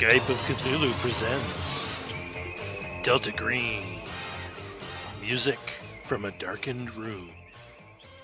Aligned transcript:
Skype 0.00 0.30
of 0.30 0.38
Cthulhu 0.46 0.90
presents 1.02 2.06
Delta 3.02 3.32
Green 3.32 4.00
Music 5.20 5.58
from 6.04 6.24
a 6.24 6.30
Darkened 6.30 6.90
Room. 6.94 7.28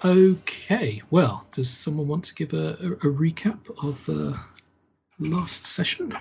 Okay, 0.02 1.02
well, 1.10 1.46
does 1.52 1.68
someone 1.68 2.08
want 2.08 2.24
to 2.24 2.34
give 2.34 2.54
a, 2.54 2.78
a, 2.80 2.92
a 2.92 3.12
recap 3.12 3.60
of 3.84 4.02
the 4.06 4.38
last 5.18 5.66
session? 5.66 6.16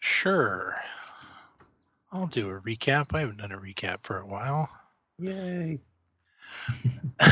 Sure. 0.00 0.76
I'll 2.12 2.26
do 2.26 2.50
a 2.50 2.60
recap. 2.60 3.14
I 3.14 3.20
haven't 3.20 3.38
done 3.38 3.52
a 3.52 3.58
recap 3.58 4.00
for 4.02 4.18
a 4.18 4.26
while. 4.26 4.68
Yay. 5.18 5.80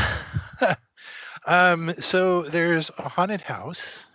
um, 1.45 1.93
so 1.99 2.41
there's 2.41 2.89
a 2.97 3.07
haunted 3.07 3.41
house 3.41 4.07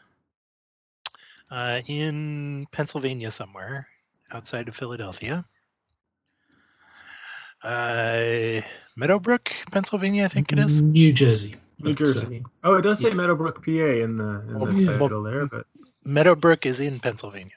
uh, 1.50 1.80
in 1.86 2.66
Pennsylvania 2.72 3.30
somewhere 3.30 3.86
outside 4.32 4.68
of 4.68 4.76
Philadelphia. 4.76 5.44
Uh, 7.62 8.60
Meadowbrook, 8.96 9.52
Pennsylvania, 9.72 10.24
I 10.24 10.28
think 10.28 10.52
it 10.52 10.58
is. 10.58 10.80
New 10.80 11.12
Jersey. 11.12 11.56
New 11.80 11.92
But, 11.94 12.02
uh, 12.02 12.04
Jersey. 12.04 12.44
Oh, 12.64 12.74
it 12.74 12.82
does 12.82 13.00
say 13.00 13.08
yeah. 13.08 13.14
Meadowbrook, 13.14 13.64
PA 13.64 13.70
in 13.70 14.16
the 14.16 14.42
in 14.48 14.52
the 14.52 14.58
Well, 14.58 14.72
yeah. 14.80 14.98
title 14.98 15.22
there, 15.22 15.46
but 15.46 15.66
Meadowbrook 16.04 16.66
is 16.66 16.80
in 16.80 17.00
Pennsylvania. 17.00 17.52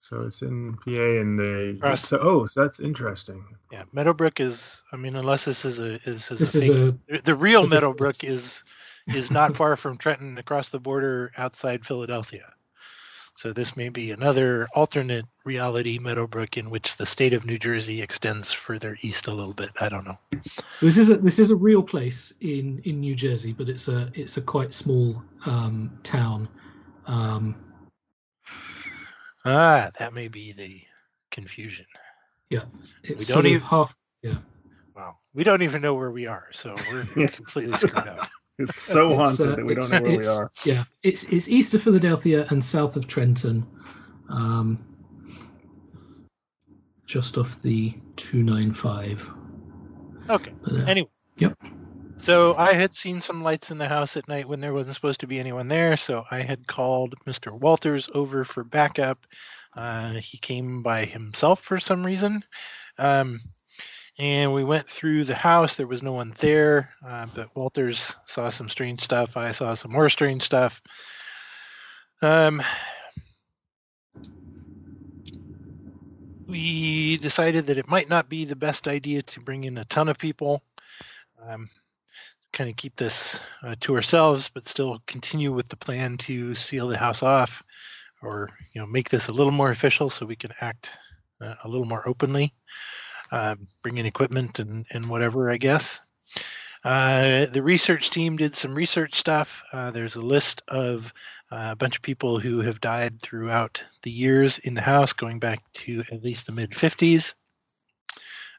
so 0.00 0.22
it's 0.22 0.42
in 0.42 0.76
PA 0.84 0.90
and 1.20 1.38
they 1.38 1.70
Across- 1.78 2.08
so 2.08 2.18
oh, 2.20 2.46
so 2.46 2.62
that's 2.62 2.80
interesting. 2.80 3.44
Yeah, 3.72 3.84
Meadowbrook 3.92 4.40
is. 4.40 4.82
I 4.92 4.96
mean, 4.96 5.16
unless 5.16 5.44
this 5.44 5.64
is 5.64 5.80
a 5.80 5.94
is, 6.08 6.30
is 6.30 6.38
This 6.38 6.54
a 6.54 6.58
is 6.58 6.68
fake- 6.68 6.76
a 7.08 7.12
the- 7.16 7.22
the 7.24 7.34
real 7.34 7.60
a 7.60 7.68
different 7.68 7.98
Meadowbrook 7.98 8.24
is 8.24 8.62
is 9.08 9.30
not 9.30 9.56
far 9.56 9.76
from 9.76 9.96
Trenton, 9.96 10.38
across 10.38 10.70
the 10.70 10.80
border 10.80 11.30
outside 11.36 11.84
Philadelphia. 11.86 12.52
So 13.36 13.52
this 13.52 13.76
may 13.76 13.90
be 13.90 14.12
another 14.12 14.66
alternate 14.74 15.26
reality 15.44 15.98
Meadowbrook 15.98 16.56
in 16.56 16.70
which 16.70 16.96
the 16.96 17.04
state 17.04 17.34
of 17.34 17.44
New 17.44 17.58
Jersey 17.58 18.00
extends 18.00 18.50
further 18.50 18.96
east 19.02 19.26
a 19.26 19.32
little 19.34 19.52
bit. 19.52 19.70
I 19.78 19.90
don't 19.90 20.04
know. 20.06 20.18
so 20.74 20.86
this 20.86 20.96
is 20.96 21.10
a 21.10 21.18
this 21.18 21.38
is 21.38 21.50
a 21.50 21.56
real 21.56 21.82
place 21.82 22.32
in 22.40 22.80
in 22.84 22.98
New 23.00 23.14
Jersey, 23.14 23.52
but 23.52 23.68
it's 23.68 23.88
a 23.88 24.10
it's 24.14 24.38
a 24.38 24.42
quite 24.42 24.72
small 24.72 25.22
um, 25.44 25.98
town. 26.02 26.48
Um, 27.06 27.56
Ah, 29.44 29.90
that 30.00 30.12
may 30.12 30.26
be 30.28 30.52
the 30.52 30.80
confusion. 31.30 31.86
Yeah, 32.50 32.64
it's 33.04 33.26
don't 33.28 33.34
sort 33.34 33.46
of 33.46 33.52
even- 33.52 33.66
half. 33.66 33.96
Wow, 34.96 35.18
we 35.34 35.44
don't 35.44 35.60
even 35.62 35.82
know 35.82 35.94
where 35.94 36.10
we 36.10 36.26
are, 36.26 36.46
so 36.52 36.74
we're 36.90 37.04
completely 37.28 37.76
screwed 37.76 37.96
up. 37.96 38.28
It's 38.58 38.80
so 38.80 39.10
It's, 39.10 39.18
haunted 39.18 39.52
uh, 39.52 39.56
that 39.56 39.66
we 39.66 39.74
don't 39.74 39.92
know 39.92 40.02
where 40.02 40.18
we 40.18 40.26
are. 40.26 40.50
Yeah, 40.64 40.84
it's 41.02 41.24
it's 41.24 41.48
east 41.48 41.74
of 41.74 41.82
Philadelphia 41.82 42.46
and 42.50 42.64
south 42.64 42.96
of 42.96 43.06
Trenton, 43.06 43.66
um, 44.28 44.78
just 47.06 47.36
off 47.36 47.60
the 47.62 47.94
two 48.16 48.42
nine 48.42 48.72
five. 48.72 49.28
Okay. 50.28 50.52
But, 50.62 50.72
uh, 50.72 50.84
Anyway. 50.86 51.10
Yep. 51.38 51.58
So 52.18 52.56
I 52.56 52.72
had 52.72 52.94
seen 52.94 53.20
some 53.20 53.42
lights 53.42 53.70
in 53.70 53.78
the 53.78 53.88
house 53.88 54.16
at 54.16 54.26
night 54.26 54.48
when 54.48 54.60
there 54.60 54.72
wasn't 54.72 54.94
supposed 54.94 55.20
to 55.20 55.26
be 55.26 55.38
anyone 55.38 55.68
there. 55.68 55.96
So 55.98 56.24
I 56.30 56.40
had 56.40 56.66
called 56.66 57.14
Mr. 57.26 57.52
Walters 57.52 58.08
over 58.14 58.42
for 58.44 58.64
backup. 58.64 59.26
Uh, 59.76 60.14
he 60.14 60.38
came 60.38 60.82
by 60.82 61.04
himself 61.04 61.60
for 61.60 61.78
some 61.78 62.04
reason. 62.04 62.42
Um, 62.98 63.40
and 64.18 64.54
we 64.54 64.64
went 64.64 64.88
through 64.88 65.24
the 65.24 65.34
house. 65.34 65.76
There 65.76 65.86
was 65.86 66.02
no 66.02 66.12
one 66.12 66.34
there, 66.38 66.90
uh, 67.06 67.26
but 67.34 67.54
Walters 67.54 68.14
saw 68.24 68.48
some 68.48 68.68
strange 68.68 69.02
stuff. 69.02 69.36
I 69.36 69.52
saw 69.52 69.74
some 69.74 69.92
more 69.92 70.08
strange 70.08 70.42
stuff. 70.42 70.80
Um, 72.22 72.62
we 76.46 77.18
decided 77.18 77.66
that 77.66 77.78
it 77.78 77.88
might 77.88 78.08
not 78.08 78.28
be 78.28 78.44
the 78.44 78.56
best 78.56 78.88
idea 78.88 79.20
to 79.22 79.40
bring 79.40 79.64
in 79.64 79.78
a 79.78 79.84
ton 79.86 80.08
of 80.08 80.16
people. 80.16 80.62
Um, 81.46 81.68
kind 82.52 82.70
of 82.70 82.76
keep 82.76 82.96
this 82.96 83.38
uh, 83.62 83.74
to 83.80 83.94
ourselves, 83.94 84.50
but 84.52 84.66
still 84.66 85.02
continue 85.06 85.52
with 85.52 85.68
the 85.68 85.76
plan 85.76 86.16
to 86.16 86.54
seal 86.54 86.88
the 86.88 86.96
house 86.96 87.22
off, 87.22 87.62
or 88.22 88.48
you 88.72 88.80
know, 88.80 88.86
make 88.86 89.10
this 89.10 89.28
a 89.28 89.32
little 89.32 89.52
more 89.52 89.70
official 89.70 90.08
so 90.08 90.24
we 90.24 90.36
can 90.36 90.52
act 90.62 90.90
uh, 91.42 91.54
a 91.64 91.68
little 91.68 91.84
more 91.84 92.08
openly. 92.08 92.54
Um, 93.32 93.66
bring 93.82 93.98
in 93.98 94.06
equipment 94.06 94.58
and 94.58 94.86
and 94.90 95.06
whatever, 95.06 95.50
I 95.50 95.56
guess. 95.56 96.00
Uh, 96.86 97.46
the 97.46 97.62
research 97.62 98.10
team 98.10 98.36
did 98.36 98.54
some 98.54 98.72
research 98.72 99.18
stuff. 99.18 99.62
Uh, 99.72 99.90
there's 99.90 100.14
a 100.14 100.20
list 100.20 100.62
of 100.68 101.12
uh, 101.50 101.70
a 101.72 101.76
bunch 101.76 101.96
of 101.96 102.02
people 102.02 102.38
who 102.38 102.60
have 102.60 102.80
died 102.80 103.20
throughout 103.22 103.82
the 104.04 104.10
years 104.10 104.58
in 104.58 104.74
the 104.74 104.80
house, 104.80 105.12
going 105.12 105.40
back 105.40 105.60
to 105.72 106.04
at 106.12 106.22
least 106.22 106.46
the 106.46 106.52
mid 106.52 106.70
50s, 106.70 107.34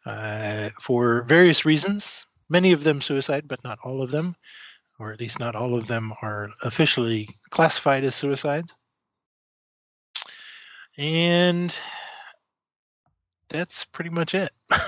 uh, 0.05 0.69
for 0.81 1.21
various 1.23 1.63
reasons. 1.63 2.25
Many 2.49 2.73
of 2.73 2.83
them 2.83 3.01
suicide, 3.01 3.47
but 3.47 3.63
not 3.63 3.79
all 3.83 4.01
of 4.01 4.11
them, 4.11 4.35
or 4.99 5.13
at 5.13 5.19
least 5.21 5.39
not 5.39 5.55
all 5.55 5.77
of 5.77 5.87
them 5.87 6.13
are 6.21 6.49
officially 6.63 7.29
classified 7.49 8.03
as 8.03 8.15
suicides. 8.15 8.73
And 10.97 11.73
that's 13.49 13.85
pretty 13.85 14.09
much 14.09 14.33
it. 14.33 14.51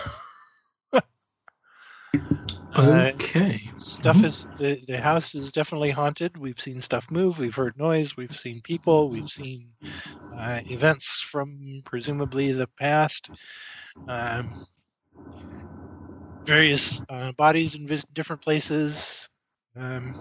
Uh, 2.76 3.12
Okay. 3.14 3.72
stuff 3.78 4.18
Mhm. 4.18 4.24
is 4.24 4.50
the, 4.58 4.80
the 4.88 5.00
house 5.02 5.34
is 5.36 5.52
definitely 5.52 5.92
haunted 5.92 6.38
we've 6.38 6.60
seen 6.60 6.82
stuff 6.82 7.10
move 7.12 7.40
we've 7.40 7.56
heard 7.56 7.78
noise 7.78 8.16
we've 8.18 8.36
seen 8.38 8.62
people 8.62 9.10
we've 9.10 9.28
seen 9.30 9.76
uh, 10.36 10.62
events 10.68 11.22
from 11.22 11.82
presumably 11.86 12.52
the 12.52 12.68
past 12.80 13.30
um, 14.08 14.54
various 16.46 17.02
uh, 17.10 17.32
bodies 17.34 17.76
in 17.76 17.88
vis- 17.88 18.06
different 18.14 18.42
places 18.42 19.30
um, 19.76 20.16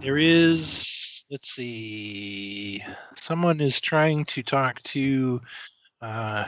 there 0.00 0.18
is 0.18 1.24
let's 1.30 1.50
see 1.54 2.82
someone 3.16 3.60
is 3.60 3.80
trying 3.80 4.24
to 4.24 4.42
talk 4.42 4.82
to 4.82 5.40
uh, 6.02 6.44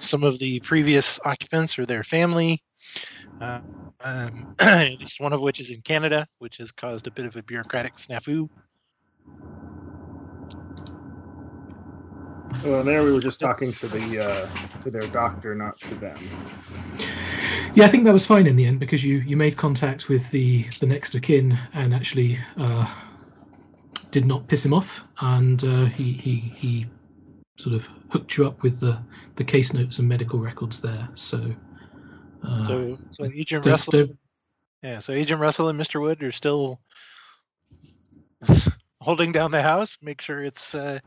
some 0.00 0.22
of 0.22 0.38
the 0.38 0.60
previous 0.60 1.18
occupants 1.24 1.78
or 1.78 1.86
their 1.86 2.04
family 2.04 2.62
uh, 3.40 3.60
um, 4.02 4.44
at 4.58 4.98
least 5.00 5.20
one 5.20 5.32
of 5.32 5.40
which 5.40 5.60
is 5.60 5.70
in 5.70 5.80
Canada, 5.82 6.26
which 6.38 6.58
has 6.58 6.70
caused 6.70 7.06
a 7.06 7.10
bit 7.12 7.26
of 7.26 7.36
a 7.36 7.42
bureaucratic 7.42 7.96
snafu. 7.96 8.48
Well, 12.62 12.84
there 12.84 13.04
we 13.04 13.12
were 13.12 13.20
just 13.20 13.40
talking 13.40 13.72
to 13.74 13.88
the 13.88 14.18
uh, 14.18 14.48
to 14.82 14.90
their 14.90 15.08
doctor, 15.08 15.54
not 15.54 15.78
to 15.88 15.96
them. 15.96 16.30
Yeah, 17.74 17.84
I 17.84 17.88
think 17.88 18.04
that 18.04 18.12
was 18.12 18.26
fine 18.26 18.46
in 18.46 18.56
the 18.56 18.66
end 18.66 18.80
because 18.80 19.04
you 19.04 19.18
you 19.18 19.36
made 19.36 19.56
contact 19.56 20.08
with 20.08 20.30
the 20.30 20.64
the 20.80 20.86
next 20.86 21.14
of 21.14 21.22
kin 21.22 21.58
and 21.72 21.94
actually 21.94 22.38
uh, 22.56 22.86
did 24.10 24.26
not 24.26 24.48
piss 24.48 24.64
him 24.64 24.74
off, 24.74 25.04
and 25.20 25.62
uh, 25.64 25.84
he 25.86 26.12
he 26.12 26.36
he 26.36 26.86
sort 27.62 27.74
of 27.76 27.88
hooked 28.10 28.36
you 28.36 28.46
up 28.46 28.62
with 28.62 28.80
the 28.80 28.98
the 29.36 29.44
case 29.44 29.72
notes 29.74 29.98
and 29.98 30.08
medical 30.08 30.38
records 30.38 30.80
there. 30.80 31.08
So. 31.14 31.54
Uh, 32.42 32.66
so, 32.66 32.98
so 33.10 33.24
Agent 33.24 33.64
don't- 33.64 33.72
Russell, 33.72 33.92
don't- 33.92 34.18
yeah, 34.82 34.98
so 34.98 35.12
Agent 35.12 35.40
Russell 35.40 35.68
and 35.68 35.78
Mr. 35.78 36.00
Wood 36.00 36.22
are 36.22 36.32
still 36.32 36.80
holding 39.00 39.30
down 39.32 39.50
the 39.50 39.60
house, 39.62 39.98
make 40.00 40.22
sure 40.22 40.42
it's 40.42 40.74
uh, 40.74 41.00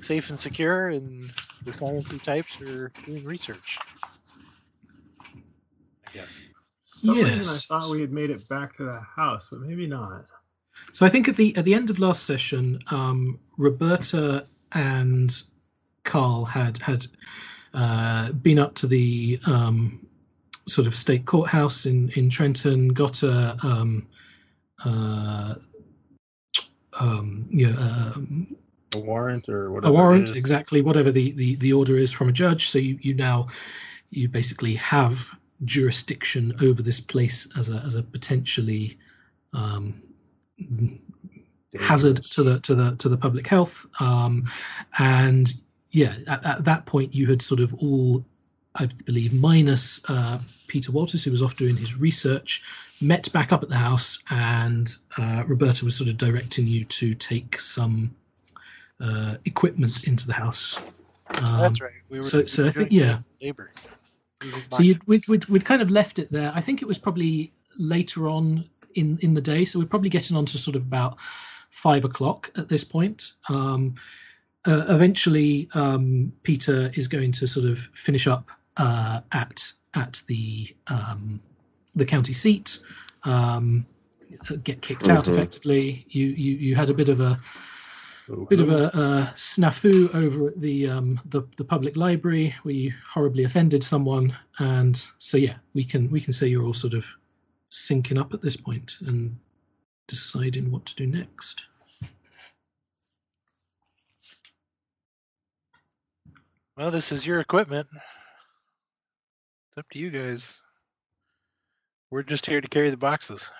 safe 0.00 0.30
and 0.30 0.40
secure, 0.40 0.88
and 0.88 1.30
the 1.64 1.72
sciencey 1.72 2.22
types 2.22 2.58
are 2.62 2.90
doing 3.04 3.22
research. 3.24 3.78
I 6.06 6.10
guess. 6.14 6.48
Some 6.86 7.16
Yes. 7.18 7.66
I 7.70 7.78
thought 7.80 7.90
we 7.90 8.00
had 8.00 8.12
made 8.12 8.30
it 8.30 8.48
back 8.48 8.76
to 8.78 8.84
the 8.84 9.00
house, 9.00 9.48
but 9.50 9.60
maybe 9.60 9.86
not. 9.86 10.24
So 10.94 11.04
I 11.04 11.10
think 11.10 11.28
at 11.28 11.36
the 11.36 11.54
at 11.56 11.64
the 11.66 11.74
end 11.74 11.90
of 11.90 11.98
last 11.98 12.24
session, 12.24 12.78
um, 12.90 13.38
Roberta 13.58 14.46
and 14.72 15.42
Carl 16.04 16.44
had 16.44 16.78
had 16.78 17.06
uh, 17.74 18.32
been 18.32 18.58
up 18.58 18.74
to 18.76 18.86
the 18.86 19.38
um, 19.46 20.06
sort 20.68 20.86
of 20.86 20.94
state 20.94 21.24
courthouse 21.24 21.86
in 21.86 22.10
in 22.10 22.30
Trenton, 22.30 22.88
got 22.88 23.22
a 23.22 23.56
um, 23.62 24.06
uh, 24.84 25.54
um, 26.94 27.46
you 27.50 27.70
know, 27.70 27.78
um, 27.78 28.56
A 28.94 28.98
warrant 28.98 29.48
or 29.48 29.70
whatever. 29.70 29.92
a 29.92 29.94
warrant 29.94 30.36
exactly 30.36 30.82
whatever 30.82 31.10
the, 31.10 31.32
the 31.32 31.54
the 31.56 31.72
order 31.72 31.96
is 31.96 32.12
from 32.12 32.28
a 32.28 32.32
judge. 32.32 32.68
So 32.68 32.78
you 32.78 32.98
you 33.00 33.14
now 33.14 33.48
you 34.10 34.28
basically 34.28 34.74
have 34.74 35.30
jurisdiction 35.64 36.52
over 36.60 36.82
this 36.82 37.00
place 37.00 37.48
as 37.56 37.70
a 37.70 37.76
as 37.86 37.94
a 37.94 38.02
potentially 38.02 38.98
um, 39.54 40.02
hazard 41.80 42.22
to 42.22 42.42
the 42.42 42.60
to 42.60 42.74
the 42.74 42.96
to 42.96 43.08
the 43.08 43.16
public 43.16 43.46
health. 43.46 43.86
Um, 44.00 44.46
and 44.98 45.52
yeah 45.92 46.16
at, 46.26 46.44
at 46.44 46.64
that 46.64 46.84
point 46.86 47.14
you 47.14 47.26
had 47.26 47.40
sort 47.40 47.60
of 47.60 47.72
all 47.74 48.24
i 48.74 48.86
believe 49.06 49.32
minus 49.32 50.02
uh, 50.08 50.38
peter 50.66 50.90
walters 50.92 51.22
who 51.24 51.30
was 51.30 51.42
off 51.42 51.56
doing 51.56 51.76
his 51.76 51.96
research 51.96 52.62
met 53.00 53.30
back 53.32 53.52
up 53.52 53.62
at 53.62 53.68
the 53.68 53.76
house 53.76 54.18
and 54.30 54.96
uh, 55.18 55.42
roberta 55.46 55.84
was 55.84 55.94
sort 55.96 56.08
of 56.08 56.16
directing 56.18 56.66
you 56.66 56.84
to 56.84 57.14
take 57.14 57.60
some 57.60 58.14
uh, 59.00 59.34
equipment 59.46 60.04
into 60.04 60.26
the 60.28 60.32
house. 60.32 61.00
Um, 61.42 61.58
That's 61.60 61.80
right. 61.80 61.90
We 62.08 62.18
were, 62.18 62.22
so- 62.22 62.38
we 62.42 62.46
so 62.46 62.66
I 62.66 62.70
think- 62.70 62.92
yeah. 62.92 63.18
labor. 63.40 63.70
So 64.70 64.82
you'd, 64.82 65.04
we'd, 65.08 65.26
we'd, 65.28 65.44
we'd 65.46 65.64
kind 65.64 65.82
of 65.82 65.90
left 65.90 66.18
it 66.20 66.30
there. 66.30 66.52
I 66.54 66.60
think 66.60 66.82
it 66.82 66.84
was 66.88 66.98
probably 66.98 67.52
later 67.78 68.28
on 68.28 68.68
in, 68.94 69.18
in 69.22 69.34
the 69.34 69.40
day. 69.40 69.64
So 69.64 69.78
we're 69.80 69.86
probably 69.86 70.08
getting 70.08 70.36
on 70.36 70.46
to 70.46 70.58
sort 70.58 70.76
of 70.76 70.82
about 70.82 71.18
five 71.70 72.04
o'clock 72.04 72.50
at 72.56 72.68
this 72.68 72.84
point. 72.84 73.32
Um, 73.48 73.94
uh, 74.66 74.84
eventually, 74.88 75.68
um, 75.74 76.32
Peter 76.42 76.90
is 76.94 77.08
going 77.08 77.32
to 77.32 77.46
sort 77.46 77.66
of 77.66 77.78
finish 77.78 78.26
up 78.26 78.50
uh, 78.76 79.20
at 79.32 79.72
at 79.94 80.22
the 80.26 80.74
um, 80.86 81.40
the 81.94 82.04
county 82.04 82.32
seat, 82.32 82.78
um, 83.24 83.86
get 84.64 84.80
kicked 84.80 85.08
out 85.08 85.24
Mhm. 85.26 85.32
effectively. 85.32 86.06
You, 86.08 86.26
you 86.26 86.54
you 86.54 86.74
had 86.74 86.90
a 86.90 86.94
bit 86.94 87.08
of 87.08 87.20
a 87.20 87.38
bit 88.48 88.60
of 88.60 88.70
a, 88.70 88.84
a 88.86 89.32
snafu 89.34 90.14
over 90.14 90.48
at 90.48 90.60
the, 90.60 90.88
um, 90.88 91.20
the 91.26 91.42
the 91.56 91.64
public 91.64 91.96
library 91.96 92.54
where 92.62 92.74
you 92.74 92.92
horribly 93.06 93.44
offended 93.44 93.82
someone, 93.84 94.34
and 94.58 95.04
so 95.18 95.36
yeah, 95.36 95.56
we 95.74 95.84
can 95.84 96.10
we 96.10 96.20
can 96.20 96.32
say 96.32 96.46
you're 96.46 96.64
all 96.64 96.72
sort 96.74 96.94
of 96.94 97.04
syncing 97.70 98.18
up 98.18 98.32
at 98.32 98.40
this 98.42 98.56
point 98.56 98.98
and 99.06 99.36
deciding 100.06 100.70
what 100.70 100.86
to 100.86 100.94
do 100.94 101.06
next. 101.06 101.66
Well, 106.76 106.90
this 106.90 107.12
is 107.12 107.26
your 107.26 107.40
equipment. 107.40 107.86
It's 107.92 109.78
up 109.78 109.86
to 109.92 109.98
you 109.98 110.10
guys. 110.10 110.60
We're 112.10 112.22
just 112.22 112.46
here 112.46 112.60
to 112.60 112.68
carry 112.68 112.90
the 112.90 112.96
boxes. 112.96 113.50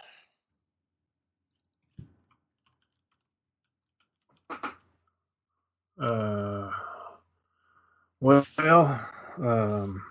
Uh, 6.00 6.70
well, 8.20 8.46
um, 9.38 10.02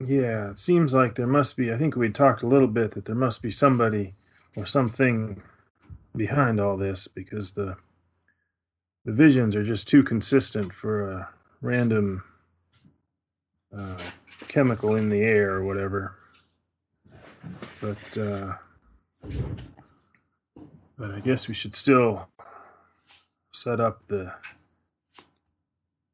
yeah, 0.00 0.50
it 0.50 0.58
seems 0.58 0.94
like 0.94 1.14
there 1.14 1.26
must 1.26 1.56
be. 1.56 1.72
I 1.72 1.78
think 1.78 1.96
we 1.96 2.10
talked 2.10 2.42
a 2.42 2.46
little 2.48 2.68
bit 2.68 2.92
that 2.92 3.06
there 3.06 3.16
must 3.16 3.42
be 3.42 3.50
somebody 3.50 4.14
or 4.56 4.66
something 4.66 5.42
behind 6.16 6.60
all 6.60 6.76
this 6.76 7.08
because 7.08 7.52
the 7.52 7.76
the 9.06 9.12
visions 9.12 9.56
are 9.56 9.64
just 9.64 9.88
too 9.88 10.02
consistent 10.02 10.72
for 10.72 11.10
a 11.12 11.28
random 11.60 12.22
uh, 13.76 13.98
chemical 14.48 14.96
in 14.96 15.08
the 15.08 15.20
air 15.20 15.52
or 15.52 15.64
whatever. 15.64 16.16
But 17.80 18.18
uh, 18.18 18.52
but 20.98 21.10
I 21.12 21.20
guess 21.20 21.48
we 21.48 21.54
should 21.54 21.74
still 21.74 22.28
set 23.52 23.80
up 23.80 24.04
the 24.06 24.32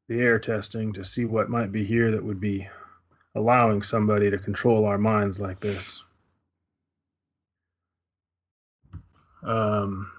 the 0.07 0.19
air 0.19 0.39
testing 0.39 0.93
to 0.93 1.03
see 1.03 1.25
what 1.25 1.49
might 1.49 1.71
be 1.71 1.83
here 1.83 2.11
that 2.11 2.23
would 2.23 2.39
be 2.39 2.67
allowing 3.35 3.81
somebody 3.81 4.29
to 4.31 4.37
control 4.37 4.85
our 4.85 4.97
minds 4.97 5.39
like 5.39 5.59
this. 5.59 6.03
Um, 9.43 10.11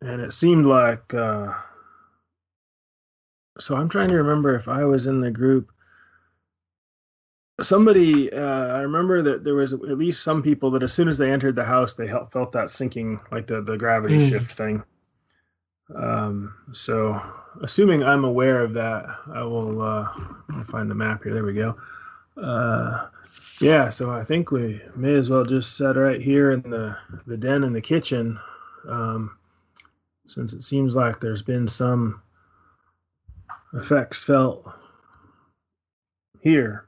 and 0.00 0.20
it 0.20 0.32
seemed 0.32 0.66
like, 0.66 1.12
uh, 1.12 1.52
so 3.60 3.76
I'm 3.76 3.88
trying 3.88 4.08
to 4.10 4.16
remember 4.16 4.54
if 4.54 4.68
I 4.68 4.84
was 4.84 5.06
in 5.06 5.20
the 5.20 5.30
group. 5.30 5.70
Somebody, 7.60 8.32
uh, 8.32 8.76
I 8.76 8.80
remember 8.82 9.20
that 9.22 9.42
there 9.42 9.54
was 9.54 9.72
at 9.72 9.80
least 9.80 10.22
some 10.22 10.42
people 10.42 10.70
that 10.72 10.82
as 10.84 10.92
soon 10.92 11.08
as 11.08 11.18
they 11.18 11.32
entered 11.32 11.56
the 11.56 11.64
house, 11.64 11.94
they 11.94 12.06
felt 12.06 12.30
felt 12.30 12.52
that 12.52 12.70
sinking, 12.70 13.18
like 13.32 13.48
the, 13.48 13.60
the 13.62 13.76
gravity 13.76 14.16
Mm. 14.16 14.28
shift 14.30 14.52
thing. 14.52 14.82
Um, 15.94 16.54
so 16.72 17.20
assuming 17.62 18.04
I'm 18.04 18.24
aware 18.24 18.62
of 18.62 18.74
that, 18.74 19.06
I 19.34 19.42
will 19.42 19.82
uh, 19.82 20.06
find 20.64 20.88
the 20.88 20.94
map 20.94 21.24
here. 21.24 21.34
There 21.34 21.44
we 21.44 21.54
go. 21.54 21.76
Uh, 22.40 23.08
yeah, 23.60 23.88
so 23.88 24.10
I 24.10 24.22
think 24.22 24.52
we 24.52 24.80
may 24.94 25.14
as 25.14 25.28
well 25.28 25.44
just 25.44 25.76
set 25.76 25.96
right 25.96 26.20
here 26.20 26.52
in 26.52 26.62
the 26.62 26.96
the 27.26 27.36
den 27.36 27.64
in 27.64 27.72
the 27.72 27.80
kitchen, 27.80 28.38
um, 28.86 29.36
since 30.28 30.52
it 30.52 30.62
seems 30.62 30.94
like 30.94 31.18
there's 31.18 31.42
been 31.42 31.66
some 31.66 32.22
effects 33.74 34.24
felt 34.24 34.70
here. 36.40 36.86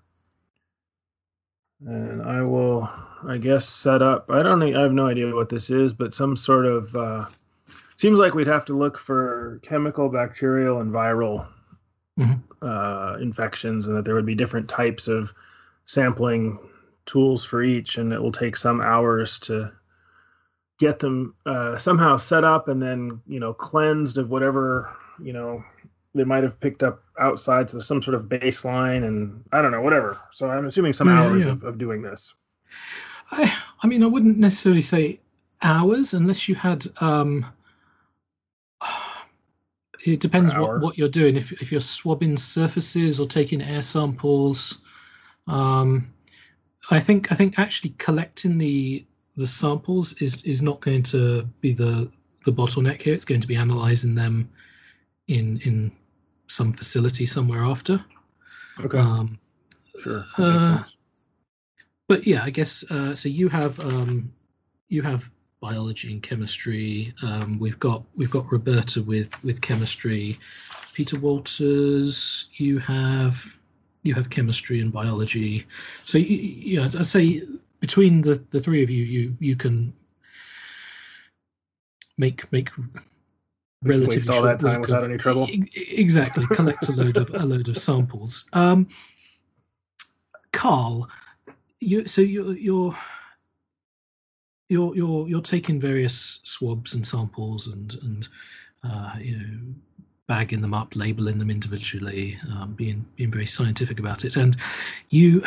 And 1.87 2.23
I 2.23 2.43
will, 2.43 2.91
I 3.27 3.39
guess, 3.39 3.67
set 3.69 4.03
up. 4.03 4.31
I 4.31 4.43
don't. 4.43 4.63
I 4.63 4.81
have 4.81 4.93
no 4.93 5.07
idea 5.07 5.35
what 5.35 5.49
this 5.49 5.71
is, 5.71 5.93
but 5.93 6.15
some 6.15 6.37
sort 6.37 6.67
of. 6.67 6.95
Uh, 6.95 7.27
seems 7.97 8.19
like 8.19 8.35
we'd 8.35 8.47
have 8.47 8.67
to 8.67 8.75
look 8.75 8.99
for 8.99 9.61
chemical, 9.63 10.09
bacterial, 10.09 10.81
and 10.81 10.93
viral 10.93 11.47
Mhm. 12.19 12.43
uh, 12.61 13.17
infections, 13.21 13.89
and 13.89 13.97
that 13.97 14.05
there 14.05 14.15
would 14.15 14.27
be 14.27 14.35
different 14.35 14.69
types 14.69 15.09
of 15.09 15.33
sampling 15.87 16.59
tools 17.07 17.45
for 17.45 17.63
each, 17.63 17.97
and 17.97 18.13
it 18.13 18.21
will 18.21 18.33
take 18.33 18.57
some 18.57 18.81
hours 18.83 19.39
to 19.41 19.73
get 20.79 20.99
them 20.99 21.35
uh, 21.47 21.77
somehow 21.79 22.17
set 22.17 22.45
up 22.45 22.69
and 22.69 22.83
then 22.83 23.21
you 23.27 23.39
know 23.41 23.53
cleansed 23.53 24.17
of 24.19 24.31
whatever 24.31 24.95
you 25.23 25.33
know 25.33 25.63
they 26.15 26.25
might 26.25 26.43
have 26.43 26.59
picked 26.61 26.83
up 26.83 27.03
outside, 27.19 27.71
so 27.71 27.79
some 27.79 28.03
sort 28.03 28.15
of 28.15 28.29
baseline, 28.29 29.05
and 29.05 29.45
I 29.53 29.63
don't 29.63 29.71
know, 29.71 29.81
whatever. 29.81 30.19
So 30.33 30.49
I'm 30.49 30.67
assuming 30.67 30.93
some 30.93 31.09
Yeah, 31.09 31.23
hours 31.23 31.45
yeah. 31.45 31.53
Of, 31.53 31.63
of 31.63 31.79
doing 31.79 32.03
this. 32.03 32.35
I, 33.31 33.57
I 33.83 33.87
mean, 33.87 34.03
I 34.03 34.07
wouldn't 34.07 34.39
necessarily 34.39 34.81
say 34.81 35.21
hours 35.63 36.15
unless 36.15 36.49
you 36.49 36.55
had. 36.55 36.85
Um, 37.01 37.47
it 40.05 40.21
depends 40.21 40.55
what, 40.55 40.81
what 40.81 40.99
you're 40.99 41.09
doing. 41.09 41.37
If 41.37 41.53
if 41.61 41.71
you're 41.71 41.81
swabbing 41.81 42.37
surfaces 42.37 43.21
or 43.21 43.27
taking 43.27 43.63
air 43.63 43.83
samples, 43.83 44.81
um, 45.47 46.13
I 46.91 46.99
think 47.01 47.31
I 47.31 47.35
think 47.35 47.59
actually 47.59 47.91
collecting 47.99 48.59
the 48.59 49.05
the 49.37 49.47
samples 49.47 50.15
is 50.15 50.43
is 50.43 50.63
not 50.63 50.81
going 50.81 51.03
to 51.05 51.43
be 51.61 51.73
the 51.73 52.11
the 52.47 52.53
bottleneck 52.53 53.03
here. 53.03 53.15
It's 53.15 53.25
going 53.25 53.43
to 53.43 53.49
be 53.49 53.57
analyzing 53.57 54.15
them 54.15 54.49
in 55.29 55.61
in 55.61 55.93
some 56.51 56.73
facility 56.73 57.27
somewhere 57.27 57.63
after. 57.65 58.05
Okay, 58.81 58.99
Um, 58.99 59.39
sure. 60.01 60.25
uh, 60.39 60.83
but 62.09 62.27
yeah, 62.27 62.43
I 62.43 62.51
guess 62.51 62.85
uh, 62.91 63.15
so. 63.15 63.29
You 63.29 63.49
have 63.49 63.79
um, 63.81 64.33
you 64.89 65.03
have 65.03 65.31
biology 65.61 66.13
and 66.13 66.23
chemistry. 66.23 67.13
Um, 67.23 67.59
we've 67.59 67.79
got 67.79 68.03
we've 68.17 68.31
got 68.31 68.51
Roberta 68.51 69.03
with 69.03 69.43
with 69.45 69.61
chemistry. 69.61 70.39
Peter 70.95 71.19
Walters, 71.19 72.49
you 72.55 72.79
have 72.79 73.57
you 74.03 74.15
have 74.15 74.31
chemistry 74.31 74.81
and 74.81 74.93
biology. 74.93 75.67
So 76.05 76.19
y- 76.19 76.27
y- 76.29 76.37
yeah, 76.73 76.85
I'd 76.85 76.97
I'd 76.97 77.07
say 77.07 77.43
between 77.81 78.23
the 78.23 78.43
the 78.51 78.61
three 78.61 78.83
of 78.83 78.91
you, 78.91 79.05
you 79.05 79.37
you 79.41 79.57
can 79.57 79.93
make 82.19 82.51
make 82.53 82.71
relatively 83.83 84.17
Waste 84.17 84.29
all 84.29 84.43
short 84.43 84.59
that 84.59 84.67
time 84.67 84.81
without 84.81 85.05
of- 85.05 85.11
any 85.11 85.19
trouble. 85.19 85.49
Exactly, 85.75 86.47
collect 86.47 86.89
a 86.89 86.93
load 86.93 87.17
of 87.17 87.31
a 87.35 87.45
load 87.45 87.69
of 87.69 87.79
samples. 87.79 88.45
Um, 88.53 88.89
Carl, 90.53 91.09
you 91.81 92.07
so 92.07 92.21
you're 92.21 92.55
you're 92.55 92.97
you're 94.69 94.95
you're 94.95 95.29
you're 95.29 95.41
taking 95.41 95.81
various 95.81 96.41
swabs 96.45 96.95
and 96.95 97.07
samples 97.07 97.69
and 97.69 97.97
and 98.03 98.29
uh, 98.85 99.15
you 99.19 99.37
know 99.37 99.75
bagging 100.27 100.61
them 100.61 100.75
up, 100.75 100.95
labeling 100.95 101.39
them 101.39 101.51
individually, 101.51 102.39
um, 102.53 102.73
being 102.75 103.05
being 103.17 103.33
very 103.33 103.47
scientific 103.47 103.99
about 103.99 104.25
it. 104.25 104.37
And 104.37 104.57
you 105.09 105.43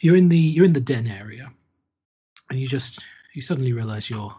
you're 0.00 0.16
in 0.16 0.28
the 0.28 0.38
you're 0.38 0.66
in 0.66 0.74
the 0.74 0.80
den 0.80 1.06
area, 1.06 1.50
and 2.50 2.58
you 2.58 2.66
just 2.66 3.00
you 3.32 3.40
suddenly 3.40 3.72
realize 3.72 4.10
you're 4.10 4.34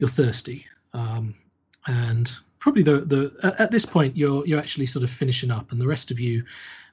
you're 0.00 0.08
thirsty, 0.08 0.66
um, 0.92 1.34
and 1.86 2.30
probably 2.58 2.82
the 2.82 3.00
the 3.00 3.54
at- 3.58 3.70
this 3.70 3.86
point 3.86 4.16
you're 4.16 4.46
you're 4.46 4.58
actually 4.58 4.86
sort 4.86 5.04
of 5.04 5.10
finishing 5.10 5.50
up, 5.50 5.72
and 5.72 5.80
the 5.80 5.86
rest 5.86 6.10
of 6.10 6.18
you 6.20 6.44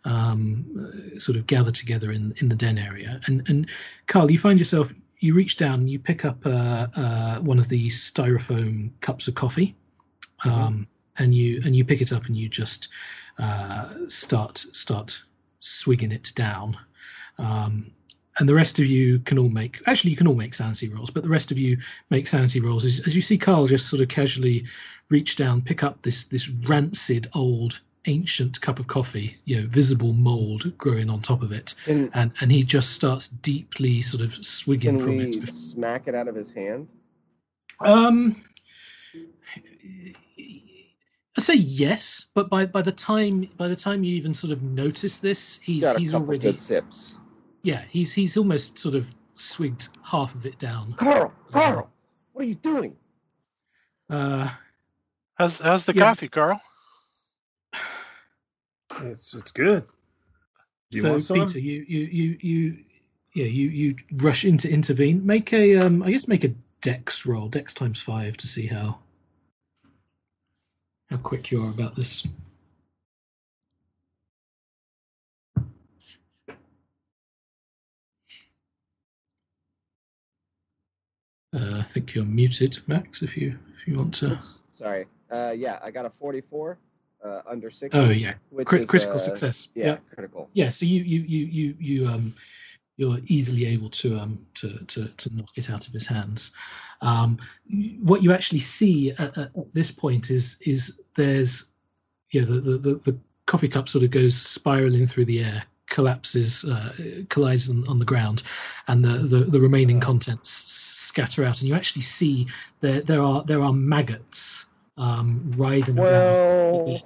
um, 0.04 0.66
uh, 0.78 1.20
sort 1.20 1.38
of 1.38 1.48
gather 1.48 1.72
together 1.72 2.12
in 2.12 2.34
in 2.38 2.50
the 2.50 2.56
den 2.56 2.78
area. 2.78 3.20
And 3.26 3.48
and 3.50 3.70
Carl, 4.08 4.32
you 4.32 4.38
find 4.38 4.60
yourself 4.60 4.94
you 5.20 5.34
reach 5.34 5.58
down 5.58 5.80
and 5.80 5.90
you 5.90 6.00
pick 6.00 6.26
up 6.26 6.46
uh, 6.46 6.88
uh, 6.96 7.40
one 7.40 7.60
of 7.60 7.68
these 7.68 8.00
styrofoam 8.00 8.92
cups 9.02 9.28
of 9.28 9.36
coffee, 9.36 9.76
um, 10.44 10.88
and 11.18 11.34
you 11.34 11.62
and 11.66 11.76
you 11.76 11.84
pick 11.86 12.02
it 12.02 12.12
up 12.12 12.26
and 12.26 12.38
you 12.38 12.48
just 12.50 12.90
uh, 13.40 13.90
start 14.08 14.58
start 14.58 15.24
swigging 15.60 16.12
it 16.12 16.32
down. 16.36 16.78
Um, 17.38 17.92
and 18.40 18.50
the 18.50 18.56
rest 18.56 18.80
of 18.80 18.86
you 18.86 19.20
can 19.20 19.38
all 19.38 19.50
make 19.50 19.82
actually 19.88 20.12
you 20.12 20.18
can 20.18 20.28
all 20.28 20.36
make 20.36 20.54
sanity 20.54 20.90
rolls, 20.90 21.10
but 21.10 21.24
the 21.24 21.30
rest 21.30 21.52
of 21.52 21.58
you 21.58 21.78
make 22.10 22.28
sanity 22.28 22.60
rolls 22.60 22.86
as, 22.86 23.02
as 23.06 23.16
you 23.16 23.22
see 23.22 23.38
Carl 23.38 23.68
just 23.68 23.90
sort 23.90 24.02
of 24.02 24.10
casually 24.10 24.66
reach 25.10 25.36
down, 25.36 25.62
pick 25.62 25.84
up 25.84 26.02
this 26.02 26.26
this 26.26 26.50
rancid 26.50 27.28
old 27.34 27.80
ancient 28.08 28.62
cup 28.62 28.80
of 28.80 28.88
coffee, 28.88 29.38
you 29.46 29.60
know, 29.60 29.68
visible 29.68 30.14
mold 30.14 30.78
growing 30.78 31.10
on 31.10 31.22
top 31.22 31.42
of 31.42 31.52
it, 31.52 31.74
Can, 31.86 32.10
and 32.14 32.32
and 32.42 32.52
he 32.52 32.64
just 32.64 32.92
starts 32.94 33.28
deeply 33.28 34.02
sort 34.02 34.24
of 34.24 34.34
swigging 34.46 34.98
can 34.98 35.06
from 35.06 35.18
we 35.18 35.30
it. 35.30 35.54
smack 35.54 36.08
it 36.08 36.16
out 36.16 36.28
of 36.28 36.36
his 36.36 36.52
hand? 36.52 36.88
Um, 37.80 38.44
I'd 41.38 41.44
say 41.44 41.56
yes, 41.56 42.28
but 42.34 42.50
by 42.50 42.66
by 42.66 42.82
the 42.82 42.92
time 42.92 43.50
by 43.58 43.68
the 43.68 43.76
time 43.76 44.04
you 44.04 44.16
even 44.16 44.34
sort 44.34 44.54
of 44.54 44.62
notice 44.62 45.20
this, 45.20 45.60
he's 45.60 45.84
got 45.84 45.96
a 45.96 46.00
he's 46.00 46.14
already 46.14 46.40
good 46.40 46.60
sips. 46.60 47.20
Yeah 47.66 47.82
he's 47.90 48.14
he's 48.14 48.38
almost 48.38 48.78
sort 48.80 48.96
of 48.96 49.14
swigged 49.36 49.90
half 50.04 50.34
of 50.36 50.46
it 50.46 50.58
down. 50.60 50.94
Carl, 50.94 51.34
Carl, 51.52 51.90
what 52.32 52.46
are 52.46 52.48
you 52.48 52.56
doing? 52.56 52.96
Uh, 54.10 54.50
How's 55.36 55.60
how's 55.60 55.86
the 55.86 55.94
Yeah. 55.94 56.04
coffee, 56.04 56.30
Carl? 56.30 56.62
It's 59.02 59.34
it's 59.34 59.52
good. 59.52 59.86
You 60.92 61.20
so? 61.20 61.34
Peter, 61.34 61.60
you 61.60 61.86
you 61.88 62.06
you 62.06 62.38
you 62.40 62.78
yeah 63.34 63.46
you 63.46 63.70
you 63.70 63.96
rush 64.14 64.46
in 64.46 64.58
to 64.60 64.70
intervene. 64.70 65.26
Make 65.26 65.52
a 65.52 65.76
um 65.76 66.04
I 66.04 66.12
guess 66.12 66.30
make 66.30 66.46
a 66.46 66.54
dex 66.82 67.26
roll, 67.26 67.50
dex 67.50 67.74
times 67.74 68.02
five 68.02 68.38
to 68.38 68.48
see 68.48 68.66
how 68.66 69.00
how 71.10 71.18
quick 71.18 71.52
you 71.52 71.66
are 71.66 71.70
about 71.70 71.96
this. 71.96 72.26
Uh, 81.56 81.80
I 81.80 81.84
think 81.84 82.14
you're 82.14 82.26
muted, 82.26 82.78
Max. 82.88 83.22
If 83.22 83.38
you 83.38 83.58
if 83.80 83.88
you 83.88 83.98
want 83.98 84.14
to. 84.16 84.40
Sorry. 84.72 85.06
Uh, 85.32 85.54
yeah, 85.56 85.80
I 85.82 85.90
got 85.90 86.06
a 86.06 86.10
44 86.10 86.78
uh, 87.24 87.42
under 87.48 87.72
60. 87.72 87.98
Oh 87.98 88.10
yeah, 88.10 88.34
Crit- 88.66 88.84
is, 88.84 88.90
critical 88.90 89.16
uh, 89.16 89.20
success. 89.20 89.70
Yeah, 89.74 89.86
yeah. 89.86 89.98
critical. 90.14 90.50
yeah 90.54 90.70
so 90.70 90.86
you 90.86 91.02
you 91.04 91.22
you 91.22 91.46
you 91.46 91.76
you 91.80 92.08
um 92.08 92.36
you're 92.98 93.18
easily 93.26 93.66
able 93.66 93.90
to 93.90 94.18
um 94.18 94.46
to 94.56 94.78
to, 94.86 95.08
to 95.08 95.36
knock 95.36 95.50
it 95.56 95.70
out 95.70 95.88
of 95.88 95.94
his 95.94 96.08
hands 96.08 96.52
um 97.02 97.38
what 98.02 98.24
you 98.24 98.32
actually 98.32 98.60
see 98.60 99.12
at, 99.12 99.38
at 99.38 99.38
at 99.38 99.74
this 99.74 99.92
point 99.92 100.30
is 100.30 100.58
is 100.62 101.02
there's 101.16 101.74
yeah 102.32 102.42
the, 102.42 102.54
the 102.54 102.78
the 102.78 102.96
the 102.96 103.18
coffee 103.48 103.68
cup 103.68 103.90
sort 103.90 104.04
of 104.04 104.12
goes 104.12 104.36
spiraling 104.36 105.06
through 105.06 105.26
the 105.26 105.44
air 105.44 105.64
collapses 105.88 106.64
uh, 106.66 106.94
collides 107.30 107.70
on, 107.70 107.88
on 107.88 108.00
the 108.00 108.06
ground 108.06 108.42
and 108.88 109.04
the, 109.06 109.18
the 109.20 109.40
the 109.46 109.60
remaining 109.60 110.00
contents 110.00 110.50
scatter 110.50 111.44
out 111.46 111.60
and 111.62 111.70
you 111.70 111.76
actually 111.76 112.02
see 112.02 112.48
there 112.82 113.02
there 113.02 113.22
are 113.22 113.44
there 113.44 113.62
are 113.62 113.72
maggots 113.74 114.66
um 114.98 115.52
writhing 115.58 116.00
around 116.00 116.74
Well, 116.86 117.02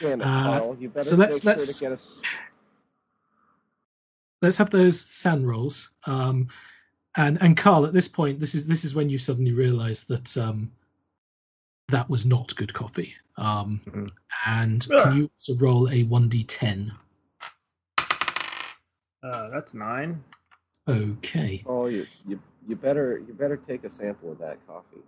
damn 0.00 0.20
it, 0.20 0.24
Uh, 0.24 0.74
You 0.78 0.88
better 0.90 1.08
so 1.08 1.16
let's- 1.16 1.42
sure 1.42 1.50
let's- 1.52 1.82
us. 1.82 2.20
let's 4.42 4.56
have 4.56 4.70
those 4.70 5.00
SAN 5.00 5.44
rolls. 5.46 5.90
Um, 6.06 6.48
and 7.16 7.38
and 7.42 7.56
Carl, 7.56 7.86
at 7.86 7.92
this 7.92 8.08
point, 8.08 8.38
this 8.40 8.54
is 8.54 8.66
this 8.66 8.84
is 8.84 8.94
when 8.94 9.10
you 9.10 9.18
suddenly 9.18 9.52
realise 9.52 10.04
that 10.04 10.36
um, 10.36 10.70
that 11.88 12.08
was 12.08 12.24
not 12.24 12.54
good 12.56 12.72
coffee. 12.72 13.14
Um, 13.36 13.80
Mhm. 13.86 14.10
And 14.46 14.86
Ugh. 14.92 15.02
can 15.02 15.16
you 15.16 15.30
also 15.36 15.56
roll 15.56 15.88
a 15.90 16.04
one 16.04 16.28
d 16.28 16.44
ten? 16.44 16.92
Uh, 19.22 19.50
that's 19.50 19.74
nine. 19.74 20.22
Okay. 20.88 21.62
Oh, 21.66 21.86
you, 21.86 22.06
you 22.26 22.40
you 22.66 22.76
better 22.76 23.22
you 23.26 23.34
better 23.34 23.56
take 23.56 23.84
a 23.84 23.90
sample 23.90 24.32
of 24.32 24.38
that 24.38 24.58
coffee. 24.66 25.02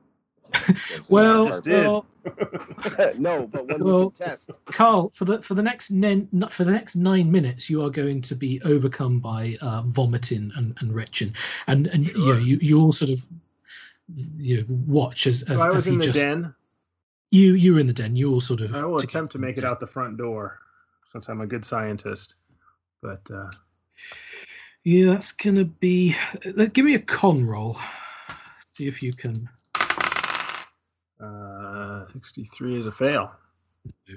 Well, 1.09 1.47
just 1.47 1.65
did. 1.65 1.87
well, 1.87 2.07
no, 3.19 3.47
but 3.47 3.67
when 3.67 3.83
Well- 3.85 4.05
we 4.05 4.11
test. 4.11 4.51
Carl, 4.67 5.09
for 5.11 5.25
the 5.25 5.43
for 5.43 5.55
the 5.55 5.63
next 5.63 5.91
nen, 5.91 6.29
not 6.31 6.53
for 6.53 6.65
the 6.65 6.71
next 6.71 6.95
nine 6.95 7.31
minutes, 7.33 7.71
you 7.71 7.83
are 7.85 7.91
going 7.91 8.21
to 8.23 8.35
be 8.35 8.61
overcome 8.65 9.19
by 9.19 9.57
uh, 9.63 9.83
vomiting 9.87 10.53
and, 10.57 10.77
and 10.81 10.95
retching, 10.95 11.35
and 11.67 11.87
and 11.89 12.07
you 12.07 12.35
know 12.35 12.39
you 12.39 12.59
you 12.61 12.81
all 12.81 12.93
sort 12.93 13.11
of 13.11 13.27
you 14.37 14.59
know, 14.59 14.65
watch 14.87 15.27
as 15.27 15.43
as, 15.45 15.49
So 15.49 15.55
as, 15.55 15.61
I 15.61 15.69
as 15.69 15.75
was 15.75 15.87
he 15.87 15.93
in 15.95 15.99
the 15.99 16.05
just 16.05 16.21
den. 16.21 16.55
you 17.31 17.55
you 17.55 17.75
were 17.75 17.81
in 17.81 17.87
the 17.87 17.93
den. 17.93 18.15
You 18.15 18.33
all 18.33 18.41
sort 18.41 18.61
of 18.61 18.75
I 18.75 18.85
will 18.85 18.99
attempt 18.99 19.33
to 19.33 19.39
make 19.39 19.59
it 19.59 19.65
out 19.65 19.81
the 19.81 19.87
front 19.87 20.19
door, 20.19 20.59
since 21.11 21.29
I'm 21.29 21.41
a 21.41 21.47
good 21.47 21.65
scientist. 21.65 22.35
But 23.01 23.23
uh, 23.33 23.51
Yeah, 24.85 25.13
that's 25.13 25.33
gonna 25.33 25.65
be. 25.65 26.15
Uh, 26.47 26.67
give 26.73 26.85
me 26.85 26.95
a 26.95 26.99
con 26.99 27.45
roll. 27.47 27.77
See 28.75 28.87
if 28.87 29.03
you 29.03 29.13
can. 29.13 29.49
uh, 31.23 32.07
63 32.13 32.81
is 32.81 32.87
a 32.87 32.93
fail. 32.93 33.31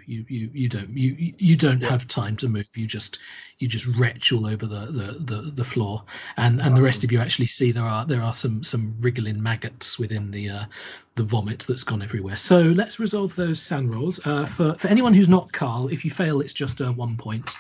You 0.08 0.26
you 0.28 0.50
you 0.54 0.70
don't 0.70 0.90
you 0.90 1.16
you- 1.18 1.34
you 1.38 1.56
don't 1.56 1.82
Yeah. 1.82 1.90
have 1.90 2.08
time 2.08 2.36
to 2.38 2.48
move. 2.50 2.66
You 2.76 2.86
just 2.88 3.20
you 3.60 3.68
just 3.68 3.88
retch 3.88 4.32
all 4.32 4.46
over 4.46 4.66
the 4.68 4.86
the 4.88 5.18
the, 5.20 5.42
the 5.52 5.64
floor, 5.64 6.04
and 6.38 6.62
and 6.62 6.76
the 6.78 6.82
rest 6.84 7.04
of 7.04 7.12
you 7.12 7.20
actually 7.20 7.48
see 7.48 7.72
there 7.72 7.84
are 7.84 8.06
there 8.06 8.22
are 8.22 8.34
some 8.34 8.64
some 8.64 8.96
wriggling 9.00 9.42
maggots 9.42 9.98
within 10.00 10.32
the 10.32 10.50
uh, 10.50 10.66
the 11.16 11.24
vomit 11.24 11.66
that's 11.68 11.84
gone 11.84 12.02
everywhere. 12.04 12.36
So 12.36 12.62
let's 12.62 13.00
resolve 13.00 13.36
those 13.36 13.60
SAN 13.62 13.90
rolls. 13.90 14.20
Uh, 14.26 14.46
for 14.46 14.76
for 14.76 14.88
anyone 14.88 15.14
who's 15.14 15.30
not 15.30 15.52
Carl, 15.52 15.88
if 15.88 16.06
you 16.06 16.12
fail, 16.12 16.42
it's 16.42 16.54
just 16.54 16.82
a 16.82 16.92
one 16.92 17.18
point. 17.18 17.56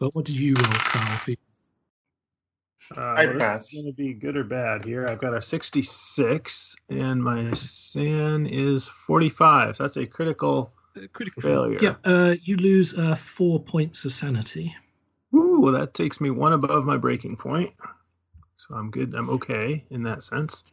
But 0.00 0.14
what 0.14 0.24
did 0.26 0.38
you 0.38 0.54
roll, 0.54 0.64
Carl? 0.74 1.18
For 1.18 1.34
Uh, 2.96 3.00
I 3.00 3.26
well, 3.26 3.34
this 3.34 3.42
pass. 3.42 3.72
is 3.72 3.82
going 3.82 3.92
to 3.92 3.96
be 3.96 4.14
good 4.14 4.36
or 4.36 4.44
bad 4.44 4.84
here. 4.84 5.06
I've 5.06 5.20
got 5.20 5.34
a 5.34 5.42
66, 5.42 6.76
and 6.88 7.22
my 7.22 7.52
SAN 7.52 8.46
is 8.46 8.88
45. 8.88 9.76
So 9.76 9.84
that's 9.84 9.96
a 9.96 10.06
critical. 10.06 10.72
critical 11.12 11.42
Failure. 11.42 11.78
Yeah, 11.80 11.96
uh, 12.04 12.34
you 12.42 12.56
lose 12.56 12.98
uh, 12.98 13.14
four 13.14 13.62
points 13.62 14.04
of 14.04 14.12
sanity. 14.12 14.74
Ooh, 15.34 15.70
that 15.72 15.92
takes 15.92 16.20
me 16.20 16.30
one 16.30 16.54
above 16.54 16.86
my 16.86 16.96
breaking 16.96 17.36
point. 17.36 17.72
So 18.56 18.74
I'm 18.74 18.90
good. 18.90 19.14
I'm 19.14 19.30
okay 19.30 19.84
in 19.90 20.02
that 20.04 20.24
sense. 20.24 20.64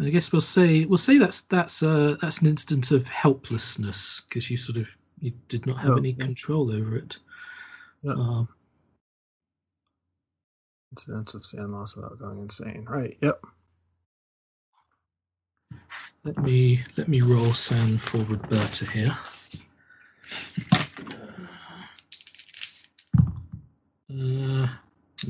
I 0.00 0.08
guess 0.08 0.32
we'll 0.32 0.40
say 0.40 0.84
we'll 0.84 0.98
say 0.98 1.18
that's 1.18 1.42
that's 1.42 1.82
uh, 1.82 2.16
that's 2.20 2.40
an 2.40 2.48
instance 2.48 2.90
of 2.90 3.06
helplessness 3.06 4.22
because 4.22 4.50
you 4.50 4.56
sort 4.56 4.78
of 4.78 4.88
you 5.22 5.32
did 5.48 5.66
not 5.66 5.78
have 5.78 5.96
any 5.96 6.12
Okay. 6.12 6.24
control 6.24 6.70
over 6.72 6.96
it. 6.96 7.16
Yeah. 8.02 8.12
Um, 8.14 8.48
Incidence 10.92 11.32
of 11.34 11.46
SAN 11.46 11.72
loss 11.72 11.96
without 11.96 12.18
going 12.18 12.40
insane. 12.40 12.84
Right. 12.86 13.16
Yep. 13.22 13.46
let 16.24 16.36
me 16.38 16.82
let 16.96 17.08
me 17.08 17.20
roll 17.22 17.54
SAN 17.54 17.98
for 17.98 18.18
Roberta 18.18 18.90
here. 18.90 19.16
Uh, 24.10 24.68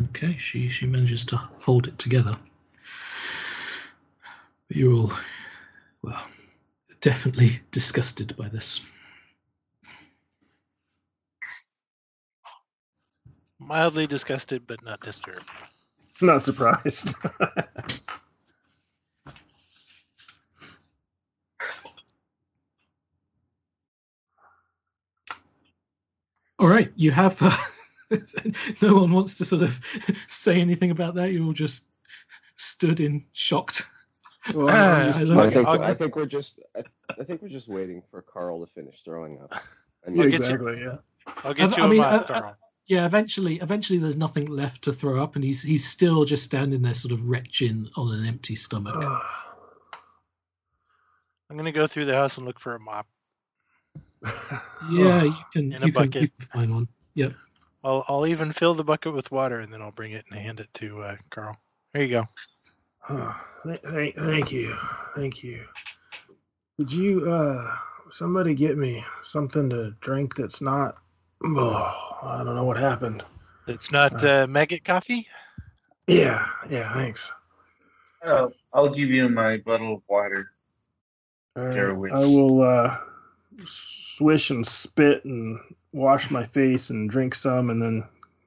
okay, 0.08 0.36
she 0.38 0.68
she 0.68 0.86
manages 0.86 1.24
to 1.26 1.36
hold 1.36 1.86
it 1.86 1.98
together. 1.98 2.36
But 4.68 4.76
you're 4.76 4.92
all 4.94 5.12
well, 6.02 6.26
definitely 7.00 7.60
disgusted 7.70 8.36
by 8.36 8.48
this. 8.48 8.84
Mildly 13.72 14.06
disgusted, 14.06 14.66
but 14.66 14.84
not 14.84 15.00
disturbed. 15.00 15.48
Not 16.20 16.42
surprised. 16.42 17.16
All 26.58 26.68
right, 26.68 26.92
you 26.96 27.10
have. 27.10 27.38
Uh, 27.40 27.56
no 28.82 28.94
one 28.94 29.12
wants 29.12 29.36
to 29.36 29.44
sort 29.44 29.62
of 29.62 29.80
say 30.28 30.60
anything 30.60 30.90
about 30.90 31.14
that. 31.14 31.32
You 31.32 31.44
all 31.46 31.52
just 31.52 31.84
stood 32.56 33.00
in 33.00 33.24
shocked. 33.32 33.84
well, 34.54 34.68
Ah, 34.70 35.18
I 35.18 35.44
I 35.44 35.48
think 35.48 35.66
I'll 35.66 35.82
I 35.82 35.88
get- 35.88 35.98
think 35.98 36.16
we're 36.16 36.26
just 36.26 36.60
I, 36.76 36.82
I 37.18 37.24
think 37.24 37.42
we're 37.42 37.48
just 37.48 37.68
waiting 37.68 38.02
for 38.10 38.22
Carl 38.22 38.64
to 38.64 38.72
finish 38.72 39.00
throwing 39.02 39.40
up. 39.40 39.54
And 40.04 40.14
yeah, 40.16 40.24
I'll 40.24 40.30
get 40.30 40.40
you- 40.40 40.44
exactly. 40.46 40.80
Yeah. 40.82 40.96
I'll 41.44 41.54
get 41.54 41.72
I- 41.72 41.76
you 41.76 41.82
I 41.82 41.86
a 41.86 41.88
mean, 41.88 41.98
mop, 42.00 42.12
uh, 42.12 42.16
uh, 42.34 42.40
Carl. 42.40 42.56
Yeah, 42.86 43.06
eventually, 43.06 43.56
eventually, 43.60 43.98
there's 43.98 44.16
nothing 44.16 44.46
left 44.46 44.82
to 44.82 44.92
throw 44.92 45.22
up, 45.22 45.36
and 45.36 45.44
he's 45.44 45.62
he's 45.62 45.88
still 45.88 46.24
just 46.24 46.44
standing 46.44 46.82
there, 46.82 46.94
sort 46.94 47.12
of 47.12 47.28
retching 47.28 47.88
on 47.96 48.12
an 48.12 48.26
empty 48.26 48.54
stomach. 48.54 48.94
I'm 51.48 51.56
gonna 51.56 51.72
go 51.72 51.86
through 51.86 52.06
the 52.06 52.14
house 52.14 52.36
and 52.38 52.46
look 52.46 52.58
for 52.58 52.74
a 52.74 52.80
mop. 52.80 53.06
yeah, 54.90 55.22
you 55.22 55.34
can 55.52 55.72
In 55.72 55.82
a 55.82 55.86
you 55.86 55.92
can, 55.92 56.02
you 56.04 56.08
bucket. 56.08 56.36
can 56.36 56.46
find 56.46 56.74
one. 56.74 56.88
Yep. 57.14 57.34
I'll 57.84 58.04
I'll 58.08 58.26
even 58.26 58.52
fill 58.52 58.74
the 58.74 58.84
bucket 58.84 59.12
with 59.14 59.30
water 59.30 59.60
and 59.60 59.72
then 59.72 59.82
I'll 59.82 59.90
bring 59.92 60.12
it 60.12 60.24
and 60.30 60.38
hand 60.38 60.60
it 60.60 60.68
to 60.74 61.02
uh, 61.02 61.16
Carl. 61.30 61.56
There 61.92 62.02
you 62.02 62.08
go. 62.10 62.26
Oh, 63.08 63.36
th- 63.64 63.80
thank, 63.84 64.16
thank 64.16 64.52
you, 64.52 64.76
thank 65.16 65.42
you. 65.42 65.64
Could 66.78 66.92
you, 66.92 67.30
uh, 67.30 67.76
somebody 68.10 68.54
get 68.54 68.78
me 68.78 69.04
something 69.24 69.68
to 69.70 69.92
drink 70.00 70.36
that's 70.36 70.62
not? 70.62 70.96
Oh, 71.44 72.18
I 72.22 72.44
don't 72.44 72.54
know 72.54 72.64
what 72.64 72.76
happened. 72.76 73.24
It's 73.66 73.90
not 73.90 74.22
uh, 74.24 74.44
uh, 74.44 74.46
maggot 74.46 74.84
coffee. 74.84 75.26
Yeah, 76.06 76.48
yeah. 76.70 76.92
Thanks. 76.94 77.32
Uh, 78.22 78.48
I'll 78.72 78.90
give 78.90 79.10
you 79.10 79.28
my 79.28 79.56
bottle 79.58 79.94
of 79.94 80.02
water. 80.08 80.52
I 81.56 82.24
will 82.24 82.62
uh, 82.62 82.96
swish 83.64 84.50
and 84.50 84.66
spit 84.66 85.24
and 85.24 85.58
wash 85.92 86.30
my 86.30 86.44
face 86.44 86.90
and 86.90 87.10
drink 87.10 87.34
some, 87.34 87.70
and 87.70 87.82
then 87.82 88.04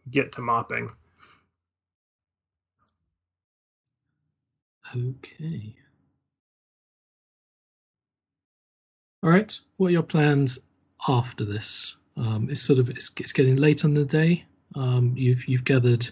get 0.09 0.31
to 0.33 0.41
mopping. 0.41 0.89
Okay. 4.95 5.75
All 9.21 9.29
right. 9.29 9.59
What 9.77 9.87
are 9.87 9.91
your 9.91 10.03
plans 10.03 10.59
after 11.07 11.43
this? 11.43 11.97
Um, 12.17 12.49
it's 12.49 12.61
sort 12.61 12.79
of 12.79 12.89
it's, 12.89 13.11
it's 13.17 13.31
getting 13.31 13.57
late 13.57 13.83
in 13.83 13.93
the 13.93 14.05
day. 14.05 14.45
Um, 14.75 15.13
you've 15.15 15.47
you've 15.47 15.63
gathered 15.63 16.07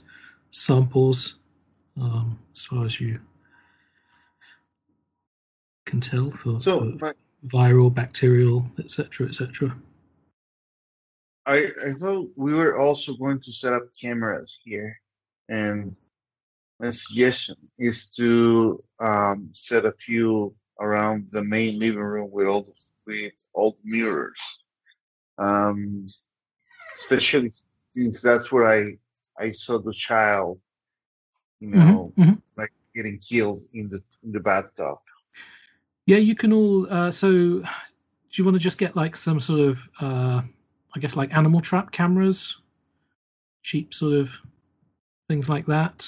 samples 0.52 1.36
um, 2.00 2.40
as 2.56 2.66
far 2.66 2.86
as 2.86 3.00
you 3.00 3.20
can 5.86 6.02
tell 6.02 6.30
for, 6.32 6.60
So 6.60 6.98
for 6.98 7.16
viral, 7.46 7.94
bacterial, 7.94 8.66
etc., 8.80 9.28
etc. 9.28 9.76
I 11.46 11.68
I 11.86 11.92
thought 11.92 12.32
we 12.36 12.54
were 12.54 12.80
also 12.80 13.14
going 13.16 13.40
to 13.42 13.52
set 13.52 13.74
up 13.74 13.84
cameras 14.00 14.60
here, 14.64 15.00
and 15.50 15.98
my 16.80 16.90
suggestion 16.90 17.56
is 17.78 18.08
to 18.18 18.84
um, 19.00 19.50
set 19.54 19.86
a 19.86 19.92
few 19.94 20.56
around 20.80 21.28
the 21.32 21.44
main 21.44 21.80
living 21.80 22.00
room 22.00 22.32
with 22.32 22.48
all 22.48 22.64
the, 22.64 22.74
with 23.06 23.34
all 23.54 23.72
the 23.72 23.92
mirrors, 23.92 24.63
um, 25.38 26.08
especially 27.00 27.52
since 27.96 28.22
that's 28.22 28.52
where 28.52 28.68
I 28.68 28.98
I 29.40 29.52
saw 29.52 29.80
the 29.80 29.94
child, 29.94 30.60
you 31.60 31.70
know, 31.70 32.14
mhm. 32.18 32.42
like 32.58 32.72
getting 32.96 33.20
killed 33.20 33.62
in 33.74 33.90
the 33.90 34.02
in 34.24 34.32
the 34.32 34.40
bathtub. 34.40 34.98
Yeah, 36.06 36.18
you 36.18 36.36
can 36.36 36.52
all. 36.52 36.92
Uh, 36.92 37.12
so, 37.12 37.30
do 37.30 37.64
you 38.34 38.44
want 38.44 38.56
to 38.56 38.60
just 38.60 38.78
get 38.78 38.96
like 38.96 39.16
some 39.16 39.40
sort 39.40 39.62
of, 39.62 39.90
uh, 40.02 40.42
I 40.96 41.00
guess, 41.00 41.16
like 41.16 41.34
animal 41.34 41.62
trap 41.62 41.92
cameras, 41.92 42.62
cheap 43.62 43.94
sort 43.94 44.14
of 44.14 44.38
things 45.30 45.50
like 45.50 45.66
that? 45.68 46.06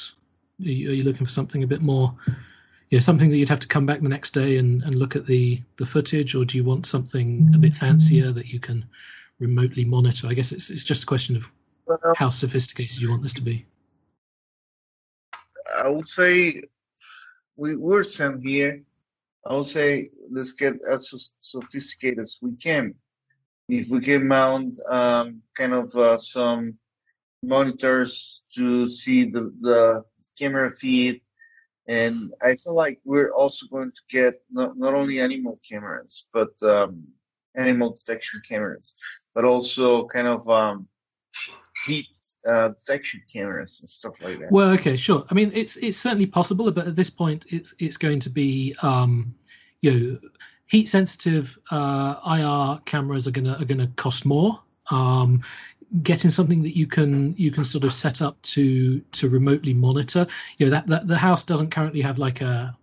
Are 0.61 0.69
you, 0.69 0.89
are 0.89 0.93
you 0.93 1.03
looking 1.03 1.25
for 1.25 1.31
something 1.31 1.63
a 1.63 1.67
bit 1.67 1.81
more, 1.81 2.13
you 2.95 2.99
know, 2.99 3.03
something 3.03 3.29
that 3.29 3.35
you'd 3.35 3.49
have 3.49 3.59
to 3.59 3.67
come 3.67 3.85
back 3.85 3.99
the 3.99 4.07
next 4.07 4.31
day 4.31 4.55
and, 4.55 4.81
and 4.83 4.95
look 4.95 5.17
at 5.17 5.25
the 5.25 5.61
the 5.75 5.85
footage, 5.85 6.33
or 6.33 6.45
do 6.45 6.57
you 6.57 6.63
want 6.63 6.85
something 6.85 7.51
a 7.53 7.57
bit 7.57 7.75
fancier 7.75 8.31
that 8.31 8.47
you 8.47 8.57
can 8.57 8.85
remotely 9.37 9.83
monitor? 9.83 10.27
I 10.29 10.33
guess 10.33 10.53
it's 10.53 10.69
it's 10.69 10.85
just 10.85 11.03
a 11.03 11.05
question 11.05 11.35
of 11.35 11.51
how 12.15 12.29
sophisticated 12.29 13.01
you 13.01 13.09
want 13.09 13.21
this 13.21 13.33
to 13.33 13.41
be. 13.41 13.65
I 15.83 15.89
would 15.89 16.05
say 16.05 16.63
we 17.57 17.75
we're 17.75 18.03
sent 18.03 18.41
here. 18.41 18.81
I 19.45 19.55
would 19.55 19.65
say 19.65 20.07
let's 20.31 20.53
get 20.53 20.75
as 20.89 21.33
sophisticated 21.41 22.19
as 22.19 22.39
we 22.41 22.55
can. 22.55 22.95
If 23.67 23.89
we 23.89 23.99
can 23.99 24.25
mount 24.25 24.79
um, 24.89 25.41
kind 25.53 25.73
of 25.73 25.93
uh, 25.97 26.17
some 26.17 26.75
monitors 27.43 28.43
to 28.55 28.87
see 28.87 29.25
the, 29.25 29.53
the 29.59 30.05
camera 30.39 30.71
feed, 30.71 31.19
and 31.87 32.33
I 32.41 32.55
feel 32.55 32.73
like 32.73 32.99
we're 33.05 33.31
also 33.31 33.67
going 33.67 33.91
to 33.91 34.01
get 34.09 34.35
not, 34.51 34.77
not 34.77 34.93
only 34.93 35.19
animal 35.19 35.59
cameras, 35.67 36.27
but 36.33 36.51
um, 36.63 37.03
animal 37.55 37.97
detection 37.99 38.41
cameras, 38.47 38.95
but 39.33 39.45
also 39.45 40.07
kind 40.07 40.27
of 40.27 40.47
um, 40.49 40.87
heat 41.85 42.07
uh, 42.47 42.69
detection 42.69 43.21
cameras 43.31 43.79
and 43.81 43.89
stuff 43.89 44.21
like 44.21 44.39
that. 44.39 44.51
Well, 44.51 44.71
okay, 44.71 44.95
sure. 44.95 45.25
I 45.29 45.33
mean, 45.33 45.51
it's 45.53 45.77
it's 45.77 45.97
certainly 45.97 46.27
possible, 46.27 46.71
but 46.71 46.87
at 46.87 46.95
this 46.95 47.09
point, 47.09 47.45
it's 47.49 47.73
it's 47.79 47.97
going 47.97 48.19
to 48.21 48.29
be 48.29 48.75
um, 48.81 49.35
you 49.81 49.91
know, 49.91 50.29
heat 50.67 50.87
sensitive 50.87 51.57
uh, 51.71 52.15
IR 52.25 52.81
cameras 52.85 53.27
are 53.27 53.31
gonna 53.31 53.57
are 53.59 53.65
gonna 53.65 53.91
cost 53.95 54.25
more. 54.25 54.61
Um, 54.91 55.41
getting 56.03 56.31
something 56.31 56.63
that 56.63 56.75
you 56.77 56.87
can 56.87 57.35
you 57.37 57.51
can 57.51 57.63
sort 57.63 57.83
of 57.83 57.93
set 57.93 58.21
up 58.21 58.41
to 58.43 58.99
to 58.99 59.29
remotely 59.29 59.73
monitor. 59.73 60.27
You 60.57 60.67
know 60.67 60.71
that, 60.71 60.87
that 60.87 61.07
the 61.07 61.17
house 61.17 61.43
doesn't 61.43 61.71
currently 61.71 62.01
have 62.01 62.17
like 62.17 62.41
a 62.41 62.75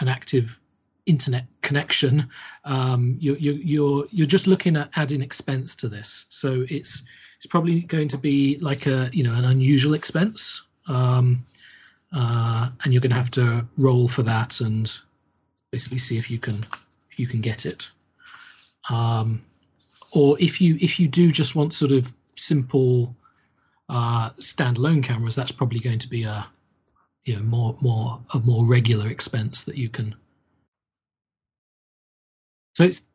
an 0.00 0.08
active 0.08 0.60
internet 1.06 1.46
connection. 1.62 2.28
Um, 2.64 3.16
you're 3.20 3.36
you're 3.36 3.54
you're 3.54 4.06
you're 4.10 4.26
just 4.26 4.46
looking 4.46 4.76
at 4.76 4.90
adding 4.96 5.22
expense 5.22 5.74
to 5.76 5.88
this, 5.88 6.26
so 6.28 6.64
it's 6.68 7.04
it's 7.44 7.50
probably 7.50 7.80
going 7.80 8.08
to 8.08 8.18
be 8.18 8.58
like 8.60 8.86
a 8.86 9.10
you 9.12 9.22
know 9.22 9.34
an 9.34 9.44
unusual 9.44 9.92
expense 9.92 10.62
um, 10.88 11.44
uh, 12.14 12.70
and 12.82 12.92
you're 12.92 13.02
going 13.02 13.10
to 13.10 13.16
have 13.16 13.30
to 13.32 13.66
roll 13.76 14.08
for 14.08 14.22
that 14.22 14.60
and 14.60 14.98
basically 15.70 15.98
see 15.98 16.16
if 16.16 16.30
you 16.30 16.38
can 16.38 16.64
if 17.10 17.18
you 17.18 17.26
can 17.26 17.42
get 17.42 17.66
it 17.66 17.90
um, 18.88 19.44
or 20.12 20.40
if 20.40 20.58
you 20.58 20.78
if 20.80 20.98
you 20.98 21.06
do 21.06 21.30
just 21.30 21.54
want 21.54 21.74
sort 21.74 21.92
of 21.92 22.14
simple 22.36 23.16
uh, 23.88 24.30
standalone 24.32 25.02
cameras 25.02 25.36
that's 25.36 25.52
probably 25.52 25.80
going 25.80 25.98
to 25.98 26.08
be 26.08 26.24
a 26.24 26.46
you 27.24 27.36
know 27.36 27.42
more 27.42 27.76
more 27.80 28.20
a 28.34 28.38
more 28.40 28.64
regular 28.64 29.08
expense 29.08 29.64
that 29.64 29.76
you 29.76 29.88
can 29.88 30.14
so 32.74 32.84
it's 32.84 33.06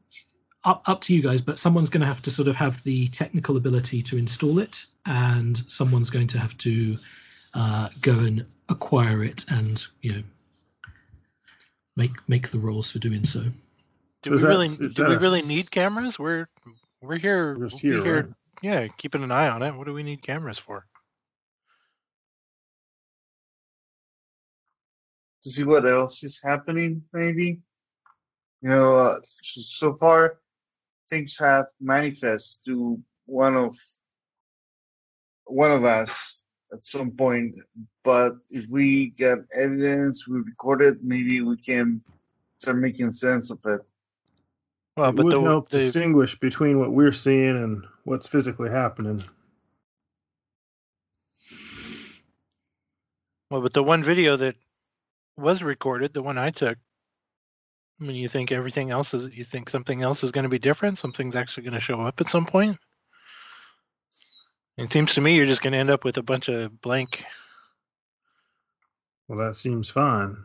up, 0.64 0.84
up 0.88 1.02
to 1.02 1.14
you 1.14 1.22
guys, 1.22 1.42
but 1.42 1.58
someone's 1.58 1.90
going 1.90 2.02
to 2.02 2.08
have 2.08 2.22
to 2.24 2.32
sort 2.32 2.48
of 2.48 2.56
have 2.56 2.82
the 2.84 3.08
technical 3.08 3.58
ability 3.58 4.02
to 4.04 4.18
install 4.18 4.60
it, 4.60 4.86
and 5.06 5.58
someone's 5.58 6.10
going 6.10 6.28
to 6.28 6.40
have 6.40 6.58
to 6.60 6.98
uh, 7.54 7.90
go 8.02 8.14
and 8.20 8.46
acquire 8.70 9.24
it, 9.24 9.46
and 9.50 9.86
you 10.02 10.14
know, 10.14 10.24
make 11.96 12.12
make 12.28 12.50
the 12.50 12.60
rolls 12.60 12.92
for 12.92 13.00
doing 13.00 13.26
so. 13.26 13.44
Do 14.24 14.32
we 14.32 14.38
that- 14.38 14.48
really 14.48 14.70
do 14.70 14.90
that 14.90 15.10
we 15.10 15.16
really 15.16 15.42
need 15.44 15.70
cameras? 15.72 16.20
We're 16.20 16.48
we're 17.02 17.18
here. 17.18 17.56
Just 17.56 17.84
we'll 17.84 17.98
be 17.98 18.04
here, 18.04 18.16
right? 18.24 18.34
Yeah, 18.62 18.88
keeping 18.98 19.24
an 19.24 19.32
eye 19.32 19.48
on 19.48 19.64
it. 19.64 19.76
What 19.76 19.88
do 19.88 19.94
we 19.94 20.04
need 20.04 20.22
cameras 20.22 20.60
for? 20.60 20.86
to 25.44 25.50
see 25.50 25.64
what 25.64 25.90
else 25.90 26.24
is 26.24 26.42
happening, 26.44 27.04
maybe. 27.14 27.60
You 28.62 28.70
know, 28.70 28.96
uh, 28.96 29.20
so, 29.24 29.94
far 29.96 30.40
things 31.10 31.38
have 31.40 31.66
manifest 31.80 32.62
to 32.66 33.02
one 33.26 33.56
of 33.56 33.76
one 35.46 35.72
of 35.72 35.86
us 35.86 36.42
at 36.74 36.86
some 36.86 37.12
point. 37.12 37.56
But 38.04 38.34
if 38.50 38.66
we 38.70 39.12
get 39.12 39.40
evidence, 39.56 40.28
we 40.28 40.40
record 40.40 40.82
it, 40.82 40.98
maybe 41.02 41.42
we 41.42 41.58
can 41.58 42.02
start 42.58 42.78
making 42.78 43.12
sense 43.14 43.50
of 43.50 43.60
it. 43.66 43.82
Well, 44.98 45.10
it 45.10 45.16
but 45.16 45.26
would 45.26 45.34
the, 45.34 45.42
help 45.42 45.70
the 45.70 45.78
distinguish 45.78 46.38
between 46.40 46.80
what 46.80 46.92
we're 46.92 47.12
seeing 47.12 47.64
and 47.64 47.86
what's 48.04 48.28
physically 48.28 48.70
happening. 48.70 49.22
well, 53.50 53.62
but 53.62 53.74
the 53.74 53.84
one 53.84 54.04
video 54.04 54.36
that 54.38 54.56
was 55.38 55.64
recorded, 55.64 56.14
the 56.14 56.22
one 56.22 56.38
I 56.38 56.52
took. 56.52 56.78
I 58.00 58.06
mean, 58.06 58.16
you 58.16 58.30
think 58.30 58.52
everything 58.52 58.92
else 58.92 59.14
is? 59.14 59.36
You 59.36 59.44
think 59.44 59.70
something 59.70 60.02
else 60.02 60.24
is 60.24 60.32
going 60.32 60.44
to 60.44 60.50
be 60.50 60.60
different? 60.60 60.98
Something's 60.98 61.36
actually 61.36 61.64
going 61.64 61.74
to 61.74 61.82
show 61.82 62.02
up 62.02 62.22
at 62.22 62.30
some 62.30 62.46
point. 62.46 62.78
It 64.78 64.94
seems 64.94 65.14
to 65.16 65.22
me 65.22 65.36
you're 65.36 65.46
just 65.46 65.62
going 65.62 65.74
to 65.74 65.80
end 65.80 65.90
up 65.90 66.06
with 66.06 66.18
a 66.18 66.24
bunch 66.24 66.48
of 66.48 66.82
blank. 66.82 67.26
Well, 69.28 69.40
that 69.40 69.56
seems 69.56 69.90
fine. 69.90 70.38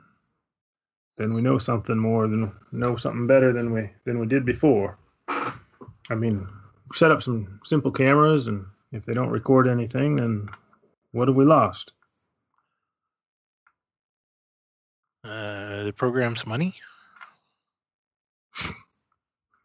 Then 1.17 1.35
we 1.35 1.43
know 1.43 1.59
something 1.59 1.97
more 1.97 2.27
than 2.27 2.53
know 2.73 2.97
something 2.97 3.27
better 3.27 3.53
than 3.53 3.73
we 3.73 3.91
than 4.05 4.19
we 4.19 4.27
did 4.27 4.45
before. 4.45 4.99
I 5.29 6.15
mean, 6.17 6.47
set 6.95 7.11
up 7.11 7.23
some 7.23 7.61
simple 7.65 7.91
cameras, 7.91 8.47
and 8.47 8.67
if 8.93 9.05
they 9.05 9.15
don't 9.15 9.31
record 9.31 9.69
anything, 9.69 10.17
then 10.17 10.49
what 11.13 11.29
have 11.29 11.37
we 11.37 11.45
lost? 11.45 11.93
Uh, 15.25 15.85
the 15.85 15.93
program's 15.93 16.47
money. 16.47 16.75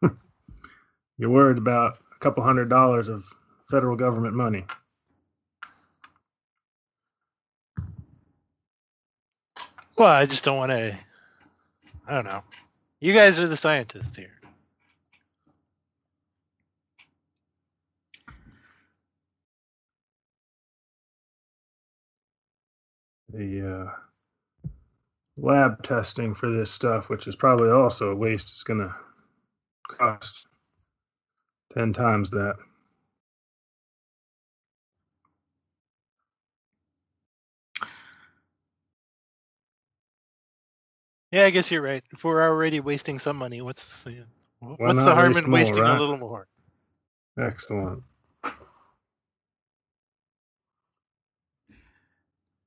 You're 1.18 1.30
worried 1.30 1.58
about 1.58 1.98
a 2.14 2.18
couple 2.20 2.42
hundred 2.42 2.70
dollars 2.70 3.08
of 3.08 3.24
federal 3.70 3.96
government 3.96 4.34
money. 4.34 4.64
Well, 9.98 10.08
I 10.08 10.24
just 10.24 10.44
don't 10.44 10.56
want 10.56 10.70
to. 10.70 10.98
I 12.10 12.14
don't 12.14 12.24
know. 12.24 12.42
You 12.98 13.12
guys 13.12 13.38
are 13.38 13.46
the 13.46 13.56
scientists 13.56 14.16
here. 14.16 14.32
The 23.32 23.86
uh, 23.86 24.70
lab 25.36 25.84
testing 25.84 26.34
for 26.34 26.50
this 26.50 26.72
stuff, 26.72 27.10
which 27.10 27.28
is 27.28 27.36
probably 27.36 27.70
also 27.70 28.10
a 28.10 28.16
waste, 28.16 28.54
is 28.54 28.64
going 28.64 28.80
to 28.80 28.92
cost 29.86 30.48
ten 31.72 31.92
times 31.92 32.32
that. 32.32 32.56
Yeah, 41.32 41.44
I 41.44 41.50
guess 41.50 41.70
you're 41.70 41.82
right. 41.82 42.02
If 42.12 42.24
we're 42.24 42.42
already 42.42 42.80
wasting 42.80 43.18
some 43.18 43.36
money, 43.36 43.60
what's 43.62 44.02
yeah, 44.06 44.22
wh- 44.60 44.78
Why 44.80 44.88
what's 44.88 44.98
the 44.98 45.04
not 45.04 45.16
harm 45.16 45.28
waste 45.28 45.44
in 45.44 45.50
more, 45.50 45.54
wasting 45.60 45.84
right? 45.84 45.96
a 45.96 46.00
little 46.00 46.16
more? 46.16 46.48
Excellent. 47.38 48.02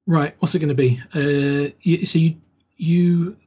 Right. 0.07 0.35
What's 0.39 0.55
it 0.55 0.59
going 0.59 0.69
to 0.69 0.75
be? 0.75 1.01
Uh, 1.13 1.71
you, 1.81 2.05
so 2.05 2.19
you 2.19 2.35
you 2.77 3.37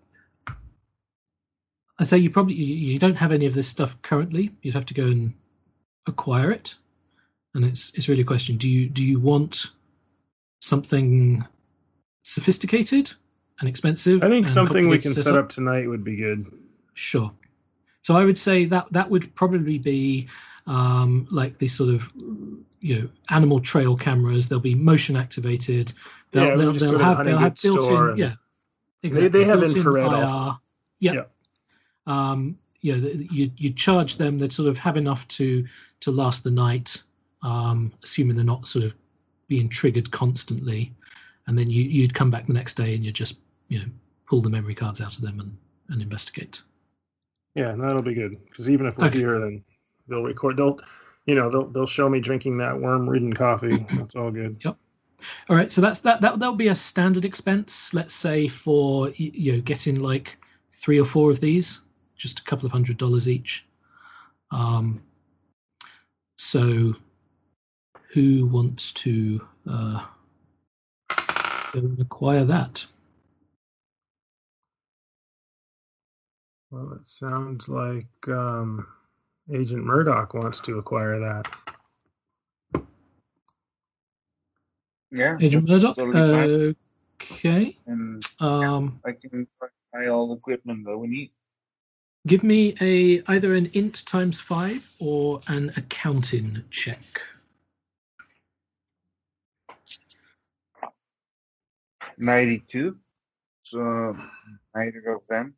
I 1.98 2.04
say 2.04 2.18
you 2.18 2.30
probably 2.30 2.54
you, 2.54 2.92
you 2.92 2.98
don't 2.98 3.14
have 3.16 3.32
any 3.32 3.46
of 3.46 3.54
this 3.54 3.68
stuff 3.68 4.00
currently. 4.02 4.54
You'd 4.62 4.74
have 4.74 4.86
to 4.86 4.94
go 4.94 5.04
and 5.04 5.32
acquire 6.06 6.50
it, 6.50 6.74
and 7.54 7.64
it's 7.64 7.94
it's 7.94 8.08
really 8.08 8.22
a 8.22 8.26
question: 8.26 8.56
do 8.56 8.68
you 8.68 8.88
do 8.88 9.04
you 9.04 9.18
want 9.18 9.66
something 10.60 11.44
sophisticated 12.24 13.12
and 13.60 13.68
expensive? 13.68 14.22
I 14.22 14.28
think 14.28 14.48
something 14.48 14.88
we 14.88 14.98
can 14.98 15.12
set 15.12 15.36
up 15.36 15.48
tonight 15.48 15.86
would 15.88 16.04
be 16.04 16.16
good. 16.16 16.46
Sure. 16.94 17.32
So 18.02 18.14
I 18.16 18.24
would 18.24 18.38
say 18.38 18.64
that 18.66 18.86
that 18.92 19.10
would 19.10 19.34
probably 19.34 19.78
be 19.78 20.28
um, 20.66 21.26
like 21.30 21.58
these 21.58 21.74
sort 21.76 21.90
of 21.94 22.12
you 22.80 23.00
know 23.00 23.08
animal 23.30 23.60
trail 23.60 23.96
cameras. 23.96 24.48
They'll 24.48 24.60
be 24.60 24.74
motion 24.74 25.16
activated. 25.16 25.92
They'll, 26.32 26.44
Yeah, 26.44 26.56
they'll, 26.56 26.72
they'll 26.72 26.98
have 26.98 27.24
they'll 27.24 27.38
have 27.38 27.60
built-in 27.60 27.96
and- 27.96 28.18
yeah. 28.18 28.34
They- 29.02 29.28
they 29.28 29.44
have 29.44 29.62
infrared 29.62 30.10
IR. 30.12 30.58
Yeah. 30.98 31.12
Yeah. 31.12 31.22
Um, 32.06 32.58
you 32.80 32.96
know, 32.96 33.08
you 33.30 33.50
you 33.56 33.72
charge 33.72 34.16
them. 34.16 34.38
They'd 34.38 34.52
sort 34.52 34.68
of 34.68 34.78
have 34.78 34.96
enough 34.96 35.26
to 35.28 35.66
to 36.00 36.10
last 36.10 36.44
the 36.44 36.50
night, 36.50 37.02
um, 37.42 37.92
assuming 38.04 38.36
they're 38.36 38.44
not 38.44 38.66
sort 38.68 38.84
of 38.84 38.94
being 39.48 39.68
triggered 39.68 40.10
constantly, 40.10 40.92
and 41.46 41.58
then 41.58 41.68
you 41.70 41.82
you'd 41.82 42.14
come 42.14 42.30
back 42.30 42.46
the 42.46 42.52
next 42.52 42.74
day 42.74 42.94
and 42.94 43.04
you're 43.04 43.12
just 43.12 43.40
you 43.68 43.80
know 43.80 43.86
pull 44.28 44.42
the 44.42 44.50
memory 44.50 44.74
cards 44.74 45.00
out 45.00 45.16
of 45.16 45.22
them 45.22 45.40
and 45.40 45.56
and 45.88 46.02
investigate. 46.02 46.62
Yeah, 47.54 47.72
that'll 47.72 48.02
be 48.02 48.14
good 48.14 48.36
because 48.50 48.68
even 48.68 48.86
if 48.86 48.98
we're 48.98 49.06
Okay. 49.06 49.18
here, 49.18 49.38
then 49.40 49.64
they'll 50.08 50.22
record. 50.22 50.56
They'll, 50.56 50.78
you 51.26 51.34
know, 51.34 51.50
they'll 51.50 51.66
they'll 51.68 51.86
show 51.86 52.08
me 52.08 52.20
drinking 52.20 52.58
that 52.58 52.78
worm-ridden 52.78 53.32
coffee. 53.32 53.84
That's 53.92 54.14
all 54.16 54.30
good. 54.30 54.60
Yep. 54.64 54.76
All 55.48 55.56
right, 55.56 55.72
so 55.72 55.80
that's 55.80 56.00
that. 56.00 56.20
That 56.20 56.38
that'll 56.38 56.54
be 56.54 56.68
a 56.68 56.74
standard 56.74 57.24
expense. 57.24 57.94
Let's 57.94 58.12
say 58.12 58.46
for 58.48 59.08
you 59.16 59.52
know 59.52 59.60
getting 59.62 60.00
like 60.00 60.36
three 60.74 61.00
or 61.00 61.06
four 61.06 61.30
of 61.30 61.40
these, 61.40 61.80
just 62.16 62.40
a 62.40 62.44
couple 62.44 62.66
of 62.66 62.72
hundred 62.72 62.98
dollars 62.98 63.26
each. 63.28 63.64
Um, 64.50 65.02
so, 66.36 66.94
who 68.12 68.46
wants 68.46 68.92
to 68.92 69.40
uh, 69.68 70.04
go 71.08 71.80
and 71.80 71.98
acquire 71.98 72.44
that? 72.44 72.84
Well, 76.70 76.92
it 76.94 77.06
sounds 77.06 77.68
like 77.68 78.06
um, 78.28 78.86
Agent 79.52 79.84
Murdoch 79.84 80.34
wants 80.34 80.60
to 80.60 80.78
acquire 80.78 81.18
that. 81.20 81.46
Yeah. 85.12 85.38
Agent 85.40 85.68
that's 85.68 85.84
Murdoch. 85.84 85.96
totally. 85.96 86.76
Okay. 87.22 87.76
and 87.86 88.22
Um, 88.40 89.00
I 89.06 89.12
can 89.12 89.46
buy 89.92 90.06
all 90.08 90.26
the 90.26 90.34
equipment 90.34 90.84
that 90.86 90.98
we 90.98 91.06
need. 91.08 91.30
give 92.26 92.42
me 92.42 92.74
a 92.80 93.22
either 93.28 93.54
an 93.54 93.70
int 93.72 94.04
times 94.06 94.40
five 94.40 94.92
or 94.98 95.40
an 95.48 95.72
accounting 95.76 96.62
check. 96.70 97.20
Ninety-two. 102.18 102.96
So 103.62 104.16
neither 104.74 105.14
of 105.14 105.22
them. 105.28 105.54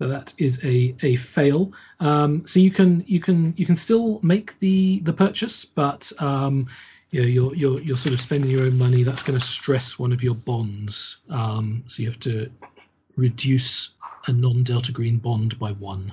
So 0.00 0.08
that 0.08 0.32
is 0.38 0.64
a 0.64 0.96
a 1.02 1.16
fail. 1.16 1.74
Um, 2.00 2.46
so 2.46 2.58
you 2.58 2.70
can 2.70 3.04
you 3.06 3.20
can 3.20 3.52
you 3.58 3.66
can 3.66 3.76
still 3.76 4.18
make 4.22 4.58
the 4.58 5.00
the 5.00 5.12
purchase, 5.12 5.66
but 5.66 6.10
um, 6.22 6.68
you 7.10 7.20
know, 7.20 7.26
you're 7.26 7.54
you're 7.54 7.80
you're 7.82 7.96
sort 7.98 8.14
of 8.14 8.20
spending 8.22 8.50
your 8.50 8.64
own 8.64 8.78
money. 8.78 9.02
That's 9.02 9.22
going 9.22 9.38
to 9.38 9.44
stress 9.44 9.98
one 9.98 10.10
of 10.10 10.22
your 10.22 10.34
bonds. 10.34 11.18
Um, 11.28 11.84
so 11.86 12.02
you 12.02 12.08
have 12.08 12.20
to 12.20 12.50
reduce 13.16 13.94
a 14.26 14.32
non-delta 14.32 14.90
green 14.90 15.18
bond 15.18 15.58
by 15.58 15.72
one. 15.72 16.10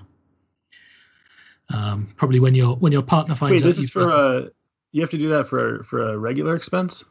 Um, 1.69 2.10
probably 2.17 2.41
when 2.41 2.56
your 2.56 2.76
when 2.76 2.91
your 2.91 3.04
partner 3.04 3.36
finds 3.36 3.62
Wait, 3.62 3.63
out 3.63 3.67
this 3.67 3.78
is 3.78 3.89
for 3.89 4.10
a. 4.10 4.50
You 4.91 5.00
have 5.00 5.12
to 5.12 5.17
do 5.17 5.30
that 5.30 5.47
for 5.47 5.84
for 5.86 6.10
a 6.10 6.17
regular 6.17 6.56
expense. 6.56 7.06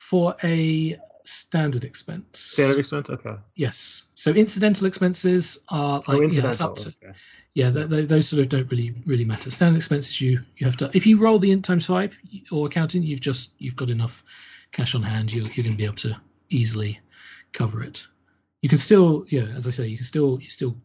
for 0.00 0.36
a 0.42 0.98
standard 1.28 1.84
expense. 1.84 2.38
Standard 2.38 2.78
expense. 2.78 3.10
Okay. 3.10 3.36
Yes. 3.54 4.04
So 4.14 4.32
incidental 4.32 4.86
expenses 4.86 5.64
are 5.68 5.98
like 5.98 6.08
oh, 6.08 6.16
yeah, 6.18 6.24
incidental. 6.24 6.70
up 6.70 6.76
to 6.76 6.88
okay. 6.88 7.16
yeah, 7.54 7.70
th- 7.70 7.88
th- 7.88 8.08
those 8.08 8.28
sort 8.28 8.42
of 8.42 8.48
don't 8.48 8.70
really 8.70 8.94
really 9.06 9.24
matter. 9.24 9.50
Standard 9.50 9.78
expenses 9.78 10.20
you 10.20 10.40
you 10.56 10.66
have 10.66 10.76
to 10.78 10.90
if 10.94 11.06
you 11.06 11.18
roll 11.18 11.38
the 11.38 11.50
int 11.50 11.64
times 11.64 11.86
five 11.86 12.16
or 12.50 12.66
accounting, 12.66 13.02
you've 13.02 13.20
just 13.20 13.50
you've 13.58 13.76
got 13.76 13.90
enough 13.90 14.24
cash 14.72 14.94
on 14.94 15.02
hand. 15.02 15.32
You 15.32 15.42
you're 15.42 15.64
going 15.64 15.72
to 15.72 15.76
be 15.76 15.84
able 15.84 15.96
to 15.96 16.16
easily 16.50 17.00
cover 17.52 17.82
it. 17.82 18.06
You 18.62 18.68
can 18.68 18.78
still 18.78 19.26
yeah, 19.28 19.46
as 19.56 19.66
I 19.66 19.70
say, 19.70 19.86
you 19.86 19.96
can 19.96 20.06
still 20.06 20.40
you 20.40 20.50
still 20.50 20.76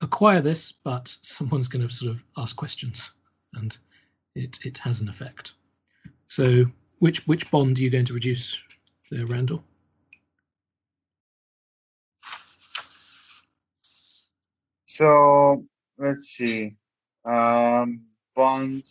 acquire 0.00 0.40
this, 0.40 0.72
but 0.72 1.14
someone's 1.22 1.68
going 1.68 1.86
to 1.86 1.94
sort 1.94 2.12
of 2.12 2.22
ask 2.36 2.56
questions, 2.56 3.16
and 3.54 3.76
it 4.34 4.58
it 4.64 4.78
has 4.78 5.00
an 5.00 5.08
effect. 5.08 5.52
So 6.28 6.66
which 6.98 7.26
which 7.26 7.50
bond 7.50 7.78
are 7.78 7.82
you 7.82 7.90
going 7.90 8.04
to 8.06 8.14
reduce 8.14 8.62
there, 9.10 9.26
Randall? 9.26 9.62
So 14.86 15.64
let's 15.98 16.28
see. 16.28 16.76
Um, 17.24 18.02
bond 18.34 18.84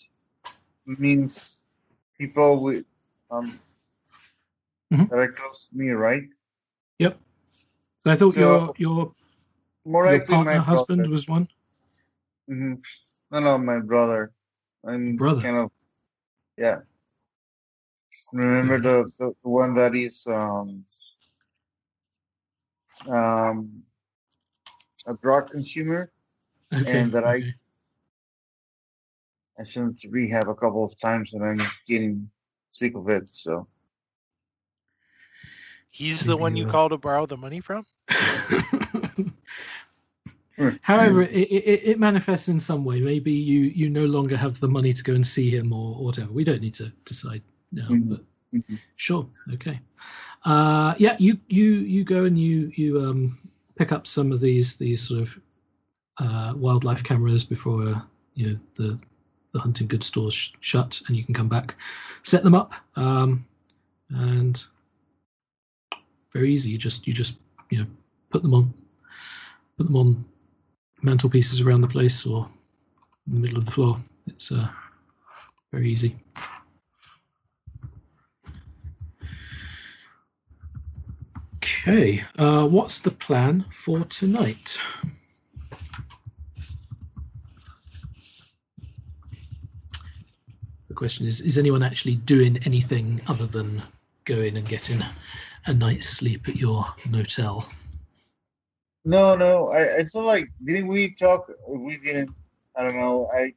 means 0.85 1.67
people 2.17 2.61
with 2.61 2.85
um 3.31 3.59
Mhm. 4.91 5.09
that 5.09 5.17
are 5.17 5.31
close 5.31 5.67
to 5.69 5.77
me, 5.77 5.89
right? 5.89 6.23
Yep. 6.99 7.19
So 8.05 8.11
I 8.11 8.15
thought 8.15 8.33
So- 8.35 8.39
your 8.39 8.73
your 8.77 9.13
More 9.85 10.05
your 10.11 10.25
partner 10.25 10.45
my 10.45 10.57
husband 10.57 10.99
brother. 10.99 11.11
was 11.11 11.27
one. 11.27 11.47
Mm-hmm. 12.49 12.73
No, 13.31 13.39
no, 13.39 13.57
my 13.57 13.79
brother. 13.79 14.31
I'm 14.83 15.15
Brother. 15.15 15.41
kind 15.41 15.57
of 15.57 15.71
yeah. 16.57 16.81
Remember 18.33 18.79
the, 18.79 19.03
the 19.17 19.33
the 19.43 19.49
one 19.49 19.73
that 19.75 19.95
is 19.95 20.27
um 20.27 20.85
um 23.07 23.83
a 25.07 25.13
drug 25.13 25.49
consumer. 25.51 26.11
Okay. 26.73 26.99
And 26.99 27.11
that 27.13 27.23
I- 27.23 27.37
okay. 27.37 27.55
I 29.57 29.63
sent 29.63 29.87
him 29.87 29.95
to 29.99 30.09
rehab 30.09 30.49
a 30.49 30.55
couple 30.55 30.83
of 30.83 30.97
times, 30.99 31.33
and 31.33 31.43
I'm 31.43 31.59
getting 31.87 32.29
sick 32.71 32.95
of 32.95 33.07
it. 33.09 33.29
So 33.29 33.67
He's 35.89 36.25
the 36.25 36.35
one 36.35 36.57
you 36.57 36.65
call 36.65 36.89
to 36.89 36.97
borrow 36.97 37.25
the 37.25 37.37
money 37.37 37.61
from? 37.61 37.85
However, 40.81 41.21
it, 41.21 41.47
it, 41.51 41.81
it 41.91 41.99
manifests 41.99 42.49
in 42.49 42.59
some 42.59 42.83
way. 42.83 42.99
Maybe 42.99 43.31
you 43.31 43.61
you 43.61 43.89
no 43.89 44.05
longer 44.05 44.35
have 44.35 44.59
the 44.59 44.67
money 44.67 44.91
to 44.93 45.03
go 45.03 45.13
and 45.13 45.25
see 45.25 45.49
him 45.49 45.71
or, 45.71 45.95
or 45.97 46.05
whatever. 46.05 46.31
We 46.31 46.43
don't 46.43 46.61
need 46.61 46.73
to 46.75 46.91
decide 47.05 47.41
now, 47.71 47.87
Mhm. 47.89 48.09
but 48.09 48.23
Mhm. 48.53 48.79
sure, 48.95 49.27
okay. 49.53 49.79
Uh, 50.43 50.95
yeah, 50.97 51.15
you 51.19 51.39
you 51.47 51.73
you 51.75 52.03
go 52.03 52.25
and 52.25 52.39
you 52.39 52.71
you 52.75 53.01
um, 53.01 53.37
pick 53.75 53.91
up 53.91 54.07
some 54.07 54.31
of 54.31 54.39
these 54.39 54.77
these 54.77 55.07
sort 55.07 55.21
of 55.21 55.39
uh, 56.19 56.53
wildlife 56.55 57.03
cameras 57.03 57.43
before 57.43 57.87
uh, 57.89 58.01
you 58.35 58.47
know 58.47 58.59
the 58.75 58.99
the 59.53 59.59
hunting 59.59 59.87
goods 59.87 60.07
stores 60.07 60.33
sh- 60.33 60.51
shut, 60.59 61.01
and 61.07 61.17
you 61.17 61.23
can 61.23 61.33
come 61.33 61.49
back, 61.49 61.75
set 62.23 62.43
them 62.43 62.55
up, 62.55 62.73
um, 62.95 63.45
and 64.09 64.65
very 66.33 66.53
easy. 66.53 66.69
You 66.69 66.77
just 66.77 67.07
you 67.07 67.13
just 67.13 67.39
you 67.69 67.79
know 67.79 67.87
put 68.29 68.41
them 68.43 68.53
on 68.53 68.73
put 69.77 69.87
them 69.87 69.95
on 69.95 70.25
mantelpieces 71.03 71.61
around 71.65 71.81
the 71.81 71.87
place 71.87 72.25
or 72.25 72.47
in 73.27 73.35
the 73.35 73.39
middle 73.39 73.57
of 73.57 73.65
the 73.65 73.71
floor. 73.71 73.99
It's 74.27 74.51
uh, 74.51 74.67
very 75.71 75.91
easy. 75.91 76.15
Okay, 81.87 82.23
uh, 82.39 82.67
what's 82.67 82.97
the 82.97 83.11
plan 83.11 83.63
for 83.69 83.99
tonight? 84.05 84.79
The 90.87 90.95
question 90.95 91.27
is: 91.27 91.41
Is 91.41 91.59
anyone 91.59 91.83
actually 91.83 92.15
doing 92.15 92.57
anything 92.65 93.21
other 93.27 93.45
than 93.45 93.83
going 94.23 94.57
and 94.57 94.67
getting 94.67 94.99
a 95.67 95.75
night's 95.75 96.07
sleep 96.07 96.49
at 96.49 96.55
your 96.55 96.87
motel? 97.07 97.69
no, 99.05 99.35
no, 99.35 99.67
I, 99.67 99.97
I 99.97 100.03
feel 100.05 100.23
like 100.23 100.49
didn't 100.65 100.87
we 100.87 101.13
talk? 101.13 101.51
We 101.69 101.99
didn't. 102.03 102.31
I 102.75 102.81
don't 102.81 102.99
know. 102.99 103.29
I 103.31 103.53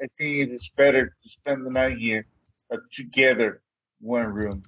I, 0.00 0.06
think 0.16 0.38
it 0.38 0.48
is 0.50 0.70
better 0.78 1.14
to 1.22 1.28
spend 1.28 1.66
the 1.66 1.70
night 1.70 1.98
here 1.98 2.26
uh, 2.72 2.78
together, 2.90 3.60
one 4.00 4.32
room. 4.32 4.62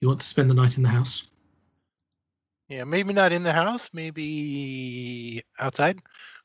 You 0.00 0.08
want 0.08 0.20
to 0.20 0.26
spend 0.26 0.50
the 0.50 0.54
night 0.54 0.78
in 0.78 0.82
the 0.82 0.88
house? 0.88 1.28
Yeah, 2.68 2.84
maybe 2.84 3.12
not 3.12 3.32
in 3.32 3.42
the 3.42 3.52
house, 3.52 3.90
maybe 3.92 5.42
outside. 5.58 6.00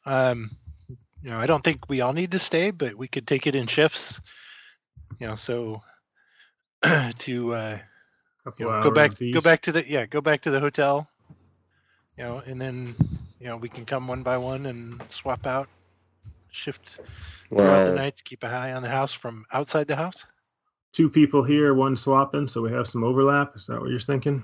Um, 0.06 0.50
you 1.22 1.30
know, 1.32 1.40
I 1.40 1.46
don't 1.48 1.64
think 1.64 1.90
we 1.90 2.02
all 2.02 2.14
need 2.14 2.32
to 2.32 2.40
stay, 2.40 2.72
but 2.72 2.96
we 2.96 3.08
could 3.08 3.28
take 3.28 3.48
it 3.48 3.56
in 3.56 3.68
shifts. 3.68 4.20
You 5.20 5.28
know, 5.28 5.36
so 5.36 5.82
to 6.84 7.54
uh, 7.54 7.80
you 8.58 8.66
know, 8.66 8.84
go 8.84 8.92
back, 8.92 9.14
go 9.32 9.42
back 9.42 9.62
to 9.64 9.72
the 9.72 9.90
yeah, 9.90 10.06
go 10.06 10.22
back 10.22 10.42
to 10.42 10.52
the 10.52 10.60
hotel. 10.60 11.08
You 12.18 12.26
know, 12.26 12.42
and 12.46 12.60
then 12.60 12.96
you 13.40 13.48
know, 13.48 13.58
we 13.58 13.70
can 13.70 13.86
come 13.86 14.08
one 14.08 14.24
by 14.24 14.38
one 14.38 14.66
and 14.66 15.02
swap 15.12 15.48
out, 15.48 15.70
shift 16.52 17.00
throughout 17.50 17.86
the 17.86 17.92
night 17.96 18.18
to 18.18 18.24
keep 18.24 18.44
an 18.44 18.52
eye 18.52 18.74
on 18.74 18.84
the 18.84 18.90
house 18.90 19.14
from 19.14 19.46
outside 19.54 19.88
the 19.88 19.96
house. 19.96 20.26
Two 20.92 21.10
people 21.10 21.44
here, 21.44 21.74
one 21.74 21.96
swapping, 21.96 22.48
so 22.48 22.62
we 22.62 22.72
have 22.72 22.88
some 22.88 23.04
overlap. 23.04 23.56
Is 23.56 23.68
that 23.68 23.80
what 23.80 23.90
you're 23.90 24.00
thinking? 24.00 24.44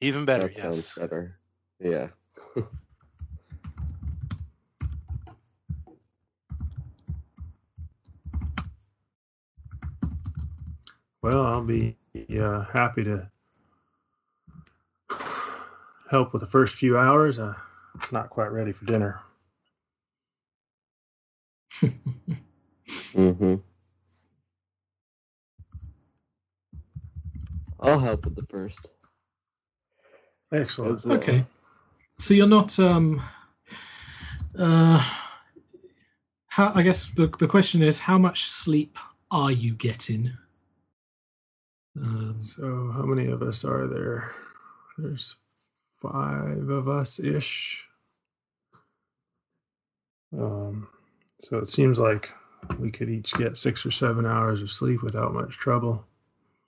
Even 0.00 0.24
better, 0.24 0.48
that 0.48 0.54
sounds 0.54 0.76
yes. 0.76 0.98
better. 0.98 1.38
Yeah. 1.80 2.08
Well, 11.24 11.40
I'll 11.46 11.64
be 11.64 11.96
uh, 12.38 12.64
happy 12.64 13.02
to 13.04 13.30
help 16.10 16.34
with 16.34 16.40
the 16.40 16.46
first 16.46 16.74
few 16.74 16.98
hours. 16.98 17.38
I'm 17.38 17.56
not 18.12 18.28
quite 18.28 18.52
ready 18.52 18.72
for 18.72 18.84
dinner. 18.84 19.20
Mm-hmm. 23.14 23.54
I'll 27.80 27.98
help 27.98 28.24
with 28.24 28.34
the 28.34 28.46
first. 28.46 28.93
Excellent. 30.54 30.92
As 30.92 31.06
well. 31.06 31.18
Okay. 31.18 31.44
So 32.18 32.34
you're 32.34 32.46
not 32.46 32.78
um 32.78 33.20
uh 34.58 35.04
how 36.46 36.72
I 36.74 36.82
guess 36.82 37.06
the 37.16 37.26
the 37.38 37.48
question 37.48 37.82
is 37.82 37.98
how 37.98 38.18
much 38.18 38.44
sleep 38.44 38.96
are 39.30 39.50
you 39.50 39.74
getting? 39.74 40.32
Um, 41.96 42.40
So, 42.42 42.90
how 42.94 43.02
many 43.02 43.26
of 43.30 43.42
us 43.42 43.64
are 43.64 43.86
there? 43.86 44.32
There's 44.98 45.36
five 46.00 46.68
of 46.68 46.88
us 46.88 47.18
ish. 47.18 47.86
Um, 50.36 50.88
so 51.40 51.58
it 51.58 51.68
seems 51.68 51.98
like 51.98 52.30
we 52.78 52.90
could 52.90 53.08
each 53.08 53.34
get 53.34 53.56
six 53.58 53.86
or 53.86 53.90
seven 53.90 54.26
hours 54.26 54.62
of 54.62 54.70
sleep 54.70 55.02
without 55.02 55.32
much 55.34 55.56
trouble. 55.56 56.04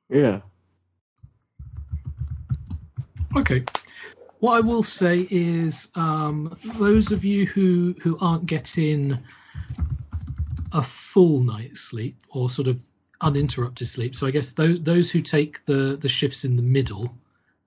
Yeah. 0.08 0.40
Okay. 3.36 3.64
What 4.40 4.56
I 4.56 4.60
will 4.60 4.82
say 4.82 5.26
is, 5.30 5.90
um, 5.94 6.56
those 6.78 7.12
of 7.12 7.22
you 7.22 7.46
who 7.46 7.94
who 8.02 8.16
aren't 8.20 8.46
getting 8.46 9.18
a 10.72 10.82
full 10.82 11.42
night's 11.42 11.80
sleep 11.80 12.16
or 12.30 12.48
sort 12.48 12.66
of 12.66 12.82
uninterrupted 13.20 13.86
sleep, 13.86 14.16
so 14.16 14.26
I 14.26 14.30
guess 14.30 14.52
those 14.52 14.82
those 14.82 15.10
who 15.10 15.20
take 15.20 15.64
the 15.66 15.98
the 16.00 16.08
shifts 16.08 16.44
in 16.44 16.56
the 16.56 16.62
middle, 16.62 17.14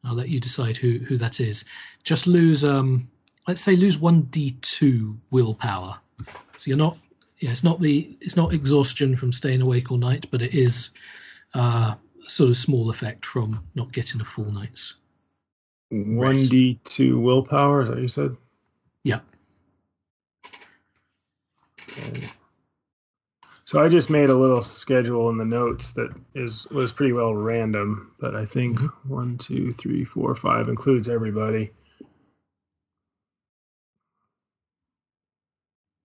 I'll 0.03 0.15
let 0.15 0.29
you 0.29 0.39
decide 0.39 0.75
who 0.75 0.99
who 0.99 1.17
that 1.17 1.39
is. 1.39 1.65
Just 2.03 2.25
lose, 2.25 2.63
um, 2.65 3.08
let's 3.47 3.62
say, 3.62 3.75
lose 3.75 3.99
one 3.99 4.21
d 4.23 4.58
two 4.62 5.19
willpower. 5.29 5.99
So 6.58 6.67
you're 6.67 6.77
not, 6.77 6.97
yeah, 7.39 7.51
it's 7.51 7.63
not 7.63 7.79
the 7.79 8.17
it's 8.21 8.36
not 8.36 8.53
exhaustion 8.53 9.15
from 9.15 9.32
staying 9.32 9.62
awake 9.62 9.91
all 9.91 9.97
night, 9.97 10.25
but 10.32 10.41
it 10.41 10.53
is 10.53 10.89
uh, 11.53 11.93
sort 12.27 12.49
of 12.49 12.58
small 12.58 12.89
effect 12.89 13.23
from 13.23 13.63
not 13.75 13.91
getting 13.91 14.19
a 14.19 14.25
full 14.25 14.51
night's. 14.51 14.95
One 15.89 16.36
D 16.36 16.80
two 16.84 17.19
willpower, 17.19 17.82
is 17.82 17.88
that 17.89 17.95
what 17.95 18.02
you 18.02 18.08
said? 18.08 18.38
Yeah. 19.04 19.21
Okay. 21.97 22.28
So 23.65 23.82
I 23.82 23.88
just 23.88 24.10
made 24.10 24.30
a 24.30 24.36
little 24.36 24.62
schedule 24.63 25.30
in 25.30 25.38
the 25.38 25.45
notes 25.45 25.93
that 25.93 26.10
is 26.36 26.67
was 26.67 26.91
pretty 26.91 27.13
well 27.13 27.34
random, 27.36 28.13
but 28.19 28.36
I 28.36 28.45
think 28.45 28.80
Mhm. 28.80 29.10
one, 29.10 29.38
two, 29.38 29.73
three, 29.73 30.04
four, 30.04 30.36
five 30.36 30.69
includes 30.69 31.08
everybody. 31.10 31.71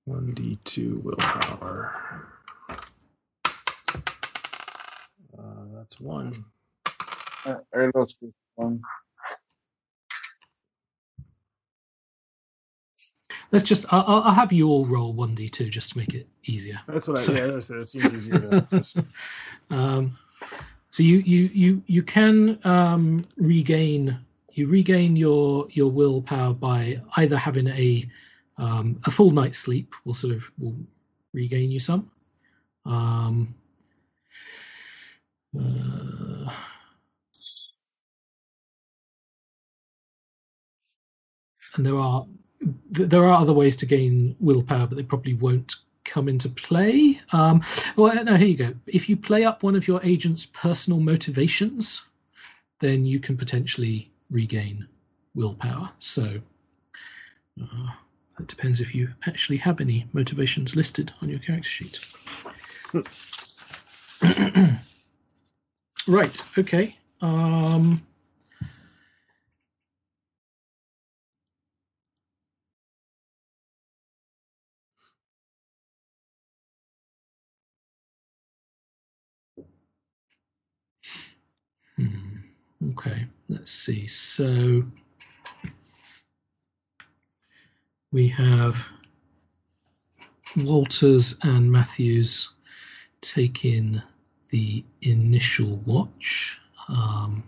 One 0.06 0.32
D 0.34 0.58
two 0.64 1.00
willpower. 1.04 2.30
Uh, 5.38 5.64
that's 5.74 6.00
one. 6.00 6.44
Uh, 7.46 7.56
I 7.74 7.90
lost 7.94 8.20
this 8.20 8.32
one. 8.56 8.82
Let's 13.54 13.64
just. 13.64 13.86
I'll, 13.92 14.04
I'll 14.04 14.32
have 14.34 14.52
you 14.52 14.68
all 14.68 14.84
roll 14.84 15.12
one 15.12 15.34
d 15.36 15.48
two 15.48 15.70
just 15.70 15.92
to 15.92 15.98
make 15.98 16.12
it 16.12 16.26
easier. 16.44 16.80
That's 16.88 17.06
what 17.06 17.18
I. 17.18 17.20
So- 17.20 17.32
yeah, 17.34 17.46
that's. 17.46 17.70
It 17.70 17.86
seems 17.86 18.12
easier 18.12 18.66
um, 19.70 20.18
so 20.90 21.02
you 21.04 21.18
you 21.18 21.50
you 21.52 21.82
you 21.86 22.02
can 22.02 22.58
um, 22.64 23.24
regain 23.36 24.18
you 24.52 24.66
regain 24.66 25.16
your 25.16 25.68
your 25.70 25.90
willpower 25.90 26.52
by 26.52 26.96
either 27.16 27.36
having 27.36 27.68
a 27.68 28.04
um, 28.58 29.00
a 29.04 29.10
full 29.10 29.30
night's 29.30 29.58
sleep 29.58 29.94
will 30.04 30.14
sort 30.14 30.34
of 30.34 30.50
will 30.58 30.74
regain 31.32 31.70
you 31.70 31.78
some. 31.78 32.10
Um, 32.86 33.54
uh, 35.56 36.52
and 41.76 41.86
there 41.86 41.96
are 41.96 42.26
th- 42.94 43.08
there 43.08 43.24
are 43.24 43.40
other 43.40 43.52
ways 43.52 43.76
to 43.76 43.86
gain 43.86 44.36
willpower, 44.40 44.86
but 44.86 44.96
they 44.96 45.02
probably 45.02 45.34
won't 45.34 45.76
come 46.04 46.28
into 46.28 46.48
play. 46.48 47.20
Um, 47.32 47.62
well, 47.96 48.22
no, 48.24 48.36
here 48.36 48.48
you 48.48 48.56
go. 48.56 48.74
If 48.86 49.08
you 49.08 49.16
play 49.16 49.44
up 49.44 49.62
one 49.62 49.74
of 49.74 49.88
your 49.88 50.00
agent's 50.02 50.44
personal 50.46 51.00
motivations, 51.00 52.04
then 52.80 53.06
you 53.06 53.20
can 53.20 53.36
potentially 53.36 54.10
regain 54.30 54.86
willpower. 55.34 55.90
So 55.98 56.40
uh, 57.60 57.90
it 58.38 58.46
depends 58.46 58.80
if 58.80 58.94
you 58.94 59.08
actually 59.26 59.56
have 59.58 59.80
any 59.80 60.06
motivations 60.12 60.76
listed 60.76 61.12
on 61.22 61.28
your 61.28 61.38
character 61.38 61.68
sheet. 61.68 61.98
right. 66.06 66.42
Okay. 66.58 66.96
Um, 67.20 68.04
Okay, 82.90 83.26
let's 83.48 83.70
see. 83.70 84.06
So 84.06 84.82
we 88.12 88.28
have 88.28 88.86
Walters 90.58 91.38
and 91.42 91.70
Matthews 91.70 92.52
taking 93.22 94.02
the 94.50 94.84
initial 95.02 95.76
watch. 95.86 96.60
Um, 96.88 97.42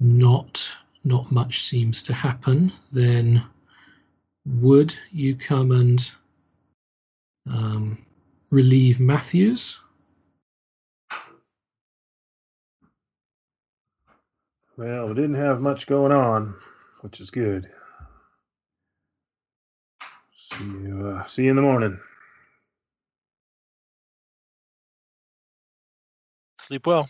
not 0.00 0.76
not 1.04 1.30
much 1.30 1.62
seems 1.62 2.02
to 2.04 2.12
happen. 2.12 2.72
Then 2.92 3.42
would 4.46 4.96
you 5.12 5.36
come 5.36 5.72
and 5.72 6.10
um, 7.50 7.98
relieve 8.50 8.98
Matthews? 8.98 9.78
Well, 14.78 15.08
we 15.08 15.14
didn't 15.14 15.34
have 15.34 15.60
much 15.60 15.88
going 15.88 16.12
on, 16.12 16.54
which 17.00 17.20
is 17.20 17.32
good. 17.32 17.68
See 20.36 20.64
you. 20.64 21.16
Uh, 21.18 21.26
see 21.26 21.42
you 21.42 21.50
in 21.50 21.56
the 21.56 21.62
morning. 21.62 21.98
Sleep 26.60 26.86
well. 26.86 27.08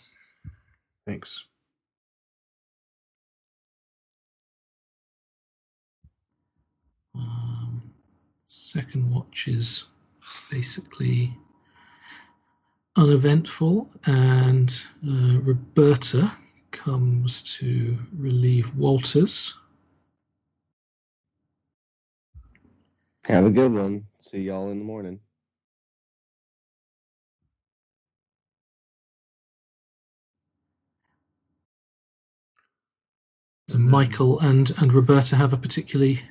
Thanks. 1.06 1.44
Um, 7.14 7.82
second 8.48 9.10
watch 9.12 9.46
is 9.46 9.84
basically 10.50 11.36
uneventful, 12.96 13.90
and 14.06 14.70
uh, 15.06 15.40
Roberta 15.40 16.32
comes 16.70 17.42
to 17.58 17.96
relieve 18.16 18.74
Walters. 18.74 19.54
Have 23.26 23.46
a 23.46 23.50
good 23.50 23.72
one. 23.72 24.06
See 24.20 24.40
y'all 24.42 24.70
in 24.70 24.78
the 24.78 24.84
morning. 24.84 25.20
And 33.70 33.84
Michael 33.84 34.40
and, 34.40 34.72
and 34.78 34.92
Roberta 34.92 35.36
have 35.36 35.52
a 35.52 35.58
particularly 35.58 36.22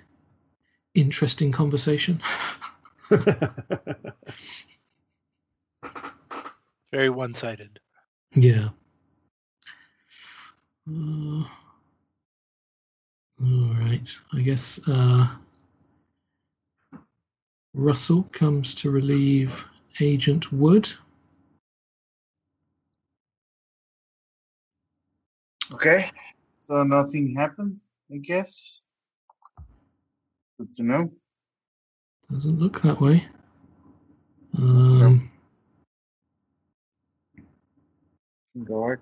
interesting 0.95 1.51
conversation. 1.51 2.21
Very 6.91 7.09
one-sided. 7.09 7.79
Yeah. 8.35 8.69
Uh, 10.89 11.43
all 13.43 13.73
right. 13.75 14.17
I 14.33 14.41
guess 14.41 14.79
uh, 14.87 15.27
Russell 17.73 18.23
comes 18.31 18.73
to 18.75 18.89
relieve 18.89 19.65
Agent 19.99 20.51
Wood. 20.53 20.89
Okay. 25.73 26.09
So 26.67 26.83
nothing 26.83 27.35
happened, 27.35 27.79
I 28.11 28.17
guess. 28.17 28.81
Good 30.57 30.75
to 30.77 30.83
know. 30.83 31.11
Doesn't 32.31 32.59
look 32.59 32.81
that 32.81 32.99
way. 32.99 33.27
Um, 34.57 35.29
Guard. 38.63 39.01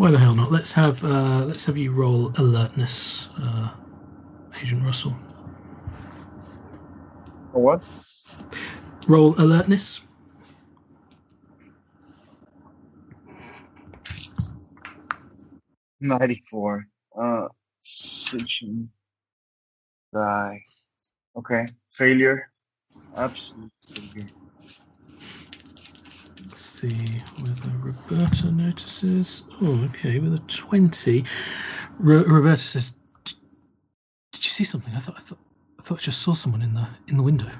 Why 0.00 0.10
the 0.10 0.18
hell 0.18 0.34
not? 0.34 0.50
Let's 0.50 0.72
have 0.72 1.04
uh, 1.04 1.44
let's 1.44 1.66
have 1.66 1.76
you 1.76 1.92
roll 1.92 2.32
alertness, 2.38 3.28
uh, 3.36 3.68
Agent 4.62 4.82
Russell. 4.82 5.14
For 7.52 7.62
what? 7.62 7.82
Roll 9.06 9.34
alertness. 9.38 10.00
Ninety-four. 16.00 16.86
Uh, 17.14 17.48
switching. 17.82 18.88
Die. 20.14 20.64
Okay. 21.36 21.66
Failure. 21.90 22.50
Absolute 23.18 23.70
failure. 23.84 24.26
Let's 26.60 26.80
see 26.82 27.22
whether 27.42 27.74
Roberta 27.78 28.52
notices. 28.52 29.44
Oh, 29.62 29.82
okay, 29.84 30.18
with 30.18 30.34
a 30.34 30.38
twenty. 30.40 31.24
Ro- 31.98 32.24
Roberta 32.24 32.60
says, 32.60 32.92
"Did 33.24 34.44
you 34.44 34.50
see 34.50 34.64
something? 34.64 34.94
I 34.94 34.98
thought 34.98 35.14
I 35.16 35.20
thought 35.20 35.38
I 35.78 35.82
thought 35.82 36.00
I 36.00 36.02
just 36.02 36.20
saw 36.20 36.34
someone 36.34 36.60
in 36.60 36.74
the 36.74 36.86
in 37.08 37.16
the 37.16 37.22
window." 37.22 37.50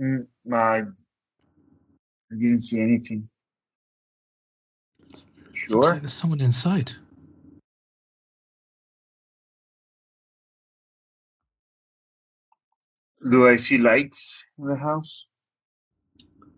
Mm, 0.00 0.26
I 0.52 0.78
I 0.78 0.82
didn't 2.36 2.62
see 2.62 2.80
anything. 2.80 3.28
Sure. 5.52 5.82
like 5.92 6.00
there's 6.00 6.12
someone 6.12 6.40
inside. 6.40 6.90
Do 13.30 13.46
I 13.46 13.54
see 13.54 13.78
lights 13.78 14.44
in 14.58 14.66
the 14.66 14.74
house? 14.74 15.28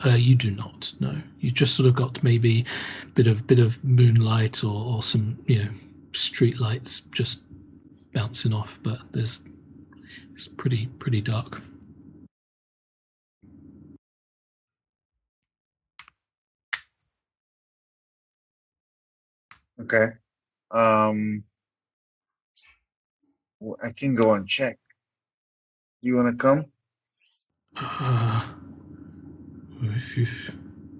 Uh, 0.05 0.11
you 0.11 0.35
do 0.35 0.51
not. 0.53 0.93
No, 1.01 1.17
you 1.41 1.51
just 1.51 1.75
sort 1.75 1.89
of 1.89 1.95
got 1.95 2.23
maybe 2.23 2.65
a 3.03 3.07
bit 3.09 3.27
of 3.27 3.47
bit 3.47 3.59
of 3.59 3.83
moonlight 3.83 4.63
or, 4.63 4.95
or 4.97 5.03
some 5.03 5.39
you 5.47 5.65
know 5.65 5.71
street 6.13 6.61
lights 6.61 7.01
just 7.01 7.45
bouncing 8.13 8.53
off, 8.53 8.79
but 8.83 8.99
there's 9.13 9.45
it's 10.33 10.47
pretty 10.47 10.87
pretty 10.99 11.21
dark. 11.21 11.61
Okay. 19.81 20.09
Um, 20.71 21.45
well, 23.61 23.79
I 23.83 23.91
can 23.93 24.15
go 24.15 24.35
and 24.35 24.47
check. 24.47 24.79
You 26.03 26.17
want 26.17 26.37
to 26.37 26.37
come? 26.37 26.67
Uh, 27.77 28.47
if 29.83 30.17
you 30.17 30.27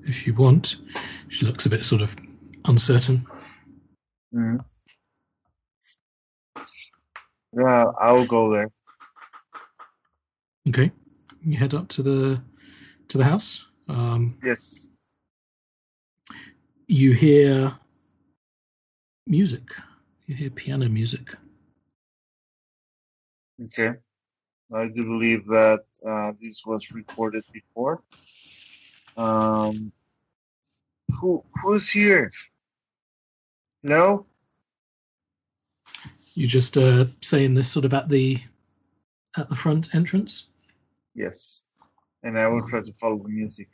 if 0.05 0.27
you 0.27 0.35
want, 0.35 0.77
she 1.29 1.47
looks 1.47 1.67
a 1.67 1.71
bit 1.71 1.85
sort 1.85 2.03
of 2.03 2.17
uncertain. 2.65 3.27
hmm 4.33 4.57
Yeah, 7.53 7.87
I'll 7.99 8.27
go 8.27 8.53
there. 8.53 8.71
Okay, 10.69 10.91
you 11.43 11.57
head 11.57 11.75
up 11.75 11.89
to 11.89 12.03
the 12.03 12.41
to 13.09 13.19
the 13.19 13.25
house. 13.25 13.67
Um, 13.89 14.39
Yes. 14.45 14.91
you 16.87 17.13
hear 17.13 17.73
music. 19.27 19.63
You 20.27 20.35
hear 20.35 20.51
piano 20.51 20.89
music. 20.89 21.35
Okay. 23.65 23.95
I 24.73 24.89
do 24.89 25.05
believe 25.05 25.47
that 25.47 25.85
uh, 26.07 26.33
this 26.41 26.65
was 26.67 26.93
recorded 26.93 27.45
before. 27.53 28.03
Um, 29.19 29.93
who 31.21 31.45
who's 31.61 31.91
here? 31.91 32.31
No. 33.83 34.27
You 36.35 36.47
just 36.47 36.79
uh, 36.79 37.07
saying 37.21 37.55
this 37.55 37.69
sort 37.71 37.85
of 37.85 37.93
at 37.93 38.09
the 38.09 38.41
at 39.37 39.49
the 39.49 39.57
front 39.57 39.95
entrance. 39.95 40.49
Yes. 41.15 41.63
And 42.23 42.39
I 42.39 42.47
will 42.47 42.67
try 42.67 42.81
to 42.81 42.93
follow 42.93 43.19
the 43.19 43.29
music. 43.29 43.69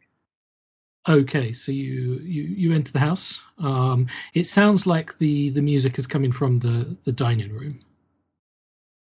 Okay, 1.06 1.52
so 1.52 1.72
you 1.72 2.20
you 2.22 2.42
you 2.44 2.72
enter 2.72 2.92
the 2.92 2.98
house. 2.98 3.42
Um, 3.58 4.06
it 4.32 4.46
sounds 4.46 4.86
like 4.86 5.18
the 5.18 5.50
the 5.50 5.60
music 5.60 5.98
is 5.98 6.06
coming 6.06 6.32
from 6.32 6.58
the 6.58 6.96
the 7.04 7.12
dining 7.12 7.52
room. 7.52 7.78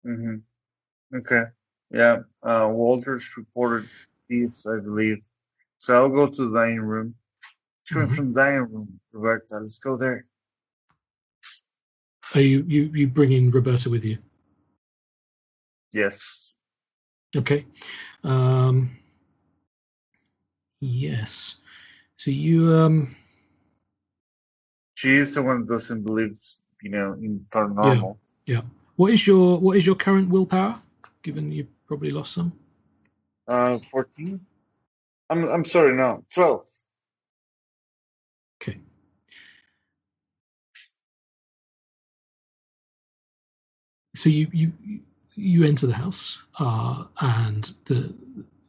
Mm-hmm. 0.07 1.17
Okay. 1.17 1.45
Yeah. 1.91 2.21
Uh, 2.45 2.69
Walters 2.71 3.29
reported 3.37 3.89
this, 4.29 4.67
I 4.67 4.79
believe. 4.79 5.25
So 5.79 5.95
I'll 5.95 6.09
go 6.09 6.27
to 6.27 6.49
the 6.49 6.53
dining 6.59 6.81
room. 6.81 7.15
It's 7.83 7.91
coming 7.91 8.09
Mhm. 8.09 8.17
from 8.17 8.33
the 8.33 8.41
dining 8.41 8.73
room, 8.73 9.01
Roberta. 9.13 9.59
Let's 9.61 9.79
go 9.79 9.97
there. 9.97 10.27
Are 12.35 12.41
you 12.41 12.63
you 12.69 12.91
you 12.93 13.07
bringing 13.09 13.51
Roberta 13.51 13.89
with 13.89 14.05
you? 14.05 14.19
Yes. 15.93 16.55
Okay. 17.35 17.65
Um, 18.23 18.91
yes. 20.81 21.61
So 22.17 22.31
you 22.31 22.75
um 22.75 23.15
She 24.95 25.15
is 25.15 25.35
the 25.35 25.43
one 25.43 25.61
that 25.61 25.69
doesn't 25.69 26.03
believe, 26.03 26.37
you 26.83 26.91
know, 26.91 27.13
in 27.15 27.47
paranormal. 27.51 28.19
Yeah. 28.47 28.63
What 28.97 29.13
is 29.13 29.27
your 29.27 29.59
what 29.61 29.77
is 29.77 29.87
your 29.87 29.95
current 29.95 30.29
willpower? 30.29 30.83
Given 31.23 31.53
you 31.53 31.67
probably 31.87 32.11
lost 32.11 32.35
some. 32.35 32.53
Uh, 33.47 33.79
14? 33.79 34.45
I'm, 35.31 35.45
I'm 35.49 35.65
sorry, 35.65 35.95
no, 35.95 36.25
12. 36.35 36.67
Okay. 38.63 38.79
So 44.15 44.31
you 44.31 44.49
you 44.53 44.73
you 45.35 45.65
enter 45.65 45.87
the 45.87 45.95
house, 45.95 46.43
uh, 46.59 47.05
and 47.21 47.73
the 47.85 48.13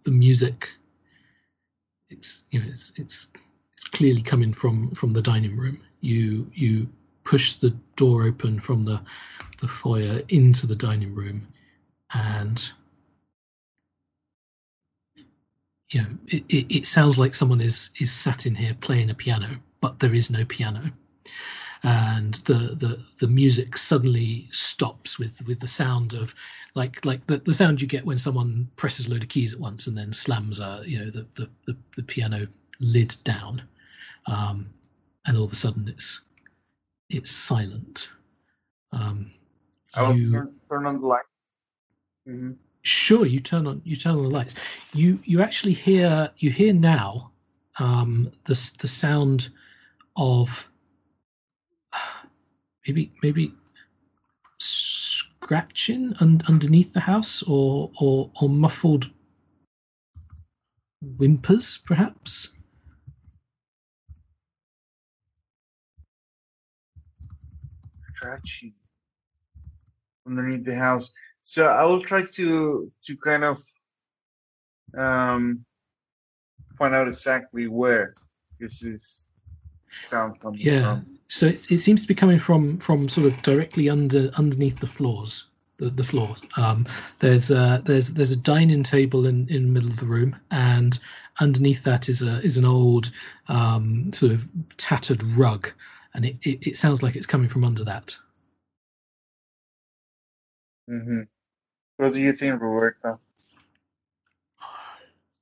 the 0.04 0.12
music. 0.12 0.70
It's 2.10 2.44
you 2.52 2.60
know 2.60 2.68
it's 2.70 2.94
it's 2.98 3.30
it's 3.74 3.90
clearly 3.92 4.22
coming 4.22 4.54
from 4.54 4.92
from 4.92 5.14
the 5.14 5.22
dining 5.22 5.58
room. 5.58 5.82
You 6.02 6.50
you 6.54 6.88
push 7.24 7.56
the 7.56 7.72
door 7.96 8.24
open 8.24 8.60
from 8.60 8.86
the 8.86 9.02
the 9.62 9.68
foyer 9.68 10.22
into 10.30 10.68
the 10.68 10.76
dining 10.76 11.16
room, 11.16 11.48
and 12.14 12.72
you 15.92 16.02
know 16.02 16.10
it, 16.28 16.44
it, 16.50 16.76
it 16.78 16.86
sounds 16.86 17.18
like 17.18 17.36
someone 17.36 17.62
is 17.62 17.90
is 18.00 18.12
sat 18.12 18.46
in 18.46 18.56
here 18.56 18.76
playing 18.80 19.10
a 19.10 19.16
piano, 19.16 19.48
but 19.82 20.00
there 20.00 20.14
is 20.14 20.30
no 20.30 20.46
piano. 20.46 20.92
And 21.84 22.34
the 22.46 22.76
the 22.76 23.04
the 23.20 23.28
music 23.28 23.78
suddenly 23.78 24.48
stops 24.52 25.18
with 25.18 25.46
with 25.48 25.60
the 25.60 25.68
sound 25.68 26.14
of 26.14 26.36
like 26.76 27.04
like 27.06 27.26
the, 27.28 27.38
the 27.38 27.54
sound 27.54 27.82
you 27.82 27.88
get 27.88 28.06
when 28.06 28.18
someone 28.18 28.70
presses 28.76 29.08
a 29.08 29.12
load 29.12 29.24
of 29.24 29.30
keys 29.30 29.54
at 29.54 29.60
once 29.60 29.88
and 29.88 29.98
then 29.98 30.12
slams 30.14 30.60
uh 30.60 30.84
you 30.86 31.00
know 31.00 31.10
the 31.10 31.26
the, 31.36 31.50
the, 31.66 31.78
the 31.96 32.04
piano 32.04 32.48
lid 32.82 33.16
down 33.24 33.62
um 34.28 34.70
and 35.26 35.38
all 35.38 35.46
of 35.46 35.52
a 35.52 35.56
sudden 35.56 35.88
it's 35.88 36.26
it's 37.10 37.32
silent. 37.32 38.12
Um 38.92 39.32
I'll 39.94 40.16
you 40.16 40.32
turn, 40.32 40.56
turn 40.70 40.86
on 40.86 41.02
the 41.02 41.08
light. 41.08 41.26
hmm 42.26 42.52
sure 42.82 43.26
you 43.26 43.40
turn 43.40 43.68
on 43.68 43.82
you 43.84 43.96
turn 43.96 44.16
on 44.16 44.24
the 44.24 44.30
lights 44.30 44.56
you 44.94 45.20
you 45.24 45.42
actually 45.42 45.74
hear 45.74 46.30
you 46.38 46.50
hear 46.50 46.74
now 46.74 47.32
um 47.78 48.32
the 48.46 48.54
the 48.80 48.88
sound 48.88 49.50
of 50.16 50.70
maybe 52.88 53.12
maybe 53.22 53.54
scratching 54.60 56.14
un- 56.20 56.42
underneath 56.48 56.94
the 56.94 57.00
house 57.00 57.44
or 57.44 57.92
or 58.00 58.30
or 58.42 58.50
muffled 58.50 59.10
whimpers 61.18 61.78
perhaps 61.78 62.50
Scratching 68.16 68.74
underneath 70.28 70.66
the 70.66 70.76
house. 70.76 71.14
So 71.50 71.66
I 71.66 71.84
will 71.84 72.04
try 72.04 72.22
to 72.22 72.92
to 73.08 73.18
kind 73.18 73.44
of 73.44 73.58
um, 74.96 75.66
find 76.78 76.94
out 76.94 77.08
exactly 77.08 77.68
where 77.68 78.14
this 78.60 78.84
is 78.84 79.26
sound 80.06 80.40
coming 80.40 80.60
Yeah. 80.60 80.88
from. 80.88 81.18
So 81.30 81.48
it's, 81.48 81.72
it 81.72 81.80
seems 81.80 82.04
to 82.04 82.08
be 82.08 82.14
coming 82.14 82.38
from 82.38 82.78
from 82.78 83.10
sort 83.10 83.26
of 83.26 83.42
directly 83.42 83.90
under 83.90 84.30
underneath 84.38 84.80
the 84.80 84.86
floors. 84.86 85.50
The, 85.78 85.90
the 85.90 86.04
floor. 86.04 86.36
Um, 86.56 86.86
there's 87.18 87.50
a 87.50 87.82
there's 87.84 88.14
there's 88.14 88.32
a 88.32 88.38
dining 88.38 88.84
table 88.84 89.26
in, 89.26 89.48
in 89.48 89.64
the 89.64 89.72
middle 89.72 89.90
of 89.90 90.00
the 90.00 90.06
room, 90.06 90.36
and 90.52 91.00
underneath 91.40 91.84
that 91.86 92.10
is 92.10 92.22
a 92.22 92.46
is 92.46 92.58
an 92.58 92.66
old 92.66 93.10
um, 93.48 94.14
sort 94.14 94.34
of 94.34 94.48
tattered 94.78 95.24
rug, 95.24 95.72
and 96.14 96.26
it, 96.26 96.38
it, 96.44 96.68
it 96.68 96.78
sounds 96.78 97.02
like 97.02 97.16
it's 97.16 97.26
coming 97.26 97.48
from 97.48 97.64
under 97.64 97.84
that. 97.86 98.16
hmm 100.88 101.22
What 102.00 102.14
do 102.14 102.22
you 102.22 102.32
think, 102.32 102.62
Roberta? 102.62 103.20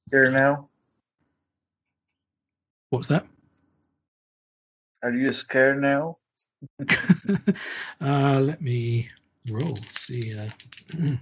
There 0.08 0.32
now? 0.32 0.70
What's 2.90 3.10
that? 3.10 3.28
Are 5.04 5.14
you 5.14 5.34
scared 5.34 5.80
now? 5.80 6.18
uh, 8.02 8.40
let 8.42 8.60
me 8.60 9.08
roll. 9.52 9.76
See. 9.76 10.36
Uh, 10.36 11.18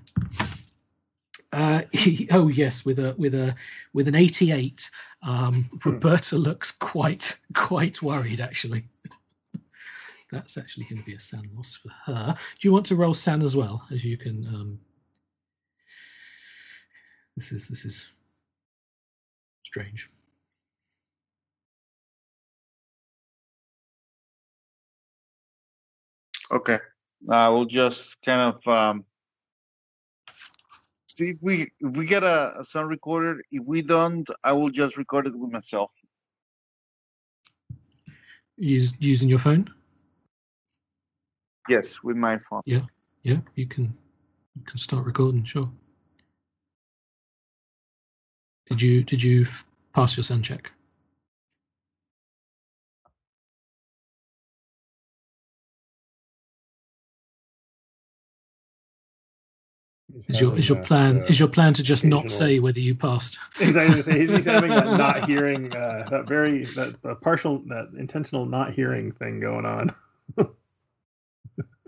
uh, 1.51 1.81
oh 2.31 2.47
yes, 2.47 2.85
with 2.85 2.99
a 2.99 3.13
with 3.17 3.35
a 3.35 3.53
with 3.91 4.07
an 4.07 4.15
eighty-eight, 4.15 4.89
um, 5.21 5.69
Roberta 5.83 6.37
looks 6.37 6.71
quite 6.71 7.37
quite 7.53 8.01
worried. 8.01 8.39
Actually, 8.39 8.85
that's 10.31 10.57
actually 10.57 10.85
going 10.85 10.99
to 10.99 11.05
be 11.05 11.15
a 11.15 11.19
San 11.19 11.49
loss 11.57 11.75
for 11.75 11.89
her. 12.05 12.37
Do 12.57 12.65
you 12.65 12.71
want 12.71 12.85
to 12.85 12.95
roll 12.95 13.13
San 13.13 13.41
as 13.41 13.53
well, 13.53 13.85
as 13.91 14.01
you 14.01 14.17
can? 14.17 14.47
Um, 14.47 14.79
this 17.35 17.51
is 17.51 17.67
this 17.67 17.85
is 17.85 18.11
strange. 19.63 20.09
Okay. 26.51 26.79
I 27.29 27.49
will 27.49 27.65
just 27.65 28.21
kind 28.23 28.41
of 28.41 28.67
um, 28.67 29.05
see 31.07 31.31
if 31.31 31.37
we 31.41 31.71
if 31.79 31.97
we 31.97 32.05
get 32.05 32.23
a, 32.23 32.59
a 32.59 32.63
sound 32.63 32.89
recorder. 32.89 33.41
If 33.51 33.65
we 33.65 33.81
don't, 33.81 34.29
I 34.43 34.53
will 34.53 34.69
just 34.69 34.97
record 34.97 35.27
it 35.27 35.37
with 35.37 35.51
myself. 35.51 35.91
Use 38.57 38.93
using 38.99 39.27
your 39.27 39.39
phone. 39.39 39.69
Yes, 41.67 42.03
with 42.03 42.15
my 42.15 42.37
phone. 42.37 42.61
Yeah, 42.65 42.85
yeah, 43.23 43.39
you 43.55 43.67
can 43.67 43.93
you 44.55 44.61
can 44.65 44.77
start 44.77 45.05
recording. 45.05 45.43
Sure. 45.43 45.69
Did 48.67 48.81
you 48.81 49.03
did 49.03 49.21
you 49.21 49.45
pass 49.93 50.17
your 50.17 50.23
sound 50.23 50.43
check? 50.43 50.71
Is 60.27 60.39
your 60.39 60.57
is 60.57 60.69
your 60.69 60.81
plan 60.83 61.23
is 61.27 61.39
your 61.39 61.47
plan 61.49 61.73
to 61.73 61.83
just 61.83 62.05
not 62.05 62.29
say 62.31 62.59
whether 62.59 62.79
you 62.79 62.95
passed? 62.95 63.37
Exactly. 63.59 63.95
He's, 63.95 64.05
he's, 64.05 64.29
he's 64.29 64.45
having 64.45 64.69
that 64.71 64.97
not 64.97 65.25
hearing, 65.29 65.75
uh, 65.75 66.07
that 66.09 66.27
very 66.27 66.65
that 66.65 66.95
uh, 67.03 67.15
partial, 67.15 67.59
that 67.67 67.91
intentional 67.97 68.45
not 68.45 68.73
hearing 68.73 69.11
thing 69.11 69.39
going 69.39 69.65
on. 69.65 69.93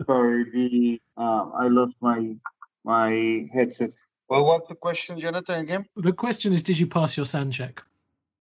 Sorry, 0.05 0.43
the 0.51 1.01
um, 1.17 1.51
I 1.55 1.67
lost 1.67 1.95
my 2.01 2.35
my 2.83 3.47
headset. 3.53 3.91
Well, 4.29 4.45
what's 4.45 4.67
the 4.67 4.75
question, 4.75 5.19
Jonathan? 5.19 5.61
Again? 5.61 5.85
The 5.95 6.13
question 6.13 6.53
is, 6.53 6.63
did 6.63 6.77
you 6.77 6.87
pass 6.87 7.15
your 7.15 7.25
sound 7.25 7.53
check? 7.53 7.81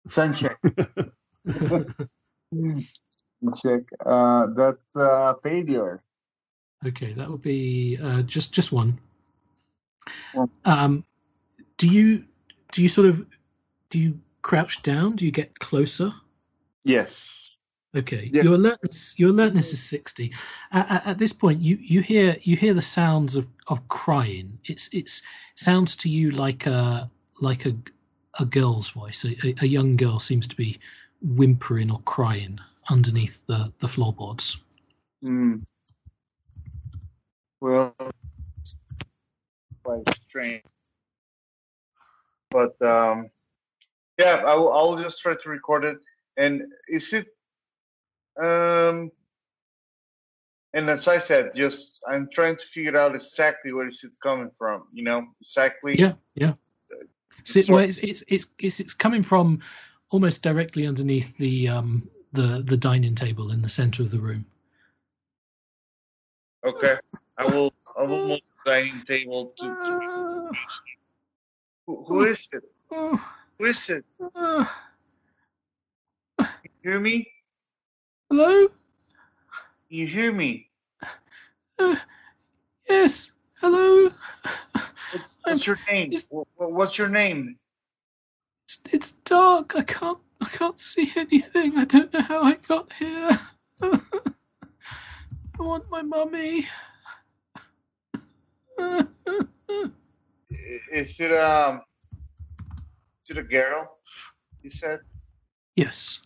Sound 0.07 0.35
check. 0.35 0.57
check. 3.61 3.81
Uh, 4.05 4.47
that's 4.55 4.95
uh, 4.95 5.33
failure. 5.43 6.01
Okay, 6.85 7.13
that 7.13 7.29
would 7.29 7.41
be 7.41 7.97
uh, 8.01 8.21
just 8.23 8.53
just 8.53 8.71
one. 8.71 8.99
One. 10.33 10.49
Um, 10.65 11.03
do 11.77 11.87
you 11.87 12.25
do 12.71 12.81
you 12.81 12.89
sort 12.89 13.07
of 13.07 13.25
do 13.89 13.99
you 13.99 14.19
crouch 14.41 14.81
down? 14.81 15.15
Do 15.15 15.25
you 15.25 15.31
get 15.31 15.59
closer? 15.59 16.13
Yes. 16.83 17.48
Okay, 17.95 18.29
Yeah. 18.31 18.43
your 18.43 18.53
alertness 18.53 19.17
your 19.17 19.29
alertness 19.29 19.73
is 19.73 19.81
sixty. 19.81 20.31
At, 20.71 20.91
at, 20.91 21.07
at 21.07 21.17
this 21.17 21.33
point, 21.33 21.59
you 21.59 21.77
you 21.81 22.01
hear 22.01 22.35
you 22.43 22.55
hear 22.55 22.75
the 22.75 22.81
sounds 22.81 23.35
of, 23.35 23.47
of 23.67 23.87
crying. 23.87 24.59
It's 24.65 24.89
it's 24.93 25.23
sounds 25.55 25.95
to 25.97 26.09
you 26.09 26.29
like 26.31 26.67
a 26.67 27.09
like 27.41 27.65
a 27.65 27.75
a 28.39 28.45
girl's 28.45 28.89
voice. 28.89 29.25
A, 29.25 29.29
a, 29.47 29.55
a 29.61 29.65
young 29.65 29.97
girl 29.97 30.19
seems 30.19 30.45
to 30.47 30.55
be 30.55 30.79
whimpering 31.21 31.89
or 31.89 31.99
crying 32.01 32.59
underneath 32.91 33.45
the 33.47 33.73
the 33.79 33.87
floorboards. 33.87 34.57
Hmm. 35.23 35.57
Well, 37.59 37.95
quite 39.83 40.13
strange. 40.13 40.63
But 42.51 42.79
um, 42.83 43.31
yeah, 44.19 44.43
I 44.45 44.55
will, 44.55 44.71
I'll 44.71 44.95
just 44.95 45.21
try 45.21 45.33
to 45.33 45.49
record 45.49 45.85
it. 45.85 45.97
And 46.37 46.61
is 46.87 47.13
it 47.13 47.27
um 48.41 49.11
and 50.73 50.89
as 50.89 51.07
I 51.07 51.17
said, 51.17 51.53
just 51.55 52.01
I'm 52.07 52.29
trying 52.31 52.55
to 52.55 52.65
figure 52.65 52.95
out 52.95 53.15
exactly 53.15 53.73
where 53.73 53.87
is 53.87 54.03
it 54.03 54.11
coming 54.21 54.51
from, 54.57 54.83
you 54.93 55.03
know, 55.03 55.25
exactly. 55.41 55.97
Yeah, 55.97 56.13
yeah. 56.35 56.53
Well, 57.67 57.79
it's, 57.79 57.97
it's 57.97 58.23
it's 58.27 58.53
it's 58.59 58.79
it's 58.79 58.93
coming 58.93 59.23
from 59.23 59.61
almost 60.11 60.43
directly 60.43 60.85
underneath 60.85 61.35
the 61.37 61.69
um 61.69 62.07
the 62.33 62.63
the 62.65 62.77
dining 62.77 63.15
table 63.15 63.51
in 63.51 63.61
the 63.61 63.69
center 63.69 64.03
of 64.03 64.11
the 64.11 64.19
room. 64.19 64.45
Okay. 66.63 66.97
I 67.37 67.45
will 67.45 67.73
I 67.97 68.03
will 68.03 68.27
move 68.27 68.41
the 68.65 68.71
dining 68.71 69.01
table 69.01 69.53
to, 69.57 69.65
to 69.65 70.51
who, 71.87 72.03
who 72.07 72.25
is 72.25 72.49
it? 72.53 72.63
Oh, 72.91 73.33
Who 73.57 73.65
is 73.65 73.89
it? 73.89 74.05
oh. 74.35 74.71
You 76.39 76.91
hear 76.91 76.99
me? 76.99 77.27
Hello. 78.29 78.67
You 79.89 80.05
hear 80.07 80.31
me? 80.31 80.69
Uh, 81.79 81.95
yes. 82.87 83.31
Hello. 83.59 84.11
What's, 85.11 85.37
what's 85.43 85.67
your 85.67 85.79
name? 85.91 86.13
Is- 86.13 86.27
Wha- 86.31 86.43
wha- 86.57 86.67
What's 86.69 86.97
your 86.97 87.09
name? 87.09 87.57
It's, 88.65 88.81
it's 88.91 89.11
dark. 89.13 89.75
I 89.75 89.83
can't. 89.83 90.19
I 90.41 90.45
can't 90.45 90.79
see 90.79 91.11
anything. 91.17 91.75
I 91.77 91.83
don't 91.85 92.13
know 92.13 92.21
how 92.21 92.43
I 92.43 92.53
got 92.53 92.91
here. 92.93 93.39
I 93.83 93.99
want 95.59 95.89
my 95.89 96.01
mummy. 96.01 96.65
Is 100.93 101.19
it 101.19 101.31
um? 101.33 101.81
Is 103.25 103.31
it 103.31 103.37
a 103.37 103.43
girl? 103.43 103.97
You 104.61 104.69
said. 104.69 104.99
yes. 105.75 106.21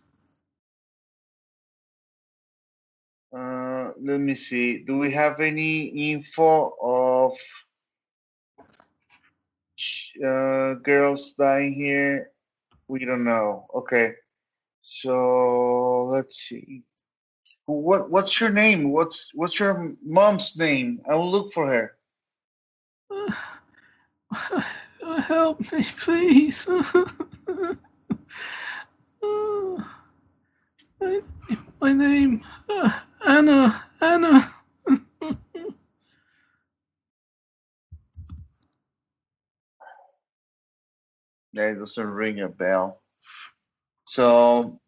Uh, 3.36 3.91
let 3.99 4.19
me 4.19 4.36
see. 4.36 4.79
Do 4.79 4.97
we 4.97 5.11
have 5.11 5.39
any 5.39 5.86
info 6.11 6.73
of 6.81 7.34
uh, 10.23 10.75
girls 10.75 11.34
dying 11.34 11.73
here? 11.73 12.31
We 12.88 13.05
don't 13.05 13.23
know. 13.23 13.65
Okay. 13.73 14.13
So 14.81 16.05
let's 16.05 16.38
see. 16.38 16.84
What 17.65 18.11
What's 18.11 18.39
your 18.39 18.51
name? 18.51 18.91
What's 18.91 19.31
What's 19.34 19.59
your 19.59 19.93
mom's 20.03 20.57
name? 20.57 21.01
I 21.09 21.15
will 21.15 21.31
look 21.31 21.53
for 21.53 21.65
her. 21.67 21.97
Uh, 23.09 24.61
help 25.21 25.71
me, 25.71 25.84
please. 25.84 26.69
Uh, 29.23 29.81
my, 30.99 31.21
my 31.79 31.93
name, 31.93 32.43
uh, 32.67 32.91
Anna. 33.28 33.84
Anna. 34.01 34.53
It 41.55 41.80
doesn't 41.80 42.07
ring 42.07 42.41
a 42.41 42.49
bell. 42.49 43.01
So, 44.05 44.80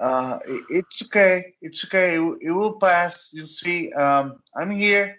uh, 0.00 0.40
it- 0.46 0.66
it's 0.70 1.02
okay. 1.04 1.54
It's 1.62 1.84
okay. 1.86 2.16
It, 2.16 2.38
it 2.42 2.50
will 2.52 2.80
pass. 2.80 3.30
You'll 3.32 3.46
see. 3.46 3.92
Um, 3.92 4.42
I'm 4.56 4.70
here. 4.70 5.18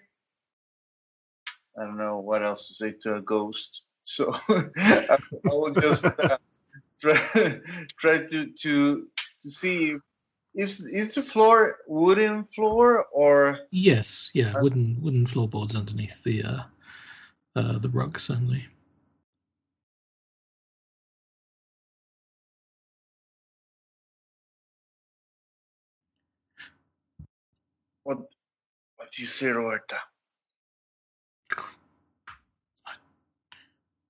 I 1.78 1.84
don't 1.84 1.98
know 1.98 2.18
what 2.20 2.44
else 2.44 2.68
to 2.68 2.74
say 2.74 2.92
to 3.02 3.16
a 3.16 3.22
ghost. 3.22 3.84
So 4.04 4.32
I, 4.48 5.18
will 5.46 5.72
just 5.72 6.04
uh, 6.06 6.38
try, 7.02 7.60
try 7.98 8.18
to 8.26 8.46
to 8.52 9.08
to 9.42 9.50
see 9.50 9.96
is 10.54 10.80
is 10.80 11.14
the 11.14 11.22
floor 11.22 11.78
wooden 11.86 12.44
floor 12.44 13.06
or? 13.12 13.58
Yes 13.70 14.30
yeah 14.34 14.52
uh, 14.54 14.62
wooden 14.62 14.98
wooden 15.00 15.26
floorboards 15.26 15.76
underneath 15.76 16.22
the 16.22 16.42
uh, 16.42 16.62
uh 17.56 17.78
the 17.78 17.88
rug 17.88 18.20
certainly. 18.20 18.66
What 28.04 28.18
what 28.96 29.10
do 29.14 29.22
you 29.22 29.28
say 29.28 29.48
roberta? 29.48 29.98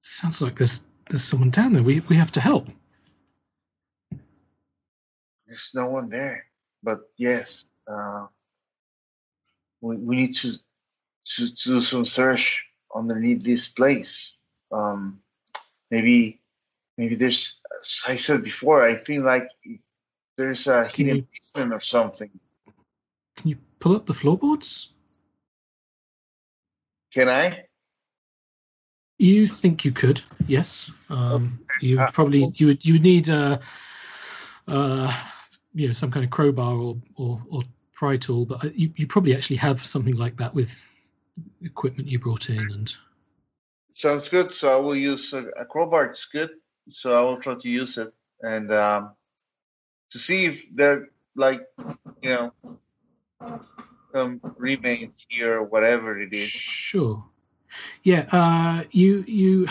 Sounds 0.03 0.41
like 0.41 0.57
there's 0.57 0.85
there's 1.09 1.25
someone 1.25 1.51
down 1.51 1.73
there. 1.73 1.83
We 1.83 2.01
we 2.01 2.17
have 2.17 2.33
to 2.33 2.41
help. 2.41 2.69
There's 5.55 5.71
no 5.73 5.89
one 5.89 6.09
there. 6.09 6.47
But 6.83 6.99
yes, 7.17 7.67
uh, 7.87 8.27
we, 9.81 9.95
we 9.97 10.17
need 10.17 10.35
to, 10.35 10.51
to 11.27 11.55
to 11.55 11.69
do 11.75 11.81
some 11.81 12.05
search 12.05 12.65
underneath 12.93 13.45
this 13.45 13.69
place. 13.69 14.37
Um, 14.73 15.21
maybe 15.93 16.41
maybe 16.99 17.15
there's 17.15 17.63
as 17.81 18.03
I 18.09 18.17
said 18.17 18.43
before, 18.43 18.83
I 18.83 18.97
feel 18.97 19.23
like 19.23 19.47
there's 20.37 20.67
a 20.67 20.89
Can 20.93 21.07
hidden 21.07 21.17
you- 21.23 21.27
basement 21.33 21.73
or 21.73 21.79
something. 21.81 22.31
Can 23.37 23.51
you 23.51 23.57
pull 23.79 23.95
up 23.95 24.07
the 24.07 24.15
floorboards? 24.15 24.91
Can 27.13 27.29
I? 27.29 27.67
You 29.19 29.47
think 29.47 29.85
you 29.85 29.93
could? 29.93 30.21
Yes. 30.49 30.91
Um, 31.09 31.61
you 31.81 32.01
Uh, 32.01 32.11
probably 32.11 32.51
you 32.57 32.67
would 32.67 32.85
you 32.85 32.95
would 32.95 33.03
need 33.03 33.29
uh, 33.29 33.59
uh, 34.67 35.13
you 35.75 35.87
know 35.87 35.93
some 35.93 36.11
kind 36.11 36.25
of 36.25 36.31
crowbar 36.31 36.75
or 36.75 36.97
or, 37.17 37.43
or 37.51 37.63
pry 37.95 38.17
tool, 38.17 38.47
but 38.47 38.75
you 38.77 38.93
you 38.97 39.07
probably 39.07 39.35
actually 39.35 39.57
have 39.57 39.85
something 39.85 40.17
like 40.17 40.37
that 40.37 40.55
with 40.55 40.91
equipment 41.63 42.09
you 42.09 42.19
brought 42.19 42.49
in 42.49 42.59
and 42.59 42.95
Sounds 43.95 44.29
good. 44.29 44.53
So 44.53 44.77
I 44.77 44.81
will 44.81 44.97
use 44.97 45.33
a, 45.33 45.47
a 45.57 45.65
crowbar. 45.65 46.07
It's 46.07 46.27
good. 46.27 46.51
So 46.91 47.17
I 47.17 47.21
will 47.21 47.41
try 47.41 47.55
to 47.55 47.71
use 47.71 47.97
it 47.97 48.13
and 48.43 48.73
um, 48.73 49.15
to 50.11 50.19
see 50.19 50.47
if 50.47 50.67
there 50.75 51.11
like 51.37 51.63
you 52.23 52.31
know 52.31 52.53
some 54.13 54.41
remains 54.59 55.25
here 55.29 55.55
or 55.55 55.63
whatever 55.63 56.21
it 56.21 56.33
is. 56.33 56.49
Sure. 56.49 57.25
Yeah. 58.03 58.27
Uh, 58.33 58.85
you 58.91 59.25
you 59.29 59.69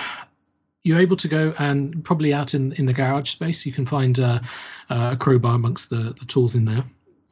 you're 0.83 0.99
able 0.99 1.15
to 1.15 1.27
go 1.27 1.53
and 1.59 2.03
probably 2.03 2.33
out 2.33 2.53
in 2.53 2.73
in 2.73 2.85
the 2.85 2.93
garage 2.93 3.31
space. 3.31 3.65
You 3.65 3.71
can 3.71 3.85
find 3.85 4.19
uh, 4.19 4.39
uh, 4.89 5.11
a 5.13 5.17
crowbar 5.17 5.55
amongst 5.55 5.89
the 5.89 6.15
the 6.19 6.25
tools 6.25 6.55
in 6.55 6.65
there. 6.65 6.83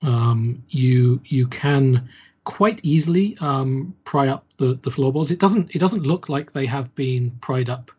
Um, 0.01 0.63
you 0.69 1.21
you 1.25 1.47
can 1.47 2.09
quite 2.43 2.83
easily 2.83 3.37
um, 3.39 3.93
pry 4.03 4.29
up 4.29 4.45
the 4.57 4.79
the 4.81 4.91
floorboards. 4.91 5.31
It 5.31 5.39
doesn't 5.39 5.75
it 5.75 5.79
doesn't 5.79 6.03
look 6.03 6.29
like 6.29 6.53
they 6.53 6.65
have 6.65 6.93
been 6.95 7.31
pried 7.41 7.69
up, 7.69 7.91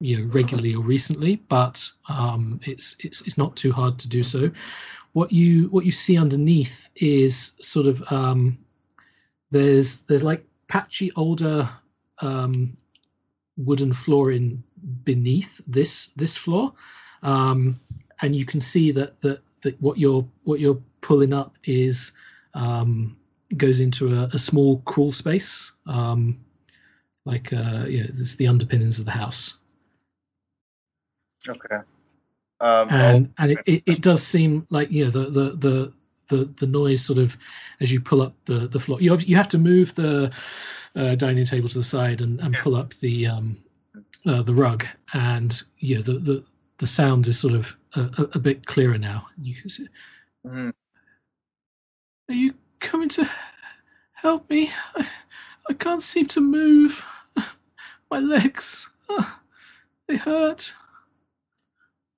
you 0.00 0.18
know, 0.18 0.32
regularly 0.32 0.74
or 0.74 0.82
recently, 0.82 1.36
but 1.36 1.90
um, 2.08 2.60
it's 2.64 2.96
it's 3.00 3.22
it's 3.22 3.38
not 3.38 3.56
too 3.56 3.72
hard 3.72 3.98
to 4.00 4.08
do 4.08 4.22
so. 4.22 4.50
What 5.12 5.32
you 5.32 5.68
what 5.68 5.86
you 5.86 5.92
see 5.92 6.18
underneath 6.18 6.90
is 6.96 7.56
sort 7.60 7.86
of 7.86 8.02
um, 8.12 8.58
there's 9.50 10.02
there's 10.02 10.22
like 10.22 10.44
patchy 10.68 11.10
older 11.16 11.68
um, 12.20 12.76
wooden 13.58 13.92
flooring 13.92 14.62
beneath 15.04 15.60
this 15.66 16.08
this 16.16 16.36
floor, 16.36 16.72
um, 17.22 17.78
and 18.22 18.34
you 18.34 18.44
can 18.46 18.60
see 18.60 18.90
that 18.92 19.20
that 19.20 19.40
that 19.62 19.80
what 19.82 19.98
you're 19.98 20.26
what 20.44 20.60
you're 20.60 20.80
pulling 21.00 21.32
up 21.32 21.56
is 21.64 22.12
um, 22.54 23.16
goes 23.56 23.80
into 23.80 24.14
a, 24.14 24.30
a 24.32 24.38
small 24.38 24.78
crawl 24.86 25.12
space, 25.12 25.72
um, 25.86 26.40
like 27.26 27.52
uh, 27.52 27.84
yeah, 27.86 28.06
this 28.08 28.20
is 28.20 28.36
the 28.36 28.48
underpinnings 28.48 28.98
of 28.98 29.04
the 29.04 29.10
house, 29.10 29.58
Okay. 31.46 31.78
Um, 32.60 32.88
and 32.90 33.32
and 33.38 33.52
it, 33.52 33.58
it, 33.66 33.82
it 33.86 34.02
does 34.02 34.26
seem 34.26 34.66
like 34.70 34.90
you 34.90 35.04
know 35.04 35.10
the 35.10 35.30
the 35.30 35.50
the 35.56 35.92
the, 36.28 36.44
the 36.56 36.66
noise 36.66 37.04
sort 37.04 37.18
of 37.18 37.38
as 37.80 37.92
you 37.92 38.00
pull 38.00 38.20
up 38.20 38.34
the 38.44 38.66
the 38.68 38.80
floor 38.80 39.00
you 39.00 39.10
have, 39.12 39.22
you 39.22 39.36
have 39.36 39.48
to 39.48 39.58
move 39.58 39.94
the 39.94 40.34
uh, 40.98 41.14
dining 41.14 41.44
table 41.44 41.68
to 41.68 41.78
the 41.78 41.84
side 41.84 42.20
and, 42.20 42.40
and 42.40 42.54
pull 42.54 42.74
up 42.74 42.92
the 42.94 43.26
um 43.26 43.56
uh, 44.26 44.42
the 44.42 44.54
rug. 44.54 44.84
And 45.14 45.60
yeah 45.78 45.98
the 45.98 46.18
the 46.18 46.44
the 46.78 46.86
sound 46.86 47.26
is 47.26 47.38
sort 47.38 47.54
of 47.54 47.74
a, 47.94 48.28
a, 48.34 48.38
bit 48.38 48.66
clearer 48.66 48.98
now. 48.98 49.26
You 49.40 49.54
can 49.54 49.70
see 49.70 49.88
mhm. 50.46 50.72
are 52.28 52.34
you 52.34 52.54
coming 52.80 53.08
to 53.10 53.28
help 54.12 54.48
me? 54.50 54.70
I, 54.96 55.08
I 55.70 55.72
can't 55.74 56.02
seem 56.02 56.26
to 56.26 56.40
move. 56.40 57.04
My 58.10 58.18
legs 58.18 58.88
they 60.08 60.16
hurt. 60.16 60.74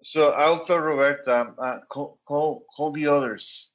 So 0.02 0.30
I'll 0.30 0.64
tell 0.64 0.78
Roberta, 0.78 1.54
uh, 1.58 1.78
call, 1.88 2.18
call, 2.24 2.64
call 2.74 2.90
the 2.92 3.06
others, 3.06 3.72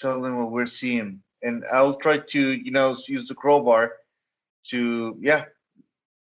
tell 0.00 0.20
them 0.20 0.36
what 0.36 0.50
we're 0.50 0.66
seeing, 0.66 1.22
and 1.42 1.64
I'll 1.72 1.94
try 1.94 2.18
to, 2.18 2.52
you 2.52 2.72
know, 2.72 2.96
use 3.06 3.28
the 3.28 3.34
crowbar 3.34 3.92
to, 4.70 5.16
yeah, 5.20 5.44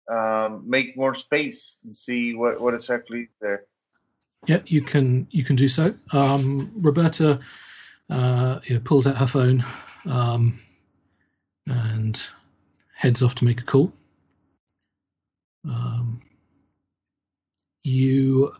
um, 0.10 0.64
make 0.68 0.98
more 0.98 1.16
space 1.16 1.78
and 1.84 1.96
see 1.96 2.34
what 2.34 2.60
what 2.60 2.74
exactly 2.74 3.30
there. 3.40 3.66
Yeah, 4.48 4.62
you 4.66 4.82
can 4.82 5.28
you 5.32 5.44
can 5.44 5.56
do 5.56 5.68
so. 5.68 5.94
Um, 6.12 6.72
Roberta 6.78 7.40
uh, 8.10 8.60
yeah, 8.66 8.80
pulls 8.84 9.06
out 9.06 9.18
her 9.18 9.28
phone 9.28 9.64
um, 10.06 10.60
and 11.68 12.22
heads 12.96 13.22
off 13.22 13.36
to 13.36 13.46
make 13.46 13.62
a 13.62 13.66
call. 13.66 13.92
Um, 15.66 16.22
you 17.84 18.54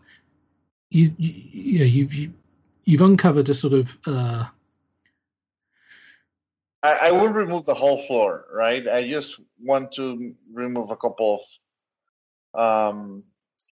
you, 0.90 1.14
you 1.18 1.34
yeah 1.52 1.84
you've 1.84 2.14
you, 2.14 2.32
you've 2.84 3.00
uncovered 3.00 3.48
a 3.48 3.54
sort 3.54 3.72
of 3.72 3.98
uh, 4.06 4.44
I, 6.82 7.08
I 7.08 7.10
will 7.12 7.28
remove 7.32 7.64
the 7.66 7.74
whole 7.74 7.98
floor, 7.98 8.46
right? 8.52 8.86
I 8.88 9.06
just 9.06 9.38
want 9.62 9.92
to 9.92 10.34
remove 10.54 10.90
a 10.90 10.96
couple 10.96 11.40
of 12.54 12.94
um, 12.94 13.24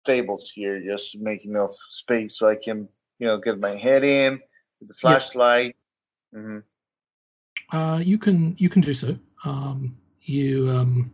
tables 0.05 0.51
here, 0.53 0.81
just 0.81 1.11
to 1.11 1.19
make 1.19 1.45
enough 1.45 1.71
space 1.91 2.39
so 2.39 2.49
I 2.49 2.55
can, 2.55 2.87
you 3.19 3.27
know, 3.27 3.37
get 3.37 3.59
my 3.59 3.75
head 3.75 4.03
in 4.03 4.39
with 4.79 4.89
the 4.89 4.95
flashlight. 4.95 5.75
hmm 6.33 6.59
Uh, 7.71 7.99
you 8.03 8.17
can 8.17 8.55
you 8.57 8.69
can 8.69 8.81
do 8.81 8.93
so. 8.93 9.17
Um, 9.43 9.97
you 10.21 10.69
um, 10.69 11.11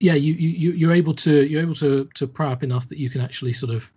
yeah, 0.00 0.14
you, 0.14 0.34
you 0.34 0.48
you- 0.50 0.72
you're 0.72 0.92
able 0.92 1.14
to 1.14 1.46
you're 1.46 1.62
able 1.62 1.74
to 1.76 2.08
to 2.14 2.26
pry 2.26 2.52
up 2.52 2.62
enough 2.62 2.88
that 2.88 2.98
you 2.98 3.10
can 3.10 3.20
actually 3.20 3.52
sort 3.52 3.72
of 3.74 3.90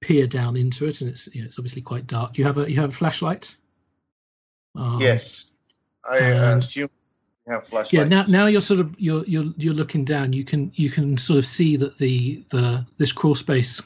peer 0.00 0.26
down 0.26 0.56
into 0.56 0.86
it, 0.86 1.00
and 1.00 1.10
it's 1.10 1.34
you 1.34 1.42
know, 1.42 1.46
it's 1.46 1.58
obviously 1.58 1.82
quite 1.82 2.06
dark. 2.06 2.32
Do 2.34 2.42
you 2.42 2.46
have 2.46 2.58
a 2.58 2.70
you 2.70 2.80
have 2.80 2.90
a 2.90 2.96
flashlight. 2.96 3.56
Um, 4.76 5.00
yes, 5.00 5.54
I 6.08 6.18
and- 6.18 6.58
assume 6.62 6.88
you 7.46 7.52
have 7.52 7.66
flashlights. 7.66 7.92
Yeah. 7.92 8.04
Now 8.04 8.24
now 8.28 8.46
you're 8.46 8.60
sort 8.60 8.80
of 8.80 8.94
you're 8.98 9.24
you're 9.24 9.52
you're 9.56 9.74
looking 9.74 10.04
down. 10.04 10.32
You 10.32 10.44
can 10.44 10.70
you 10.74 10.90
can 10.90 11.16
sort 11.18 11.38
of 11.38 11.46
see 11.46 11.76
that 11.76 11.98
the 11.98 12.44
the 12.50 12.86
this 12.98 13.12
crawl 13.12 13.34
space 13.34 13.82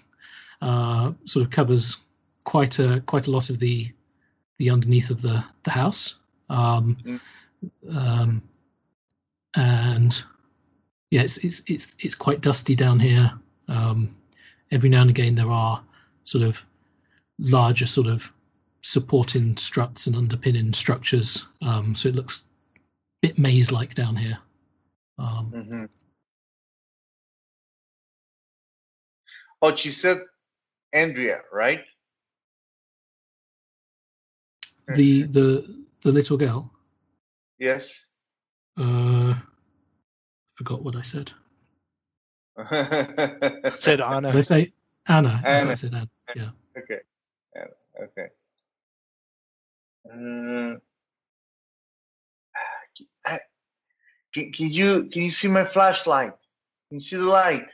uh, 0.63 1.13
sort 1.25 1.45
of 1.45 1.51
covers 1.51 1.97
quite 2.45 2.79
a 2.79 3.01
quite 3.07 3.27
a 3.27 3.31
lot 3.31 3.51
of 3.51 3.59
the 3.59 3.91
the 4.59 4.71
underneath 4.71 5.11
of 5.11 5.23
the 5.23 5.43
the 5.63 5.71
house. 5.71 6.19
Um, 6.51 6.97
Mm. 7.05 7.21
um, 7.97 8.43
and 9.57 10.23
yeah, 11.11 11.23
it's 11.23 11.39
it's 11.45 11.63
it's 11.67 11.97
it's 12.01 12.15
quite 12.15 12.41
dusty 12.41 12.75
down 12.75 12.99
here. 13.01 13.33
Um, 13.69 14.15
every 14.71 14.91
now 14.91 15.01
and 15.03 15.11
again, 15.11 15.35
there 15.35 15.51
are 15.51 15.83
sort 16.25 16.45
of 16.45 16.65
larger 17.39 17.87
sort 17.87 18.07
of 18.09 18.31
supporting 18.85 19.57
struts 19.57 20.07
and 20.07 20.15
underpinning 20.15 20.71
structures. 20.75 21.47
Um, 21.63 21.95
so 21.95 22.11
it 22.11 22.15
looks 22.15 22.45
a 22.77 22.81
bit 23.29 23.39
maze-like 23.39 23.95
down 23.95 24.15
here. 24.15 24.39
Um, 25.19 25.47
hmm 25.47 25.85
Oh, 29.63 29.75
she 29.75 29.91
said 29.91 30.19
Andrea, 30.93 31.41
right? 31.51 31.81
the 34.89 35.23
the 35.23 35.85
the 36.03 36.13
little 36.13 36.37
girl. 36.37 36.71
Yes. 37.59 38.05
Uh, 38.77 39.33
forgot 40.57 40.83
what 40.83 40.97
I 40.97 41.01
said. 41.01 41.33
Said 43.81 44.01
Anna. 44.03 44.29
Did 44.29 44.37
I 44.37 44.41
say 44.43 44.73
Anna? 45.09 45.41
I 45.43 45.43
thought 45.43 45.49
I 45.49 45.61
Anna. 45.63 45.77
said 45.77 45.95
Anna. 45.95 46.11
Yeah. 46.37 46.51
Okay. 46.77 47.01
Yeah, 47.57 47.65
Okay. 48.03 48.29
Uh, 50.11 50.77
can, 54.35 54.53
can 54.53 54.69
you 54.69 55.07
can 55.07 55.23
you 55.23 55.31
see 55.31 55.49
my 55.49 55.65
flashlight? 55.65 56.33
Can 56.89 56.99
you 56.99 57.01
see 57.01 57.17
the 57.17 57.25
light? 57.25 57.69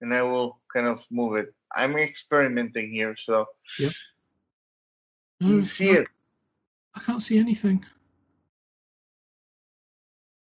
And 0.00 0.12
I 0.14 0.22
will 0.22 0.60
kind 0.72 0.86
of 0.86 1.04
move 1.10 1.36
it. 1.36 1.54
I'm 1.74 1.96
experimenting 1.96 2.90
here, 2.90 3.16
so 3.16 3.46
can 3.78 3.92
you 5.40 5.60
mm, 5.60 5.64
see 5.64 5.90
it? 5.90 6.06
I 6.94 7.00
can't 7.00 7.22
see 7.22 7.38
anything. 7.38 7.84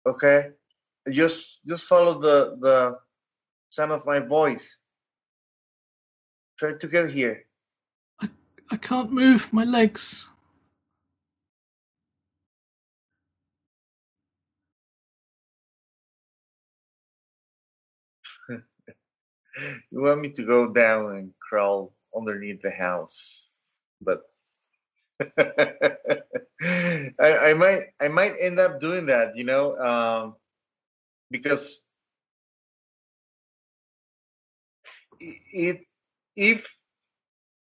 Okay. 0.06 0.50
Just 1.10 1.64
just 1.66 1.86
follow 1.86 2.20
the 2.20 2.56
the 2.60 2.98
sound 3.70 3.92
of 3.92 4.06
my 4.06 4.20
voice. 4.20 4.80
Try 6.58 6.74
to 6.74 6.88
get 6.88 7.10
here. 7.10 7.44
I 8.70 8.76
can't 8.76 9.12
move 9.12 9.52
my 9.52 9.64
legs. 9.64 10.28
you 19.90 20.00
want 20.02 20.20
me 20.20 20.30
to 20.30 20.44
go 20.44 20.72
down 20.72 21.16
and 21.16 21.32
crawl 21.48 21.94
underneath 22.16 22.60
the 22.62 22.70
house, 22.70 23.50
but 24.00 24.22
I, 25.38 27.10
I 27.20 27.54
might 27.54 27.82
I 28.00 28.08
might 28.08 28.34
end 28.40 28.58
up 28.58 28.80
doing 28.80 29.06
that, 29.06 29.36
you 29.36 29.44
know, 29.44 29.76
um, 29.78 30.36
because 31.30 31.84
it 35.20 35.80
if 36.36 36.78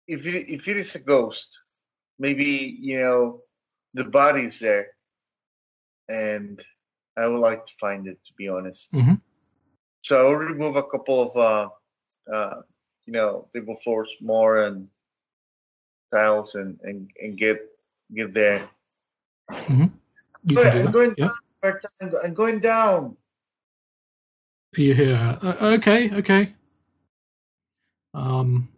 if 0.07 0.27
it, 0.27 0.49
if 0.51 0.69
it 0.69 0.77
is 0.77 0.95
a 0.95 1.03
ghost, 1.03 1.59
maybe 2.19 2.77
you 2.81 3.01
know 3.01 3.41
the 3.95 4.05
body's 4.05 4.59
there, 4.61 4.89
and 6.09 6.61
I 7.17 7.27
would 7.27 7.41
like 7.41 7.65
to 7.65 7.73
find 7.81 8.07
it. 8.07 8.19
To 8.27 8.33
be 8.37 8.49
honest, 8.49 8.95
Mhm. 8.95 9.21
So 10.09 10.17
I'll 10.17 10.37
remove 10.37 10.77
a 10.77 10.83
couple 10.83 11.21
of 11.21 11.37
uh, 11.37 11.69
uh, 12.33 12.63
you 13.05 13.13
know 13.13 13.47
table 13.53 13.75
floors 13.75 14.09
more 14.23 14.65
and 14.65 14.89
tiles 16.11 16.55
and 16.55 16.81
and, 16.83 17.11
and 17.21 17.37
get 17.37 17.61
get 18.15 18.33
there. 18.33 18.69
Can 20.49 20.57
I'm 20.57 20.93
going 20.93 21.15
Yeah. 21.19 21.29
down. 21.61 22.13
I'm 22.25 22.35
going 22.35 22.61
down. 22.61 23.17
You 24.77 24.95
hear? 24.95 25.39
Uh, 25.43 25.77
okay, 25.77 26.11
okay. 26.15 26.55
Um, 28.15 28.69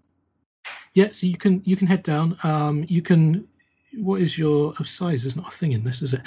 yeah. 0.95 1.13
So 1.13 1.27
you 1.29 1.37
can 1.39 1.63
you 1.65 1.77
can 1.77 1.87
head 1.87 2.03
down. 2.03 2.37
Um, 2.43 2.85
you 2.89 3.03
can. 3.03 3.47
What 3.97 4.21
is 4.21 4.39
your 4.39 4.75
oh, 4.79 4.83
size? 4.85 5.27
Is 5.27 5.37
not 5.37 5.49
a 5.53 5.57
thing 5.57 5.73
in 5.73 5.85
this, 5.85 6.03
is 6.03 6.15
it? 6.15 6.23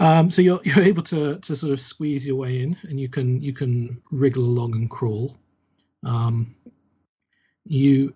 Um, 0.00 0.30
so 0.30 0.42
you're 0.42 0.60
you're 0.64 0.82
able 0.82 1.02
to 1.04 1.38
to 1.38 1.56
sort 1.56 1.72
of 1.72 1.80
squeeze 1.80 2.26
your 2.26 2.36
way 2.36 2.62
in, 2.62 2.76
and 2.82 2.98
you 2.98 3.08
can 3.08 3.40
you 3.40 3.52
can 3.52 4.00
wriggle 4.10 4.44
along 4.44 4.74
and 4.74 4.90
crawl. 4.90 5.36
Um, 6.04 6.54
you, 7.64 8.12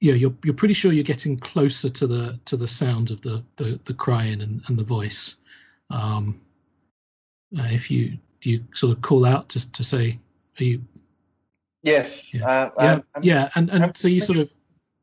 yeah, 0.00 0.14
you're 0.14 0.34
you're 0.44 0.54
pretty 0.54 0.74
sure 0.74 0.92
you're 0.92 1.04
getting 1.04 1.38
closer 1.38 1.88
to 1.88 2.06
the 2.06 2.38
to 2.44 2.56
the 2.56 2.68
sound 2.68 3.10
of 3.10 3.20
the 3.22 3.42
the, 3.56 3.80
the 3.84 3.94
crying 3.94 4.40
and, 4.42 4.62
and 4.68 4.78
the 4.78 4.84
voice. 4.84 5.36
Um, 5.90 6.40
uh, 7.58 7.68
if 7.70 7.90
you 7.90 8.18
you 8.42 8.64
sort 8.74 8.96
of 8.96 9.02
call 9.02 9.24
out 9.24 9.48
to 9.50 9.72
to 9.72 9.84
say, 9.84 10.18
are 10.58 10.64
you 10.64 10.82
Yes. 11.82 12.34
Yeah. 12.34 12.46
Uh, 12.46 12.70
yeah, 12.78 13.00
I'm, 13.14 13.22
yeah, 13.22 13.48
and 13.54 13.70
and 13.70 13.82
I'm- 13.82 13.94
so 13.94 14.08
you 14.08 14.20
sort 14.20 14.38
of 14.38 14.50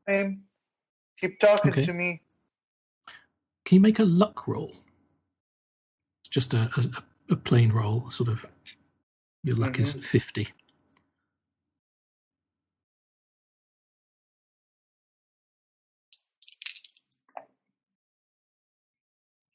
I'm- 0.08 0.44
keep 1.20 1.40
talking 1.40 1.72
Okay. 1.72 1.82
to 1.84 1.94
me. 1.94 2.22
Can 3.68 3.76
you 3.76 3.82
make 3.82 4.00
a 4.00 4.06
luck 4.06 4.48
roll? 4.48 4.72
It's 6.22 6.30
just 6.30 6.54
a 6.54 6.70
a, 6.78 7.34
a 7.34 7.36
plain 7.36 7.70
roll, 7.70 8.10
sort 8.10 8.30
of. 8.30 8.46
Your 9.44 9.58
luck 9.58 9.78
is 9.78 9.94
Mhm. 9.94 9.98
at 9.98 10.04
fifty. 10.06 10.48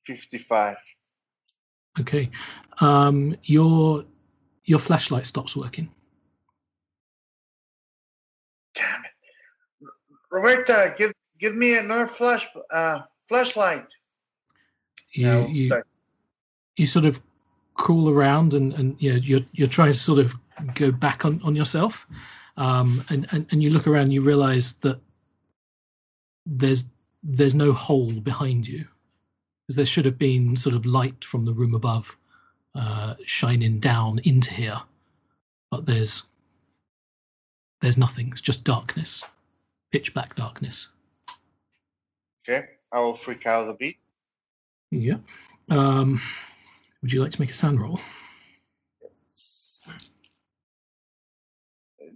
Fifty-five. 0.04 0.76
Okay, 2.00 2.30
um, 2.80 3.34
your 3.44 4.04
your 4.64 4.78
flashlight 4.78 5.26
stops 5.26 5.56
working. 5.56 5.90
Damn 8.74 9.04
it, 9.04 9.88
Roberta! 10.30 10.94
Give 10.98 11.12
give 11.38 11.54
me 11.54 11.78
another 11.78 12.06
flash 12.06 12.46
uh 12.70 13.02
flashlight. 13.26 13.86
You 15.12 15.30
I'll 15.30 15.48
you, 15.48 15.82
you 16.76 16.86
sort 16.86 17.04
of 17.04 17.20
crawl 17.74 18.08
around 18.08 18.54
and 18.54 18.72
and 18.74 19.00
you 19.00 19.12
know, 19.12 19.18
you're 19.18 19.46
you're 19.52 19.68
trying 19.68 19.92
to 19.92 19.98
sort 19.98 20.18
of 20.18 20.34
go 20.74 20.92
back 20.92 21.24
on 21.24 21.40
on 21.42 21.54
yourself, 21.54 22.06
um, 22.56 23.04
and 23.10 23.26
and 23.32 23.46
and 23.50 23.62
you 23.62 23.70
look 23.70 23.86
around, 23.86 24.04
and 24.04 24.12
you 24.12 24.22
realize 24.22 24.74
that 24.74 25.00
there's 26.46 26.90
there's 27.22 27.54
no 27.54 27.72
hole 27.72 28.12
behind 28.12 28.66
you, 28.66 28.86
because 29.66 29.76
there 29.76 29.86
should 29.86 30.04
have 30.04 30.18
been 30.18 30.56
sort 30.56 30.74
of 30.74 30.86
light 30.86 31.24
from 31.24 31.44
the 31.44 31.52
room 31.52 31.74
above, 31.74 32.16
uh, 32.74 33.14
shining 33.24 33.78
down 33.78 34.18
into 34.24 34.52
here, 34.52 34.80
but 35.70 35.86
there's 35.86 36.24
there's 37.80 37.98
nothing. 37.98 38.28
It's 38.30 38.42
just 38.42 38.64
darkness, 38.64 39.22
pitch 39.90 40.14
black 40.14 40.34
darkness. 40.36 40.88
Okay, 42.48 42.66
I 42.90 42.98
will 43.00 43.14
freak 43.14 43.46
out 43.46 43.68
a 43.68 43.74
bit. 43.74 43.96
Yeah. 44.92 45.16
Um, 45.70 46.20
would 47.00 47.12
you 47.12 47.22
like 47.22 47.32
to 47.32 47.40
make 47.40 47.50
a 47.50 47.54
SAN 47.54 47.78
roll? 47.78 47.98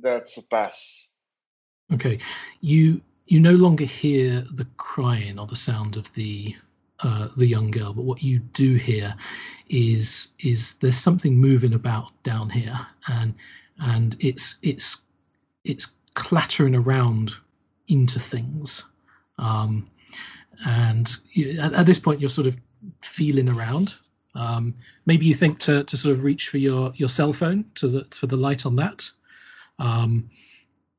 That's 0.03 0.37
a 0.37 0.43
pass. 0.43 1.11
Okay, 1.93 2.19
you 2.61 3.01
you 3.27 3.41
no 3.41 3.53
longer 3.53 3.85
hear 3.85 4.45
the 4.53 4.67
crying 4.77 5.39
or 5.39 5.47
the 5.47 5.57
sound 5.57 5.97
of 5.97 6.13
the 6.13 6.55
uh, 7.01 7.29
the 7.37 7.47
young 7.47 7.71
girl, 7.71 7.95
but 7.95 8.05
what 8.05 8.23
you 8.23 8.41
do 8.41 8.75
hear 8.75 9.15
is 9.71 10.29
is 10.39 10.77
there's 10.77 10.99
something 10.99 11.39
moving 11.39 11.73
about 11.73 12.11
down 12.25 12.51
here, 12.51 12.79
and 13.09 13.35
and 13.81 14.17
it's 14.21 14.59
it's 14.63 15.05
it's 15.65 15.97
clattering 16.13 16.75
around 16.75 17.33
into 17.89 18.21
things, 18.21 18.85
um, 19.39 19.89
and 20.67 21.17
at, 21.59 21.73
at 21.73 21.87
this 21.87 21.99
point 21.99 22.21
you're 22.21 22.29
sort 22.29 22.47
of 22.47 22.61
feeling 23.03 23.49
around. 23.49 23.95
Um, 24.35 24.75
maybe 25.07 25.27
you 25.27 25.35
think 25.35 25.59
to 25.61 25.85
to 25.85 25.97
sort 25.97 26.17
of 26.17 26.25
reach 26.25 26.49
for 26.49 26.59
your 26.59 26.93
your 26.97 27.09
cell 27.09 27.33
phone 27.33 27.65
to 27.77 27.89
the 27.89 28.07
for 28.15 28.27
the 28.27 28.37
light 28.37 28.67
on 28.67 28.77
that. 28.77 29.09
Um, 29.79 30.31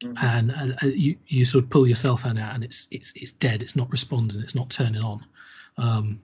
Mhm. 0.03 0.23
and 0.23 0.51
uh, 0.51 0.85
you 0.85 1.15
you 1.27 1.43
sort 1.43 1.63
of 1.63 1.71
pull 1.71 1.87
your 1.87 1.95
cell 1.95 2.17
phone 2.17 2.37
out 2.37 2.53
and 2.53 2.63
it's 2.63 2.87
it's 2.91 3.13
it's 3.15 3.31
dead 3.31 3.63
it's 3.63 3.75
not 3.75 3.89
responding 3.91 4.39
it's 4.39 4.53
not 4.53 4.69
turning 4.69 5.01
on 5.01 5.25
um 5.77 6.21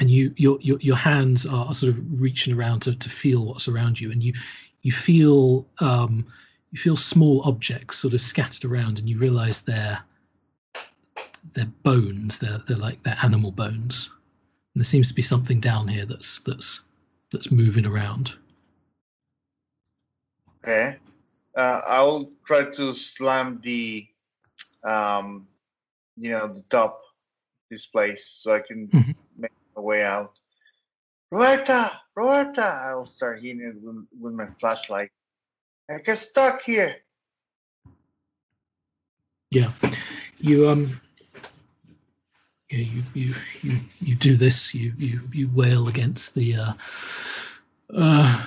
and 0.00 0.10
you 0.10 0.32
your 0.38 0.58
your, 0.62 0.78
your 0.80 0.96
hands 0.96 1.44
are, 1.44 1.66
are 1.66 1.74
sort 1.74 1.92
of 1.92 2.22
reaching 2.22 2.54
around 2.54 2.80
to, 2.80 2.94
to 2.94 3.10
feel 3.10 3.44
what's 3.44 3.68
around 3.68 4.00
you 4.00 4.10
and 4.10 4.22
you 4.22 4.32
you 4.80 4.90
feel 4.90 5.66
um 5.80 6.26
you 6.70 6.78
feel 6.78 6.96
small 6.96 7.42
objects 7.42 7.98
sort 7.98 8.14
of 8.14 8.22
scattered 8.22 8.64
around 8.64 8.98
and 8.98 9.06
you 9.06 9.18
realize 9.18 9.60
they're 9.60 9.98
they're 11.52 11.66
bones 11.82 12.38
they're 12.38 12.62
they're 12.66 12.78
like 12.78 13.02
they're 13.02 13.18
animal 13.22 13.52
bones 13.52 14.10
there 14.74 14.84
seems 14.84 15.08
to 15.08 15.14
be 15.14 15.22
something 15.22 15.60
down 15.60 15.88
here 15.88 16.06
that's 16.06 16.40
that's 16.40 16.84
that's 17.30 17.50
moving 17.50 17.86
around 17.86 18.36
Okay. 20.64 20.96
Uh, 21.56 21.80
I'll 21.86 22.28
try 22.46 22.64
to 22.64 22.94
slam 22.94 23.60
the, 23.62 24.06
um, 24.84 25.48
you 26.16 26.30
know, 26.30 26.46
the 26.46 26.62
top 26.70 27.00
this 27.68 27.86
place 27.86 28.28
so 28.28 28.54
I 28.54 28.60
can 28.60 28.88
Mhm. 28.88 29.16
make 29.36 29.50
my 29.74 29.82
way 29.82 30.02
out. 30.02 30.38
Roberta, 31.32 31.90
Roberta! 32.14 32.62
I'll 32.62 33.06
start 33.06 33.40
hitting 33.42 33.60
it 33.60 33.74
with, 33.82 34.06
with 34.20 34.34
my 34.34 34.46
flashlight. 34.60 35.10
I 35.90 35.98
get 35.98 36.18
stuck 36.18 36.62
here. 36.62 37.02
Yeah, 39.50 39.72
you 40.38 40.68
um, 40.68 41.00
you 42.78 43.02
you 43.14 43.34
you 43.62 43.78
you 44.00 44.14
do 44.14 44.36
this. 44.36 44.74
You 44.74 44.92
you 44.96 45.20
you 45.32 45.50
wail 45.54 45.88
against 45.88 46.34
the 46.34 46.56
uh, 46.56 46.72
uh, 47.94 48.46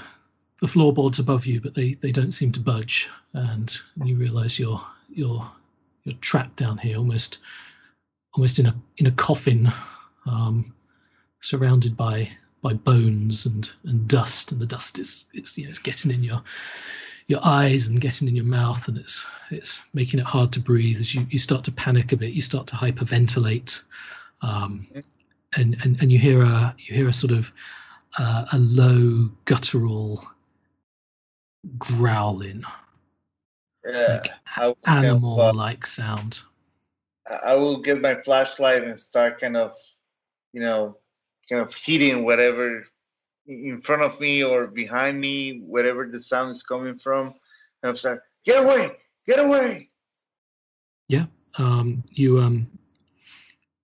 the 0.62 0.68
floorboards 0.68 1.20
above 1.20 1.46
you, 1.46 1.62
but 1.62 1.74
they 1.74 1.94
they 1.94 2.12
don't 2.12 2.34
seem 2.34 2.52
to 2.54 2.60
budge, 2.60 3.10
and 3.34 3.76
you 4.04 4.16
realise 4.16 4.60
you're 4.60 4.82
you're 5.10 5.50
you're 6.04 6.18
trapped 6.22 6.56
down 6.58 6.78
here, 6.78 6.98
almost 6.98 7.40
almost 8.34 8.60
in 8.60 8.66
a 8.66 8.76
in 8.98 9.08
a 9.08 9.12
coffin, 9.12 9.72
um, 10.26 10.74
surrounded 11.42 11.96
by 11.96 12.30
by 12.62 12.74
bones 12.74 13.46
and 13.46 13.72
and 13.84 14.08
dust, 14.08 14.52
and 14.52 14.60
the 14.60 14.66
dust 14.66 15.00
is 15.00 15.26
it's 15.34 15.58
you 15.58 15.66
know 15.66 15.70
it's 15.70 15.80
getting 15.80 16.12
in 16.12 16.24
your 16.24 16.42
your 17.28 17.40
eyes 17.44 17.88
and 17.88 18.02
getting 18.02 18.28
in 18.28 18.36
your 18.36 18.46
mouth 18.46 18.88
and 18.88 18.98
it's 18.98 19.26
it's 19.50 19.82
making 19.94 20.20
it 20.20 20.26
hard 20.26 20.52
to 20.54 20.60
breathe. 20.60 20.98
As 20.98 21.14
you, 21.16 21.26
you 21.30 21.40
start 21.40 21.64
to 21.66 21.72
panic 21.72 22.12
a 22.12 22.18
bit 22.18 22.34
you 22.34 22.42
start 22.42 22.68
to 22.68 22.76
hyperventilate 22.76 23.84
um, 24.42 24.88
and, 25.56 25.78
and 25.84 26.02
and 26.02 26.12
you 26.12 26.20
hear 26.20 26.44
a 26.44 26.76
you 26.78 26.96
hear 26.96 27.08
a 27.08 27.14
sort 27.14 27.34
of 27.34 27.52
uh, 28.18 28.46
a 28.54 28.58
low 28.58 29.30
guttural 29.46 30.24
growling. 31.78 32.64
Yeah, 33.86 34.20
like 34.24 34.32
I 34.56 34.68
will 34.68 34.78
kind 34.86 35.06
of, 35.06 35.12
animal 35.12 35.42
uh, 35.42 35.54
like 35.54 35.86
sound. 35.86 36.42
I 37.44 37.56
will 37.56 37.82
get 37.82 38.02
my 38.02 38.16
flashlight 38.16 38.84
and 38.84 39.00
start 39.00 39.40
kind 39.40 39.58
of, 39.58 39.74
you 40.54 40.62
know, 40.62 40.98
kind 41.50 41.62
of 41.62 41.74
hitting 41.76 42.24
whatever 42.24 42.86
in 43.48 43.82
front 43.82 44.02
of 44.02 44.20
me 44.20 44.44
or 44.44 44.68
behind 44.68 45.20
me, 45.20 45.60
wherever 45.60 46.08
the 46.08 46.22
sound 46.22 46.52
is 46.52 46.64
coming 46.64 46.98
from. 46.98 47.28
And 47.28 47.90
I'll 47.90 47.96
start, 47.96 48.24
get 48.44 48.64
away, 48.64 48.92
get 49.26 49.40
away. 49.40 49.90
Yeah, 51.08 51.26
um, 51.58 52.04
you 52.12 52.40
um 52.40 52.68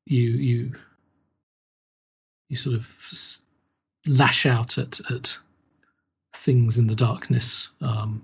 you 0.05 0.29
you 0.31 0.73
you 2.49 2.57
sort 2.57 2.75
of 2.75 3.39
lash 4.07 4.45
out 4.45 4.77
at 4.77 4.99
at 5.11 5.37
things 6.33 6.77
in 6.77 6.87
the 6.87 6.95
darkness 6.95 7.69
um, 7.81 8.21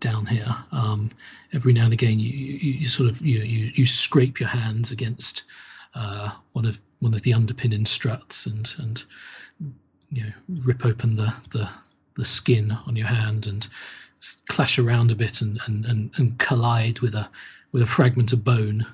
down 0.00 0.26
here. 0.26 0.56
Um, 0.72 1.10
every 1.52 1.72
now 1.72 1.84
and 1.84 1.92
again, 1.92 2.20
you, 2.20 2.30
you, 2.30 2.72
you 2.80 2.88
sort 2.88 3.10
of 3.10 3.20
you, 3.20 3.40
you 3.40 3.72
you 3.74 3.86
scrape 3.86 4.40
your 4.40 4.48
hands 4.48 4.90
against 4.90 5.42
uh, 5.94 6.30
one 6.52 6.64
of 6.64 6.80
one 7.00 7.14
of 7.14 7.22
the 7.22 7.34
underpinning 7.34 7.86
struts 7.86 8.46
and 8.46 8.72
and 8.78 9.04
you 10.14 10.22
know 10.24 10.32
rip 10.64 10.86
open 10.86 11.16
the 11.16 11.34
the, 11.52 11.68
the 12.16 12.24
skin 12.24 12.70
on 12.86 12.96
your 12.96 13.08
hand 13.08 13.46
and 13.46 13.66
clash 14.48 14.78
around 14.78 15.10
a 15.10 15.14
bit 15.14 15.42
and, 15.42 15.60
and, 15.66 15.84
and, 15.84 16.10
and 16.16 16.38
collide 16.38 17.00
with 17.00 17.14
a 17.14 17.28
with 17.72 17.82
a 17.82 17.86
fragment 17.86 18.32
of 18.32 18.44
bone. 18.44 18.86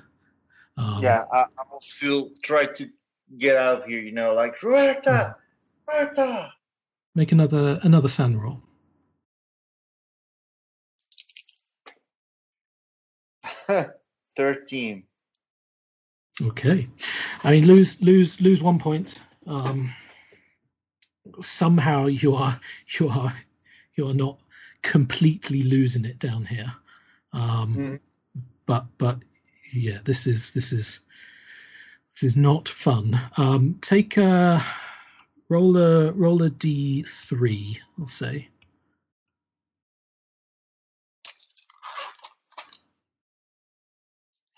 Um, 0.77 1.01
yeah, 1.01 1.25
I, 1.31 1.41
I 1.41 1.63
will 1.71 1.79
still 1.79 2.31
try 2.41 2.65
to 2.65 2.89
get 3.37 3.57
out 3.57 3.77
of 3.79 3.85
here. 3.85 4.01
You 4.01 4.11
know, 4.11 4.33
like 4.33 4.61
Roberta, 4.63 5.37
Roberta. 5.87 6.51
Make 7.13 7.31
another 7.31 7.79
another 7.83 8.07
SAN 8.07 8.39
roll. 8.39 8.61
Thirteen. 14.35 15.03
Okay, 16.41 16.87
I 17.43 17.51
mean 17.51 17.67
lose 17.67 18.01
lose 18.01 18.41
lose 18.41 18.61
one 18.61 18.79
point. 18.79 19.19
Um, 19.45 19.93
somehow 21.41 22.05
you 22.07 22.35
are 22.35 22.59
you 22.99 23.09
are 23.09 23.33
you 23.95 24.07
are 24.07 24.13
not 24.13 24.39
completely 24.81 25.61
losing 25.63 26.05
it 26.05 26.19
down 26.19 26.45
here. 26.45 26.73
Um, 27.33 27.75
Mhm. 27.75 27.99
But 28.65 28.85
but 28.97 29.19
yeah, 29.73 29.99
this 30.03 30.27
is 30.27 30.51
this 30.53 30.71
is 30.71 31.01
this 32.13 32.23
is 32.23 32.35
not 32.35 32.69
fun. 32.69 33.19
Um, 33.37 33.77
take 33.81 34.17
a 34.17 34.63
roller 35.49 36.11
roller 36.13 36.49
D 36.49 37.03
three, 37.03 37.79
I'll 37.99 38.07
say. 38.07 38.47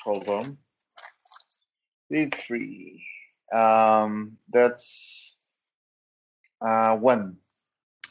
Hold 0.03 0.27
on. 0.27 0.57
Big 2.09 2.35
three. 2.35 3.05
Um, 3.51 4.37
that's 4.51 5.35
uh 6.63 6.95
one. 6.97 7.37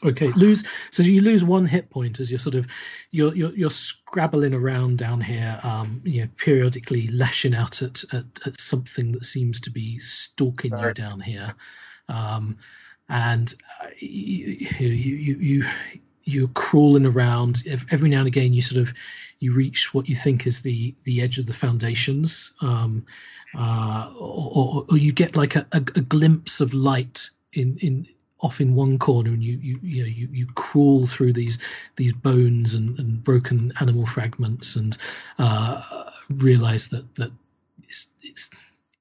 Okay, 0.05 0.27
lose. 0.29 0.65
So 0.91 1.01
you 1.03 1.21
lose 1.21 1.43
one 1.45 1.65
hit 1.65 1.89
point 1.89 2.19
as 2.19 2.29
you're 2.29 2.39
sort 2.39 2.55
of 2.55 2.67
you're 3.11 3.33
you're, 3.35 3.53
you're 3.53 3.69
scrabbling 3.69 4.53
around 4.53 4.97
down 4.97 5.21
here, 5.21 5.59
um, 5.63 6.01
you 6.03 6.21
know, 6.21 6.29
periodically 6.37 7.07
lashing 7.07 7.55
out 7.55 7.81
at, 7.81 8.03
at 8.11 8.25
at 8.45 8.59
something 8.59 9.13
that 9.13 9.25
seems 9.25 9.59
to 9.61 9.71
be 9.71 9.99
stalking 9.99 10.77
you 10.77 10.93
down 10.93 11.21
here, 11.21 11.55
um, 12.09 12.57
and 13.09 13.55
uh, 13.81 13.87
you, 13.97 14.67
you 14.79 14.87
you 14.89 15.35
you 15.35 15.65
you're 16.25 16.47
crawling 16.49 17.05
around. 17.05 17.63
Ev- 17.67 17.85
Every 17.91 18.09
now 18.09 18.19
and 18.19 18.27
again, 18.27 18.53
you 18.53 18.61
sort 18.61 18.81
of 18.81 18.93
you 19.39 19.53
reach 19.53 19.93
what 19.93 20.09
you 20.09 20.15
think 20.15 20.45
is 20.45 20.61
the 20.61 20.93
the 21.05 21.21
edge 21.21 21.37
of 21.37 21.45
the 21.45 21.53
foundations, 21.53 22.53
um, 22.61 23.05
uh, 23.57 24.11
or, 24.19 24.51
or, 24.53 24.85
or 24.89 24.97
you 24.97 25.13
get 25.13 25.37
like 25.37 25.55
a, 25.55 25.65
a, 25.71 25.77
a 25.77 26.01
glimpse 26.01 26.59
of 26.59 26.73
light 26.73 27.29
in 27.53 27.77
in 27.77 28.05
off 28.43 28.59
in 28.59 28.75
one 28.75 28.99
corner 28.99 29.29
and 29.29 29.41
you 29.41 29.57
you 29.61 29.79
you 29.81 30.03
know 30.03 30.09
you, 30.09 30.27
you 30.31 30.45
crawl 30.55 31.07
through 31.07 31.31
these 31.31 31.59
these 31.95 32.11
bones 32.11 32.75
and, 32.75 32.99
and 32.99 33.23
broken 33.23 33.71
animal 33.79 34.05
fragments 34.05 34.75
and 34.75 34.97
uh, 35.39 36.11
realize 36.29 36.89
that 36.89 37.15
that 37.15 37.31
it's 37.87 38.09
it's 38.21 38.51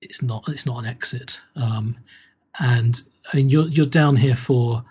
it's 0.01 0.23
not 0.23 0.45
it's 0.49 0.65
not 0.65 0.79
an 0.79 0.87
exit. 0.87 1.41
Um, 1.57 1.97
and 2.61 3.03
I 3.33 3.37
mean 3.37 3.49
you're 3.49 3.69
you're 3.69 3.87
down 3.87 4.15
here 4.17 4.37
for 4.37 4.85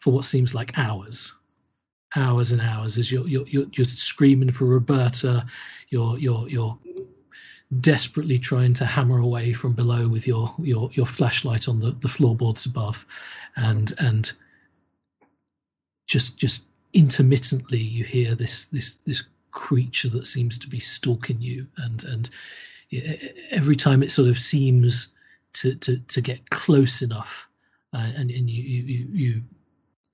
for 0.00 0.12
what 0.12 0.24
seems 0.24 0.54
like 0.54 0.76
hours. 0.78 1.34
Hours 2.16 2.52
and 2.52 2.60
hours 2.60 2.98
as 2.98 3.12
you're 3.12 3.28
you're 3.28 3.46
you're, 3.46 3.66
you're 3.72 3.84
screaming 3.84 4.50
for 4.50 4.64
Roberta. 4.64 5.46
You're 5.90 6.18
you're 6.18 6.48
you're 6.48 6.78
desperately 7.80 8.38
trying 8.38 8.74
to 8.74 8.84
hammer 8.84 9.18
away 9.18 9.52
from 9.52 9.72
below 9.72 10.06
with 10.06 10.26
your 10.26 10.54
your 10.58 10.90
your 10.92 11.06
flashlight 11.06 11.68
on 11.68 11.80
the 11.80 11.92
the 12.00 12.08
floorboards 12.08 12.66
above 12.66 13.06
and 13.56 13.92
and 13.98 14.32
just 16.06 16.38
just 16.38 16.66
intermittently 16.92 17.78
you 17.78 18.04
hear 18.04 18.34
this 18.34 18.66
this 18.66 18.96
this 19.06 19.22
creature 19.52 20.08
that 20.08 20.26
seems 20.26 20.58
to 20.58 20.68
be 20.68 20.80
stalking 20.80 21.40
you. 21.40 21.66
And 21.76 22.02
and 22.04 22.30
every 23.50 23.76
time 23.76 24.02
it 24.02 24.10
sort 24.10 24.28
of 24.28 24.38
seems 24.38 25.14
to 25.54 25.74
to 25.76 25.98
to 25.98 26.20
get 26.20 26.50
close 26.50 27.02
enough 27.02 27.48
uh, 27.92 28.10
and 28.16 28.30
and 28.30 28.50
you, 28.50 28.62
you 28.62 28.82
you 28.82 29.06
you 29.12 29.42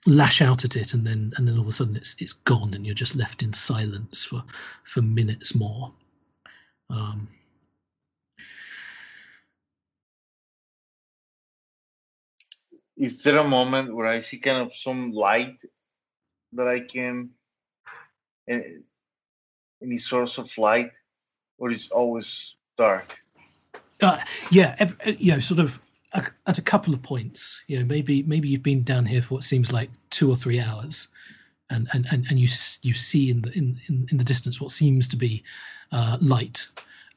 lash 0.07 0.43
out 0.43 0.65
at 0.65 0.77
it 0.77 0.95
and 0.95 1.07
then 1.07 1.33
and 1.37 1.47
then 1.47 1.55
all 1.55 1.63
of 1.63 1.69
a 1.69 1.73
sudden 1.73 1.97
it's 1.97 2.15
it's 2.19 2.33
gone 2.33 2.75
and 2.75 2.85
you're 2.85 2.95
just 2.95 3.17
left 3.17 3.43
in 3.43 3.53
silence 3.53 4.25
for 4.25 4.43
for 4.83 5.01
minutes 5.03 5.55
more. 5.55 5.93
Um 6.91 7.29
Is 12.99 13.23
there 13.23 13.39
a 13.39 13.49
moment 13.49 13.95
where 13.95 14.07
I 14.07 14.21
see 14.21 14.39
kind 14.39 14.59
of 14.59 14.75
some 14.75 15.13
light 15.13 15.63
that 16.53 16.67
I 16.67 16.81
can, 16.81 17.31
eh, 18.49 18.61
any 19.81 19.99
source 19.99 20.39
of 20.39 20.57
light, 20.59 20.93
or 21.59 21.71
is 21.71 21.91
always 21.91 22.57
dark? 22.77 23.23
Uh, 24.01 24.21
yeah, 24.51 24.75
uh, 24.81 25.13
you 25.19 25.33
know, 25.33 25.41
sort 25.41 25.61
of 25.61 25.81
at 26.13 26.59
a 26.59 26.63
couple 26.63 26.93
of 26.93 27.03
points. 27.03 27.63
You 27.69 27.79
know, 27.79 27.85
maybe 27.85 28.25
maybe 28.25 28.49
you've 28.49 28.63
been 28.63 28.83
down 28.83 29.07
here 29.07 29.23
for 29.23 29.35
what 29.35 29.45
seems 29.45 29.73
like 29.73 29.91
two 30.11 30.29
or 30.29 30.37
three 30.37 30.59
hours, 30.59 31.09
and 31.71 31.89
and 31.93 32.07
and, 32.11 32.27
and 32.29 32.39
you 32.41 32.49
you 32.83 32.95
see 32.95 33.31
in 33.31 33.43
the 33.43 33.57
in, 33.57 33.81
in, 33.89 34.09
in 34.11 34.19
the 34.19 34.25
distance 34.25 34.61
what 34.61 34.73
seems 34.73 35.07
to 35.09 35.17
be 35.17 35.45
uh, 35.93 36.19
light. 36.21 36.67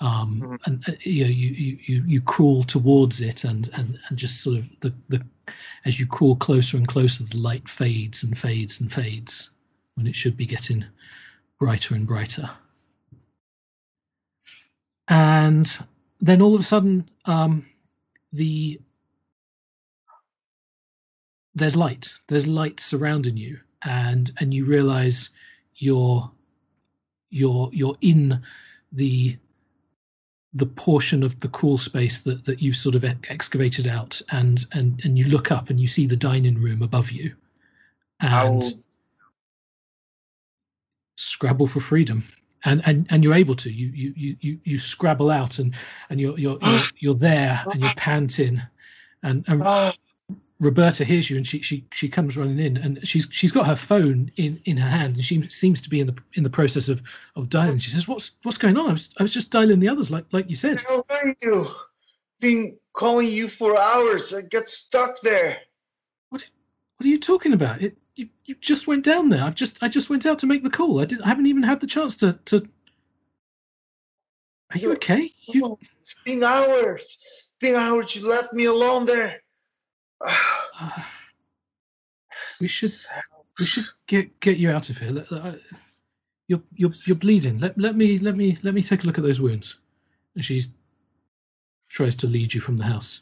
Um, 0.02 0.41
Mhm. 0.41 0.60
and 0.66 0.89
uh, 0.89 0.93
you 1.02 1.24
know 1.24 1.30
you, 1.30 1.49
you 1.49 1.80
you 1.86 2.04
you 2.08 2.22
crawl 2.22 2.64
towards 2.64 3.22
it 3.22 3.43
and 3.43 3.70
and 3.74 3.99
and 4.10 4.18
just 4.18 4.41
sort 4.41 4.58
of 4.58 4.68
the 4.80 4.91
the 5.10 5.24
as 5.86 5.99
you 5.99 6.08
crawl 6.08 6.36
closer 6.36 6.76
and 6.76 6.88
closer 6.88 7.24
the 7.24 7.38
light 7.38 7.70
fades 7.70 8.24
and 8.24 8.36
fades 8.36 8.82
and 8.82 8.91
fades 8.91 9.52
when 9.93 10.08
it 10.08 10.16
should 10.16 10.36
be 10.36 10.47
getting 10.47 10.84
brighter 11.60 11.93
and 11.93 12.08
brighter 12.08 12.49
and 15.08 15.78
then 16.20 16.41
all 16.41 16.56
of 16.56 16.62
a 16.62 16.64
sudden 16.64 17.08
um, 17.26 17.64
the 18.34 18.82
there's 21.54 21.76
light 21.76 22.12
there's 22.28 22.47
light 22.47 22.80
surrounding 22.80 23.38
you 23.38 23.60
and 23.84 24.32
and 24.39 24.52
you 24.54 24.66
realize 24.66 25.30
you're 25.76 26.32
you're 27.30 27.70
you're 27.72 27.97
in 28.02 28.41
the 28.93 29.38
the 30.54 30.66
portion 30.66 31.24
of 31.24 31.39
the 31.39 31.47
crawl 31.47 31.78
space 31.78 32.22
that 32.22 32.45
that 32.45 32.62
you 32.62 32.74
sort 32.74 32.95
of 32.95 33.06
ex- 33.06 33.20
excavated 33.30 33.88
out 33.88 34.22
and 34.32 34.66
and 34.74 35.02
and 35.04 35.18
you 35.18 35.26
look 35.26 35.52
up 35.52 35.70
and 35.70 35.80
you 35.80 35.88
see 35.88 36.06
the 36.06 36.18
dining 36.18 36.62
room 36.62 36.82
above 36.82 37.12
you 37.12 37.34
and 38.20 38.56
will, 38.56 38.84
scrabble 41.18 41.68
for 41.68 41.80
freedom. 41.80 42.24
And 42.64 42.82
and 42.86 43.08
and 43.10 43.24
you're 43.24 43.34
able 43.34 43.56
to. 43.56 43.72
You 43.72 43.88
you 43.88 44.14
you 44.16 44.38
you, 44.39 44.60
you 44.64 44.78
scrabble 44.78 45.32
out 45.32 45.58
and 45.58 45.74
and 46.10 46.20
you're 46.20 46.38
you're 46.38 46.60
you're, 46.62 46.84
you're 46.99 47.16
there 47.16 47.64
and 47.72 47.82
you're 47.82 47.93
panting 47.97 48.62
and 49.24 49.43
and 49.47 49.64
Ah, 49.64 49.93
Roberta 50.62 51.03
hears 51.03 51.30
you 51.30 51.38
and 51.38 51.47
she 51.47 51.62
she 51.62 51.86
she 51.91 52.07
comes 52.07 52.38
running 52.38 52.59
in 52.59 52.78
and 52.78 53.05
she's 53.07 53.28
she's 53.32 53.51
got 53.51 53.66
her 53.66 53.76
phone 53.76 54.32
in 54.38 54.62
in 54.66 54.78
her 54.78 54.88
hand 54.88 55.16
and 55.16 55.26
she 55.26 55.41
seems 55.49 55.82
to 55.82 55.89
be 55.89 55.99
in 55.99 56.07
the 56.07 56.16
in 56.36 56.43
the 56.43 56.49
process 56.49 56.88
of 56.88 57.01
of 57.36 57.49
dialing 57.49 57.80
she 57.80 57.89
says 57.89 58.07
what's 58.07 58.38
what's 58.43 58.59
going 58.59 58.78
on 58.78 58.89
I 58.89 58.91
was 58.91 59.09
I 59.18 59.24
was 59.24 59.34
just 59.34 59.49
dialing 59.49 59.80
the 59.80 59.89
others 59.89 60.12
like 60.12 60.26
like 60.32 60.49
you 60.49 60.55
said 60.55 60.80
how 60.82 61.03
are 61.09 61.36
you? 61.41 61.68
Been 62.39 62.78
calling 62.93 63.28
you 63.28 63.47
for 63.47 63.78
hours. 63.78 64.34
I 64.34 64.41
got 64.41 64.68
stuck 64.70 65.20
there. 65.22 65.57
what 66.30 66.45
what 66.97 67.05
are 67.05 67.09
you 67.09 67.20
talking 67.20 67.53
about 67.53 67.82
it 67.82 67.97
you, 68.16 68.30
you 68.45 68.55
just 68.62 68.88
went 68.88 69.03
down 69.03 69.30
there 69.30 69.43
I've 69.43 69.55
just 69.55 69.82
I 69.82 69.88
just 69.88 70.09
went 70.09 70.26
out 70.26 70.39
to 70.39 70.45
make 70.45 70.64
the 70.64 70.70
call 70.70 70.99
I 70.99 71.05
did 71.05 71.22
I 71.24 71.28
haven't 71.28 71.47
even 71.47 71.64
had 71.64 71.80
the 71.80 71.88
chance 71.88 72.16
to 72.18 72.34
to 72.34 72.68
are 74.72 74.78
you 74.78 74.93
okay 74.93 75.34
you 75.47 75.78
it's 76.01 76.16
been 76.26 76.43
hours. 76.43 77.03
It's 77.03 77.51
been 77.59 77.76
hours. 77.76 78.16
You 78.16 78.28
left 78.28 78.53
me 78.53 78.66
alone 78.66 79.05
there. 79.05 79.41
We 82.59 82.67
should 82.67 82.93
we 83.59 83.65
should 83.65 83.86
get 84.07 84.39
get 84.39 84.57
you 84.57 84.72
out 84.72 84.89
of 84.89 84.97
here. 84.97 85.11
Let- 85.11 85.32
let- 85.32 85.59
You're 86.47 86.61
you're 86.74 86.93
you're 87.07 87.17
bleeding. 87.17 87.59
Let 87.59 87.78
let 87.78 87.95
me 87.95 88.17
let 88.19 88.36
me 88.36 88.57
let 88.63 88.74
me 88.74 88.82
take 88.82 89.03
a 89.03 89.07
look 89.07 89.17
at 89.17 89.24
those 89.24 89.41
wounds. 89.41 89.80
And 90.36 90.43
she 90.45 90.61
tries 91.89 92.15
to 92.17 92.28
lead 92.28 92.53
you 92.53 92.61
from 92.61 92.78
the 92.78 92.84
house. 92.84 93.22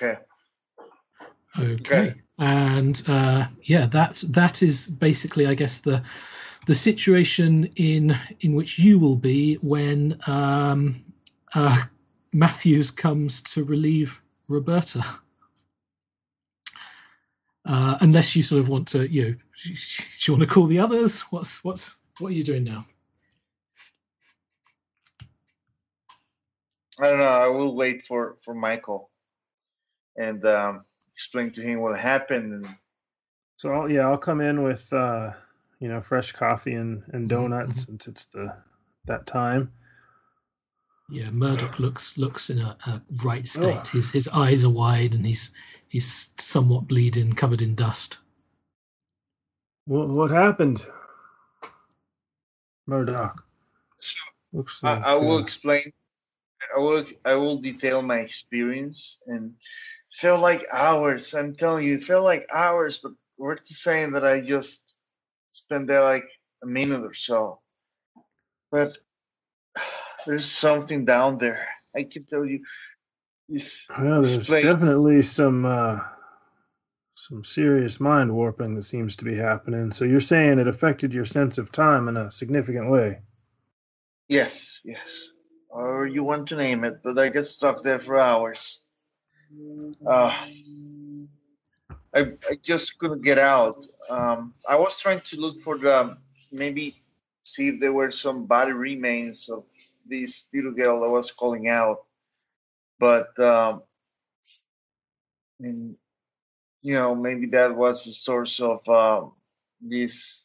Okay. 0.00 0.18
Okay. 1.58 1.72
Okay. 1.74 2.14
And 2.38 3.02
uh, 3.08 3.46
yeah, 3.64 3.86
that 3.86 4.22
that 4.28 4.62
is 4.62 4.88
basically, 4.88 5.46
I 5.46 5.54
guess, 5.54 5.80
the 5.80 6.02
the 6.66 6.74
situation 6.74 7.64
in 7.76 8.16
in 8.40 8.54
which 8.54 8.78
you 8.78 8.98
will 8.98 9.16
be 9.16 9.54
when 9.56 10.18
um, 10.26 11.04
uh, 11.54 11.82
Matthews 12.32 12.90
comes 12.90 13.42
to 13.42 13.64
relieve 13.64 14.20
Roberta. 14.48 15.02
Uh, 17.68 17.98
unless 18.00 18.34
you 18.34 18.42
sort 18.42 18.60
of 18.60 18.70
want 18.70 18.88
to, 18.88 19.06
you 19.08 19.22
know, 19.22 19.34
do 19.64 19.72
you 20.26 20.32
want 20.32 20.42
to 20.42 20.52
call 20.52 20.66
the 20.66 20.78
others? 20.78 21.20
What's 21.30 21.62
what's 21.62 22.00
what 22.18 22.28
are 22.28 22.34
you 22.34 22.42
doing 22.42 22.64
now? 22.64 22.86
I 27.00 27.10
don't 27.10 27.18
know. 27.18 27.24
I 27.24 27.48
will 27.48 27.76
wait 27.76 28.02
for 28.02 28.36
for 28.42 28.54
Michael 28.54 29.10
and 30.16 30.44
um, 30.46 30.84
explain 31.12 31.50
to 31.52 31.62
him 31.62 31.80
what 31.80 31.98
happened. 31.98 32.52
And 32.52 32.76
So 33.56 33.72
I'll, 33.72 33.90
yeah, 33.90 34.08
I'll 34.08 34.18
come 34.18 34.40
in 34.40 34.62
with 34.62 34.90
uh, 34.92 35.32
you 35.78 35.88
know 35.88 36.00
fresh 36.00 36.32
coffee 36.32 36.74
and, 36.74 37.02
and 37.12 37.28
donuts 37.28 37.80
mhm. 37.82 37.86
since 37.86 38.08
it's 38.08 38.26
the 38.26 38.54
that 39.04 39.26
time. 39.26 39.70
Yeah, 41.10 41.30
Murdoch 41.30 41.78
looks 41.78 42.18
looks 42.18 42.50
in 42.50 42.60
a, 42.60 42.76
a 42.86 43.02
right 43.22 43.40
Oh. 43.40 43.44
state. 43.44 43.86
His 43.88 44.12
his 44.12 44.28
eyes 44.28 44.64
are 44.64 44.70
wide 44.70 45.14
and 45.14 45.24
he's 45.26 45.54
he's 45.88 46.34
somewhat 46.38 46.88
bleeding, 46.88 47.32
covered 47.32 47.62
in 47.62 47.74
dust. 47.74 48.18
What 49.86 50.08
what 50.08 50.30
happened, 50.30 50.86
Murdoch? 52.86 53.42
so 54.00 54.18
Looks 54.52 54.82
I, 54.84 54.94
like, 54.94 55.02
I 55.06 55.14
will 55.14 55.36
uh, 55.36 55.40
explain. 55.40 55.92
I 56.76 56.78
will 56.78 57.04
I 57.24 57.36
will 57.36 57.56
detail 57.58 58.02
my 58.02 58.18
experience 58.18 59.18
and 59.26 59.52
it 59.52 60.14
felt 60.16 60.40
like 60.42 60.66
hours. 60.72 61.34
I'm 61.34 61.54
telling 61.54 61.86
you, 61.86 61.94
it 61.94 62.02
felt 62.02 62.24
like 62.24 62.46
hours. 62.52 62.98
But 62.98 63.12
we're 63.38 63.56
just 63.56 63.82
saying 63.82 64.12
that 64.12 64.26
I 64.26 64.40
just 64.40 64.94
spent 65.52 65.86
there 65.86 66.02
like 66.02 66.28
a 66.62 66.66
minute 66.66 67.02
or 67.02 67.14
so. 67.14 67.60
But 68.70 68.98
there's 70.26 70.50
something 70.50 71.04
down 71.04 71.38
there. 71.38 71.66
I 71.96 72.04
can 72.04 72.24
tell 72.24 72.44
you. 72.44 72.60
This, 73.48 73.86
Well, 73.98 74.20
there's 74.22 74.46
place- 74.46 74.64
definitely 74.64 75.22
some 75.22 75.64
uh, 75.64 76.00
some 77.14 77.42
serious 77.42 77.98
mind 77.98 78.32
warping 78.32 78.74
that 78.74 78.82
seems 78.82 79.16
to 79.16 79.24
be 79.24 79.36
happening. 79.36 79.90
So 79.90 80.04
you're 80.04 80.20
saying 80.20 80.58
it 80.58 80.68
affected 80.68 81.14
your 81.14 81.24
sense 81.24 81.58
of 81.58 81.72
time 81.72 82.08
in 82.08 82.16
a 82.16 82.30
significant 82.30 82.90
way. 82.90 83.20
Yes, 84.28 84.80
yes. 84.84 85.30
Or 85.70 86.06
you 86.06 86.22
want 86.22 86.48
to 86.48 86.56
name 86.56 86.84
it, 86.84 87.00
but 87.02 87.18
I 87.18 87.28
get 87.30 87.46
stuck 87.46 87.82
there 87.82 87.98
for 87.98 88.18
hours. 88.18 88.84
Uh, 90.06 90.36
I, 92.14 92.20
I 92.50 92.54
just 92.62 92.98
couldn't 92.98 93.22
get 93.22 93.38
out. 93.38 93.84
Um, 94.10 94.52
I 94.68 94.76
was 94.76 94.98
trying 95.00 95.20
to 95.20 95.40
look 95.40 95.60
for 95.60 95.78
the 95.78 96.16
maybe 96.52 96.94
see 97.44 97.68
if 97.68 97.80
there 97.80 97.92
were 97.92 98.10
some 98.10 98.44
body 98.46 98.72
remains 98.72 99.48
of 99.48 99.64
this 100.08 100.48
little 100.52 100.72
girl 100.72 101.00
that 101.00 101.10
was 101.10 101.30
calling 101.30 101.68
out, 101.68 102.04
but 102.98 103.38
um, 103.38 103.82
and, 105.60 105.96
you 106.82 106.94
know 106.94 107.14
maybe 107.14 107.46
that 107.46 107.74
was 107.76 108.04
the 108.04 108.10
source 108.12 108.60
of 108.60 108.88
um, 108.88 109.32
this 109.80 110.44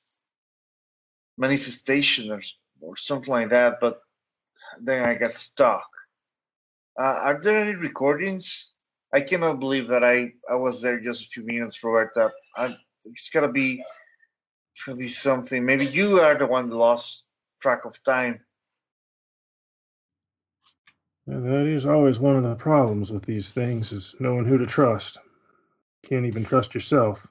manifestation 1.37 2.31
or, 2.31 2.41
or 2.81 2.97
something 2.97 3.33
like 3.33 3.49
that. 3.49 3.79
But 3.79 4.01
then 4.81 5.03
I 5.05 5.15
got 5.15 5.35
stuck. 5.35 5.87
Uh, 6.99 7.19
are 7.23 7.41
there 7.41 7.59
any 7.59 7.75
recordings? 7.75 8.73
I 9.13 9.21
cannot 9.21 9.59
believe 9.59 9.87
that 9.87 10.03
I, 10.03 10.33
I 10.49 10.55
was 10.55 10.81
there 10.81 10.99
just 10.99 11.23
a 11.23 11.27
few 11.27 11.43
minutes, 11.45 11.83
Roberta. 11.83 12.31
I, 12.55 12.75
it's 13.05 13.29
gotta 13.29 13.47
be, 13.47 13.83
gotta 14.85 14.97
be 14.97 15.07
something. 15.07 15.65
Maybe 15.65 15.85
you 15.85 16.19
are 16.19 16.35
the 16.35 16.47
one 16.47 16.69
that 16.69 16.75
lost 16.75 17.25
track 17.61 17.85
of 17.85 18.01
time. 18.03 18.39
Yeah, 21.27 21.39
that 21.39 21.67
is 21.67 21.85
always 21.85 22.19
one 22.19 22.35
of 22.35 22.43
the 22.43 22.55
problems 22.55 23.11
with 23.11 23.23
these 23.23 23.51
things 23.51 23.91
is 23.91 24.15
knowing 24.19 24.45
who 24.45 24.57
to 24.57 24.65
trust. 24.65 25.17
Can't 26.03 26.25
even 26.25 26.43
trust 26.43 26.73
yourself. 26.73 27.27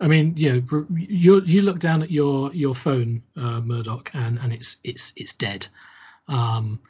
I 0.00 0.08
mean, 0.08 0.34
r- 0.72 0.86
you 0.96 1.40
you 1.42 1.62
look 1.62 1.78
down 1.78 2.02
at 2.02 2.10
your 2.10 2.52
your 2.52 2.74
phone, 2.74 3.22
uh, 3.36 3.60
Murdoch, 3.60 4.10
and 4.14 4.38
and 4.38 4.52
it's 4.52 4.78
it's 4.84 5.12
it's 5.16 5.34
dead. 5.34 5.66
Um, 6.28 6.80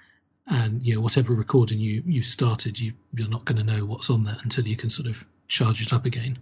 and 0.47 0.82
you 0.82 0.95
know, 0.95 1.01
whatever 1.01 1.35
recording 1.35 1.78
you 1.78 2.03
you 2.07 2.22
started, 2.22 2.78
you 2.78 2.93
you're 3.14 3.28
not 3.28 3.45
going 3.45 3.59
to 3.59 3.64
know 3.64 3.85
what's 3.85 4.11
on 4.11 4.24
there 4.24 4.37
until 4.43 4.66
you 4.66 4.76
can 4.76 4.91
sort 4.91 5.09
of 5.09 5.24
charge 5.49 5.80
it 5.80 5.93
up 5.93 6.05
again. 6.05 6.39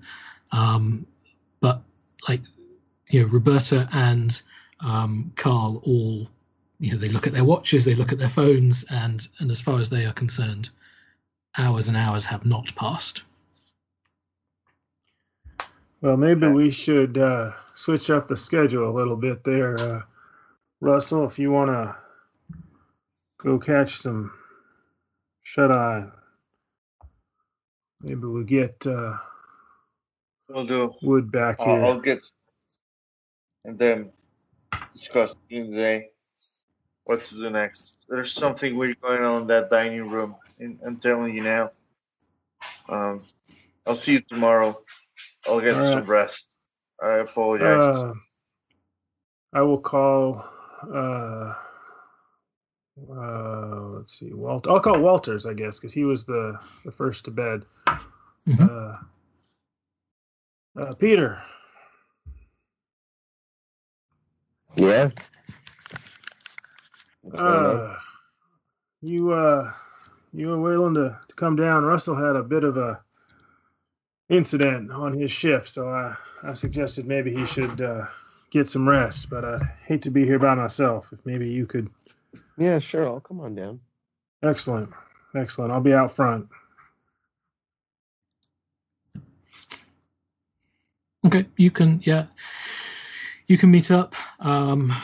Um, 0.51 1.07
but 1.61 1.83
like, 2.29 2.43
you 3.11 3.23
know, 3.23 3.29
Roberta 3.29 3.89
and 3.93 4.41
um, 4.81 5.33
Carl 5.37 5.81
all, 5.85 6.29
you 6.83 6.91
know, 6.91 6.99
they 6.99 7.09
look 7.09 7.29
at 7.29 7.33
their 7.33 7.45
watches, 7.45 7.85
they 7.85 7.95
look 7.95 8.11
at 8.11 8.19
their 8.19 8.29
phones, 8.29 8.85
and 8.91 9.29
and 9.39 9.53
as 9.53 9.61
far 9.61 9.79
as 9.79 9.89
they 9.89 10.05
are 10.05 10.13
concerned, 10.13 10.69
hours 11.57 11.87
and 11.87 11.97
hours 11.97 12.27
have 12.27 12.45
not 12.45 12.75
passed. 12.75 13.23
Well, 16.01 16.17
maybe 16.17 16.49
we 16.49 16.73
should 16.73 17.17
uh, 17.17 17.53
switch 17.77 18.11
up 18.11 18.27
the 18.27 18.37
schedule 18.37 18.91
a 18.91 18.97
little 18.99 19.15
bit 19.15 19.45
there, 19.45 19.79
uh, 19.79 20.03
Russell. 20.81 21.25
If 21.25 21.39
you 21.39 21.53
want 21.53 21.71
to 21.71 21.95
go 23.39 23.61
catch 23.61 23.99
some 23.99 24.33
shut 25.45 25.71
eye, 25.71 26.09
maybe 28.01 28.23
we'll 28.23 28.43
get 28.43 28.85
uh, 28.85 29.19
We'll 30.49 30.67
do. 30.67 30.93
Wood 31.01 31.31
back 31.31 31.61
I'll, 31.61 31.67
here. 31.67 31.85
I'll 31.85 32.01
get 32.01 32.29
and 33.65 33.79
then 33.79 34.11
discuss 34.93 35.37
in 35.49 35.71
the 35.71 35.77
day 35.77 36.09
what 37.05 37.25
to 37.27 37.35
do 37.35 37.51
next. 37.51 38.07
There's 38.09 38.33
something 38.33 38.77
weird 38.77 39.01
going 39.01 39.23
on 39.23 39.43
in 39.43 39.47
that 39.49 39.71
dining 39.71 40.09
room. 40.09 40.37
And 40.59 40.79
I'm 40.87 40.97
telling 40.97 41.35
you 41.35 41.43
now. 41.43 41.71
Um, 42.89 43.21
I'll 43.87 43.97
see 43.97 44.13
you 44.13 44.21
tomorrow. 44.21 44.81
I'll 45.49 45.61
get 45.61 45.75
All 45.75 45.81
right. 45.81 45.93
some 45.93 46.05
rest. 46.05 46.59
I 47.03 47.15
apologize. 47.19 47.97
Uh, 47.97 48.13
I 49.53 49.63
will 49.63 49.79
call. 49.79 50.45
Uh, 50.83 51.55
uh, 53.11 53.79
let's 53.97 54.19
see, 54.19 54.33
Walt. 54.33 54.69
I'll 54.69 54.81
call 54.81 55.01
Walters, 55.01 55.47
I 55.47 55.55
guess, 55.55 55.79
because 55.79 55.93
he 55.93 56.05
was 56.05 56.25
the 56.25 56.59
the 56.85 56.93
first 56.93 57.25
to 57.25 57.31
bed. 57.31 57.65
Mhm. 58.47 58.69
Uh, 60.77 60.81
uh, 60.81 60.95
Peter, 60.95 61.43
Yeah. 64.77 65.11
What's 67.33 67.41
going 67.41 67.65
on? 67.65 67.77
uh, 67.81 67.97
you 69.01 69.33
uh, 69.33 69.73
you 70.35 70.49
were 70.49 70.61
willing 70.61 70.93
to, 70.95 71.19
to 71.27 71.35
come 71.35 71.57
down. 71.57 71.83
Russell 71.83 72.15
had 72.15 72.37
a 72.37 72.43
bit 72.43 72.63
of 72.63 72.77
a 72.77 73.01
incident 74.29 74.91
on 74.91 75.15
his 75.19 75.31
shift, 75.31 75.71
so 75.71 75.89
I 75.89 76.15
I 76.43 76.53
suggested 76.53 77.07
maybe 77.07 77.35
he 77.35 77.47
should 77.47 77.81
uh, 77.81 78.05
get 78.51 78.69
some 78.69 78.87
rest. 78.87 79.31
But 79.31 79.47
I 79.47 79.61
hate 79.87 80.03
to 80.03 80.11
be 80.11 80.27
here 80.27 80.39
by 80.39 80.55
myself. 80.55 81.11
If 81.11 81.25
maybe 81.25 81.49
you 81.49 81.65
could. 81.65 81.89
Yeah, 82.59 82.79
sure. 82.79 83.09
I'll 83.09 83.21
come 83.21 83.41
on 83.41 83.55
down. 83.55 83.81
Excellent, 84.43 84.91
excellent. 85.35 85.73
I'll 85.73 85.81
be 85.81 85.95
out 85.95 86.11
front. 86.11 86.49
Okay, 91.25 91.47
you 91.57 91.71
can 91.71 92.03
yeah, 92.05 92.27
you 93.47 93.57
can 93.57 93.71
meet 93.71 93.91
up. 93.91 94.15
Um, 94.39 94.95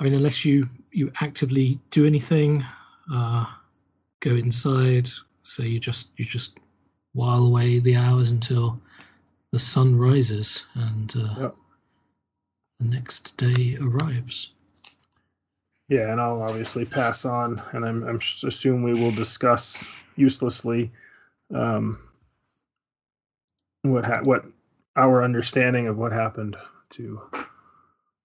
I 0.00 0.04
mean, 0.04 0.14
unless 0.14 0.44
you 0.44 0.68
you 0.92 1.12
actively 1.20 1.78
do 1.90 2.06
anything, 2.06 2.64
uh, 3.12 3.46
go 4.20 4.30
inside. 4.36 5.10
So 5.42 5.62
you 5.62 5.80
just 5.80 6.10
you 6.16 6.24
just 6.24 6.58
while 7.14 7.44
away 7.44 7.78
the 7.78 7.96
hours 7.96 8.30
until 8.30 8.80
the 9.52 9.58
sun 9.58 9.96
rises 9.98 10.66
and 10.74 11.12
uh, 11.16 11.34
Yep. 11.40 11.56
the 12.80 12.86
next 12.86 13.36
day 13.36 13.76
arrives. 13.80 14.52
Yeah, 15.88 16.10
and 16.10 16.20
I'll 16.20 16.40
obviously 16.42 16.86
pass 16.86 17.26
on, 17.26 17.60
and 17.72 17.84
I'm, 17.84 18.02
I'm 18.04 18.16
assume 18.16 18.82
we 18.82 18.94
will 18.94 19.10
discuss 19.10 19.86
uselessly 20.16 20.90
um, 21.54 21.98
what 23.82 24.04
ha- 24.04 24.22
what 24.22 24.46
our 24.96 25.22
understanding 25.22 25.88
of 25.88 25.98
what 25.98 26.12
happened 26.12 26.56
to 26.90 27.20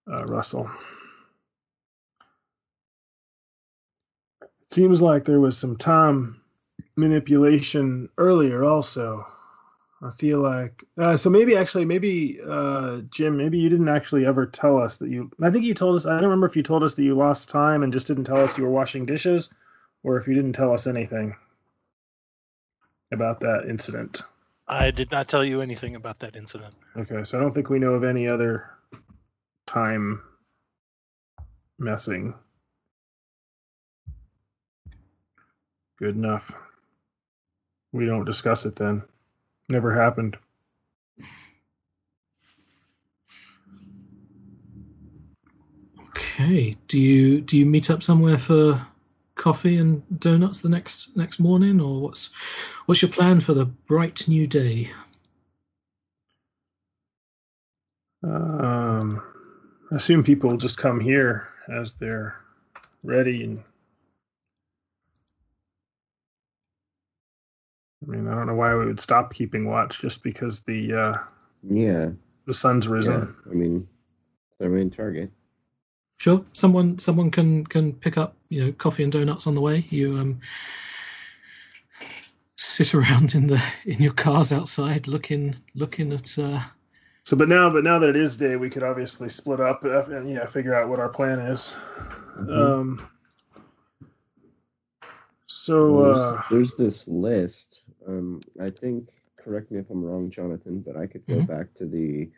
uh, 0.10 0.26
Russell. 0.26 0.70
Seems 4.70 5.02
like 5.02 5.26
there 5.26 5.40
was 5.40 5.58
some 5.58 5.78
time 5.78 6.42
manipulation 6.96 8.10
earlier, 8.18 8.64
also. 8.64 9.26
I 10.02 10.12
feel 10.12 10.40
like 10.40 10.84
uh, 11.00 11.18
so 11.18 11.30
maybe 11.30 11.56
actually 11.56 11.86
maybe 11.86 12.40
uh, 12.48 13.02
Jim 13.10 13.36
maybe 13.36 13.58
you 13.58 13.68
didn't 13.68 13.90
actually 13.90 14.28
ever 14.28 14.46
tell 14.46 14.78
us 14.78 14.98
that 15.00 15.10
you 15.10 15.32
I 15.42 15.50
think 15.50 15.66
you 15.66 15.74
told 15.74 15.96
us 15.96 16.06
I 16.06 16.12
don't 16.12 16.30
remember 16.30 16.46
if 16.46 16.56
you 16.56 16.62
told 16.62 16.84
us 16.84 16.94
that 16.96 17.04
you 17.04 17.16
lost 17.16 17.50
time 17.50 17.82
and 17.82 17.92
just 17.92 18.06
didn't 18.06 18.26
tell 18.26 18.38
us 18.38 18.56
you 18.58 18.64
were 18.64 18.70
washing 18.70 19.08
dishes 19.08 19.50
or 20.04 20.18
if 20.18 20.28
you 20.28 20.36
didn't 20.36 20.54
tell 20.54 20.72
us 20.72 20.86
anything 20.86 21.36
about 23.12 23.40
that 23.40 23.66
incident. 23.68 24.22
I 24.68 24.92
did 24.92 25.12
not 25.12 25.28
tell 25.28 25.44
you 25.44 25.62
anything 25.62 25.96
about 25.96 26.20
that 26.20 26.36
incident. 26.36 26.76
Okay, 26.96 27.24
so 27.24 27.38
I 27.38 27.42
don't 27.42 27.54
think 27.54 27.70
we 27.70 27.80
know 27.80 27.94
of 27.94 28.04
any 28.04 28.28
other 28.28 28.70
time 29.66 30.22
messing. 31.80 32.36
Good 36.00 36.16
enough. 36.16 36.54
We 37.92 38.06
don't 38.06 38.26
discuss 38.26 38.66
it 38.66 38.76
then. 38.76 39.04
Never 39.70 39.94
happened. 39.94 40.38
Okay. 46.10 46.76
Do 46.88 47.00
you 47.00 47.42
do 47.42 47.58
you 47.58 47.66
meet 47.66 47.90
up 47.90 48.04
somewhere 48.04 48.38
for 48.38 48.86
coffee 49.34 49.78
and 49.78 50.04
donuts 50.20 50.62
the 50.62 50.70
next 50.70 51.16
next 51.18 51.40
morning, 51.40 51.82
or 51.82 52.02
what's 52.02 52.30
what's 52.86 53.02
your 53.02 53.12
plan 53.12 53.40
for 53.40 53.54
the 53.54 53.66
bright 53.66 54.28
new 54.28 54.46
day? 54.46 54.92
Um, 58.24 59.22
I 59.92 59.96
assume 59.96 60.24
people 60.24 60.50
will 60.50 60.58
just 60.58 60.78
come 60.78 61.00
here 61.00 61.48
as 61.70 61.96
they're 61.96 62.36
ready 63.04 63.44
and 63.44 63.64
I 68.04 68.10
mean, 68.12 68.28
I 68.28 68.36
don't 68.36 68.48
know 68.48 68.54
why 68.56 68.76
we 68.76 68.86
would 68.86 69.00
stop 69.00 69.34
keeping 69.34 69.66
watch 69.66 70.00
just 70.00 70.24
because 70.24 70.62
the 70.62 70.94
uh, 70.94 71.14
Yeah. 71.64 72.12
the 72.46 72.54
sun's 72.54 72.88
risen. 72.88 73.22
Yeah. 73.46 73.52
I 73.52 73.56
mean, 73.56 73.88
their 74.60 74.70
main 74.70 74.90
target. 74.92 75.32
Sure. 76.18 76.44
Someone 76.54 76.98
someone 77.00 77.32
can 77.32 77.64
can 77.66 77.94
pick 77.94 78.18
up 78.18 78.36
you 78.50 78.66
know 78.66 78.72
coffee 78.74 79.04
and 79.04 79.12
donuts 79.12 79.48
on 79.48 79.56
the 79.56 79.62
way. 79.62 79.86
You 79.90 80.18
um 80.18 80.40
sit 82.56 82.94
around 82.96 83.36
in 83.36 83.48
the 83.48 83.62
in 83.86 84.00
your 84.02 84.14
cars 84.14 84.52
outside 84.52 85.08
looking 85.08 85.56
looking 85.76 86.12
at 86.14 86.38
uh 86.40 86.62
So, 87.24 87.36
but 87.38 87.50
now, 87.50 87.70
but 87.70 87.84
now 87.84 88.00
that 88.00 88.10
it 88.10 88.16
is 88.16 88.38
day, 88.38 88.56
we 88.56 88.70
could 88.70 88.84
obviously 88.84 89.30
split 89.30 89.60
up 89.60 89.84
uh, 89.84 90.04
and 90.06 90.30
yeah, 90.30 90.46
figure 90.46 90.74
out 90.74 90.90
what 90.90 91.00
our 91.00 91.10
plan 91.10 91.40
is. 91.40 91.74
Mhm. 92.40 92.80
Um, 92.80 93.10
so, 95.48 95.92
Well, 95.92 96.12
uh, 96.14 96.42
there's, 96.50 96.74
there's 96.76 96.76
this 96.76 97.08
list. 97.08 97.84
Um, 98.08 98.42
I 98.62 98.70
think, 98.70 99.10
correct 99.38 99.72
me 99.72 99.80
if 99.80 99.90
I'm 99.90 100.04
wrong, 100.04 100.30
Jonathan, 100.30 100.82
but 100.82 100.96
I 100.96 101.08
could 101.08 101.26
go 101.28 101.42
Mhm. 101.42 101.48
back 101.48 101.74
to 101.76 101.86
the 101.86 102.30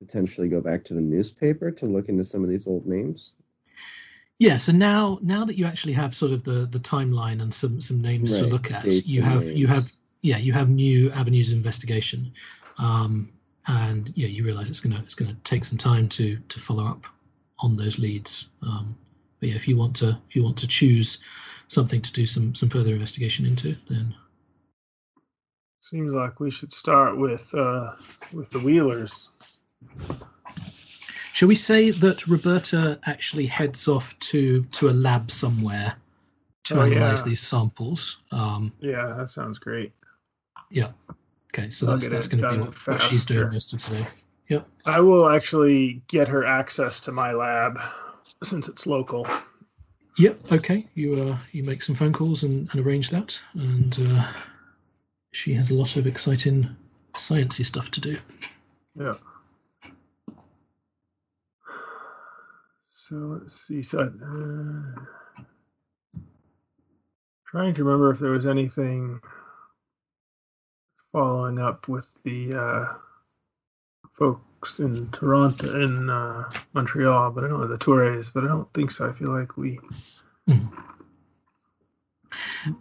potentially 0.00 0.48
go 0.48 0.60
back 0.60 0.84
to 0.84 0.94
the 0.94 1.00
newspaper 1.00 1.70
to 1.70 1.86
look 1.86 2.08
into 2.08 2.24
some 2.24 2.42
of 2.42 2.50
these 2.50 2.66
old 2.66 2.86
names. 2.86 3.34
yeah. 4.38 4.56
So 4.56 4.72
now 4.72 5.18
now 5.22 5.44
that 5.44 5.56
you 5.56 5.66
actually 5.66 5.92
have 5.92 6.14
sort 6.14 6.32
of 6.32 6.42
the 6.42 6.66
the 6.66 6.80
timeline 6.80 7.40
and 7.42 7.52
some 7.54 7.80
some 7.80 8.02
names 8.02 8.32
to 8.38 8.46
look 8.46 8.70
at, 8.72 8.84
you 9.06 9.22
have 9.22 9.44
you 9.50 9.66
have 9.68 9.92
yeah 10.22 10.38
you 10.38 10.52
have 10.52 10.68
new 10.70 11.10
avenues 11.12 11.52
of 11.52 11.58
investigation, 11.58 12.32
um 12.78 13.28
and 13.68 14.10
yeah 14.16 14.26
you 14.26 14.44
realize 14.44 14.68
it's 14.70 14.80
gonna 14.80 15.00
it's 15.04 15.14
gonna 15.14 15.36
take 15.44 15.64
some 15.64 15.78
time 15.78 16.08
to 16.08 16.36
to 16.48 16.58
follow 16.58 16.84
up 16.86 17.06
on 17.60 17.76
those 17.76 17.98
leads. 17.98 18.48
Um, 18.62 18.96
but 19.38 19.50
yeah, 19.50 19.54
if 19.54 19.68
you 19.68 19.76
want 19.76 19.94
to 19.96 20.18
if 20.28 20.34
you 20.34 20.42
want 20.42 20.56
to 20.58 20.66
choose 20.66 21.18
something 21.68 22.02
to 22.02 22.12
do 22.12 22.26
some 22.26 22.54
some 22.56 22.68
further 22.68 22.92
investigation 22.92 23.46
into, 23.46 23.76
then 23.88 24.14
seems 25.92 26.14
like 26.14 26.40
we 26.40 26.50
should 26.50 26.72
start 26.72 27.18
with 27.18 27.54
uh, 27.54 27.92
with 28.32 28.48
the 28.50 28.58
Wheelers. 28.60 29.28
Shall 31.34 31.48
we 31.48 31.54
say 31.54 31.90
that 31.90 32.26
Roberta 32.26 32.98
actually 33.04 33.46
heads 33.46 33.88
off 33.88 34.18
to 34.30 34.64
to 34.64 34.88
a 34.88 34.94
lab 35.06 35.30
somewhere 35.30 35.94
to 36.64 36.78
Oh, 36.78 36.82
analyze 36.82 37.20
yeah. 37.20 37.28
these 37.28 37.42
samples? 37.42 38.22
Um, 38.30 38.72
Yeah, 38.80 39.14
that 39.18 39.28
sounds 39.28 39.58
great. 39.58 39.92
yeah. 40.70 40.92
Okay, 41.52 41.68
so 41.68 41.86
I'll 41.86 41.92
that's 41.92 42.08
that's 42.08 42.28
going 42.28 42.42
to 42.42 42.50
be 42.52 42.58
what, 42.58 42.86
what 42.86 43.02
she's 43.02 43.26
doing 43.26 43.50
most 43.50 43.74
of 43.74 43.82
today. 43.82 44.06
I 44.86 45.00
will 45.00 45.28
actually 45.28 46.02
get 46.08 46.26
her 46.28 46.44
access 46.46 47.00
to 47.00 47.12
my 47.12 47.32
lab 47.32 47.78
since 48.42 48.68
it's 48.68 48.86
local. 48.86 49.26
Yep. 50.16 50.52
Okay. 50.52 50.86
You 50.94 51.08
uh 51.16 51.38
you 51.52 51.62
make 51.64 51.82
some 51.82 51.94
phone 51.94 52.12
calls 52.14 52.42
and, 52.44 52.68
and 52.72 52.80
arrange 52.86 53.10
that, 53.10 53.42
and 53.54 53.98
uh, 54.00 54.24
she 55.32 55.54
has 55.54 55.70
a 55.70 55.74
lot 55.74 55.96
of 55.96 56.06
exciting 56.06 56.76
sciencey 57.14 57.64
stuff 57.64 57.90
to 57.90 58.00
do. 58.00 58.18
Yeah. 58.98 59.14
So 62.90 63.16
let's 63.16 63.60
see. 63.60 63.82
So, 63.82 64.00
uh, 64.00 65.00
trying 67.46 67.74
to 67.74 67.84
remember 67.84 68.10
if 68.12 68.18
there 68.20 68.30
was 68.30 68.46
anything 68.46 69.20
following 71.12 71.58
up 71.58 71.88
with 71.88 72.08
the 72.24 72.54
uh, 72.54 72.94
folks 74.12 74.78
in 74.78 75.10
Toronto, 75.10 75.82
in 75.82 76.08
uh, 76.08 76.50
Montreal, 76.72 77.30
but 77.32 77.44
I 77.44 77.48
don't 77.48 77.60
know 77.60 77.66
the 77.66 77.78
Tours, 77.78 78.30
but 78.30 78.44
I 78.44 78.48
don't 78.48 78.72
think 78.72 78.90
so. 78.90 79.08
I 79.08 79.12
feel 79.12 79.30
like 79.30 79.56
we. 79.56 79.78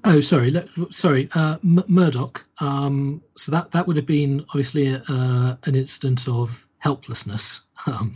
Oh, 0.04 0.22
sorry. 0.22 0.52
Let, 0.52 0.68
sorry, 0.90 1.30
uh, 1.34 1.58
M- 1.64 1.84
Murdoch. 1.88 2.46
Um, 2.60 3.22
so 3.36 3.52
that 3.52 3.72
that 3.72 3.88
would 3.88 3.96
have 3.98 4.06
been 4.06 4.46
obviously 4.50 4.96
uh, 4.96 5.56
an 5.64 5.76
incident 5.76 6.28
of 6.28 6.68
helplessness 6.80 7.66
um, 7.88 8.14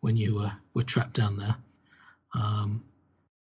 when 0.00 0.16
you 0.16 0.36
were 0.36 0.52
were 0.74 0.82
trapped 0.82 1.14
down 1.14 1.36
there. 1.36 1.56
Um, 2.34 2.84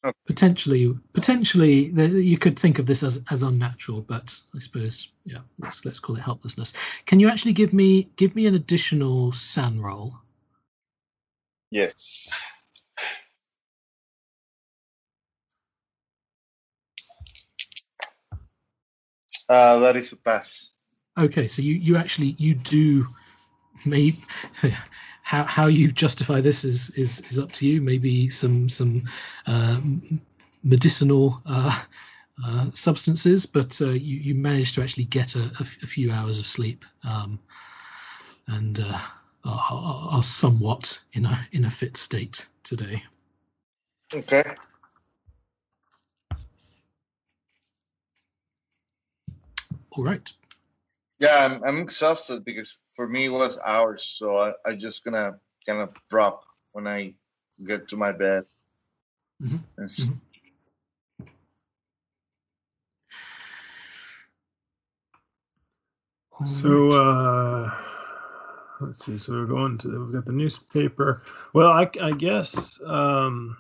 Okay. 0.06 0.18
Potentially, 0.28 0.98
potentially, 1.12 1.90
the, 1.90 2.08
you 2.08 2.38
could 2.38 2.58
think 2.58 2.80
of 2.80 2.86
this 2.86 3.04
as 3.04 3.22
as 3.32 3.44
unnatural, 3.44 4.00
but 4.00 4.40
I 4.56 4.60
suppose, 4.60 5.10
yeah, 5.26 5.40
let's 5.58 5.84
let's 5.84 6.00
call 6.00 6.16
it 6.16 6.22
helplessness. 6.22 6.74
Can 7.06 7.20
you 7.20 7.28
actually 7.28 7.52
give 7.52 7.74
me 7.74 8.10
give 8.16 8.34
me 8.34 8.46
an 8.46 8.56
additional 8.56 9.34
SAN 9.34 9.82
roll? 9.82 10.14
Yes. 11.70 12.32
Uh, 19.50 19.80
that 19.80 19.96
is 19.96 20.12
a 20.12 20.16
pass. 20.16 20.70
Okay, 21.18 21.48
so 21.48 21.62
you 21.62 21.76
you 21.76 21.98
actually 21.98 22.36
you 22.38 22.54
do 22.56 23.08
maybe 23.86 24.18
how 25.24 25.44
how 25.44 25.66
you 25.66 25.92
justify 25.92 26.40
this 26.40 26.64
is 26.64 26.92
is 26.92 27.22
is 27.30 27.40
up 27.40 27.52
to 27.54 27.68
you. 27.68 27.82
Maybe 27.82 28.30
some 28.30 28.70
some 28.70 29.04
uh, 29.48 29.82
medicinal 30.64 31.42
uh, 31.46 31.84
uh, 32.46 32.68
substances, 32.74 33.46
but 33.46 33.82
uh, 33.82 33.90
you 33.90 34.18
you 34.18 34.36
managed 34.36 34.76
to 34.76 34.84
actually 34.84 35.06
get 35.06 35.36
a, 35.36 35.42
a 35.42 35.62
f- 35.62 35.78
a 35.84 35.88
few 35.88 36.12
hours 36.12 36.40
of 36.40 36.48
sleep, 36.48 36.86
um, 37.04 37.40
and 38.48 38.80
uh, 38.80 39.00
are, 39.46 39.68
are 39.72 40.10
are 40.12 40.24
somewhat 40.24 41.00
in 41.14 41.26
a 41.26 41.48
in 41.52 41.66
a 41.66 41.70
fit 41.70 41.98
state 41.98 42.48
today. 42.64 43.04
Okay. 44.14 44.44
All 50.00 50.06
right. 50.06 50.32
Yeah, 51.20 51.36
I'm, 51.46 51.62
I'm 51.66 51.78
exhausted 51.80 52.46
because 52.46 52.80
for 52.96 53.06
me 53.06 53.26
it 53.26 53.30
was 53.30 53.60
hours, 53.60 54.04
so 54.06 54.38
I, 54.38 54.54
I 54.66 54.76
just 54.76 55.04
gonna 55.04 55.38
kind 55.66 55.82
of 55.82 55.94
drop 56.10 56.46
when 56.72 56.88
I 56.88 57.14
get 57.68 57.90
to 57.90 57.98
my 57.98 58.14
bed. 58.14 58.46
Mhm, 59.44 59.60
And 59.78 59.86
s- 59.90 60.12
mhm. 66.42 66.48
So 66.48 66.90
uh, 66.92 67.76
let's 68.80 69.04
see. 69.06 69.18
So 69.18 69.34
we're 69.34 69.46
going 69.46 69.78
to. 69.80 70.06
We've 70.06 70.14
got 70.14 70.26
the 70.26 70.32
newspaper. 70.32 71.22
Well, 71.52 71.72
I, 71.72 71.90
I 72.02 72.12
guess 72.12 72.80
um, 72.86 73.58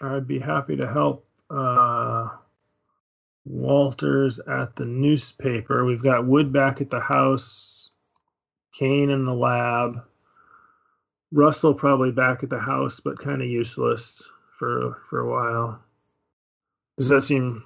I'd 0.00 0.26
be 0.26 0.40
happy 0.40 0.74
to 0.76 0.92
help 0.92 1.24
uh, 1.50 2.30
Walters 3.48 4.40
at 4.40 4.76
the 4.76 4.84
newspaper. 4.84 5.84
We've 5.84 6.02
got 6.02 6.26
Wood 6.26 6.52
back 6.52 6.80
at 6.80 6.90
the 6.90 7.00
house. 7.00 7.90
Kane 8.74 9.10
in 9.10 9.24
the 9.24 9.34
lab. 9.34 10.02
Russell 11.32 11.74
probably 11.74 12.10
back 12.10 12.42
at 12.42 12.50
the 12.50 12.58
house, 12.58 13.00
but 13.00 13.18
kind 13.18 13.42
of 13.42 13.48
useless 13.48 14.28
for 14.58 15.02
for 15.08 15.20
a 15.20 15.30
while. 15.30 15.80
Does 16.98 17.08
that 17.08 17.22
seem 17.22 17.64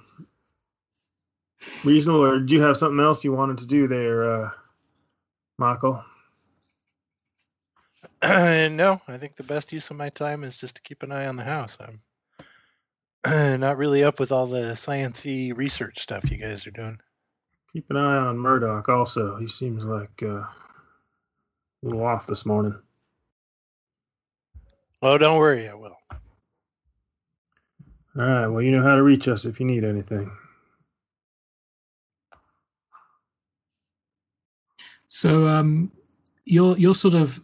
reasonable, 1.83 2.23
or 2.23 2.39
do 2.39 2.53
you 2.53 2.61
have 2.61 2.77
something 2.77 3.03
else 3.03 3.23
you 3.23 3.33
wanted 3.33 3.57
to 3.59 3.65
do 3.65 3.87
there, 3.87 4.45
uh, 4.45 4.51
Michael? 5.57 6.03
no, 8.23 9.01
I 9.07 9.17
think 9.17 9.35
the 9.35 9.43
best 9.43 9.71
use 9.71 9.89
of 9.89 9.97
my 9.97 10.09
time 10.09 10.43
is 10.43 10.57
just 10.57 10.75
to 10.75 10.81
keep 10.81 11.03
an 11.03 11.11
eye 11.11 11.27
on 11.27 11.35
the 11.35 11.43
house. 11.43 11.77
I'm 11.79 11.99
not 13.25 13.77
really 13.77 14.03
up 14.03 14.19
with 14.19 14.31
all 14.31 14.47
the 14.47 14.73
sciency 14.73 15.55
research 15.55 16.01
stuff 16.01 16.29
you 16.29 16.37
guys 16.37 16.67
are 16.67 16.71
doing. 16.71 16.99
Keep 17.71 17.89
an 17.89 17.97
eye 17.97 18.17
on 18.17 18.37
Murdoch. 18.37 18.89
Also, 18.89 19.37
he 19.37 19.47
seems 19.47 19.83
like 19.83 20.21
uh, 20.21 20.41
a 20.41 20.49
little 21.81 22.03
off 22.03 22.27
this 22.27 22.45
morning. 22.45 22.75
Oh, 25.01 25.17
don't 25.17 25.39
worry, 25.39 25.67
I 25.67 25.73
will. 25.73 25.97
All 28.15 28.23
right. 28.23 28.47
Well, 28.47 28.61
you 28.61 28.71
know 28.71 28.83
how 28.83 28.95
to 28.95 29.03
reach 29.03 29.27
us 29.27 29.45
if 29.45 29.59
you 29.59 29.65
need 29.65 29.83
anything. 29.83 30.31
So 35.09 35.47
um, 35.47 35.91
you're 36.45 36.77
you're 36.77 36.95
sort 36.95 37.15
of, 37.15 37.41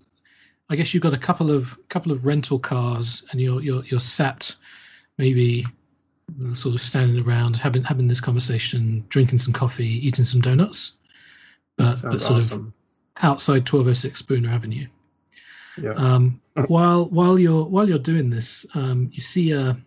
I 0.70 0.76
guess 0.76 0.94
you've 0.94 1.04
got 1.04 1.14
a 1.14 1.18
couple 1.18 1.52
of 1.52 1.78
couple 1.90 2.12
of 2.12 2.26
rental 2.26 2.60
cars, 2.60 3.24
and 3.32 3.42
you're 3.42 3.62
you're 3.62 3.84
you're 3.86 4.00
sat, 4.00 4.56
maybe 5.20 5.66
sort 6.54 6.74
of 6.74 6.82
standing 6.82 7.24
around 7.24 7.58
having 7.58 7.84
having 7.84 8.08
this 8.08 8.22
conversation, 8.22 9.06
drinking 9.10 9.38
some 9.38 9.54
coffee, 9.54 10.08
eating 10.08 10.26
some 10.26 10.42
donuts, 10.42 10.96
but 11.78 12.02
but 12.02 12.22
sort 12.22 12.52
of 12.52 12.74
outside 13.18 13.70
1206 13.70 14.18
Spooner 14.18 14.50
Avenue. 14.50 14.88
Yeah. 15.78 15.94
Um, 15.94 16.42
while 16.68 17.06
while 17.10 17.38
you're 17.38 17.66
while 17.66 17.88
you're 17.88 18.00
doing 18.00 18.30
this, 18.30 18.66
um, 18.74 19.12
you 19.14 19.22
see 19.22 19.52
a 19.52 19.78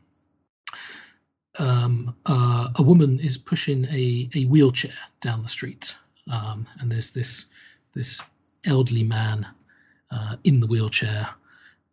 um, 1.59 2.15
uh, 2.27 2.69
a 2.77 2.83
woman 2.83 3.19
is 3.19 3.37
pushing 3.37 3.85
a, 3.87 4.29
a 4.35 4.45
wheelchair 4.45 4.95
down 5.21 5.43
the 5.43 5.49
street, 5.49 5.97
um, 6.31 6.67
and 6.79 6.93
there's 6.93 7.11
this 7.11 7.47
this 7.95 8.23
elderly 8.65 9.03
man 9.03 9.47
uh, 10.11 10.37
in 10.45 10.61
the 10.61 10.67
wheelchair, 10.67 11.29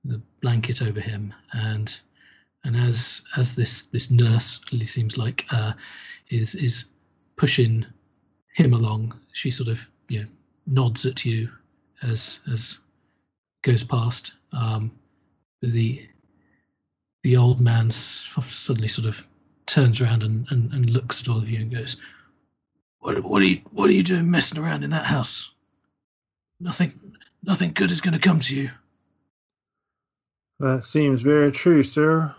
the 0.03 0.21
blanket 0.41 0.81
over 0.81 0.99
him, 0.99 1.33
and 1.53 2.01
and 2.63 2.75
as 2.75 3.23
as 3.37 3.55
this 3.55 3.83
this 3.87 4.11
nurse 4.11 4.61
really 4.71 4.85
seems 4.85 5.17
like 5.17 5.45
uh, 5.51 5.73
is 6.29 6.55
is 6.55 6.85
pushing 7.35 7.85
him 8.53 8.73
along, 8.73 9.17
she 9.33 9.51
sort 9.51 9.69
of 9.69 9.87
you 10.07 10.21
know 10.21 10.27
nods 10.67 11.05
at 11.05 11.25
you 11.25 11.49
as 12.03 12.39
as 12.51 12.79
goes 13.61 13.83
past. 13.83 14.33
Um, 14.51 14.91
the 15.61 16.07
the 17.23 17.37
old 17.37 17.59
man 17.59 17.91
suddenly 17.91 18.87
sort 18.87 19.07
of 19.07 19.25
turns 19.65 20.01
around 20.01 20.23
and, 20.23 20.47
and, 20.49 20.71
and 20.73 20.89
looks 20.89 21.21
at 21.21 21.27
all 21.27 21.37
of 21.37 21.49
you 21.49 21.59
and 21.59 21.71
goes, 21.71 21.97
"What 22.99 23.23
what 23.23 23.41
are 23.41 23.45
you 23.45 23.61
what 23.71 23.89
are 23.89 23.93
you 23.93 24.03
doing 24.03 24.29
messing 24.29 24.61
around 24.61 24.83
in 24.83 24.89
that 24.91 25.05
house? 25.05 25.51
Nothing 26.59 26.99
nothing 27.43 27.73
good 27.73 27.91
is 27.91 28.01
going 28.01 28.13
to 28.13 28.19
come 28.19 28.39
to 28.41 28.55
you." 28.55 28.71
That 30.59 30.83
seems 30.83 31.21
very 31.21 31.53
true, 31.53 31.83
sir. 31.83 32.35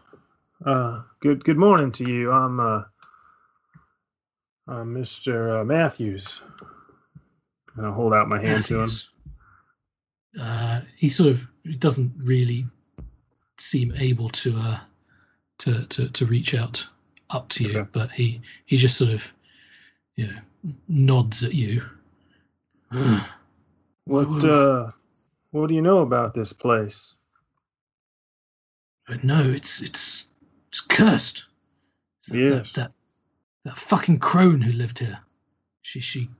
Uh, 0.64 1.02
good 1.20 1.42
good 1.44 1.56
morning 1.56 1.90
to 1.92 2.04
you. 2.10 2.30
I'm 2.30 2.60
uh, 2.60 2.82
I'm 4.68 4.94
Mr. 4.94 5.60
Uh, 5.60 5.64
Matthews. 5.64 6.40
And 7.76 7.86
I'll 7.86 7.92
hold 7.92 8.12
out 8.12 8.28
my 8.28 8.40
hand 8.40 8.64
to 8.66 8.80
him. 8.80 8.90
Uh, 10.38 10.82
he 10.96 11.08
sort 11.08 11.30
of 11.30 11.46
doesn't 11.78 12.12
really 12.18 12.66
seem 13.58 13.94
able 13.96 14.28
to 14.30 14.56
uh, 14.58 14.78
to, 15.60 15.86
to 15.86 16.08
to 16.10 16.26
reach 16.26 16.54
out 16.54 16.86
up 17.30 17.48
to 17.50 17.64
you, 17.64 17.78
Okay. 17.78 17.88
but 17.92 18.10
he 18.12 18.42
he 18.66 18.76
just 18.76 18.98
sort 18.98 19.12
of 19.12 19.32
you 20.16 20.26
know 20.26 20.72
nods 20.88 21.42
at 21.42 21.54
you. 21.54 21.82
What 24.04 24.44
uh, 24.44 24.90
what 25.52 25.68
do 25.68 25.74
you 25.74 25.82
know 25.82 26.00
about 26.00 26.34
this 26.34 26.52
place? 26.52 27.14
No, 29.22 29.42
it's 29.42 29.80
it's 29.80 30.26
it's 30.70 30.80
cursed. 30.80 31.44
That, 32.28 32.38
Yes. 32.38 32.72
that, 32.72 32.74
that 32.74 32.92
that 33.64 33.78
fucking 33.78 34.18
crone 34.20 34.60
who 34.60 34.72
lived 34.72 34.98
here. 34.98 35.18
She 35.82 36.00
she 36.00 36.30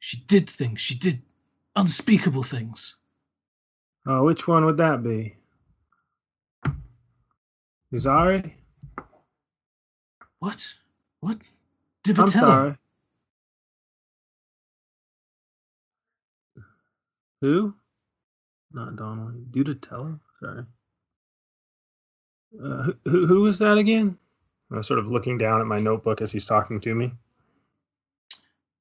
she 0.00 0.18
did 0.26 0.48
things. 0.50 0.80
She 0.80 0.94
did 0.94 1.22
unspeakable 1.76 2.42
things. 2.42 2.96
Uh, 4.06 4.20
which 4.20 4.46
one 4.48 4.64
would 4.64 4.78
that 4.78 5.02
be? 5.02 5.36
Zari? 7.94 8.52
What? 10.40 10.74
What? 11.20 11.36
I'm 11.36 12.14
Divitello. 12.14 12.30
sorry. 12.30 12.76
Who? 17.40 17.74
Not 18.72 18.96
Donald. 18.96 19.52
Dudatello? 19.52 20.18
Sorry. 20.40 20.64
Uh, 22.54 22.92
who- 23.04 23.26
who, 23.26 23.46
is 23.46 23.58
that 23.58 23.78
again? 23.78 24.16
I'm 24.70 24.82
sort 24.82 24.98
of 24.98 25.10
looking 25.10 25.38
down 25.38 25.60
at 25.60 25.66
my 25.66 25.78
notebook 25.78 26.20
as 26.22 26.32
he's 26.32 26.44
talking 26.44 26.80
to 26.80 26.94
me. 26.94 27.12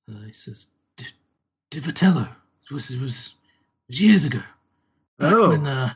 Uh, 0.10 0.22
he 0.26 0.34
says, 0.34 0.72
"Di- 0.96 1.06
Divitello. 1.72 2.28
It 2.64 2.72
was, 2.74 2.92
it 2.92 3.02
was 3.02 3.36
was 3.88 4.00
years 4.02 4.26
ago. 4.26 4.42
Back 5.20 5.34
Oh. 5.34 5.50
when 5.50 5.66
uh, 5.66 5.94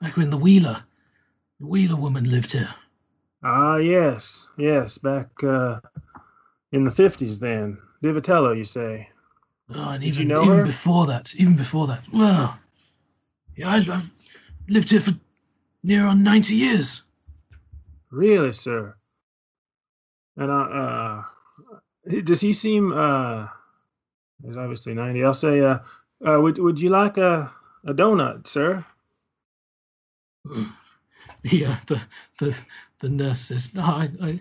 back 0.00 0.16
when 0.16 0.30
the 0.30 0.36
Wheeler, 0.36 0.82
the 1.60 1.66
Wheeler 1.66 1.96
woman 1.96 2.24
lived 2.30 2.52
here. 2.52 2.74
Ah, 3.42 3.76
yes, 3.76 4.48
yes, 4.56 4.96
back 4.98 5.28
uh, 5.44 5.78
in 6.72 6.84
the 6.84 6.90
50s 6.90 7.38
then. 7.38 7.76
Divitello, 8.02 8.56
you 8.56 8.64
say? 8.64 9.08
Oh, 9.70 9.90
and 9.90 10.02
Did 10.02 10.08
even 10.08 10.22
you 10.22 10.28
know 10.28 10.44
even 10.44 10.58
her? 10.58 10.64
before 10.64 11.06
that, 11.06 11.34
even 11.36 11.56
before 11.56 11.86
that. 11.86 12.04
Well, 12.12 12.58
yeah, 13.56 13.70
I, 13.70 13.76
I've 13.76 14.10
lived 14.68 14.90
here 14.90 15.00
for 15.00 15.12
near 15.82 16.06
on 16.06 16.22
ninety 16.22 16.54
years. 16.54 17.02
Really, 18.14 18.52
sir? 18.52 18.94
And 20.36 20.50
uh, 20.50 20.54
uh 20.54 21.24
does 22.22 22.40
he 22.40 22.52
seem 22.52 22.92
uh 22.92 23.48
he's 24.44 24.56
obviously 24.56 24.94
90. 24.94 25.24
I'll 25.24 25.34
say 25.34 25.60
uh, 25.60 25.78
uh 26.24 26.40
would 26.40 26.58
would 26.58 26.80
you 26.80 26.90
like 26.90 27.16
a 27.16 27.52
a 27.84 27.92
donut, 27.92 28.46
sir? 28.46 28.84
The 31.42 31.66
uh, 31.66 31.76
the 31.86 32.00
the 32.38 32.60
the 33.00 33.08
nurse 33.08 33.40
says, 33.40 33.74
"No, 33.74 33.82
I, 33.82 34.08
I 34.22 34.40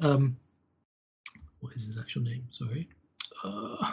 um, 0.00 0.36
what 1.60 1.72
is 1.76 1.86
his 1.86 1.98
actual 1.98 2.22
name? 2.22 2.46
Sorry, 2.50 2.88
uh, 3.42 3.92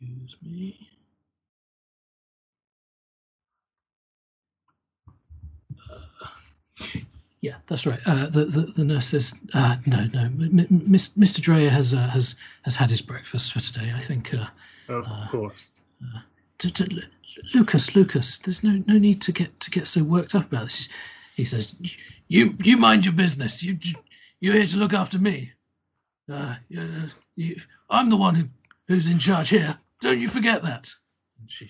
Excuse 0.00 0.36
me. 0.42 0.88
Yeah, 7.40 7.56
that's 7.68 7.86
right. 7.86 8.00
Uh, 8.06 8.26
the, 8.26 8.46
the 8.46 8.60
the 8.76 8.84
nurse 8.84 9.06
says, 9.08 9.34
uh, 9.54 9.76
"No, 9.86 10.04
no, 10.12 10.20
M- 10.22 10.58
M- 10.58 10.90
Mr. 10.90 11.40
Dreyer 11.40 11.70
has 11.70 11.94
uh, 11.94 12.08
has 12.08 12.36
has 12.62 12.74
had 12.74 12.90
his 12.90 13.02
breakfast 13.02 13.52
for 13.52 13.60
today. 13.60 13.92
I 13.94 14.00
think." 14.00 14.34
Uh, 14.34 14.46
Of 14.88 15.04
Uh, 15.06 15.28
course. 15.28 15.70
to, 16.58 16.70
to, 16.70 16.84
Lu- 16.94 17.02
Lucas, 17.54 17.94
Lucas, 17.94 18.38
there's 18.38 18.64
no 18.64 18.82
no 18.86 18.98
need 18.98 19.20
to 19.22 19.32
get 19.32 19.58
to 19.60 19.70
get 19.70 19.86
so 19.86 20.02
worked 20.02 20.34
up 20.34 20.46
about 20.46 20.64
this. 20.64 20.88
He 21.36 21.44
says, 21.44 21.76
"You 22.28 22.56
you 22.64 22.76
mind 22.78 23.04
your 23.04 23.14
business. 23.14 23.62
You 23.62 23.78
you- 23.82 24.02
you're 24.40 24.54
here 24.54 24.66
to 24.66 24.78
look 24.78 24.92
after 24.92 25.18
me. 25.18 25.52
Uh, 26.30 26.56
you, 26.68 26.80
uh, 26.80 27.08
you, 27.36 27.60
I'm 27.90 28.10
the 28.10 28.16
one 28.16 28.34
who 28.34 28.48
who's 28.88 29.06
in 29.08 29.18
charge 29.18 29.50
here. 29.50 29.78
Don't 30.00 30.18
you 30.18 30.28
forget 30.28 30.62
that." 30.62 30.92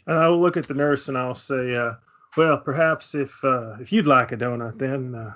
And 0.07 0.19
I 0.19 0.29
will 0.29 0.41
look 0.41 0.57
at 0.57 0.69
the 0.69 0.75
nurse 0.75 1.09
and 1.09 1.19
I'll 1.19 1.35
say, 1.35 1.75
uh, 1.75 1.95
well, 2.37 2.59
perhaps 2.59 3.15
if 3.15 3.45
uh, 3.45 3.77
if 3.81 3.93
you'd 3.93 4.07
like 4.07 4.33
a 4.33 4.37
donut, 4.37 4.79
then 4.79 5.15
uh, 5.15 5.33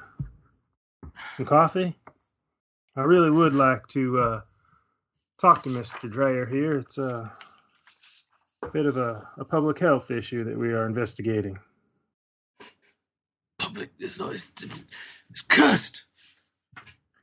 some 1.32 1.46
coffee. 1.46 1.96
I 2.96 3.02
really 3.02 3.30
would 3.30 3.54
like 3.54 3.86
to 3.88 4.18
uh, 4.20 4.40
talk 5.40 5.62
to 5.62 5.68
Mr. 5.68 6.10
Dreyer 6.10 6.44
here. 6.44 6.78
It's 6.78 6.98
a 6.98 7.32
bit 8.72 8.86
of 8.86 8.96
a, 8.96 9.28
a 9.38 9.44
public 9.44 9.78
health 9.78 10.10
issue 10.10 10.44
that 10.44 10.58
we 10.58 10.72
are 10.72 10.86
investigating. 10.86 11.58
public. 13.58 13.90
It's 13.98 14.18
not. 14.18 14.34
It's, 14.34 14.52
it's, 14.62 14.84
it's 15.30 15.42
cursed. 15.42 16.04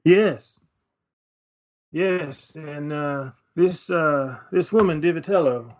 Yes. 0.03 0.59
Yes, 1.91 2.51
and 2.55 2.91
uh, 2.91 3.31
this 3.57 3.89
uh, 3.89 4.37
this 4.51 4.71
woman 4.71 5.01
Divitello, 5.01 5.75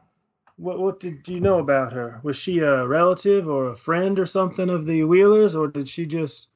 what 0.56 0.80
what 0.80 1.00
did 1.00 1.28
you 1.28 1.40
know 1.40 1.60
about 1.60 1.94
her? 1.94 2.20
Was 2.24 2.36
she 2.36 2.60
a 2.60 2.86
relative 2.86 3.48
or 3.48 3.70
a 3.70 3.76
friend 3.76 4.18
or 4.18 4.26
something 4.26 4.70
of 4.70 4.88
the 4.88 5.04
Wheelers, 5.04 5.56
or 5.56 5.68
did 5.68 5.88
she 5.88 6.08
just 6.08 6.48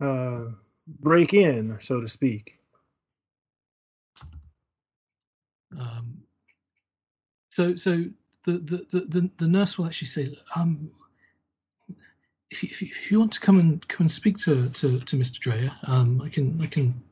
uh, 0.00 0.44
break 1.00 1.34
in, 1.34 1.76
so 1.82 2.00
to 2.00 2.08
speak? 2.08 2.56
Um, 5.78 6.22
so 7.50 7.74
so 7.74 8.04
the, 8.44 8.52
the, 8.92 9.06
the, 9.08 9.30
the, 9.38 9.48
nurse 9.48 9.76
will 9.76 9.86
actually 9.86 10.06
say, 10.06 10.38
um, 10.54 10.90
if 12.50 12.62
you, 12.62 12.68
if 12.70 12.80
you, 12.80 12.88
if 12.88 13.10
you 13.10 13.18
want 13.18 13.32
to 13.32 13.40
come 13.40 13.58
and 13.58 13.88
come 13.88 14.04
and 14.04 14.12
speak 14.12 14.38
to, 14.38 14.68
to, 14.68 15.00
to 15.00 15.16
Mr. 15.16 15.40
Dreyer, 15.40 15.72
um, 15.88 16.22
I 16.22 16.28
can 16.28 16.60
I 16.62 16.66
can 16.66 17.02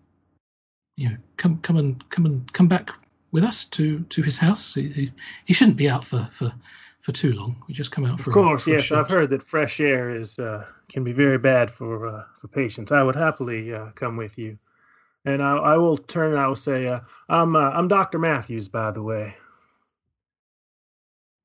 you 0.96 1.08
know 1.08 1.16
come 1.38 1.58
come 1.58 1.78
and 1.78 2.08
come 2.10 2.26
and 2.26 2.52
come 2.52 2.68
back 2.68 2.92
with 3.32 3.44
us 3.44 3.64
to, 3.64 4.00
to 4.04 4.22
his 4.22 4.38
house. 4.38 4.74
He, 4.74 4.88
he, 4.88 5.12
he 5.46 5.54
shouldn't 5.54 5.76
be 5.76 5.88
out 5.88 6.04
for, 6.04 6.28
for, 6.30 6.52
for 7.00 7.12
too 7.12 7.32
long. 7.32 7.56
We 7.66 7.74
just 7.74 7.90
come 7.90 8.04
out 8.04 8.20
for 8.20 8.30
Of 8.30 8.36
a- 8.36 8.40
course, 8.40 8.64
for 8.64 8.70
yes. 8.70 8.92
I've 8.92 9.10
heard 9.10 9.30
that 9.30 9.42
fresh 9.42 9.80
air 9.80 10.10
is 10.10 10.38
uh, 10.38 10.64
can 10.88 11.02
be 11.02 11.12
very 11.12 11.38
bad 11.38 11.70
for 11.70 12.06
uh, 12.06 12.24
for 12.40 12.48
patients. 12.48 12.92
I 12.92 13.02
would 13.02 13.16
happily 13.16 13.74
uh, 13.74 13.86
come 13.94 14.16
with 14.16 14.38
you, 14.38 14.58
and 15.24 15.42
I, 15.42 15.56
I 15.56 15.76
will 15.78 15.96
turn. 15.96 16.32
and 16.32 16.40
I 16.40 16.46
will 16.46 16.54
say, 16.56 16.86
uh, 16.86 17.00
I'm 17.28 17.56
uh, 17.56 17.70
I'm 17.70 17.88
Doctor 17.88 18.18
Matthews, 18.18 18.68
by 18.68 18.90
the 18.90 19.02
way. 19.02 19.34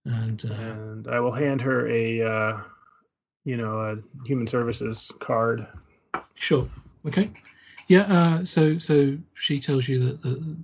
And 0.06 0.44
uh, 0.46 0.54
and 0.54 1.08
I 1.08 1.20
will 1.20 1.32
hand 1.34 1.62
her 1.62 1.88
a, 1.90 2.22
uh, 2.22 2.62
you 3.46 3.58
know, 3.58 3.80
a 3.80 4.26
human 4.26 4.48
services 4.48 5.12
card. 5.20 5.68
Sure. 6.36 6.68
Okay. 7.06 7.30
Yeah. 7.88 8.02
Uh, 8.02 8.46
so 8.46 8.78
so 8.80 9.18
she 9.34 9.60
tells 9.60 9.88
you 9.88 10.00
that 10.06 10.22
the 10.22 10.56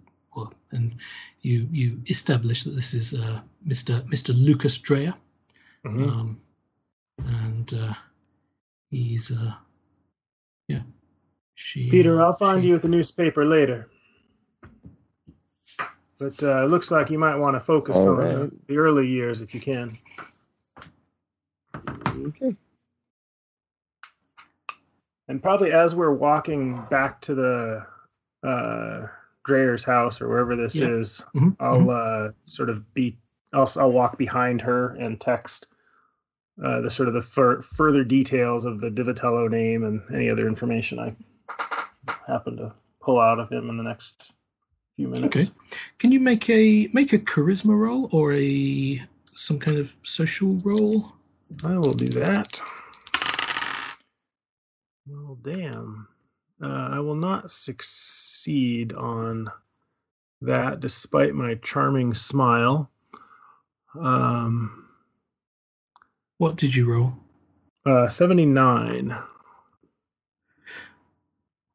and 0.74 0.96
you 1.42 1.68
you 1.72 2.02
establish 2.10 2.64
that 2.64 2.72
this 2.76 2.94
is 2.94 3.14
uh, 3.14 3.40
Mr. 3.68 4.02
Mr. 4.10 4.34
Lucas 4.36 4.78
Dreyer, 4.78 5.14
Mhm. 5.86 6.08
um, 6.10 6.42
and 7.26 7.74
uh, 7.74 7.94
he's 8.92 9.32
uh, 9.32 9.54
yeah 10.68 10.82
She, 11.56 11.90
Peter, 11.90 12.22
I'll 12.22 12.34
find 12.34 12.62
she- 12.62 12.70
you 12.70 12.76
at 12.76 12.82
the 12.82 12.90
newspaper 12.90 13.46
later. 13.46 13.88
But 16.20 16.42
uh, 16.42 16.64
it 16.64 16.70
looks 16.70 16.90
like 16.92 17.10
you 17.10 17.20
might 17.20 17.36
want 17.36 17.56
to 17.56 17.60
focus 17.60 17.96
All 17.96 18.10
on 18.10 18.16
right. 18.18 18.32
the, 18.36 18.52
the 18.68 18.78
early 18.78 19.08
years 19.08 19.42
if 19.42 19.54
you 19.54 19.60
can. 19.60 19.92
Okay. 21.76 22.56
And 25.28 25.42
probably 25.42 25.72
as 25.72 25.96
we're 25.96 26.14
walking 26.14 26.82
back 26.90 27.20
to 27.22 27.36
the 27.36 27.86
uh, 28.44 29.08
Dreyer's 29.46 29.84
house 29.84 30.22
or 30.22 30.28
wherever 30.30 30.56
this 30.56 30.76
Yeah. 30.76 30.88
is, 30.88 31.24
Mhm, 31.36 31.56
I'll 31.60 31.80
mhm. 31.80 32.30
uh, 32.30 32.32
sort 32.46 32.70
of 32.70 32.94
be, 32.94 33.18
I'll, 33.52 33.70
I'll 33.78 33.92
walk 33.92 34.18
behind 34.18 34.62
her 34.62 34.90
and 34.96 35.20
text 35.20 35.68
uh, 36.64 36.82
the 36.82 36.92
sort 36.92 37.08
of 37.08 37.14
the 37.16 37.22
fur, 37.22 37.62
further 37.62 38.04
details 38.04 38.64
of 38.64 38.80
the 38.80 38.90
Divitello 38.92 39.50
name 39.50 39.84
and 39.84 40.02
any 40.14 40.30
other 40.30 40.48
information 40.48 41.00
I 41.00 41.16
happen 42.28 42.58
to 42.58 42.74
pull 43.02 43.20
out 43.20 43.40
of 43.40 43.52
him 43.52 43.70
in 43.70 43.78
the 43.78 43.84
next 43.84 44.34
few 44.96 45.08
minutes. 45.08 45.36
Okay. 45.36 45.50
Can 45.98 46.12
you 46.12 46.20
make 46.20 46.48
a 46.50 46.90
make 46.94 47.12
a 47.12 47.18
charisma 47.18 47.76
roll 47.78 48.08
or 48.12 48.34
a 48.34 49.02
some 49.26 49.58
kind 49.58 49.78
of 49.78 49.96
social 50.04 50.58
roll? 50.64 51.12
I 51.66 51.76
will 51.76 51.94
do 51.94 52.06
that. 52.20 52.62
Well, 55.08 55.38
damn. 55.44 56.08
Uh, 56.64 56.90
I 56.94 57.00
will 57.00 57.16
not 57.16 57.52
succeed 57.52 58.94
on 58.94 59.52
that 60.42 60.80
despite 60.80 61.34
my 61.36 61.56
charming 61.56 62.14
smile. 62.14 62.90
Um, 64.00 64.88
What 66.38 66.56
did 66.56 66.74
you 66.74 66.90
roll? 66.90 67.14
uh, 67.86 68.08
79. 68.08 69.16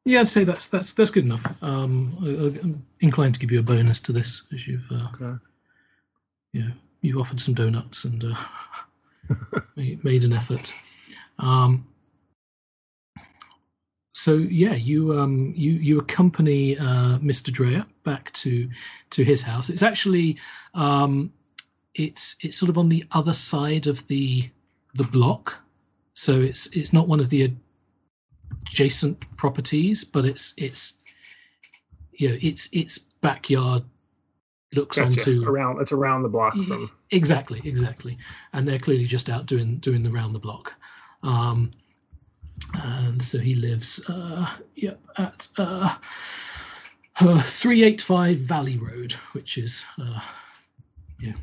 Yeah, 0.05 0.21
I'd 0.21 0.27
say 0.27 0.43
that's 0.43 0.67
that's 0.69 0.93
that's 0.93 1.11
good 1.11 1.25
enough. 1.25 1.45
Um, 1.61 2.17
I, 2.23 2.29
I'm 2.63 2.83
inclined 2.99 3.35
to 3.35 3.39
give 3.39 3.51
you 3.51 3.59
a 3.59 3.63
bonus 3.63 3.99
to 4.01 4.11
this 4.11 4.41
as 4.51 4.67
you've 4.67 4.89
uh, 4.91 5.07
Okay. 5.13 5.37
you 6.53 6.63
know, 6.63 6.71
you've 7.01 7.17
offered 7.17 7.39
some 7.39 7.53
donuts 7.53 8.05
and 8.05 8.23
uh, 8.23 8.35
made, 9.75 10.03
made 10.03 10.23
an 10.23 10.33
effort. 10.33 10.73
Um, 11.37 11.85
so 14.19 14.35
yeah, 14.35 14.73
you 14.73 15.17
um, 15.17 15.53
you 15.55 15.71
you 15.71 15.97
accompany 15.97 16.77
uh, 16.77 17.19
Mr. 17.19 17.53
Dreyer 17.53 17.85
back 18.03 18.33
to 18.33 18.69
to 19.11 19.23
his 19.23 19.41
house. 19.41 19.69
It's 19.69 19.81
actually 19.81 20.37
um, 20.73 21.31
it's 21.95 22.35
it's 22.41 22.57
sort 22.57 22.69
of 22.69 22.77
on 22.77 22.89
the 22.89 23.05
other 23.13 23.31
side 23.31 23.87
of 23.87 24.05
the 24.07 24.49
the 24.93 25.05
block, 25.05 25.57
so 26.15 26.41
it's 26.41 26.67
it's 26.75 26.91
not 26.91 27.07
one 27.07 27.21
of 27.21 27.29
the 27.29 27.53
adjacent 28.67 29.17
properties, 29.37 30.03
but 30.03 30.25
it's 30.25 30.53
it's 30.57 30.99
you 32.11 32.27
know 32.27 32.37
its 32.41 32.67
its 32.73 32.99
backyard 32.99 33.83
looks 34.75 34.97
Gotcha. 34.97 35.11
onto 35.11 35.47
around. 35.47 35.79
It's 35.79 35.93
around 35.93 36.23
the 36.23 36.29
block 36.29 36.55
from. 36.55 36.91
exactly 37.11 37.61
exactly 37.63 38.17
and 38.53 38.67
they're 38.67 38.77
clearly 38.77 39.05
just 39.05 39.29
out 39.29 39.45
doing 39.45 39.77
doing 39.77 40.03
the 40.03 40.11
round 40.11 40.35
the 40.35 40.39
block 40.39 40.73
um 41.23 41.71
and 42.73 43.21
so 43.21 43.37
he 43.37 43.53
lives 43.53 44.03
uh 44.09 44.49
yep 44.75 44.99
at 45.17 45.47
uh, 45.57 45.95
uh 47.19 47.41
385 47.41 48.37
valley 48.37 48.77
road 48.77 49.13
which 49.33 49.57
is 49.57 49.85
uh 50.01 50.19
yeah 51.19 51.33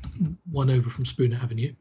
one 0.51 0.71
over 0.71 0.91
from 0.91 1.05
spooner 1.05 1.39
avenue 1.43 1.73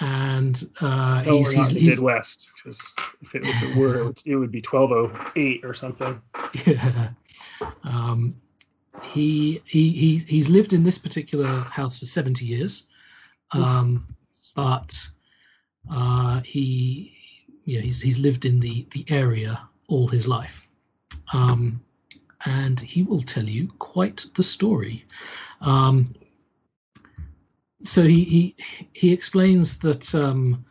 and 0.00 0.70
uh 0.80 1.20
he's 1.22 1.52
he's, 1.52 1.68
he's 1.68 1.96
Midwest 1.96 2.50
because 2.56 2.94
if 3.22 3.34
it, 3.34 3.42
if 3.46 3.62
it 3.62 3.76
were, 3.76 4.00
it 4.00 4.04
would, 4.04 4.22
it 4.26 4.36
would 4.36 4.50
be 4.50 4.60
1208 4.60 5.64
or 5.64 5.74
something. 5.74 6.20
yeah. 6.66 7.10
Um, 7.84 8.34
he 9.02 9.62
he 9.66 9.90
he's 9.90 10.24
he's 10.24 10.48
lived 10.48 10.72
in 10.72 10.84
this 10.84 10.98
particular 10.98 11.46
house 11.46 11.98
for 11.98 12.06
70 12.06 12.44
years, 12.44 12.86
um, 13.52 14.06
but 14.54 15.06
uh, 15.90 16.40
he 17.64 17.74
yeah 17.74 17.80
he's 17.80 18.00
he's 18.00 18.18
lived 18.18 18.44
in 18.44 18.60
the 18.60 18.86
the 18.92 19.04
area 19.08 19.68
all 19.88 20.08
his 20.08 20.26
life, 20.26 20.68
um, 21.32 21.80
and 22.44 22.80
he 22.80 23.02
will 23.02 23.20
tell 23.20 23.44
you 23.44 23.68
quite 23.78 24.26
the 24.34 24.42
story. 24.42 25.04
Um, 25.60 26.06
so 27.82 28.02
he 28.02 28.24
he 28.24 28.56
he 28.92 29.12
explains 29.12 29.78
that 29.80 30.14
um, 30.14 30.64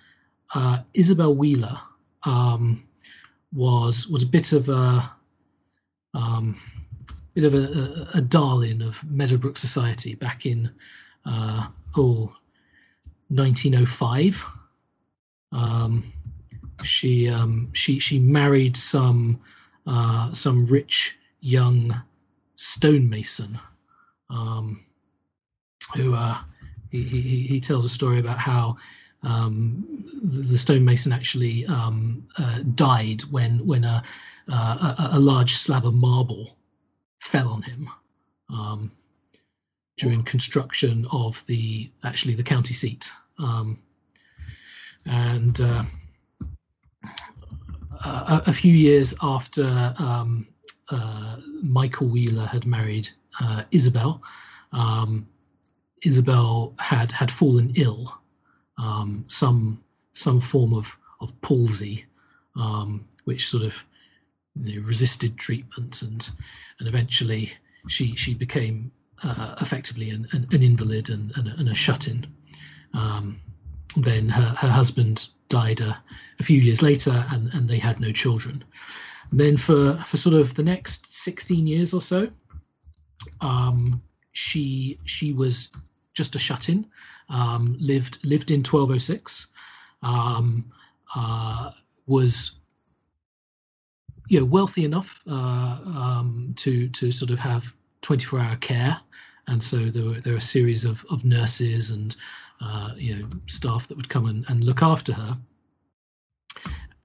uh, 0.54 0.80
Isabel 0.94 1.36
Wheeler 1.36 1.80
um, 2.24 2.84
was 3.54 4.08
was 4.08 4.24
a 4.24 4.28
bit 4.28 4.52
of 4.52 4.70
a 4.70 5.12
um, 6.14 6.56
bit 7.34 7.46
of 7.46 7.54
a, 7.56 7.58
a, 7.58 8.18
a 8.18 8.22
darling 8.22 8.82
of 8.82 9.04
Meadowbrook 9.10 9.58
society 9.58 10.16
back 10.16 10.46
in 10.46 10.72
uh, 11.26 11.68
oh 11.98 12.34
1905. 13.30 14.46
Um, 15.52 16.04
she 16.84 17.30
um, 17.30 17.70
she 17.74 18.00
she 18.00 18.20
married 18.20 18.76
some 18.78 19.40
uh, 19.86 20.32
some 20.32 20.66
rich 20.66 21.18
young 21.42 22.02
stonemason 22.56 23.60
um, 24.30 24.84
who 25.96 26.14
uh, 26.14 26.38
he, 26.90 27.04
he 27.04 27.48
he- 27.48 27.62
tells 27.62 27.86
a 27.86 27.90
story 27.90 28.20
about 28.20 28.38
how 28.38 28.78
um, 29.24 29.86
the, 30.22 30.42
the 30.42 30.58
stonemason 30.58 31.12
actually 31.12 31.66
um, 31.68 32.28
uh, 32.38 32.60
died 32.76 33.22
when 33.24 33.66
when 33.66 33.84
a, 33.84 34.04
uh, 34.52 34.96
a 35.14 35.18
a 35.18 35.20
large 35.20 35.54
slab 35.54 35.86
of 35.86 35.94
marble 35.94 36.58
fell 37.20 37.50
on 37.50 37.62
him 37.62 37.90
um, 38.50 38.92
during 39.98 40.24
construction 40.24 41.08
of 41.12 41.46
the 41.46 41.90
actually 42.04 42.34
the 42.36 42.44
county 42.44 42.74
seat 42.74 43.12
um, 43.40 43.78
and 45.06 45.62
uh, 45.62 45.84
a, 48.06 48.54
few 48.54 48.74
years 48.74 49.16
after 49.22 49.94
um, 49.98 50.48
uh, 50.90 51.38
Michael 51.62 52.08
Wheeler 52.08 52.46
had 52.46 52.66
married 52.66 53.10
uh, 53.40 53.64
Isabel, 53.72 54.22
um, 54.72 55.28
Isabel 56.04 56.74
had 56.80 57.12
had 57.12 57.32
fallen 57.32 57.74
ill, 57.76 58.14
um, 58.78 59.24
some 59.28 59.84
some 60.14 60.42
form 60.42 60.74
of 60.74 60.98
of 61.22 61.40
palsy, 61.42 62.06
um, 62.56 63.08
which 63.24 63.48
sort 63.48 63.64
of 63.64 63.84
you 64.56 64.82
know, 64.82 64.88
resisted 64.88 65.38
treatment, 65.38 66.02
and 66.02 66.30
and 66.80 66.88
eventually 66.88 67.54
she 67.88 68.16
she 68.16 68.34
became 68.34 68.92
uh, 69.24 69.56
effectively 69.62 70.10
an, 70.10 70.28
an, 70.32 70.48
an 70.52 70.62
invalid 70.62 71.10
and, 71.10 71.32
and, 71.38 71.48
a, 71.48 71.56
and 71.58 71.70
a 71.70 71.76
shut-in. 71.76 72.28
Um, 72.94 73.40
then 73.96 74.28
her, 74.28 74.50
her 74.58 74.70
husband 74.70 75.30
died 75.54 75.82
a, 75.82 75.92
a 76.40 76.44
few 76.44 76.60
years 76.60 76.82
later, 76.82 77.26
and, 77.30 77.54
and 77.54 77.70
they 77.70 77.78
had 77.78 78.00
no 78.00 78.12
children. 78.12 78.64
And 79.30 79.40
then 79.40 79.58
for 79.58 79.96
for 80.06 80.18
sort 80.18 80.36
of 80.36 80.56
the 80.56 80.64
next 80.64 81.14
16 81.14 81.68
years 81.68 81.94
or 81.94 82.02
so, 82.02 82.30
um, 83.42 84.02
she 84.32 84.98
she 85.06 85.32
was 85.34 85.72
just 86.14 86.36
a 86.36 86.40
shut-in. 86.40 86.86
Um, 87.30 87.78
lived 87.80 88.18
lived 88.26 88.52
in 88.52 88.60
1206. 88.60 89.48
Um, 90.02 90.72
uh, 91.16 91.72
was 92.08 92.60
you 94.28 94.40
know 94.40 94.46
wealthy 94.46 94.84
enough 94.86 95.22
uh, 95.28 95.78
um, 96.02 96.54
to 96.58 96.90
to 96.90 97.12
sort 97.12 97.32
of 97.32 97.40
have 97.40 97.76
24 98.02 98.40
hour 98.40 98.56
care 98.58 99.00
and 99.48 99.62
so 99.62 99.78
there 99.90 100.06
were 100.06 100.22
there 100.22 100.34
were 100.34 100.40
a 100.40 100.52
series 100.56 100.86
of, 100.86 101.06
of 101.10 101.26
nurses 101.26 101.92
and 101.92 102.16
uh, 102.64 102.94
you 102.96 103.16
know 103.16 103.28
staff 103.48 103.88
that 103.88 103.98
would 103.98 104.10
come 104.10 104.26
and, 104.26 104.46
and 104.48 104.64
look 104.64 104.82
after 104.82 105.14
her 105.14 105.38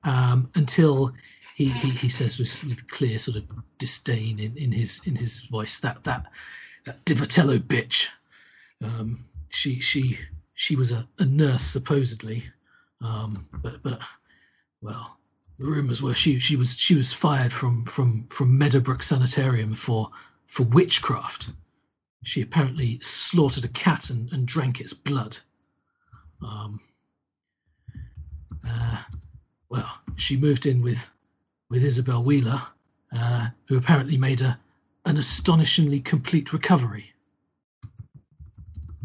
um, 0.05 0.48
until 0.55 1.12
he, 1.56 1.66
he, 1.66 1.90
he 1.90 2.09
says 2.09 2.39
with, 2.39 2.64
with 2.64 2.89
clear 2.89 3.18
sort 3.18 3.36
of 3.36 3.44
disdain 3.78 4.39
in, 4.39 4.56
in 4.56 4.70
his 4.72 5.02
in 5.06 5.16
his 5.16 5.40
voice 5.40 5.80
that 5.80 6.02
that 6.05 6.26
that 6.85 7.05
Divitello 7.05 7.59
bitch 7.59 8.06
um, 8.82 9.24
she 9.51 9.80
she 9.80 10.18
she 10.55 10.76
was 10.76 10.93
a, 10.93 11.06
a 11.18 11.24
nurse 11.24 11.64
supposedly 11.64 12.44
um, 13.01 13.47
but 13.62 13.82
but 13.82 14.01
well 14.80 15.18
the 15.59 15.64
rumors 15.66 16.01
were 16.01 16.14
she 16.14 16.39
she 16.39 16.55
was 16.55 16.76
she 16.76 16.94
was 16.94 17.12
fired 17.12 17.52
from 17.52 17.85
from 17.85 18.28
from 18.28 18.56
Meadowbrook 18.56 19.02
Sanitarium 19.02 19.74
for 19.74 20.10
for 20.47 20.62
witchcraft. 20.64 21.52
She 22.24 22.43
apparently 22.43 22.98
slaughtered 23.01 23.64
a 23.64 23.68
cat 23.68 24.10
and, 24.10 24.32
and 24.32 24.47
drank 24.47 24.80
its 24.80 24.93
blood. 24.93 25.39
Um, 26.43 26.81
uh, 28.66 29.02
well, 29.69 29.90
she 30.16 30.36
moved 30.36 30.66
in 30.66 30.82
with 30.82 31.10
with 31.70 31.85
Isabel 31.85 32.23
Wheeler, 32.23 32.60
uh, 33.12 33.48
who 33.66 33.77
apparently 33.77 34.16
made 34.16 34.40
a 34.40 34.59
an 35.05 35.16
astonishingly 35.16 36.01
complete 36.01 36.52
recovery. 36.52 37.12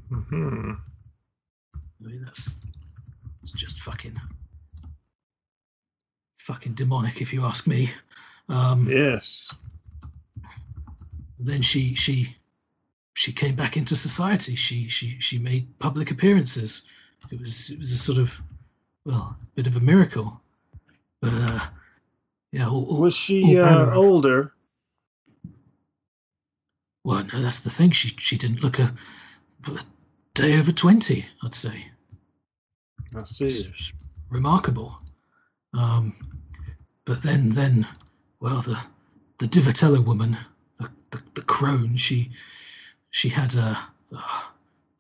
hmm 0.10 0.72
I 1.76 2.08
mean, 2.08 2.24
that's 2.26 2.60
it's 3.42 3.52
just 3.54 3.80
fucking 3.82 4.16
fucking 6.40 6.74
demonic, 6.74 7.22
if 7.22 7.34
you 7.34 7.46
ask 7.46 7.68
me. 7.68 7.90
Um, 8.50 8.88
Yes. 8.90 9.50
then 11.40 11.62
she 11.62 11.94
she 11.96 12.36
she 13.16 13.32
came 13.32 13.56
back 13.56 13.78
into 13.78 13.96
society. 13.96 14.56
She 14.56 14.88
she 14.88 15.20
she 15.20 15.40
made 15.40 15.80
public 15.80 16.12
appearances. 16.12 16.84
It 17.32 17.40
was 17.40 17.70
it 17.70 17.80
was 17.80 17.92
a 17.92 17.98
sort 17.98 18.18
of 18.18 18.42
well, 19.06 19.38
bit 19.56 19.68
of 19.68 19.76
a 19.76 19.82
miracle. 19.82 20.40
But 21.22 21.34
uh, 21.34 21.60
yeah, 22.52 22.68
all, 22.68 22.86
all, 22.86 22.98
Was 22.98 23.16
she 23.16 23.60
uh, 23.60 23.94
older? 23.94 24.54
well, 27.04 27.24
no, 27.34 27.42
that's 27.42 27.64
the 27.64 27.70
thing. 27.70 27.92
She 27.92 28.10
she 28.20 28.38
didn't 28.38 28.64
look 28.64 28.80
a, 28.80 28.94
a 29.68 29.80
day 30.34 30.58
over 30.58 30.72
twenty. 30.72 31.26
I'd 31.44 31.56
say. 31.56 31.88
I 33.16 33.24
see. 33.24 33.48
It's 33.48 33.94
remarkable. 34.30 35.00
Um, 35.74 36.16
but 37.06 37.22
then, 37.22 37.50
then, 37.50 37.88
well, 38.40 38.62
the 38.62 38.80
the 39.40 39.48
Divitello 39.48 40.04
woman, 40.04 40.38
the, 40.80 40.90
the, 41.12 41.22
the 41.36 41.42
crone, 41.42 41.96
she 41.98 42.32
she 43.12 43.30
had 43.30 43.56
uh, 43.56 43.76
uh, 44.16 44.42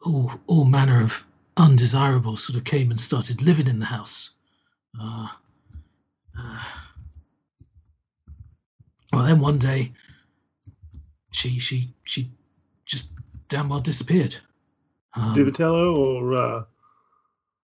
all 0.01 0.31
all 0.47 0.65
manner 0.65 1.01
of 1.01 1.23
undesirables 1.57 2.43
sort 2.43 2.57
of 2.57 2.63
came 2.63 2.91
and 2.91 2.99
started 2.99 3.41
living 3.41 3.67
in 3.67 3.79
the 3.79 3.85
house. 3.85 4.31
Uh, 4.99 5.27
uh, 6.37 6.63
well, 9.11 9.23
then 9.23 9.39
one 9.39 9.57
day, 9.57 9.91
she 11.31 11.59
she 11.59 11.93
she 12.03 12.29
just 12.85 13.13
damn 13.47 13.69
well 13.69 13.79
disappeared. 13.79 14.35
Um, 15.15 15.35
Divitello 15.35 15.95
or 15.95 16.35
uh, 16.35 16.63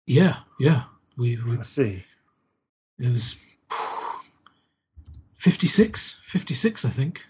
yeah, 0.06 0.38
yeah. 0.60 0.84
We, 1.18 1.38
we 1.38 1.58
I 1.58 1.62
see. 1.64 2.04
it 3.00 3.10
was 3.12 3.40
56, 5.38 6.20
56, 6.24 6.86
I 6.86 6.90
think. 6.90 7.26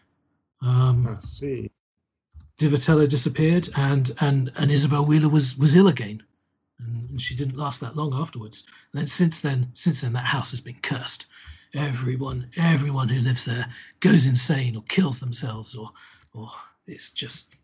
Um, 0.61 1.07
I 1.07 1.19
see. 1.21 1.71
Divitello 2.57 3.07
disappeared, 3.07 3.69
and 3.75 4.11
and 4.19 4.51
and 4.55 4.71
Isabel 4.71 5.05
Wheeler 5.05 5.29
was 5.29 5.57
was 5.57 5.75
ill 5.75 5.87
again, 5.87 6.23
and 6.79 7.21
she 7.21 7.35
didn't 7.35 7.57
last 7.57 7.81
that 7.81 7.95
long 7.95 8.13
afterwards. 8.13 8.63
And 8.91 8.99
then 8.99 9.07
since 9.07 9.41
then, 9.41 9.71
since 9.73 10.01
then, 10.01 10.13
that 10.13 10.25
house 10.25 10.51
has 10.51 10.61
been 10.61 10.77
cursed. 10.81 11.27
Everyone, 11.73 12.49
everyone 12.55 13.09
who 13.09 13.21
lives 13.21 13.45
there 13.45 13.67
goes 13.99 14.27
insane 14.27 14.75
or 14.75 14.83
kills 14.87 15.19
themselves, 15.19 15.75
or 15.75 15.91
or 16.33 16.51
it's 16.85 17.11
just 17.11 17.55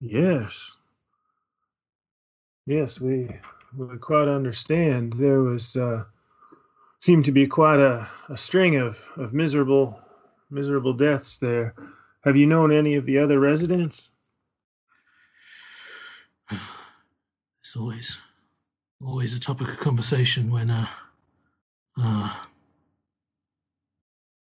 Yes. 0.00 0.76
Yes, 2.66 3.00
we 3.00 3.28
we 3.76 3.98
quite 3.98 4.28
understand. 4.28 5.14
There 5.14 5.40
was 5.40 5.76
uh, 5.76 6.04
seemed 7.00 7.24
to 7.26 7.32
be 7.32 7.46
quite 7.46 7.80
a, 7.80 8.08
a 8.28 8.36
string 8.36 8.76
of, 8.76 9.02
of 9.16 9.32
miserable 9.32 9.98
miserable 10.50 10.92
deaths 10.92 11.38
there. 11.38 11.74
Have 12.24 12.36
you 12.36 12.46
known 12.46 12.72
any 12.72 12.96
of 12.96 13.06
the 13.06 13.18
other 13.18 13.38
residents? 13.40 14.10
it's 16.50 17.76
always 17.76 18.20
always 19.04 19.34
a 19.34 19.40
topic 19.40 19.68
of 19.68 19.78
conversation 19.78 20.50
when 20.50 20.70
uh, 20.70 20.86
uh 22.00 22.34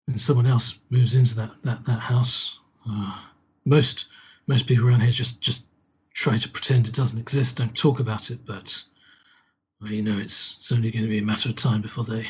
when 0.06 0.18
someone 0.18 0.46
else 0.46 0.78
moves 0.90 1.14
into 1.16 1.34
that 1.36 1.50
that 1.64 1.84
that 1.84 2.00
house. 2.00 2.58
Uh, 2.88 3.18
most 3.64 4.06
most 4.46 4.66
people 4.66 4.88
around 4.88 5.00
here 5.00 5.10
just 5.10 5.40
just 5.40 5.66
try 6.14 6.36
to 6.36 6.48
pretend 6.48 6.88
it 6.88 6.94
doesn't 6.94 7.20
exist, 7.20 7.58
don't 7.58 7.76
talk 7.76 8.00
about 8.00 8.30
it, 8.30 8.44
but 8.44 8.82
well, 9.80 9.92
you 9.92 10.02
know, 10.02 10.18
it's 10.18 10.56
it's 10.56 10.72
only 10.72 10.90
going 10.90 11.04
to 11.04 11.08
be 11.08 11.18
a 11.18 11.22
matter 11.22 11.48
of 11.48 11.54
time 11.54 11.82
before 11.82 12.04
they 12.04 12.26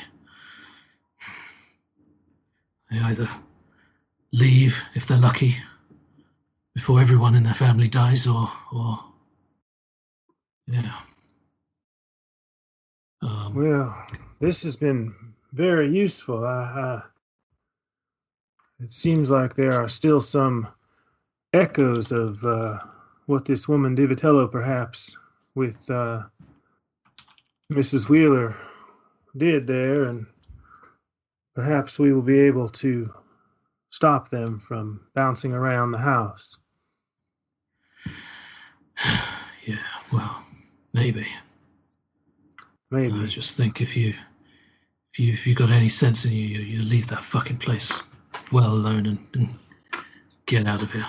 they 2.91 2.99
either 2.99 3.29
leave 4.33 4.83
if 4.95 5.07
they're 5.07 5.19
lucky 5.19 5.57
before 6.75 7.01
everyone 7.01 7.35
in 7.35 7.43
their 7.43 7.55
family 7.55 7.89
dies, 7.89 8.27
or 8.27 8.51
or 8.73 8.99
yeah. 10.67 10.93
Um, 13.23 13.55
Well, 13.55 14.07
this 14.41 14.63
has 14.63 14.77
been 14.77 15.15
very 15.53 15.91
useful. 15.91 16.45
I, 16.45 16.51
I, 16.51 17.03
it 18.81 18.93
seems 18.93 19.31
like 19.31 19.55
there 19.55 19.75
are 19.75 19.89
still 19.89 20.21
some 20.21 20.69
echoes 21.53 22.13
of 22.13 22.45
uh, 22.45 22.79
what 23.27 23.45
this 23.45 23.67
woman 23.69 23.97
Divitello, 23.97 24.51
perhaps, 24.51 25.17
with 25.55 25.91
uh, 25.91 26.23
Mrs. 27.73 28.09
Wheeler, 28.09 28.57
did 29.37 29.67
there, 29.67 30.05
and 30.05 30.27
perhaps 31.55 31.99
we 31.99 32.13
will 32.13 32.23
be 32.23 32.41
able 32.41 32.69
to 32.69 33.13
stop 33.91 34.31
them 34.31 34.61
from 34.61 35.01
bouncing 35.15 35.53
around 35.53 35.91
the 35.93 35.99
house. 35.99 36.59
yeah, 39.65 39.79
well, 40.13 40.43
maybe. 40.93 41.27
Maybe. 42.91 43.13
I 43.13 43.27
just 43.27 43.57
think 43.57 43.81
if 43.81 43.97
you 43.97 44.15
if 45.13 45.21
you 45.21 45.33
if 45.33 45.47
you 45.47 45.55
got 45.55 45.71
any 45.71 45.89
sense 45.89 46.25
in 46.25 46.33
you, 46.33 46.45
you, 46.45 46.61
you 46.61 46.83
leave 46.83 47.07
that 47.09 47.23
fucking 47.23 47.59
place 47.59 48.03
well 48.53 48.73
alone 48.73 49.07
and, 49.07 49.19
and 49.35 49.49
get 50.47 50.67
out 50.67 50.83
of 50.83 50.93
here. 50.93 51.07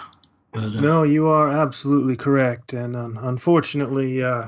But 0.52 0.64
uh, 0.64 0.82
No, 0.82 1.04
you 1.04 1.28
are 1.28 1.50
absolutely 1.50 2.16
correct, 2.16 2.74
and 2.74 2.96
um, 2.96 3.20
unfortunately, 3.22 4.24
uh, 4.24 4.48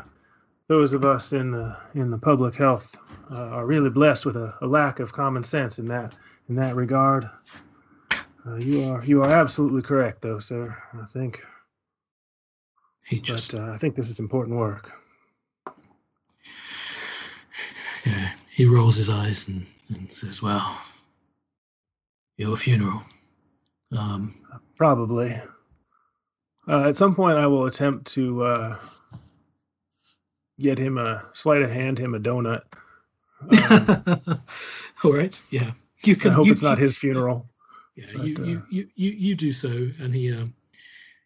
those 0.68 0.94
of 0.94 1.06
us 1.06 1.32
in 1.34 1.52
the 1.52 1.78
in 1.96 2.12
the 2.12 2.18
public 2.18 2.56
health 2.56 2.98
uh, 3.32 3.36
are 3.36 3.66
really 3.66 3.90
blessed 3.90 4.26
with 4.26 4.36
a, 4.36 4.54
a 4.62 4.68
lack 4.68 5.00
of 5.00 5.14
common 5.14 5.44
sense 5.44 5.80
in 5.80 5.88
that 5.88 6.14
in 6.50 6.56
that 6.56 6.76
regard. 6.76 7.30
Uh, 8.46 8.56
you 8.56 8.84
are 8.90 9.06
you 9.06 9.22
are 9.22 9.30
absolutely 9.30 9.82
correct, 9.82 10.22
though, 10.22 10.40
sir. 10.40 10.76
I 11.00 11.06
think, 11.06 11.46
he 13.06 13.20
just 13.20 13.52
but 13.52 13.62
uh, 13.62 13.72
I 13.72 13.78
think 13.78 13.96
this 13.96 14.10
is 14.10 14.20
important 14.20 14.58
work. 14.58 14.92
He 18.54 18.66
rolls 18.66 18.98
his 18.98 19.10
eyes 19.10 19.48
and, 19.48 19.66
and 19.90 20.12
says, 20.12 20.42
"Well, 20.42 20.78
your 22.38 22.56
funeral." 22.58 23.02
Um, 23.98 24.36
Probably. 24.78 25.40
Uh, 26.68 26.88
at 26.90 26.98
some 26.98 27.16
point, 27.16 27.38
I 27.38 27.48
will 27.48 27.66
attempt 27.66 28.12
to 28.14 28.44
uh, 28.44 28.80
get 30.60 30.78
him 30.78 30.98
a 30.98 31.26
sleight 31.34 31.62
of 31.62 31.72
hand 31.72 31.98
him 31.98 32.14
a 32.16 32.20
donut. 32.20 32.64
Um, 33.70 34.42
all 35.04 35.14
right, 35.14 35.42
yeah, 35.50 35.72
you 36.04 36.16
can. 36.16 36.32
I 36.32 36.34
hope 36.34 36.46
you, 36.48 36.52
it's 36.54 36.62
not 36.62 36.78
you- 36.78 36.84
his 36.84 36.98
funeral. 36.98 37.48
Yeah, 37.96 38.06
But, 38.16 38.26
you, 38.26 38.36
uh, 38.38 38.44
you, 38.44 38.64
you, 38.70 38.88
you, 38.96 39.10
you 39.12 39.36
do 39.36 39.52
so, 39.52 39.70
and 39.70 40.14
he, 40.14 40.32
um, 40.32 40.54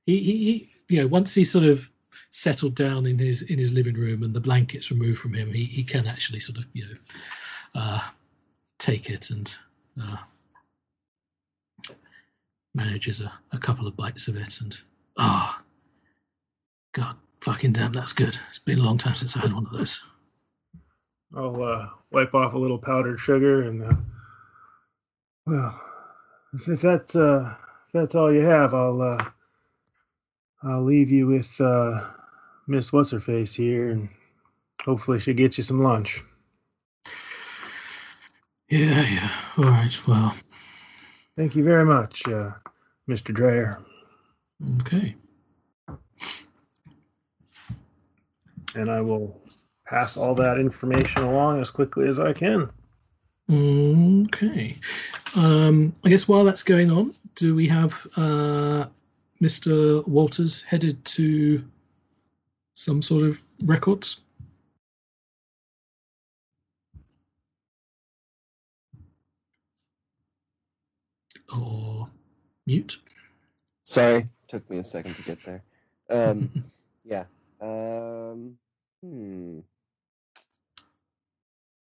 he, 0.07 0.17
he, 0.19 0.37
he, 0.37 0.69
you 0.89 1.01
know, 1.01 1.07
once 1.07 1.35
he 1.35 1.43
sort 1.43 1.65
of 1.65 1.89
settled 2.35 2.75
down 2.75 3.05
in 3.05 3.17
his 3.17 3.43
in 3.43 3.57
his 3.57 3.71
living 3.71 3.95
room 3.95 4.21
and 4.21 4.33
the 4.33 4.41
blankets 4.41 4.91
removed 4.91 5.19
from 5.19 5.33
him, 5.33 5.53
he, 5.53 5.63
he 5.63 5.83
can 5.85 6.05
actually 6.05 6.41
sort 6.41 6.57
of, 6.57 6.65
you 6.73 6.83
know, 6.83 6.97
uh, 7.75 8.01
take 8.77 9.09
it 9.09 9.29
and 9.29 9.55
uh, 10.03 10.17
manages 12.73 13.21
a, 13.21 13.31
a 13.53 13.57
couple 13.57 13.87
of 13.87 13.95
bites 13.95 14.27
of 14.27 14.35
it, 14.35 14.59
and 14.59 14.77
ah, 15.17 15.63
God, 16.93 17.15
fucking 17.39 17.71
damn, 17.71 17.93
that's 17.93 18.11
good. 18.11 18.37
It's 18.49 18.59
been 18.59 18.79
a 18.79 18.83
long 18.83 18.97
time 18.97 19.15
since 19.15 19.37
I 19.37 19.39
had 19.39 19.53
one 19.53 19.65
of 19.65 19.71
those. 19.71 20.03
I'll 21.33 21.63
uh, 21.63 21.89
wipe 22.11 22.33
off 22.33 22.53
a 22.53 22.57
little 22.57 22.77
powdered 22.77 23.17
sugar 23.17 23.63
and 23.63 23.81
uh, 23.81 23.95
well, 25.45 25.81
if, 26.53 26.67
if 26.67 26.81
that's 26.81 27.15
uh, 27.15 27.55
if 27.87 27.93
that's 27.93 28.15
all 28.15 28.33
you 28.33 28.41
have, 28.41 28.73
I'll 28.73 29.01
uh, 29.01 29.25
I'll 30.63 30.83
leave 30.83 31.09
you 31.09 31.27
with 31.27 31.49
uh, 31.61 32.05
Miss 32.67 32.91
What's 32.91 33.11
Her 33.11 33.19
Face 33.19 33.53
here, 33.53 33.89
and 33.89 34.09
hopefully 34.83 35.19
she 35.19 35.33
get 35.33 35.57
you 35.57 35.63
some 35.63 35.81
lunch. 35.81 36.23
Yeah, 38.69 39.01
yeah. 39.07 39.31
All 39.57 39.65
right. 39.65 40.07
Well, 40.07 40.35
Thank 41.35 41.57
you 41.57 41.65
very 41.65 41.83
much, 41.83 42.25
uh, 42.29 42.51
Mr. 43.09 43.33
Dreyer, 43.33 43.83
okay. 44.81 45.15
and 48.73 48.89
I 48.89 49.01
will 49.01 49.41
pass 49.85 50.15
all 50.15 50.33
that 50.35 50.57
information 50.57 51.23
along 51.23 51.59
as 51.59 51.71
quickly 51.71 52.07
as 52.07 52.21
I 52.21 52.31
can. 52.31 52.69
Okay. 53.51 54.79
Um, 55.35 55.93
I 56.05 56.09
guess 56.09 56.27
while 56.27 56.45
that's 56.45 56.63
going 56.63 56.89
on, 56.89 57.13
do 57.35 57.53
we 57.53 57.67
have 57.67 58.07
uh, 58.15 58.85
Mr. 59.41 60.07
Walters 60.07 60.63
headed 60.63 61.03
to 61.05 61.63
some 62.75 63.01
sort 63.01 63.23
of 63.23 63.41
records? 63.63 64.21
Or 71.53 72.07
mute? 72.67 72.99
Sorry, 73.85 74.27
took 74.47 74.69
me 74.69 74.77
a 74.77 74.83
second 74.83 75.15
to 75.15 75.23
get 75.23 75.39
there. 75.43 75.63
Um, 76.09 76.49
yeah. 77.05 77.25
Um, 77.61 78.57
hmm. 79.03 79.59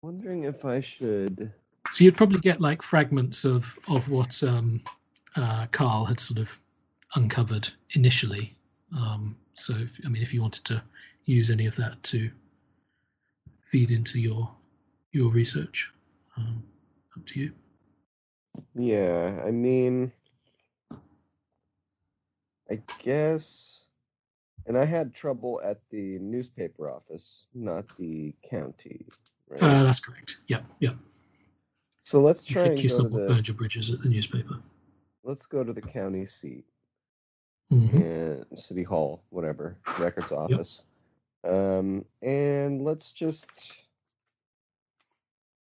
Wondering 0.01 0.45
if 0.45 0.65
I 0.65 0.79
should 0.79 1.53
So 1.91 2.03
you'd 2.03 2.17
probably 2.17 2.39
get 2.39 2.59
like 2.59 2.81
fragments 2.81 3.45
of 3.45 3.77
of 3.87 4.09
what 4.09 4.41
um, 4.41 4.81
uh, 5.35 5.67
Carl 5.71 6.05
had 6.05 6.19
sort 6.19 6.39
of 6.39 6.59
uncovered 7.15 7.69
initially. 7.91 8.55
Um, 8.97 9.35
so 9.61 9.75
if, 9.77 9.99
I 10.05 10.09
mean, 10.09 10.21
if 10.23 10.33
you 10.33 10.41
wanted 10.41 10.65
to 10.65 10.83
use 11.25 11.51
any 11.51 11.67
of 11.67 11.75
that 11.75 12.01
to 12.03 12.29
feed 13.61 13.91
into 13.91 14.19
your 14.19 14.51
your 15.11 15.29
research, 15.31 15.93
um, 16.37 16.63
up 17.15 17.25
to 17.27 17.39
you. 17.39 17.51
Yeah, 18.75 19.41
I 19.45 19.51
mean, 19.51 20.11
I 22.69 22.81
guess, 22.99 23.87
and 24.65 24.77
I 24.77 24.85
had 24.85 25.13
trouble 25.13 25.61
at 25.63 25.79
the 25.89 26.17
newspaper 26.19 26.89
office, 26.89 27.47
not 27.53 27.85
the 27.97 28.33
county, 28.49 29.05
right? 29.49 29.61
Uh, 29.61 29.83
that's 29.83 29.99
correct. 29.99 30.37
Yeah, 30.47 30.61
yeah. 30.79 30.93
so 32.05 32.21
let's 32.21 32.43
try 32.45 32.63
think 32.63 32.73
and 32.73 32.83
you 32.83 32.89
go 32.89 32.95
to 32.95 33.01
somewhat 33.03 33.21
the 33.21 33.27
burned 33.27 33.47
your 33.47 33.57
bridges 33.57 33.89
at 33.89 34.01
the 34.01 34.09
newspaper. 34.09 34.55
let's 35.23 35.45
go 35.45 35.63
to 35.63 35.73
the 35.73 35.81
county 35.81 36.25
seat 36.25 36.65
Mhm. 37.71 38.45
and 38.51 38.59
city 38.59 38.83
hall, 38.83 39.23
whatever, 39.29 39.77
records 39.97 40.31
office, 40.31 40.85
um, 41.45 42.05
and 42.21 42.83
let's 42.83 43.11
just 43.13 43.73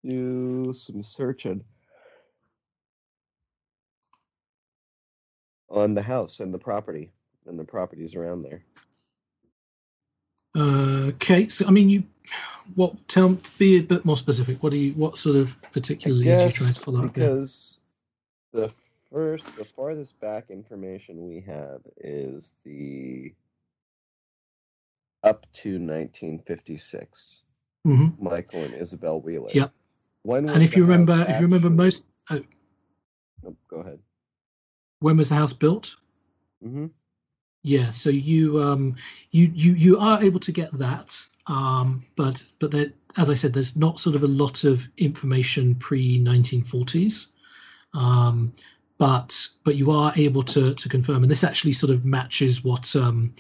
do 0.02 0.72
some 0.72 1.02
searching 1.02 1.64
on 5.68 5.94
the 5.94 6.02
house 6.02 6.40
and 6.40 6.52
the 6.52 6.58
property 6.58 7.12
and 7.46 7.58
the 7.58 7.64
properties 7.64 8.16
around 8.16 8.42
there. 8.42 8.64
Uh, 10.56 11.12
okay, 11.14 11.46
so 11.46 11.64
I 11.66 11.70
mean, 11.70 11.88
you 11.88 12.02
what? 12.74 13.08
Tell 13.08 13.38
be 13.56 13.78
a 13.78 13.82
bit 13.82 14.04
more 14.04 14.16
specific. 14.16 14.62
What 14.62 14.70
do 14.70 14.78
you? 14.78 14.92
What 14.94 15.16
sort 15.16 15.36
of 15.36 15.54
particularly 15.72 16.32
are 16.32 16.46
you 16.46 16.52
trying 16.52 16.74
to 16.74 16.80
follow 16.80 17.04
up? 17.04 17.16
here? 17.16 17.26
because 17.26 17.78
the 18.52 18.72
first, 19.12 19.56
the 19.56 19.64
farthest 19.64 20.18
back 20.20 20.50
information 20.50 21.26
we 21.26 21.40
have 21.40 21.80
is 21.98 22.54
the 22.64 23.34
up 25.22 25.46
to 25.52 25.78
1956. 25.78 27.44
Mhm. 27.86 28.18
Michael 28.20 28.64
and 28.64 28.74
Isabel 28.74 29.20
Wheeler. 29.20 29.50
Yep. 29.52 29.72
When 30.22 30.48
And 30.48 30.62
if 30.62 30.76
you 30.76 30.82
remember, 30.84 31.16
house 31.16 31.28
if 31.30 31.40
you 31.40 31.46
remember 31.46 31.70
most, 31.70 32.08
uh, 32.28 32.40
Oh, 33.46 33.56
go 33.68 33.78
ahead. 33.78 33.98
when 35.00 35.16
was 35.16 35.30
the 35.30 35.34
house 35.36 35.52
built? 35.54 35.96
hmm 36.62 36.86
Yeah, 37.62 37.90
so 37.90 38.10
you 38.10 38.62
um 38.62 38.96
you 39.30 39.50
you 39.54 39.72
you 39.74 39.98
are 39.98 40.22
able 40.22 40.40
to 40.40 40.52
get 40.52 40.72
that, 40.78 41.16
um, 41.46 42.04
but 42.16 42.44
but 42.58 42.70
there, 42.70 42.92
as 43.16 43.30
I 43.30 43.34
said, 43.34 43.52
there's 43.54 43.76
not 43.76 43.98
sort 43.98 44.16
of 44.16 44.22
a 44.22 44.28
lot 44.28 44.64
of 44.64 44.86
information 44.96 45.74
pre 45.74 46.18
1940s, 46.18 47.32
um, 47.94 48.52
but 49.00 49.48
but 49.64 49.76
you 49.76 49.90
are 49.90 50.12
able 50.16 50.42
to 50.42 50.74
to 50.74 50.88
confirm, 50.88 51.22
and 51.24 51.30
this 51.30 51.42
actually 51.42 51.72
sort 51.72 51.90
of 51.90 52.04
matches 52.04 52.62
what 52.62 52.94
um, 52.94 53.34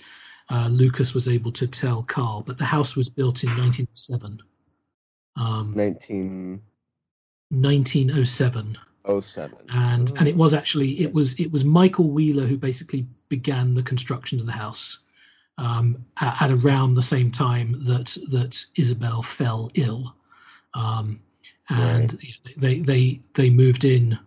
uh, 0.48 0.68
Lucas 0.68 1.12
was 1.12 1.28
able 1.28 1.52
to 1.52 1.66
tell 1.66 2.02
Carl. 2.02 2.42
But 2.44 2.56
the 2.56 2.64
house 2.64 2.96
was 2.96 3.10
built 3.10 3.44
in 3.44 3.50
1907. 3.50 4.40
Um, 5.36 5.74
1907. 5.74 6.62
1907 7.50 8.76
and 9.70 10.10
Oh. 10.10 10.14
and 10.18 10.28
it 10.28 10.36
was 10.36 10.54
actually 10.54 11.00
it 11.00 11.12
was 11.12 11.38
it 11.38 11.50
was 11.50 11.64
Michael 11.64 12.10
Wheeler 12.10 12.46
who 12.46 12.56
basically 12.56 13.06
began 13.28 13.74
the 13.74 13.82
construction 13.82 14.38
of 14.40 14.46
the 14.46 14.52
house 14.52 15.00
um, 15.58 16.04
at, 16.20 16.42
at 16.42 16.50
around 16.52 16.94
the 16.94 17.02
same 17.02 17.30
time 17.30 17.72
that 17.84 18.16
that 18.30 18.64
Isabel 18.76 19.20
fell 19.22 19.70
ill, 19.74 20.14
um, 20.74 21.20
and 21.68 22.18
they 22.56 22.80
they 22.80 23.20
they 23.34 23.50
moved 23.50 23.84
in 23.84 24.18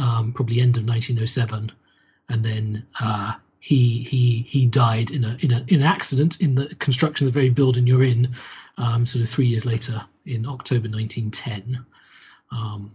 um, 0.00 0.32
probably 0.32 0.60
end 0.60 0.76
of 0.76 0.84
1907, 0.84 1.70
and 2.28 2.44
then 2.44 2.86
uh, 3.00 3.34
he 3.60 4.02
he 4.02 4.42
he 4.48 4.66
died 4.66 5.10
in 5.10 5.24
a 5.24 5.36
in 5.40 5.52
a 5.52 5.64
in 5.68 5.80
an 5.80 5.86
accident 5.86 6.40
in 6.40 6.54
the 6.54 6.74
construction 6.76 7.26
of 7.26 7.32
the 7.32 7.38
very 7.38 7.50
building 7.50 7.86
you're 7.86 8.04
in, 8.04 8.34
um, 8.78 9.04
sort 9.04 9.22
of 9.22 9.28
three 9.28 9.46
years 9.46 9.66
later 9.66 10.02
in 10.26 10.46
October 10.46 10.88
1910. 10.88 11.84
Um, 12.50 12.92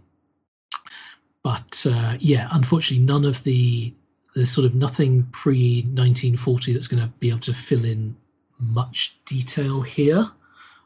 but 1.42 1.86
uh, 1.88 2.16
yeah, 2.18 2.48
unfortunately, 2.50 3.06
none 3.06 3.24
of 3.24 3.42
the 3.44 3.94
there's 4.34 4.50
sort 4.50 4.66
of 4.66 4.74
nothing 4.74 5.22
pre 5.32 5.82
1940 5.82 6.72
that's 6.72 6.88
going 6.88 7.02
to 7.02 7.08
be 7.20 7.30
able 7.30 7.40
to 7.40 7.54
fill 7.54 7.84
in 7.84 8.16
much 8.58 9.18
detail 9.24 9.80
here. 9.80 10.30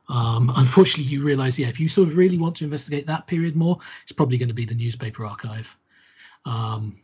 Um, 0.08 0.52
unfortunately, 0.56 1.04
you 1.04 1.24
realise, 1.24 1.58
yeah, 1.58 1.68
if 1.68 1.80
you 1.80 1.88
sort 1.88 2.08
of 2.08 2.16
really 2.16 2.36
want 2.36 2.56
to 2.56 2.64
investigate 2.64 3.06
that 3.06 3.26
period 3.26 3.56
more, 3.56 3.78
it's 4.02 4.12
probably 4.12 4.38
going 4.38 4.48
to 4.48 4.54
be 4.54 4.64
the 4.64 4.74
newspaper 4.74 5.24
archive. 5.24 5.76
Um, 6.44 7.00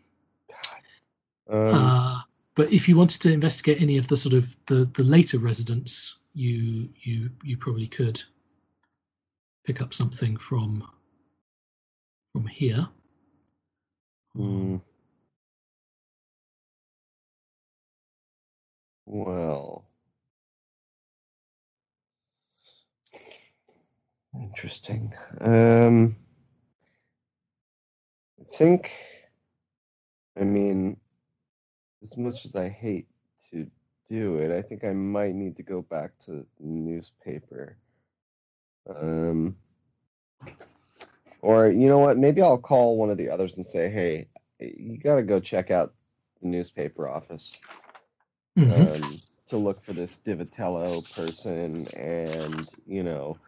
Um, 1.49 1.75
uh, 1.75 2.21
but 2.55 2.73
if 2.73 2.89
you 2.89 2.97
wanted 2.97 3.21
to 3.23 3.33
investigate 3.33 3.81
any 3.83 3.99
of 3.99 4.09
the 4.09 4.17
sort 4.17 4.35
of 4.35 4.57
the, 4.67 4.91
the 4.95 5.05
later 5.05 5.39
residents, 5.39 6.19
you 6.35 6.89
you 7.03 7.31
you 7.45 7.57
probably 7.57 7.87
could 7.87 8.23
pick 9.65 9.81
up 9.83 9.93
something 9.95 10.37
from 10.37 10.85
from 12.33 12.47
here. 12.47 12.89
hmm. 14.35 14.77
Well, 19.07 19.85
interesting. 24.35 25.13
Um, 25.41 26.17
I 28.41 28.45
think, 28.57 28.93
I 30.39 30.45
mean, 30.45 30.99
as 32.03 32.17
much 32.17 32.45
as 32.45 32.55
I 32.57 32.69
hate 32.69 33.07
to 33.51 33.67
do 34.09 34.39
it, 34.39 34.57
I 34.57 34.63
think 34.63 34.85
I 34.85 34.93
might 34.93 35.35
need 35.35 35.57
to 35.57 35.63
go 35.63 35.83
back 35.83 36.17
to 36.27 36.33
the 36.33 36.47
newspaper. 36.61 37.77
Um, 38.89 39.57
or 41.43 41.69
you 41.69 41.89
know 41.89 41.99
what? 41.99 42.19
Maybe 42.19 42.43
I'll 42.43 42.59
call 42.59 42.97
one 42.97 43.11
of 43.11 43.19
the 43.19 43.31
others 43.31 43.57
and 43.57 43.67
say, 43.67 43.91
"Hey, 43.91 44.29
you 44.61 44.99
got 44.99 45.17
to 45.17 45.23
go 45.23 45.41
check 45.41 45.71
out 45.71 45.95
the 46.43 46.49
newspaper 46.49 47.09
office 47.09 47.61
Mhm. 48.57 48.97
um, 48.97 49.21
to 49.49 49.57
look 49.57 49.83
for 49.83 49.93
this 49.93 50.19
Divitello 50.25 51.03
person, 51.15 51.87
and 51.95 52.69
you 52.87 53.03
know, 53.03 53.39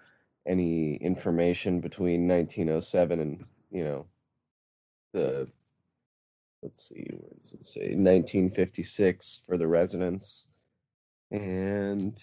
any 0.47 0.97
information 0.97 1.81
between 1.81 2.27
1907 2.27 3.21
and 3.21 3.45
you 3.71 3.85
know, 3.85 4.07
the 5.13 5.49
let's 6.63 6.89
see, 6.89 7.07
where 7.11 7.31
does 7.43 7.53
it 7.53 7.67
say 7.67 7.81
1956 7.95 9.43
for 9.47 9.57
the 9.57 9.67
residents, 9.67 10.47
and 11.31 12.21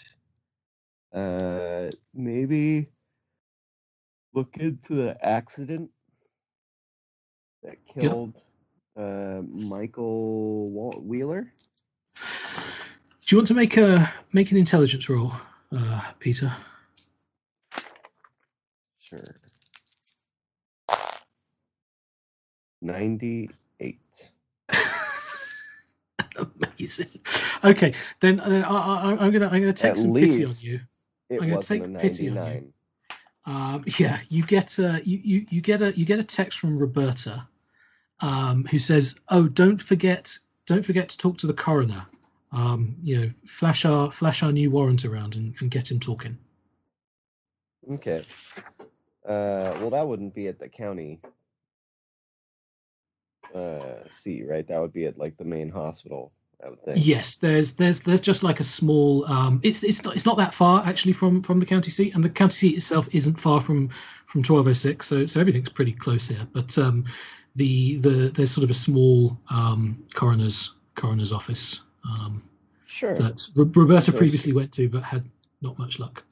uh, 1.13 1.89
maybe 2.13 2.87
look 4.33 4.57
into 4.57 4.95
the 4.95 5.17
accident 5.25 5.89
that 7.63 7.77
killed 7.93 8.33
uh, 8.97 9.41
Michael 9.47 10.69
Walt 10.71 11.03
Wheeler. 11.03 11.51
Do 12.15 13.35
you 13.35 13.37
want 13.37 13.47
to 13.47 13.53
make 13.53 13.77
a 13.77 14.11
make 14.33 14.51
an 14.51 14.57
intelligence 14.57 15.09
roll, 15.09 15.31
uh, 15.71 16.01
Peter? 16.19 16.53
Sure. 18.99 19.35
98. 23.79 24.31
Amazing. 26.37 27.07
Okay, 27.63 27.93
then 28.19 28.39
uh, 28.39 28.63
I, 28.67 28.75
I, 28.75 29.25
I'm 29.25 29.31
gonna 29.31 29.47
I'm 29.47 29.61
gonna 29.61 29.73
take 29.73 29.91
At 29.91 29.99
some 29.99 30.13
pity 30.13 30.45
on 30.45 30.53
you. 30.59 30.79
It 31.29 31.41
I'm 31.41 31.49
gonna 31.49 31.61
take 31.61 31.81
pity 31.99 32.29
on 32.29 32.35
you. 32.35 32.41
99. 32.41 32.73
Um, 33.47 33.83
yeah, 33.99 34.19
you 34.29 34.43
get 34.45 34.79
a 34.79 35.01
you, 35.05 35.19
you 35.23 35.45
you 35.49 35.61
get 35.61 35.81
a 35.81 35.91
you 35.97 36.05
get 36.05 36.19
a 36.19 36.23
text 36.23 36.59
from 36.59 36.77
Roberta, 36.77 37.47
um, 38.19 38.65
who 38.65 38.79
says, 38.79 39.19
"Oh, 39.29 39.47
don't 39.47 39.81
forget 39.81 40.37
don't 40.65 40.85
forget 40.85 41.09
to 41.09 41.17
talk 41.17 41.37
to 41.39 41.47
the 41.47 41.53
coroner. 41.53 42.05
Um, 42.51 42.95
you 43.03 43.19
know, 43.19 43.31
flash 43.45 43.85
our 43.85 44.11
flash 44.11 44.43
our 44.43 44.51
new 44.51 44.71
warrant 44.71 45.05
around 45.05 45.35
and, 45.35 45.53
and 45.59 45.71
get 45.71 45.91
him 45.91 45.99
talking." 45.99 46.37
Okay. 47.91 48.23
Uh, 49.25 49.75
well, 49.79 49.91
that 49.91 50.07
wouldn't 50.07 50.33
be 50.33 50.47
at 50.47 50.59
the 50.59 50.67
county 50.67 51.19
uh, 53.53 54.07
seat, 54.09 54.47
right? 54.47 54.67
That 54.67 54.81
would 54.81 54.93
be 54.93 55.05
at 55.05 55.17
like 55.17 55.37
the 55.37 55.45
main 55.45 55.69
hospital, 55.69 56.31
I 56.65 56.69
would 56.69 56.81
think. 56.83 57.05
Yes, 57.05 57.37
there's 57.37 57.75
there's 57.75 58.01
there's 58.01 58.21
just 58.21 58.43
like 58.43 58.59
a 58.59 58.63
small. 58.63 59.25
Um, 59.25 59.59
it's 59.63 59.83
it's 59.83 60.03
not 60.03 60.15
it's 60.15 60.25
not 60.25 60.37
that 60.37 60.53
far 60.53 60.85
actually 60.85 61.13
from 61.13 61.41
from 61.43 61.59
the 61.59 61.65
county 61.65 61.91
seat, 61.91 62.15
and 62.15 62.23
the 62.23 62.29
county 62.29 62.53
seat 62.53 62.75
itself 62.75 63.07
isn't 63.11 63.39
far 63.39 63.59
from 63.61 63.89
from 64.25 64.39
1206. 64.39 65.05
So 65.05 65.25
so 65.25 65.39
everything's 65.39 65.69
pretty 65.69 65.93
close 65.93 66.27
here. 66.27 66.47
But 66.53 66.77
um, 66.77 67.05
the 67.55 67.97
the 67.97 68.29
there's 68.33 68.51
sort 68.51 68.63
of 68.63 68.71
a 68.71 68.75
small 68.75 69.39
um, 69.49 70.03
coroner's 70.13 70.75
coroner's 70.95 71.31
office 71.31 71.83
um, 72.07 72.41
Sure. 72.85 73.15
that 73.15 73.45
Ro- 73.55 73.69
Roberta 73.75 74.13
previously 74.13 74.53
went 74.53 74.71
to, 74.73 74.87
but 74.87 75.03
had 75.03 75.29
not 75.61 75.77
much 75.77 75.99
luck. 75.99 76.23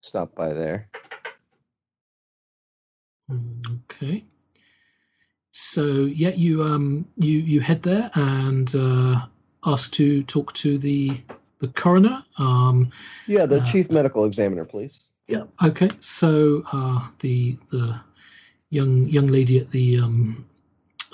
Stop 0.00 0.34
by 0.34 0.52
there. 0.52 0.88
Okay. 3.30 4.24
So 5.52 6.04
yeah, 6.06 6.30
you 6.30 6.62
um 6.62 7.06
you 7.16 7.38
you 7.38 7.60
head 7.60 7.82
there 7.82 8.10
and 8.14 8.74
uh, 8.74 9.26
ask 9.64 9.92
to 9.92 10.22
talk 10.24 10.52
to 10.54 10.78
the 10.78 11.20
the 11.60 11.68
coroner. 11.68 12.24
Um, 12.38 12.90
Yeah, 13.28 13.46
the 13.46 13.60
Uh, 13.60 13.64
chief 13.64 13.90
medical 13.90 14.24
examiner, 14.24 14.64
please. 14.64 15.00
yeah. 15.28 15.44
Okay. 15.62 15.90
So 16.00 16.64
uh, 16.72 17.06
the 17.20 17.56
the 17.70 18.00
young 18.70 19.06
young 19.08 19.28
lady 19.28 19.58
at 19.58 19.70
the 19.70 19.98
um, 19.98 20.44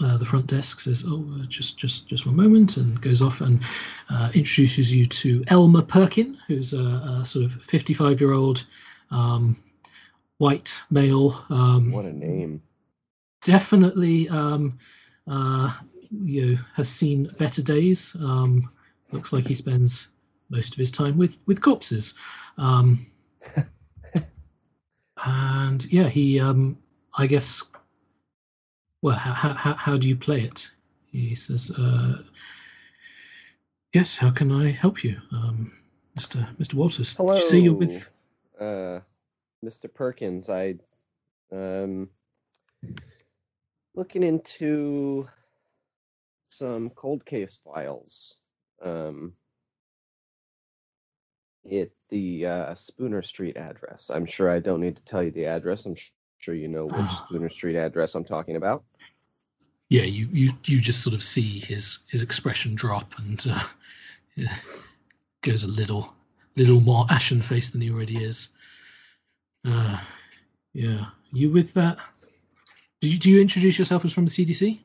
uh, 0.00 0.16
the 0.16 0.24
front 0.24 0.46
desk 0.46 0.80
says, 0.80 1.04
"Oh, 1.06 1.24
uh, 1.34 1.46
just 1.48 1.76
just 1.76 2.06
just 2.06 2.24
one 2.24 2.36
moment," 2.36 2.76
and 2.76 3.00
goes 3.00 3.20
off 3.20 3.40
and 3.40 3.60
uh, 4.08 4.30
introduces 4.34 4.92
you 4.92 5.04
to 5.06 5.42
Elmer 5.48 5.82
Perkin, 5.82 6.38
who's 6.46 6.72
a, 6.72 7.20
a 7.20 7.26
sort 7.26 7.44
of 7.44 7.52
fifty 7.64 7.92
five 7.92 8.20
year 8.20 8.32
old 8.32 8.64
um, 9.10 9.56
white 10.38 10.80
male. 10.90 11.44
Um, 11.50 11.90
What 11.90 12.04
a 12.04 12.12
name. 12.12 12.62
Definitely 13.48 14.28
um, 14.28 14.78
uh, 15.26 15.72
you 16.10 16.46
know, 16.46 16.58
has 16.74 16.88
seen 16.88 17.30
better 17.38 17.62
days. 17.62 18.14
Um, 18.20 18.68
looks 19.10 19.32
like 19.32 19.46
he 19.46 19.54
spends 19.54 20.10
most 20.50 20.74
of 20.74 20.78
his 20.78 20.90
time 20.90 21.16
with 21.16 21.38
with 21.46 21.62
corpses. 21.62 22.14
Um, 22.58 23.06
and 25.24 25.92
yeah, 25.92 26.08
he 26.08 26.38
um, 26.38 26.78
I 27.16 27.26
guess. 27.26 27.72
Well, 29.00 29.16
how, 29.16 29.54
how 29.54 29.74
how 29.74 29.96
do 29.96 30.08
you 30.08 30.16
play 30.16 30.42
it? 30.42 30.70
He 31.10 31.34
says, 31.34 31.70
uh, 31.70 32.18
"Yes, 33.94 34.16
how 34.16 34.30
can 34.30 34.52
I 34.52 34.70
help 34.72 35.04
you, 35.04 35.16
um, 35.32 35.72
Mister 36.14 36.46
Mister 36.58 36.76
Walters? 36.76 37.14
Did 37.14 37.16
Hello. 37.18 37.36
you 37.36 37.42
say 37.42 37.58
you're 37.60 37.74
with 37.74 38.10
uh, 38.60 39.00
Mr. 39.64 39.92
Perkins. 39.92 40.50
I 40.50 40.74
um 41.50 42.10
looking 43.98 44.22
into 44.22 45.28
some 46.48 46.88
cold 46.90 47.24
case 47.26 47.56
files. 47.64 48.38
Um, 48.82 49.32
at 51.70 51.90
the 52.08 52.46
uh, 52.46 52.74
Spooner 52.74 53.22
Street 53.22 53.56
address. 53.56 54.08
I'm 54.08 54.24
sure 54.24 54.50
I 54.50 54.60
don't 54.60 54.80
need 54.80 54.96
to 54.96 55.04
tell 55.04 55.22
you 55.22 55.32
the 55.32 55.46
address. 55.46 55.84
I'm 55.84 55.96
sure 56.38 56.54
you 56.54 56.68
know 56.68 56.86
which 56.86 56.96
Ah. 56.96 57.24
Spooner 57.26 57.50
Street 57.50 57.76
address 57.76 58.14
I'm 58.14 58.24
talking 58.24 58.56
about. 58.56 58.84
yeah, 59.90 60.04
you, 60.04 60.28
you 60.32 60.52
you 60.64 60.80
just 60.80 61.02
sort 61.02 61.14
of 61.14 61.22
see 61.22 61.58
his 61.58 61.98
his 62.08 62.22
expression 62.22 62.74
drop 62.74 63.12
and 63.18 63.44
uh, 63.50 63.64
yeah, 64.36 64.54
goes 65.42 65.62
a 65.64 65.66
little 65.66 66.14
little 66.56 66.80
more 66.80 67.04
ashen 67.10 67.42
faced 67.42 67.72
than 67.72 67.80
he 67.82 67.90
already 67.90 68.22
is. 68.24 68.48
Uh, 69.66 69.98
yeah, 70.72 71.06
you 71.32 71.50
with 71.50 71.74
that? 71.74 71.98
Do 73.00 73.08
you, 73.08 73.18
do 73.18 73.30
you 73.30 73.40
introduce 73.40 73.78
yourself 73.78 74.04
as 74.04 74.12
from 74.12 74.24
the 74.24 74.30
CDC? 74.30 74.80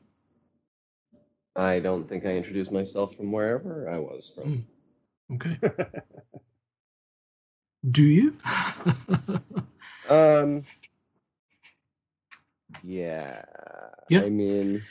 I 1.56 1.80
don't 1.80 2.08
think 2.08 2.26
I 2.26 2.36
introduced 2.36 2.72
myself 2.72 3.14
from 3.16 3.32
wherever 3.32 3.88
I 3.88 3.98
was 3.98 4.32
from. 4.34 4.66
Okay. 5.32 5.58
do 7.90 8.02
you? 8.02 8.36
Um. 10.10 10.64
Yeah. 12.82 13.42
Yeah. 14.10 14.20
I 14.20 14.28
mean, 14.28 14.82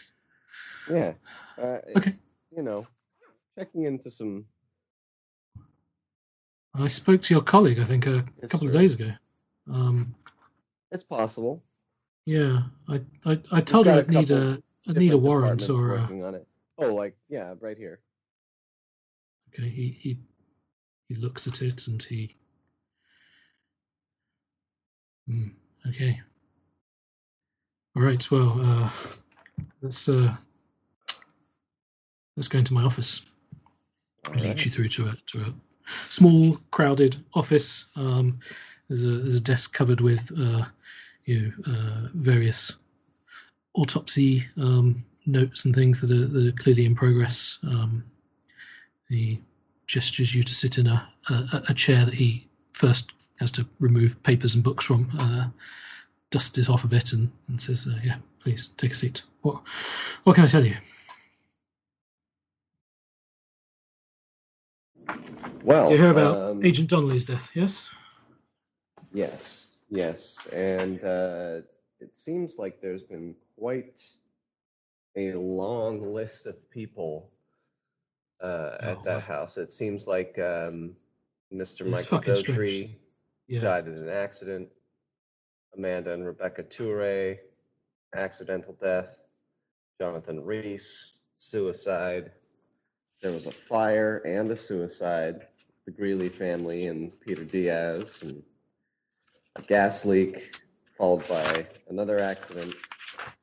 yeah. 0.89 1.13
Uh, 1.55 1.77
okay. 1.95 2.15
You 2.55 2.63
know, 2.63 2.87
checking 3.57 3.83
into 3.83 4.09
some. 4.09 4.45
I 6.73 6.87
spoke 6.87 7.21
to 7.21 7.33
your 7.33 7.43
colleague, 7.43 7.79
I 7.79 7.85
think, 7.85 8.07
a 8.07 8.25
It's 8.41 8.51
couple 8.51 8.67
of 8.67 8.73
days 8.73 8.95
ago. 8.95 9.11
Um, 9.71 10.15
It's 10.91 11.03
possible. 11.03 11.63
Yeah, 12.25 12.63
I 12.87 13.01
I, 13.25 13.39
I 13.51 13.61
told 13.61 13.87
a 13.87 13.97
I'd 13.97 14.09
need 14.09 14.31
a 14.31 14.61
I'd 14.87 14.97
need 14.97 15.13
a 15.13 15.17
warrant 15.17 15.69
or 15.69 15.95
a, 15.95 16.33
it. 16.35 16.47
Oh, 16.77 16.93
like 16.93 17.15
yeah, 17.29 17.53
right 17.59 17.77
here. 17.77 17.99
Okay, 19.53 19.69
he 19.69 19.97
he 19.99 20.17
he 21.09 21.15
looks 21.15 21.47
at 21.47 21.61
it 21.61 21.87
and 21.87 22.01
he. 22.01 22.35
Hmm, 25.27 25.49
okay. 25.89 26.19
All 27.95 28.03
right. 28.03 28.31
Well, 28.31 28.59
uh, 28.61 28.89
let's 29.81 30.09
uh, 30.09 30.35
let's 32.35 32.47
go 32.47 32.59
into 32.59 32.73
my 32.73 32.83
office. 32.83 33.21
All 34.27 34.33
lead 34.35 34.45
right. 34.45 34.65
you 34.65 34.71
through 34.71 34.87
to 34.89 35.07
a 35.07 35.15
to 35.27 35.41
a 35.41 35.53
small, 36.09 36.57
crowded 36.71 37.17
office. 37.35 37.85
Um, 37.95 38.39
there's 38.87 39.03
a 39.03 39.19
there's 39.19 39.35
a 39.35 39.41
desk 39.41 39.73
covered 39.73 40.01
with 40.01 40.31
uh, 40.37 40.65
you 41.25 41.53
know, 41.65 41.73
uh, 41.73 42.07
various 42.13 42.73
autopsy 43.75 44.45
um, 44.57 45.03
notes 45.25 45.65
and 45.65 45.73
things 45.73 46.01
that 46.01 46.11
are, 46.11 46.27
that 46.27 46.47
are 46.47 46.63
clearly 46.63 46.85
in 46.85 46.95
progress. 46.95 47.59
Um, 47.63 48.03
he 49.09 49.41
gestures 49.87 50.33
you 50.33 50.43
to 50.43 50.55
sit 50.55 50.77
in 50.77 50.87
a, 50.87 51.07
a, 51.29 51.63
a 51.69 51.73
chair 51.73 52.05
that 52.05 52.13
he 52.13 52.47
first 52.73 53.11
has 53.39 53.51
to 53.51 53.65
remove 53.79 54.21
papers 54.23 54.55
and 54.55 54.63
books 54.63 54.85
from, 54.85 55.09
uh, 55.19 55.47
dust 56.31 56.57
it 56.57 56.69
off 56.69 56.83
a 56.83 56.87
bit, 56.87 57.13
and, 57.13 57.31
and 57.47 57.61
says, 57.61 57.87
uh, 57.87 57.99
"Yeah, 58.03 58.15
please 58.39 58.69
take 58.77 58.91
a 58.91 58.95
seat. 58.95 59.23
What 59.41 59.61
what 60.23 60.33
can 60.35 60.43
I 60.43 60.47
tell 60.47 60.65
you?" 60.65 60.75
Well, 65.63 65.91
You 65.91 65.97
hear 65.97 66.09
about 66.09 66.51
um, 66.51 66.65
Agent 66.65 66.89
Donnelly's 66.89 67.25
death? 67.25 67.51
Yes. 67.53 67.89
Yes, 69.13 69.62
yes, 69.93 70.47
and 70.53 71.03
uh, 71.03 71.61
it 71.99 72.17
seems 72.19 72.57
like 72.57 72.81
there's 72.81 73.03
been 73.03 73.35
quite 73.57 74.03
a 75.15 75.33
long 75.33 76.13
list 76.13 76.47
of 76.47 76.69
people 76.71 77.31
uh, 78.41 78.77
at 78.81 78.97
Oh, 78.99 79.03
that 79.05 79.21
wow. 79.21 79.35
house. 79.35 79.57
It 79.57 79.71
seems 79.71 80.07
like 80.07 80.37
um, 80.39 80.95
Mr. 81.53 81.81
It's 81.81 82.11
Michael. 82.11 82.19
Dotry 82.19 82.89
Yeah. 83.47 83.61
died 83.61 83.87
in 83.87 83.95
an 83.95 84.09
accident. 84.09 84.69
Amanda 85.75 86.13
and 86.13 86.25
Rebecca 86.25 86.63
Toure, 86.63 87.39
accidental 88.15 88.73
death. 88.81 89.23
Jonathan 89.99 90.43
Reese, 90.43 91.19
suicide. 91.39 92.31
There 93.21 93.31
was 93.31 93.45
a 93.47 93.51
fire 93.51 94.17
and 94.25 94.51
a 94.51 94.55
suicide. 94.55 95.47
The 95.85 95.91
Greeley 95.91 96.29
family 96.29 96.87
and 96.87 97.19
Peter 97.19 97.43
Diaz, 97.45 98.23
and 98.23 98.43
gas 99.61 100.05
leak, 100.05 100.51
followed 100.97 101.27
by 101.27 101.65
another 101.89 102.19
accident, 102.19 102.73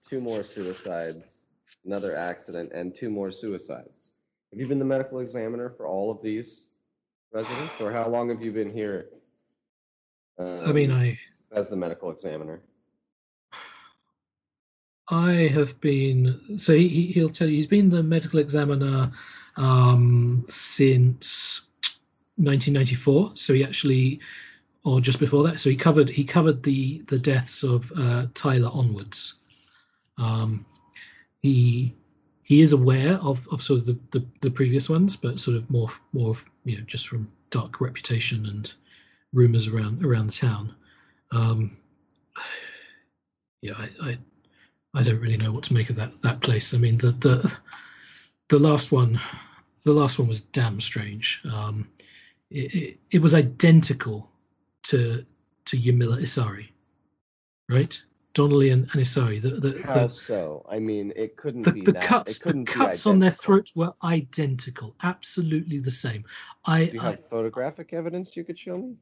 two 0.06 0.20
more 0.20 0.42
suicides, 0.42 1.46
another 1.84 2.16
accident, 2.16 2.72
and 2.72 2.94
two 2.94 3.10
more 3.10 3.30
suicides. 3.30 4.10
Have 4.52 4.60
you 4.60 4.66
been 4.66 4.78
the 4.78 4.84
medical 4.84 5.20
examiner 5.20 5.70
for 5.70 5.86
all 5.86 6.10
of 6.10 6.22
these 6.22 6.70
residents, 7.32 7.80
or 7.80 7.92
how 7.92 8.08
long 8.08 8.28
have 8.28 8.42
you 8.42 8.52
been 8.52 8.72
here? 8.72 9.10
I 10.38 10.72
mean, 10.72 10.90
um, 10.90 10.96
I 10.96 11.18
as 11.52 11.68
the 11.68 11.76
medical 11.76 12.10
examiner. 12.10 12.60
I 15.08 15.32
have 15.32 15.80
been 15.80 16.58
so 16.58 16.74
he, 16.74 17.06
he'll 17.06 17.28
tell 17.28 17.48
you 17.48 17.56
he's 17.56 17.66
been 17.66 17.90
the 17.90 18.02
medical 18.02 18.38
examiner 18.38 19.10
um, 19.56 20.44
since 20.48 21.68
1994. 22.36 23.32
So 23.34 23.52
he 23.52 23.64
actually, 23.64 24.20
or 24.84 25.00
just 25.00 25.20
before 25.20 25.42
that, 25.44 25.60
so 25.60 25.70
he 25.70 25.76
covered 25.76 26.08
he 26.08 26.24
covered 26.24 26.62
the 26.62 27.02
the 27.08 27.18
deaths 27.18 27.62
of 27.62 27.92
uh, 27.96 28.26
Tyler 28.34 28.70
onwards. 28.72 29.34
Um, 30.16 30.64
he 31.40 31.94
he 32.42 32.62
is 32.62 32.72
aware 32.72 33.14
of, 33.14 33.46
of 33.52 33.62
sort 33.62 33.78
of 33.78 33.86
the, 33.86 33.98
the, 34.10 34.26
the 34.40 34.50
previous 34.50 34.88
ones, 34.88 35.16
but 35.16 35.38
sort 35.38 35.56
of 35.56 35.70
more 35.70 35.90
more 36.12 36.34
you 36.64 36.78
know 36.78 36.84
just 36.84 37.08
from 37.08 37.30
dark 37.50 37.80
reputation 37.80 38.46
and 38.46 38.74
rumors 39.32 39.68
around 39.68 40.04
around 40.04 40.26
the 40.26 40.32
town. 40.32 40.74
Um, 41.30 41.76
yeah, 43.60 43.74
I, 43.76 43.88
I 44.02 44.18
I 44.94 45.02
don't 45.02 45.20
really 45.20 45.36
know 45.36 45.52
what 45.52 45.64
to 45.64 45.74
make 45.74 45.90
of 45.90 45.96
that 45.96 46.20
that 46.22 46.40
place. 46.40 46.74
I 46.74 46.78
mean, 46.78 46.98
the 46.98 47.12
the 47.12 47.56
the 48.48 48.58
last 48.58 48.90
one, 48.90 49.20
the 49.84 49.92
last 49.92 50.18
one 50.18 50.26
was 50.26 50.40
damn 50.40 50.80
strange. 50.80 51.42
Um, 51.50 51.88
it, 52.50 52.74
it, 52.74 52.98
it 53.12 53.22
was 53.22 53.34
identical 53.34 54.28
to 54.84 55.24
to 55.66 55.76
Yamila 55.76 56.20
Isari, 56.20 56.68
right? 57.68 58.02
Donnelly 58.32 58.70
and, 58.70 58.88
and 58.92 59.02
Isari. 59.02 59.40
The 59.40 59.50
the, 59.50 59.82
How 59.82 60.06
the, 60.06 60.08
so? 60.08 60.64
I 60.70 60.78
mean, 60.78 61.12
it 61.16 61.36
couldn't 61.36 61.62
the, 61.62 61.72
be 61.72 61.80
the 61.82 61.92
that. 61.92 62.02
cuts 62.02 62.44
it 62.46 62.52
the 62.52 62.64
cuts 62.64 63.06
on 63.06 63.18
their 63.18 63.30
throats 63.30 63.74
were 63.74 63.92
identical, 64.04 64.94
absolutely 65.02 65.78
the 65.78 65.90
same. 65.90 66.24
I, 66.64 66.86
Do 66.86 66.92
you 66.92 67.00
I 67.00 67.04
have 67.10 67.28
photographic 67.28 67.92
evidence 67.92 68.36
you 68.36 68.44
could 68.44 68.58
show 68.58 68.78
me? 68.78 68.94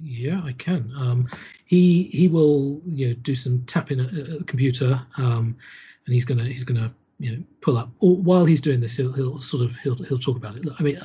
Yeah, 0.00 0.40
I 0.44 0.52
can. 0.52 0.92
Um, 0.96 1.28
he 1.64 2.04
he 2.04 2.28
will 2.28 2.80
you 2.84 3.08
know 3.08 3.14
do 3.14 3.34
some 3.34 3.64
tapping 3.66 4.00
at, 4.00 4.06
at 4.06 4.38
the 4.38 4.44
computer, 4.44 5.00
um, 5.16 5.56
and 6.06 6.14
he's 6.14 6.24
gonna 6.24 6.44
he's 6.44 6.64
gonna 6.64 6.92
you 7.18 7.36
know 7.36 7.42
pull 7.60 7.76
up. 7.76 7.90
Or 8.00 8.16
while 8.16 8.44
he's 8.44 8.60
doing 8.60 8.80
this, 8.80 8.96
he'll 8.96 9.12
he'll 9.12 9.38
sort 9.38 9.62
of 9.62 9.76
he'll 9.76 9.96
he'll 9.96 10.18
talk 10.18 10.36
about 10.36 10.56
it. 10.56 10.64
Look, 10.64 10.80
I 10.80 10.82
mean, 10.82 11.00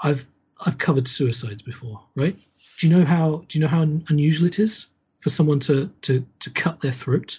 I've 0.00 0.26
I've 0.64 0.78
covered 0.78 1.06
suicides 1.06 1.62
before, 1.62 2.02
right? 2.14 2.36
Do 2.78 2.88
you 2.88 2.96
know 2.96 3.04
how 3.04 3.44
do 3.48 3.58
you 3.58 3.62
know 3.62 3.68
how 3.68 3.82
unusual 3.82 4.46
it 4.46 4.58
is 4.58 4.86
for 5.20 5.28
someone 5.28 5.60
to 5.60 5.88
to 6.02 6.24
to 6.40 6.50
cut 6.50 6.80
their 6.80 6.92
throat 6.92 7.38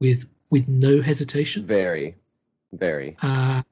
with 0.00 0.28
with 0.50 0.68
no 0.68 1.00
hesitation. 1.00 1.64
Very, 1.66 2.14
very. 2.72 3.16
uh, 3.22 3.62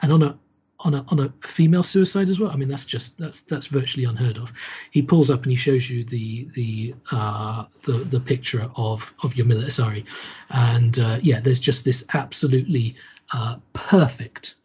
and 0.00 0.12
on 0.12 0.22
a 0.22 0.38
on 0.80 0.94
a 0.94 1.04
on 1.08 1.20
a 1.20 1.32
female 1.46 1.82
suicide 1.82 2.28
as 2.28 2.40
well. 2.40 2.50
I 2.50 2.56
mean, 2.56 2.68
that's 2.68 2.84
just 2.84 3.18
that's 3.18 3.42
that's 3.42 3.66
virtually 3.66 4.04
unheard 4.04 4.38
of. 4.38 4.52
He 4.90 5.02
pulls 5.02 5.30
up 5.30 5.42
and 5.42 5.52
he 5.52 5.56
shows 5.56 5.88
you 5.88 6.04
the 6.04 6.48
the 6.54 6.94
uh, 7.10 7.64
the 7.84 7.92
the 7.92 8.20
picture 8.20 8.70
of 8.76 9.14
of 9.22 9.34
Yamila 9.34 9.66
Asari, 9.66 10.04
and 10.50 10.98
uh, 10.98 11.18
yeah, 11.22 11.40
there's 11.40 11.60
just 11.60 11.84
this 11.84 12.04
absolutely 12.14 12.96
uh, 13.32 13.56
perfect 13.74 14.56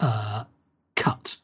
uh, 0.00 0.44
cut. 0.96 1.36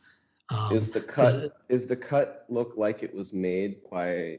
Um, 0.51 0.73
Is 0.73 0.91
the 0.91 1.01
cut 1.01 1.57
is 1.69 1.87
the 1.87 1.97
cut 1.97 2.45
look 2.49 2.73
like 2.77 3.03
it 3.03 3.15
was 3.15 3.33
made 3.33 3.89
by 3.89 4.39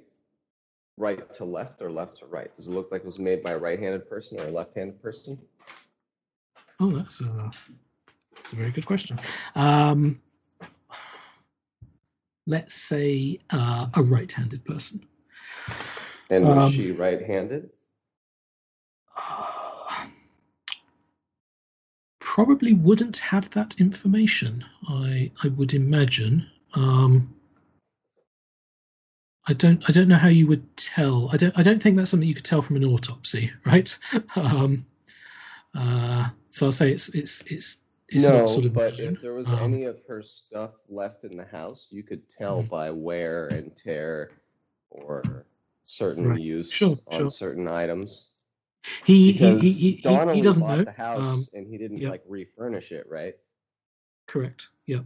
right 0.97 1.33
to 1.33 1.45
left 1.45 1.81
or 1.81 1.89
left 1.89 2.17
to 2.17 2.25
right? 2.25 2.53
Does 2.55 2.67
it 2.67 2.71
look 2.71 2.91
like 2.91 3.01
it 3.01 3.05
was 3.05 3.19
made 3.19 3.41
by 3.43 3.51
a 3.51 3.57
right-handed 3.57 4.09
person 4.09 4.39
or 4.39 4.45
a 4.45 4.51
left-handed 4.51 5.01
person? 5.01 5.39
Oh, 6.79 6.89
that's 6.89 7.21
a, 7.21 7.51
that's 8.35 8.53
a 8.53 8.55
very 8.55 8.71
good 8.71 8.85
question. 8.85 9.19
Um, 9.55 10.19
let's 12.45 12.75
say 12.75 13.39
uh, 13.51 13.88
a 13.93 14.03
right-handed 14.03 14.65
person. 14.65 15.05
And 16.29 16.45
was 16.45 16.65
Um, 16.65 16.71
she 16.71 16.91
right-handed? 16.91 17.69
Probably 22.35 22.71
wouldn't 22.71 23.17
have 23.17 23.49
that 23.49 23.81
information. 23.81 24.63
I 24.87 25.29
I 25.43 25.49
would 25.49 25.73
imagine. 25.73 26.49
Um, 26.73 27.35
I 29.49 29.53
don't 29.53 29.83
I 29.89 29.91
don't 29.91 30.07
know 30.07 30.15
how 30.15 30.29
you 30.29 30.47
would 30.47 30.65
tell. 30.77 31.29
I 31.33 31.35
don't 31.35 31.57
I 31.57 31.61
don't 31.61 31.83
think 31.83 31.97
that's 31.97 32.11
something 32.11 32.29
you 32.29 32.33
could 32.33 32.45
tell 32.45 32.61
from 32.61 32.77
an 32.77 32.85
autopsy, 32.85 33.51
right? 33.65 33.97
um, 34.37 34.85
uh, 35.75 36.29
so 36.49 36.67
I'll 36.67 36.71
say 36.71 36.89
it's 36.93 37.09
it's 37.09 37.41
it's 37.47 37.81
it's 38.07 38.23
no, 38.23 38.37
not 38.39 38.47
sort 38.47 38.65
of 38.65 38.73
but 38.75 38.97
known. 38.97 39.15
if 39.15 39.21
there 39.21 39.33
was 39.33 39.47
Um, 39.47 39.73
any 39.73 39.83
of 39.83 39.97
her 40.07 40.23
stuff 40.23 40.71
left 40.87 41.25
in 41.25 41.35
the 41.35 41.45
house, 41.45 41.87
you 41.91 42.01
could 42.01 42.29
tell 42.29 42.63
Mhm. 42.63 42.69
by 42.69 42.91
wear 42.91 43.49
and 43.49 43.75
tear 43.75 44.31
or 44.89 45.45
certain 45.85 46.29
Right. 46.29 46.41
use 46.41 46.71
Sure, 46.71 46.97
on 47.07 47.19
sure. 47.19 47.29
certain 47.29 47.67
items. 47.67 48.30
He, 49.05 49.31
he, 49.31 49.59
he, 49.59 49.71
he, 49.71 49.91
he, 49.91 50.41
doesn't 50.41 50.65
know. 50.67 50.83
the 50.83 50.91
house 50.91 51.19
Um, 51.19 51.45
and 51.53 51.67
he 51.67 51.77
didn't 51.77 51.99
yeah. 51.99 52.09
like 52.09 52.23
refurnish 52.27 52.91
it, 52.91 53.05
right? 53.09 53.35
correct. 54.27 54.69
Yeah. 54.85 55.01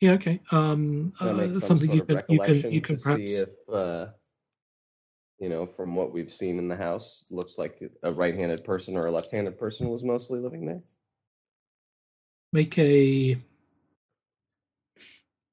Yeah. 0.00 0.12
Okay. 0.12 0.40
Um, 0.52 1.12
uh, 1.20 1.34
some 1.52 1.60
something 1.60 1.90
you 1.92 2.04
can 2.04 2.22
you 2.28 2.38
can 2.38 2.72
you 2.72 2.80
can 2.80 2.98
perhaps 2.98 3.32
see 3.32 3.42
if, 3.42 3.48
uh, 3.72 4.06
you 5.38 5.48
know, 5.48 5.66
from 5.66 5.94
what 5.94 6.12
we've 6.12 6.30
seen 6.30 6.58
in 6.58 6.68
the 6.68 6.76
house, 6.76 7.24
looks 7.30 7.58
like 7.58 7.82
a 8.02 8.12
right-handed 8.12 8.64
person 8.64 8.96
or 8.96 9.06
a 9.06 9.10
left-handed 9.10 9.58
person 9.58 9.90
was 9.90 10.02
mostly 10.04 10.38
living 10.38 10.64
there. 10.66 10.82
make 12.52 12.78
a 12.78 13.36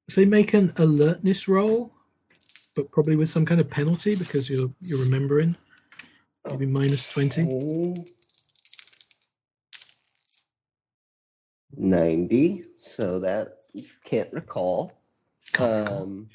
say 0.08 0.24
make 0.24 0.54
an 0.54 0.72
alertness 0.76 1.48
roll, 1.48 1.92
but 2.74 2.90
probably 2.90 3.16
with 3.16 3.28
some 3.28 3.44
kind 3.46 3.60
of 3.60 3.68
penalty 3.68 4.14
because 4.16 4.48
you're 4.50 4.70
you're 4.80 5.00
remembering. 5.00 5.56
Maybe 6.48 6.66
minus 6.66 7.06
twenty. 7.06 7.94
90, 11.76 12.64
so 12.76 13.18
that 13.18 13.58
can't 14.04 14.32
recall. 14.32 14.92
Can't 15.52 15.88
recall. 15.88 16.02
Um, 16.02 16.28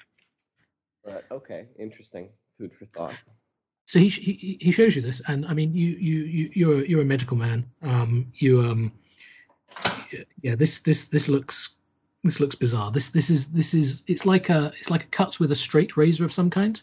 but 1.04 1.26
okay, 1.32 1.68
interesting. 1.78 2.30
Food 2.58 2.74
for 2.74 2.86
thought. 2.88 3.16
So 3.86 4.00
he, 4.00 4.10
he 4.10 4.58
he 4.62 4.72
shows 4.72 4.96
you 4.96 5.02
this, 5.02 5.22
and 5.28 5.46
I 5.46 5.54
mean, 5.54 5.74
you 5.74 5.92
you 5.92 6.24
you 6.24 6.50
you're 6.54 6.82
a, 6.82 6.88
you're 6.88 7.02
a 7.02 7.06
medical 7.06 7.38
man. 7.38 7.66
Um, 7.82 8.28
you 8.36 8.62
um, 8.62 8.92
yeah, 10.42 10.56
this 10.56 10.82
this 10.82 11.08
this 11.08 11.28
looks 11.28 11.76
this 12.24 12.40
looks 12.40 12.56
bizarre. 12.56 12.92
This 12.92 13.10
this 13.10 13.30
is 13.30 13.52
this 13.52 13.74
is 13.74 14.04
it's 14.08 14.26
like 14.26 14.50
a 14.50 14.72
it's 14.80 14.92
like 14.92 15.04
a 15.04 15.08
cut 15.08 15.40
with 15.40 15.52
a 15.52 15.56
straight 15.56 15.98
razor 15.98 16.26
of 16.26 16.34
some 16.34 16.50
kind. 16.50 16.82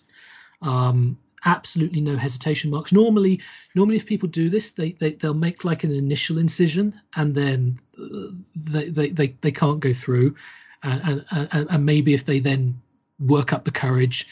Um, 0.63 1.19
absolutely 1.45 2.01
no 2.01 2.17
hesitation 2.17 2.71
marks. 2.71 2.93
Normally, 2.93 3.41
normally 3.75 3.97
if 3.97 4.07
people 4.07 4.29
do 4.29 4.49
this, 4.49 4.73
they 4.73 4.93
they 4.93 5.13
they'll 5.13 5.35
make 5.35 5.65
like 5.65 5.85
an 5.85 5.93
initial 5.93 6.39
incision, 6.39 6.99
and 7.17 7.35
then 7.35 7.79
uh, 7.99 8.33
they 8.55 8.89
they 8.89 9.09
they, 9.11 9.29
they 9.41 9.53
can't 9.53 9.81
go 9.81 9.93
through, 9.93 10.35
and, 10.83 11.25
and 11.31 11.69
and 11.71 11.87
maybe 11.87 12.15
if 12.15 12.25
they 12.25 12.41
then 12.41 12.81
work 13.19 13.53
up 13.53 13.65
the 13.65 13.71
courage 13.71 14.27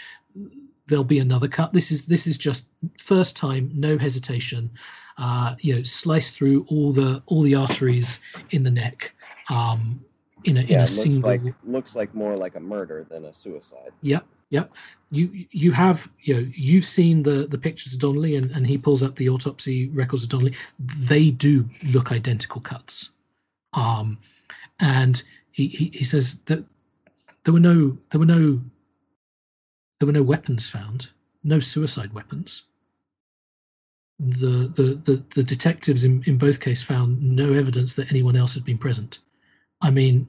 there'll 0.87 1.05
be 1.05 1.19
another 1.19 1.49
cut. 1.49 1.73
This 1.73 1.91
is 1.91 2.07
this 2.07 2.27
is 2.27 2.39
just 2.39 2.69
first 2.99 3.37
time, 3.37 3.71
no 3.75 3.99
hesitation. 3.99 4.71
Uh, 5.17 5.55
you 5.61 5.77
know, 5.77 5.83
slice 5.83 6.31
through 6.31 6.67
all 6.69 6.93
the 6.93 7.23
all 7.27 7.43
the 7.43 7.55
arteries 7.55 8.21
in 8.51 8.63
the 8.63 8.71
neck. 8.71 9.13
Um, 9.49 10.05
in 10.45 10.57
a 10.59 10.61
in 10.61 10.81
a 10.81 10.87
single. 10.87 11.31
like 11.31 11.41
looks 11.65 11.97
like 11.97 12.15
more 12.15 12.37
like 12.37 12.55
a 12.55 12.61
murder 12.61 13.07
than 13.09 13.25
a 13.25 13.33
suicide. 13.33 13.93
Yep, 14.03 14.27
yep. 14.51 14.73
You 15.11 15.47
you 15.51 15.73
have 15.73 16.11
you 16.21 16.35
know 16.35 16.51
you've 16.55 16.85
seen 16.85 17.23
the 17.23 17.47
the 17.47 17.59
pictures 17.59 17.95
of 17.95 18.01
Donnelly 18.01 18.37
and, 18.37 18.51
and 18.51 18.67
he 18.67 18.79
pulls 18.79 19.03
up 19.03 19.17
the 19.17 19.29
autopsy 19.29 19.89
records 19.89 20.25
of 20.25 20.31
Donnelly. 20.31 20.55
They 20.79 21.31
do 21.31 21.69
look 21.93 22.13
identical 22.13 22.61
cuts. 22.61 23.11
Um, 23.73 24.19
and 24.81 25.23
he, 25.53 25.69
he 25.69 25.91
he 25.95 26.05
says 26.05 26.41
that 26.43 26.65
there 27.45 27.55
were 27.55 27.61
no 27.61 27.97
there 28.11 28.19
were 28.19 28.27
no 28.27 28.61
there 29.99 30.07
were 30.07 30.13
no 30.13 30.23
weapons 30.23 30.69
found, 30.69 31.09
no 31.43 31.61
suicide 31.61 32.13
weapons. 32.13 32.65
The 34.19 34.69
the 34.69 34.95
the, 35.05 35.25
the 35.35 35.43
detectives 35.43 36.05
in, 36.05 36.23
in 36.27 36.39
both 36.39 36.61
cases 36.61 36.85
found 36.85 37.23
no 37.23 37.53
evidence 37.53 37.95
that 37.95 38.11
anyone 38.11 38.37
else 38.37 38.55
had 38.55 38.65
been 38.65 38.79
present. 38.79 39.21
I 39.81 39.91
mean, 39.91 40.29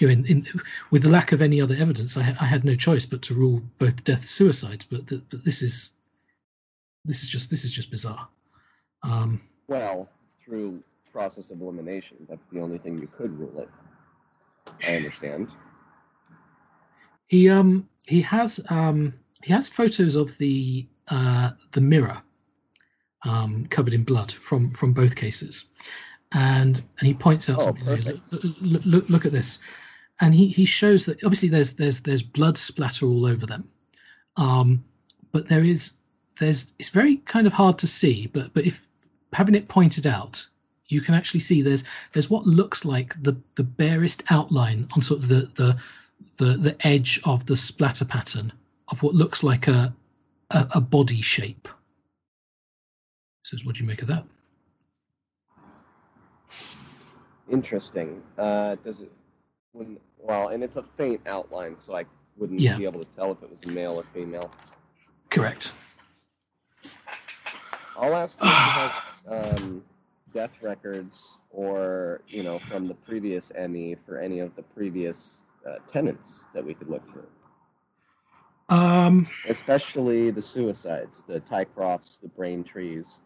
in, 0.00 0.24
in, 0.26 0.46
with 0.90 1.02
the 1.02 1.08
lack 1.10 1.32
of 1.32 1.42
any 1.42 1.60
other 1.60 1.74
evidence, 1.78 2.16
I, 2.16 2.22
ha- 2.22 2.36
I 2.40 2.46
had 2.46 2.64
no 2.64 2.74
choice 2.74 3.06
but 3.06 3.22
to 3.22 3.34
rule 3.34 3.62
both 3.78 4.04
deaths 4.04 4.30
suicides. 4.30 4.84
But, 4.84 5.06
th- 5.08 5.22
but 5.30 5.44
this 5.44 5.62
is 5.62 5.92
this 7.04 7.22
is 7.22 7.28
just 7.28 7.50
this 7.50 7.64
is 7.64 7.70
just 7.70 7.90
bizarre. 7.90 8.26
Um, 9.02 9.40
Well, 9.68 10.08
through 10.44 10.82
process 11.12 11.50
of 11.50 11.60
elimination, 11.60 12.16
that's 12.28 12.44
the 12.52 12.60
only 12.60 12.78
thing 12.78 12.98
you 12.98 13.08
could 13.16 13.38
rule 13.38 13.58
it. 13.60 13.68
I 14.86 14.96
understand. 14.96 15.54
he 17.28 17.48
um 17.48 17.88
he 18.06 18.20
has 18.22 18.60
um 18.70 19.12
he 19.42 19.52
has 19.52 19.68
photos 19.68 20.16
of 20.16 20.36
the 20.38 20.86
uh 21.08 21.50
the 21.72 21.80
mirror 21.80 22.20
um 23.24 23.66
covered 23.66 23.94
in 23.94 24.04
blood 24.04 24.30
from 24.32 24.70
from 24.72 24.92
both 24.92 25.16
cases 25.16 25.66
and 26.32 26.82
and 26.98 27.06
he 27.06 27.14
points 27.14 27.48
out 27.48 27.60
Oh, 27.60 27.64
something 27.64 27.86
look, 27.86 28.20
look, 28.60 28.82
look 28.84 29.08
look 29.08 29.26
at 29.26 29.32
this 29.32 29.58
and 30.20 30.34
he 30.34 30.48
he 30.48 30.64
shows 30.64 31.04
that 31.06 31.22
obviously 31.24 31.48
there's 31.48 31.74
there's 31.74 32.00
there's 32.00 32.22
blood 32.22 32.58
splatter 32.58 33.06
all 33.06 33.26
over 33.26 33.46
them 33.46 33.68
um 34.36 34.84
but 35.32 35.48
there 35.48 35.64
is 35.64 35.98
there's 36.38 36.72
it's 36.78 36.88
very 36.88 37.16
kind 37.18 37.46
of 37.46 37.52
hard 37.52 37.78
to 37.78 37.86
see 37.86 38.26
but 38.26 38.52
but 38.54 38.66
if 38.66 38.86
having 39.32 39.54
it 39.54 39.68
pointed 39.68 40.06
out 40.06 40.46
you 40.88 41.00
can 41.00 41.14
actually 41.14 41.40
see 41.40 41.62
there's 41.62 41.84
there's 42.12 42.30
what 42.30 42.46
looks 42.46 42.84
like 42.84 43.20
the 43.22 43.36
the 43.54 43.64
barest 43.64 44.22
outline 44.30 44.88
on 44.94 45.02
sort 45.02 45.20
of 45.20 45.28
the 45.28 45.50
the 45.54 45.76
the 46.38 46.56
the 46.56 46.86
edge 46.86 47.20
of 47.24 47.46
the 47.46 47.56
splatter 47.56 48.04
pattern 48.04 48.52
of 48.88 49.02
what 49.02 49.14
looks 49.14 49.42
like 49.42 49.68
a 49.68 49.94
a, 50.50 50.66
a 50.76 50.80
body 50.80 51.20
shape. 51.20 51.68
Says, 53.44 53.64
what 53.64 53.76
do 53.76 53.82
you 53.82 53.86
make 53.86 54.02
of 54.02 54.08
that? 54.08 54.24
Interesting. 57.50 58.22
Uh, 58.36 58.76
does 58.76 59.02
it? 59.02 59.12
When, 59.72 59.98
well, 60.18 60.48
and 60.48 60.62
it's 60.64 60.76
a 60.76 60.82
faint 60.82 61.20
outline, 61.26 61.76
so 61.78 61.96
I 61.96 62.06
wouldn't 62.36 62.60
Yeah. 62.60 62.76
be 62.76 62.84
able 62.84 63.00
to 63.00 63.10
tell 63.16 63.32
if 63.32 63.42
it 63.42 63.50
was 63.50 63.64
male 63.66 63.92
or 63.94 64.04
female. 64.14 64.50
Correct. 65.30 65.72
I'll 67.96 68.14
ask 68.16 68.38
if 68.38 68.44
he 68.44 68.48
has 68.48 69.60
um, 69.60 69.84
death 70.34 70.62
records 70.62 71.38
or, 71.50 72.20
you 72.28 72.42
know, 72.42 72.58
from 72.58 72.88
the 72.88 72.94
previous 72.94 73.50
Emmy 73.54 73.94
for 73.94 74.18
any 74.18 74.40
of 74.40 74.54
the 74.56 74.62
previous 74.62 75.44
uh, 75.66 75.76
tenants 75.86 76.44
that 76.52 76.64
we 76.64 76.74
could 76.74 76.88
look 76.88 77.06
through. 77.08 77.26
Um, 78.68 79.28
Especially 79.48 80.30
the 80.30 80.42
suicides, 80.42 81.22
the 81.22 81.40
Tycrofts, 81.40 82.20
the 82.20 82.28
Braintrees, 82.28 83.20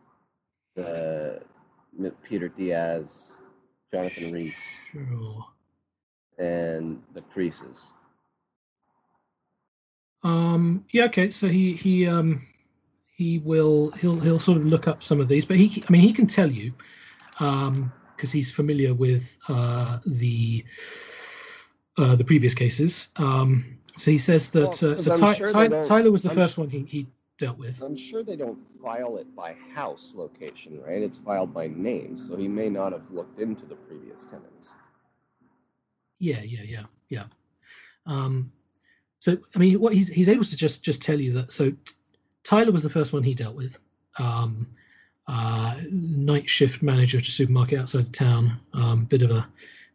the 0.75 1.41
M- 1.41 1.45
Peter 2.23 2.49
Diaz, 2.49 3.39
Jonathan 3.93 4.33
Reese, 4.33 4.81
sure. 4.93 5.45
and 6.39 7.03
the 7.15 7.21
Creases. 7.23 7.93
Um, 10.23 10.85
yeah. 10.91 11.05
Okay. 11.05 11.31
So 11.31 11.49
he 11.49 11.75
he 11.75 12.07
um 12.07 12.43
he 13.17 13.39
will 13.39 13.91
he'll 13.93 14.21
he'll 14.21 14.39
sort 14.39 14.59
of 14.59 14.67
look 14.67 14.87
up 14.89 15.03
some 15.03 15.21
of 15.21 15.29
these, 15.29 15.45
but 15.47 15.57
he 15.57 15.83
I 15.89 15.91
mean 15.91 16.03
he 16.03 16.13
can 16.13 16.27
tell 16.27 16.51
you 16.51 16.73
um 17.39 17.93
because 18.17 18.31
he's 18.33 18.51
familiar 18.51 18.93
with 18.95 19.39
uh 19.49 19.99
the 20.07 20.65
uh 21.99 22.17
the 22.17 22.25
previous 22.25 22.55
cases. 22.55 23.13
Um, 23.17 23.65
so 23.97 24.11
he 24.11 24.19
says 24.19 24.51
that 24.53 24.83
Well, 24.83 24.93
uh, 24.93 24.95
'cause 24.95 25.05
so 25.05 25.17
Ty, 25.17 25.35
sure 25.35 25.53
Ty, 25.53 25.69
Tyler 25.83 26.11
was 26.11 26.23
the 26.23 26.31
I'm 26.31 26.37
first 26.37 26.55
s- 26.55 26.59
one 26.59 26.69
he 26.71 26.81
he 26.85 27.07
dealt 27.41 27.59
with. 27.59 27.83
I'm 27.83 27.97
sure 27.97 28.23
they 28.23 28.37
don't 28.37 28.59
file 28.83 29.17
it 29.17 29.35
by 29.35 29.57
house 29.75 30.15
location, 30.15 30.81
right? 30.87 31.03
It's 31.03 31.19
filed 31.19 31.53
by 31.53 31.67
name, 31.69 32.19
so 32.19 32.37
he 32.37 32.47
may 32.47 32.69
not 32.69 32.93
have 32.93 33.11
looked 33.11 33.41
into 33.41 33.67
the 33.67 33.75
previous 33.75 34.25
tenants. 34.27 34.75
Yeah, 36.19 36.43
yeah, 36.43 36.63
yeah, 36.63 36.85
yeah. 37.09 37.25
Um, 38.07 38.53
so 39.19 39.39
I 39.55 39.59
mean, 39.59 39.81
what 39.81 39.95
he's 39.95 40.09
he's 40.09 40.29
able 40.29 40.45
to 40.45 40.57
just 40.57 40.85
just 40.85 41.03
tell 41.03 41.19
you 41.19 41.33
that. 41.33 41.53
So 41.53 41.73
Tyler 42.45 42.73
was 42.73 42.83
the 42.83 42.91
first 42.91 43.13
one 43.13 43.23
he 43.23 43.35
dealt 43.35 43.57
with. 43.57 43.79
Um, 44.19 44.67
uh, 45.27 45.77
night 45.91 46.49
shift 46.49 46.83
manager 46.83 47.19
at 47.19 47.27
a 47.27 47.31
supermarket 47.31 47.79
outside 47.79 48.03
of 48.03 48.13
town. 48.13 48.61
Um, 48.75 49.05
bit 49.05 49.23
of 49.23 49.31
a 49.31 49.49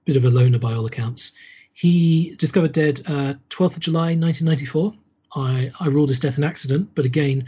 bit 0.05 0.17
of 0.17 0.25
a 0.25 0.29
loner 0.29 0.59
by 0.59 0.73
all 0.73 0.85
accounts. 0.85 1.33
He 1.73 2.35
discovered 2.37 2.71
dead 2.71 3.01
uh, 3.05 3.33
12th 3.49 3.75
of 3.75 3.79
July 3.81 4.15
1994. 4.15 4.93
I, 5.35 5.71
I 5.79 5.87
ruled 5.87 6.09
his 6.09 6.19
death 6.19 6.37
an 6.37 6.43
accident, 6.43 6.89
but 6.95 7.05
again, 7.05 7.45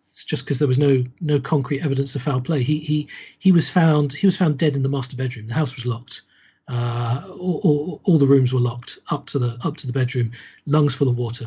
it's 0.00 0.24
just 0.24 0.44
because 0.44 0.58
there 0.58 0.68
was 0.68 0.78
no 0.78 1.04
no 1.20 1.38
concrete 1.40 1.82
evidence 1.82 2.14
of 2.14 2.22
foul 2.22 2.40
play. 2.40 2.62
He 2.62 2.78
he 2.78 3.08
he 3.38 3.52
was 3.52 3.68
found 3.68 4.14
he 4.14 4.26
was 4.26 4.36
found 4.36 4.58
dead 4.58 4.76
in 4.76 4.82
the 4.82 4.88
master 4.88 5.16
bedroom. 5.16 5.48
The 5.48 5.54
house 5.54 5.76
was 5.76 5.86
locked. 5.86 6.22
Uh, 6.66 7.22
all, 7.28 7.60
all, 7.62 8.00
all 8.04 8.18
the 8.18 8.26
rooms 8.26 8.54
were 8.54 8.60
locked 8.60 8.98
up 9.10 9.26
to 9.26 9.38
the 9.38 9.58
up 9.62 9.76
to 9.78 9.86
the 9.86 9.92
bedroom. 9.92 10.32
Lungs 10.66 10.94
full 10.94 11.08
of 11.08 11.18
water. 11.18 11.46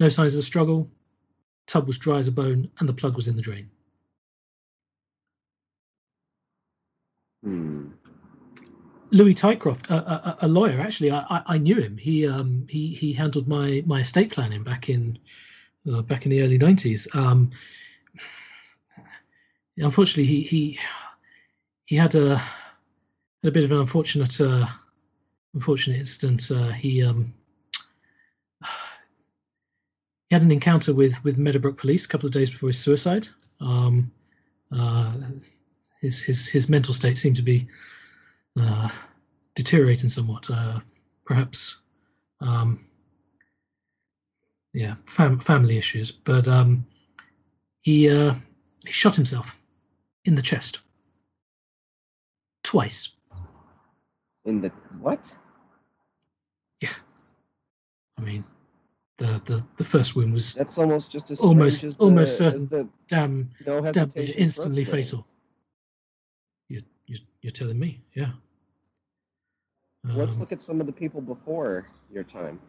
No 0.00 0.08
signs 0.08 0.34
of 0.34 0.40
a 0.40 0.42
struggle. 0.42 0.90
Tub 1.66 1.86
was 1.86 1.98
dry 1.98 2.18
as 2.18 2.28
a 2.28 2.32
bone, 2.32 2.70
and 2.78 2.88
the 2.88 2.92
plug 2.92 3.16
was 3.16 3.28
in 3.28 3.36
the 3.36 3.42
drain. 3.42 3.70
Hmm. 7.42 7.88
Louis 9.10 9.34
Tycroft, 9.34 9.90
a, 9.90 9.94
a, 9.94 10.38
a 10.42 10.48
lawyer, 10.48 10.80
actually, 10.80 11.10
I, 11.10 11.42
I, 11.46 11.58
knew 11.58 11.80
him. 11.80 11.96
He 11.96 12.26
um, 12.26 12.66
he 12.68 12.88
he 12.88 13.12
handled 13.12 13.48
my 13.48 13.82
my 13.86 14.00
estate 14.00 14.32
planning 14.32 14.62
back 14.62 14.88
in 14.88 15.18
uh, 15.90 16.02
back 16.02 16.24
in 16.24 16.30
the 16.30 16.42
early 16.42 16.58
nineties. 16.58 17.08
Um, 17.14 17.50
unfortunately, 19.78 20.24
he 20.24 20.42
he 20.42 20.78
he 21.86 21.96
had 21.96 22.14
a 22.14 22.36
had 22.36 23.48
a 23.48 23.50
bit 23.50 23.64
of 23.64 23.72
an 23.72 23.78
unfortunate 23.78 24.40
uh, 24.40 24.66
unfortunate 25.54 25.98
incident. 25.98 26.50
Uh, 26.50 26.70
he 26.70 27.02
um, 27.02 27.32
he 28.62 30.34
had 30.34 30.42
an 30.42 30.52
encounter 30.52 30.92
with 30.94 31.22
with 31.24 31.38
Meadowbrook 31.38 31.78
police 31.78 32.04
a 32.04 32.08
couple 32.08 32.26
of 32.26 32.32
days 32.32 32.50
before 32.50 32.68
his 32.68 32.78
suicide. 32.78 33.28
Um, 33.60 34.12
uh, 34.70 35.14
his 36.02 36.22
his 36.22 36.46
his 36.46 36.68
mental 36.68 36.92
state 36.92 37.16
seemed 37.16 37.36
to 37.36 37.42
be 37.42 37.68
uh, 38.58 38.88
deteriorating 39.54 40.08
somewhat. 40.08 40.50
Uh, 40.50 40.80
perhaps, 41.24 41.80
um, 42.40 42.84
yeah, 44.72 44.94
fam- 45.06 45.40
family 45.40 45.78
issues. 45.78 46.10
But 46.12 46.46
um, 46.48 46.86
he 47.82 48.08
uh, 48.10 48.34
he 48.86 48.92
shot 48.92 49.14
himself 49.16 49.56
in 50.24 50.34
the 50.34 50.42
chest 50.42 50.80
twice. 52.62 53.10
In 54.44 54.60
the 54.60 54.68
what? 55.00 55.30
Yeah, 56.80 56.90
I 58.18 58.22
mean, 58.22 58.44
the 59.18 59.40
the, 59.44 59.64
the 59.76 59.84
first 59.84 60.16
wound 60.16 60.32
was 60.32 60.54
That's 60.54 60.78
almost 60.78 61.10
just 61.10 61.30
as 61.30 61.40
Almost- 61.40 61.84
as 61.84 61.96
almost 61.96 62.38
the, 62.38 62.50
certain. 62.50 62.68
the 62.68 62.88
damn 63.08 63.50
no 63.66 63.80
damn 63.92 64.12
instantly 64.14 64.84
fatal. 64.84 65.26
You 66.68 66.82
you 67.06 67.16
you're 67.42 67.50
telling 67.52 67.78
me, 67.78 68.00
yeah. 68.14 68.30
Let's 70.08 70.34
Um, 70.34 70.40
look 70.40 70.52
at 70.52 70.60
some 70.60 70.80
of 70.80 70.86
the 70.86 70.92
people 70.92 71.20
before 71.20 71.86
your 72.10 72.24
time. 72.24 72.60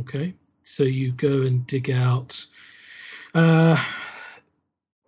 Okay, 0.00 0.34
so 0.64 0.82
you 0.82 1.12
go 1.12 1.42
and 1.42 1.66
dig 1.66 1.90
out 1.90 2.44
uh, 3.34 3.76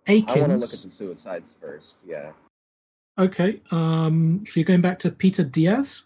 I 0.07 0.13
want 0.13 0.27
to 0.27 0.37
look 0.37 0.53
at 0.53 0.59
the 0.59 0.89
suicides 0.89 1.57
first. 1.59 1.97
Yeah. 2.05 2.31
Okay, 3.17 3.61
um, 3.71 4.43
so 4.45 4.59
you're 4.59 4.65
going 4.65 4.81
back 4.81 4.99
to 4.99 5.11
Peter 5.11 5.43
Diaz. 5.43 6.03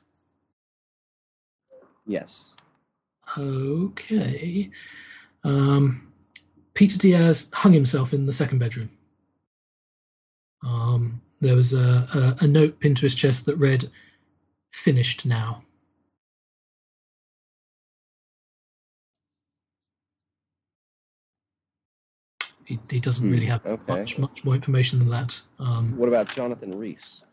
Yes. 2.05 2.55
Okay, 3.37 4.71
um, 5.43 6.13
Peter 6.73 6.97
Diaz 6.97 7.49
hung 7.53 7.73
himself 7.73 8.13
in 8.13 8.25
the 8.25 8.33
second 8.33 8.59
bedroom. 8.59 8.89
Um, 10.65 11.21
there 11.41 11.55
was 11.55 11.73
a, 11.73 12.35
a, 12.41 12.45
a 12.45 12.47
note 12.47 12.79
pinned 12.79 12.97
to 12.97 13.05
his 13.05 13.15
chest 13.15 13.45
that 13.45 13.57
read, 13.57 13.89
"Finished 14.73 15.25
now." 15.25 15.63
He, 22.65 22.79
he 22.89 22.99
doesn't 22.99 23.25
Hmm, 23.25 23.31
really 23.31 23.45
have 23.45 23.65
okay. 23.65 23.85
much 23.87 24.17
much 24.19 24.43
more 24.45 24.55
information 24.55 24.99
than 24.99 25.09
that. 25.09 25.41
Um, 25.59 25.97
What 25.97 26.09
about 26.09 26.27
Jonathan 26.29 26.77
Reese? 26.77 27.23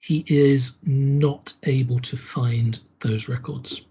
he 0.00 0.22
is 0.28 0.76
not 0.82 1.54
able 1.62 1.98
to 1.98 2.16
find 2.16 2.78
those 3.00 3.28
records. 3.28 3.86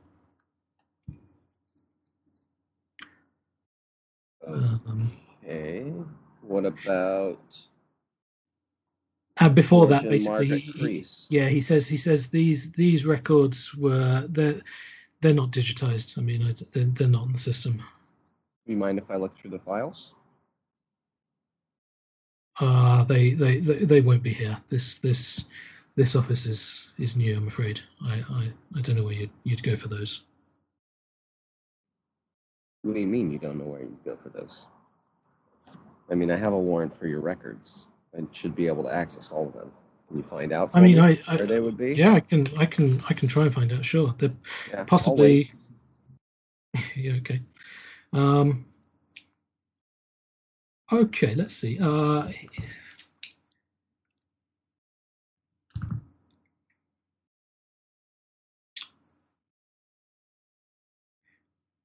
Um, 4.45 5.10
Okay. 5.44 5.91
What 6.41 6.66
about 6.66 7.40
and 9.38 9.55
before 9.55 9.88
George 9.88 10.01
that, 10.01 10.10
basically, 10.10 10.47
he- 10.60 11.05
yeah, 11.30 11.49
he 11.49 11.61
says 11.61 11.88
he 11.88 11.97
says 11.97 12.30
these 12.30 12.72
these 12.72 13.05
records 13.05 13.73
were 13.76 14.26
they're 14.30 14.61
they're 15.22 15.34
not 15.34 15.51
digitized. 15.51 16.18
I 16.18 16.22
mean, 16.22 16.43
I, 16.43 16.53
they're, 16.72 16.85
they're 16.85 17.07
not 17.07 17.26
in 17.26 17.34
the 17.34 17.39
system. 17.39 17.81
You 18.65 18.77
mind 18.77 18.97
if 18.99 19.10
I 19.10 19.15
look 19.15 19.34
through 19.34 19.51
the 19.51 19.60
files? 19.60 20.14
Uh, 22.60 23.03
they, 23.05 23.31
they 23.31 23.57
they 23.57 23.85
they 23.85 24.01
won't 24.01 24.22
be 24.22 24.34
here. 24.34 24.57
This 24.69 24.99
this 24.99 25.45
this 25.95 26.15
office 26.15 26.45
is 26.45 26.89
is 26.99 27.18
new. 27.18 27.35
I'm 27.35 27.47
afraid. 27.47 27.81
I 28.03 28.23
I, 28.30 28.53
I 28.77 28.81
don't 28.81 28.97
know 28.97 29.03
where 29.03 29.14
you'd 29.14 29.31
you'd 29.43 29.64
go 29.64 29.76
for 29.76 29.88
those. 29.88 30.23
What 32.84 32.93
do 32.93 32.99
you 32.99 33.07
mean 33.07 33.31
you 33.31 33.39
don't 33.39 33.57
know 33.57 33.65
where 33.65 33.81
you'd 33.81 34.03
go 34.05 34.15
for 34.22 34.30
those? 34.30 34.68
I 36.11 36.15
mean, 36.15 36.30
I 36.30 36.35
have 36.35 36.53
a 36.53 36.60
warrant 36.60 36.93
for 36.93 37.07
your 37.07 37.22
records 37.22 37.88
and 38.14 38.27
should 38.31 38.56
be 38.56 38.68
able 38.68 38.84
to 38.84 38.94
access 38.94 39.31
all 39.31 39.48
of 39.48 39.53
them. 39.53 39.72
Can 40.07 40.18
you 40.18 40.23
find 40.23 40.52
out? 40.52 40.72
For 40.72 40.77
I 40.77 40.81
mean, 40.81 40.95
me 40.98 41.02
I, 41.02 41.19
I 41.27 41.35
where 41.38 41.48
they 41.48 41.60
would 41.60 41.77
be? 41.77 41.94
yeah, 41.94 42.14
I 42.14 42.19
can 42.19 42.45
I 42.57 42.65
can 42.65 43.02
I 43.10 43.14
can 43.14 43.27
try 43.27 43.44
and 43.44 43.53
find 43.53 43.72
out. 43.72 43.84
Sure, 43.85 44.14
they're 44.18 44.31
Yeah, 44.72 44.84
possibly 44.84 45.52
yeah 46.95 47.14
okay 47.14 47.41
um 48.14 48.65
okay 50.91 51.35
let's 51.35 51.56
see 51.56 51.77
uh 51.81 52.27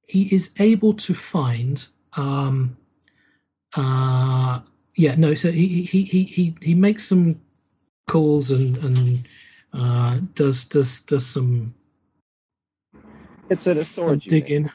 he 0.07 0.23
is 0.33 0.55
able 0.59 0.93
to 0.93 1.13
find 1.13 1.87
um 2.13 2.75
uh 3.75 4.59
yeah 4.99 5.15
no 5.15 5.33
so 5.33 5.51
he 5.51 5.83
he 5.83 6.03
he 6.03 6.23
he, 6.23 6.55
he 6.61 6.73
makes 6.73 7.05
some 7.05 7.39
calls 8.07 8.51
and 8.51 8.77
and 8.77 9.27
uh 9.73 10.19
does 10.35 10.65
does 10.65 11.01
does 11.01 11.25
some 11.25 11.73
It's 13.49 13.65
at 13.67 13.77
a 13.77 13.85
storage 13.85 14.25
unit. 14.25 14.45
digging 14.45 14.69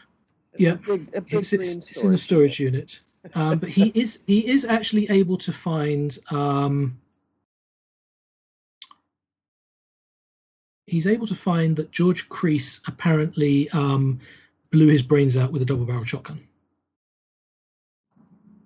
yeah. 0.57 0.73
a 0.73 0.77
big, 0.77 1.09
a 1.15 1.21
big 1.21 1.35
it's, 1.35 1.53
it's, 1.53 1.91
it's 1.91 2.03
in 2.03 2.15
a 2.15 2.19
storage 2.19 2.61
unit. 2.61 3.01
Um, 3.35 3.59
but 3.59 3.69
he 3.69 3.89
is 3.95 4.23
he 4.27 4.47
is 4.49 4.65
actually 4.65 5.11
able 5.11 5.37
to 5.39 5.53
find 5.53 6.17
um, 6.31 6.99
he's 10.87 11.07
able 11.07 11.27
to 11.27 11.35
find 11.35 11.77
that 11.77 11.91
George 11.91 12.29
Crease 12.29 12.83
apparently 12.87 13.69
um, 13.71 14.21
blew 14.71 14.89
his 14.89 15.03
brains 15.03 15.37
out 15.37 15.53
with 15.53 15.63
a 15.63 15.65
double 15.65 15.85
barrel 15.85 16.05
shotgun. 16.05 16.41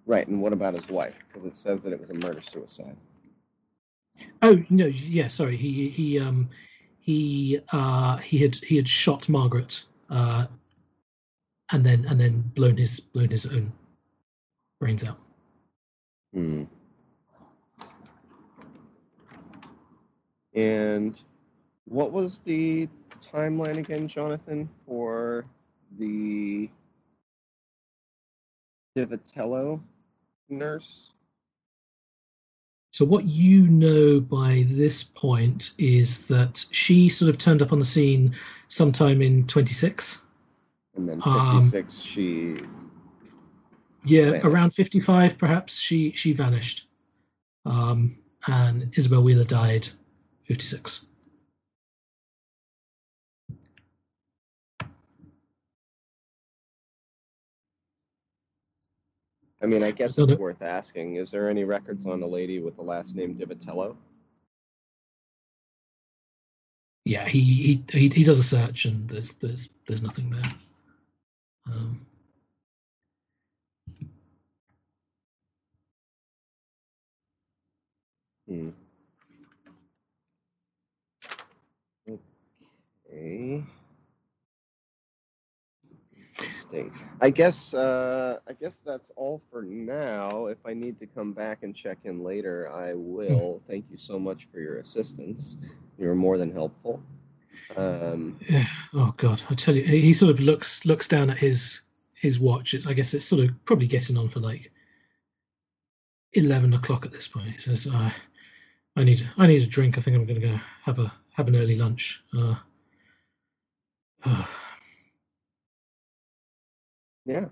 Right, 0.08 0.26
and 0.26 0.40
what 0.40 0.54
about 0.54 0.72
his 0.72 0.88
wife? 0.88 1.14
Because 1.28 1.44
it 1.44 1.54
says 1.54 1.82
that 1.82 1.92
it 1.92 2.00
was 2.00 2.08
a 2.08 2.14
murder 2.14 2.40
suicide. 2.40 2.96
Oh 4.40 4.64
no, 4.70 4.86
yeah, 4.86 5.26
sorry. 5.26 5.54
He 5.54 5.90
he 5.90 6.18
um 6.18 6.48
he 6.98 7.60
uh 7.72 8.16
he 8.16 8.38
had 8.38 8.54
he 8.56 8.76
had 8.76 8.88
shot 8.88 9.28
Margaret 9.28 9.84
uh 10.08 10.46
and 11.70 11.84
then 11.84 12.06
and 12.06 12.18
then 12.18 12.40
blown 12.54 12.78
his 12.78 13.00
blown 13.00 13.28
his 13.28 13.44
own 13.44 13.70
brains 14.80 15.04
out. 15.04 15.18
Hmm. 16.32 16.64
And 20.54 21.20
what 21.84 22.12
was 22.12 22.38
the 22.38 22.88
timeline 23.20 23.76
again, 23.76 24.08
Jonathan, 24.08 24.70
for 24.86 25.44
the 25.98 26.70
Divitello 28.96 29.82
nurse? 30.48 31.12
So 32.92 33.04
what 33.04 33.24
you 33.26 33.68
know 33.68 34.18
by 34.20 34.64
this 34.68 35.04
point 35.04 35.72
is 35.78 36.26
that 36.26 36.64
she 36.72 37.08
sort 37.08 37.28
of 37.28 37.38
turned 37.38 37.62
up 37.62 37.72
on 37.72 37.78
the 37.78 37.84
scene 37.84 38.34
sometime 38.68 39.22
in 39.22 39.46
26. 39.46 40.24
And 40.96 41.08
then 41.08 41.22
Um, 41.24 41.60
56, 41.60 42.00
she. 42.02 42.56
Yeah, 44.04 44.30
Vanished. 44.30 44.46
around 44.46 44.70
55 44.74 45.38
perhaps 45.38 45.78
she 45.78 46.12
she 46.12 46.32
vanished. 46.32 46.88
Um, 47.66 48.18
and 48.46 48.90
Isabel 48.96 49.22
Wheeler 49.22 49.44
died 49.44 49.88
56. 50.44 51.06
I 59.60 59.66
mean, 59.66 59.82
I 59.82 59.90
guess 59.90 60.14
So 60.14 60.22
it's 60.22 60.32
the- 60.32 60.38
worth 60.38 60.62
asking. 60.62 61.16
Is 61.16 61.30
there 61.30 61.48
any 61.48 61.64
records 61.64 62.06
on 62.06 62.22
a 62.22 62.26
lady 62.26 62.60
with 62.60 62.76
the 62.76 62.82
last 62.82 63.14
name 63.16 63.34
Divitello? 63.36 63.96
Yeah, 67.04 67.26
he, 67.26 67.40
he 67.40 67.84
he 67.90 68.08
he 68.10 68.24
does 68.24 68.38
a 68.38 68.42
search 68.42 68.84
and 68.84 69.08
there's 69.08 69.32
there's 69.34 69.68
there's 69.86 70.02
nothing 70.02 70.30
there. 70.30 70.54
Um, 71.66 72.06
Hmm. 78.46 78.70
Okay. 83.10 83.62
Interesting. 86.72 87.08
I 87.20 87.30
guess 87.30 87.74
uh, 87.74 88.38
I 88.48 88.52
guess 88.52 88.80
that's 88.80 89.10
all 89.16 89.40
for 89.50 89.62
now. 89.62 90.46
If 90.46 90.58
I 90.64 90.74
need 90.74 90.98
to 91.00 91.06
come 91.06 91.32
back 91.32 91.62
and 91.62 91.74
check 91.74 91.98
in 92.04 92.22
later, 92.22 92.70
I 92.70 92.94
will. 92.94 93.62
Thank 93.66 93.86
you 93.90 93.96
so 93.96 94.18
much 94.18 94.48
for 94.52 94.60
your 94.60 94.78
assistance. 94.78 95.56
You 95.98 96.08
were 96.08 96.14
more 96.14 96.38
than 96.38 96.52
helpful. 96.52 97.02
Um, 97.76 98.38
Yeah. 98.48 98.66
Oh 98.94 99.14
God, 99.16 99.42
I 99.50 99.54
tell 99.54 99.74
you, 99.74 99.82
he 99.82 100.12
sort 100.12 100.30
of 100.30 100.40
looks 100.40 100.84
looks 100.84 101.08
down 101.08 101.30
at 101.30 101.38
his 101.38 101.80
his 102.14 102.38
watch. 102.38 102.74
It's, 102.74 102.86
I 102.86 102.92
guess 102.92 103.14
it's 103.14 103.24
sort 103.24 103.44
of 103.44 103.64
probably 103.64 103.86
getting 103.86 104.16
on 104.16 104.28
for 104.28 104.40
like 104.40 104.70
eleven 106.34 106.74
o'clock 106.74 107.06
at 107.06 107.12
this 107.12 107.28
point. 107.28 107.48
He 107.48 107.58
says, 107.58 107.86
uh, 107.86 108.10
"I 108.96 109.04
need 109.04 109.28
I 109.38 109.46
need 109.46 109.62
a 109.62 109.66
drink. 109.66 109.96
I 109.96 110.00
think 110.00 110.16
I'm 110.16 110.26
going 110.26 110.40
to 110.40 110.46
go 110.48 110.60
have 110.82 110.98
a 110.98 111.12
have 111.32 111.48
an 111.48 111.56
early 111.56 111.76
lunch." 111.76 112.22
Uh, 112.36 112.56
uh, 114.24 114.44
yeah. 117.28 117.44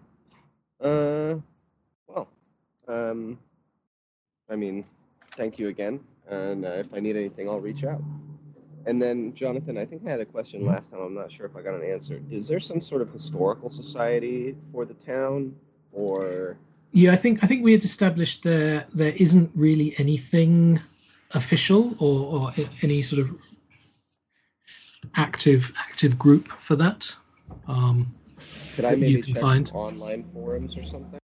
Uh, 0.80 1.36
well, 2.08 2.28
um, 2.88 3.38
I 4.48 4.56
mean, 4.56 4.84
thank 5.32 5.58
you 5.58 5.68
again. 5.68 6.00
And 6.28 6.64
uh, 6.64 6.70
if 6.70 6.92
I 6.92 7.00
need 7.00 7.16
anything, 7.16 7.48
I'll 7.48 7.60
reach 7.60 7.84
out. 7.84 8.02
And 8.86 9.02
then, 9.02 9.34
Jonathan, 9.34 9.76
I 9.76 9.84
think 9.84 10.02
I 10.06 10.10
had 10.10 10.20
a 10.20 10.24
question 10.24 10.64
last 10.64 10.90
time. 10.90 11.00
I'm 11.00 11.14
not 11.14 11.30
sure 11.30 11.44
if 11.44 11.56
I 11.56 11.62
got 11.62 11.74
an 11.74 11.84
answer. 11.84 12.20
Is 12.30 12.48
there 12.48 12.60
some 12.60 12.80
sort 12.80 13.02
of 13.02 13.12
historical 13.12 13.68
society 13.68 14.56
for 14.72 14.84
the 14.84 14.94
town, 14.94 15.54
or 15.92 16.56
yeah, 16.92 17.12
I 17.12 17.16
think 17.16 17.42
I 17.42 17.48
think 17.48 17.64
we 17.64 17.72
had 17.72 17.84
established 17.84 18.44
there 18.44 18.86
there 18.94 19.12
isn't 19.16 19.50
really 19.56 19.94
anything 19.98 20.80
official 21.32 21.96
or, 21.98 22.40
or 22.40 22.54
any 22.82 23.02
sort 23.02 23.22
of 23.22 23.36
active 25.16 25.72
active 25.76 26.16
group 26.16 26.46
for 26.48 26.76
that. 26.76 27.12
Um, 27.66 28.14
could 28.74 28.84
I 28.84 28.94
maybe 28.94 29.22
can 29.22 29.34
check 29.34 29.42
find. 29.42 29.70
online 29.74 30.24
forums 30.32 30.76
or 30.76 30.82
something? 30.82 31.18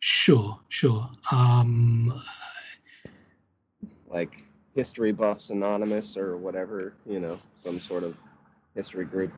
sure, 0.00 0.58
sure. 0.68 1.08
Um, 1.30 2.22
Like 4.08 4.42
History 4.74 5.12
Buffs 5.12 5.50
Anonymous 5.50 6.16
or 6.16 6.36
whatever, 6.36 6.94
you 7.06 7.20
know, 7.20 7.38
some 7.64 7.78
sort 7.78 8.02
of 8.02 8.16
history 8.74 9.04
group 9.04 9.32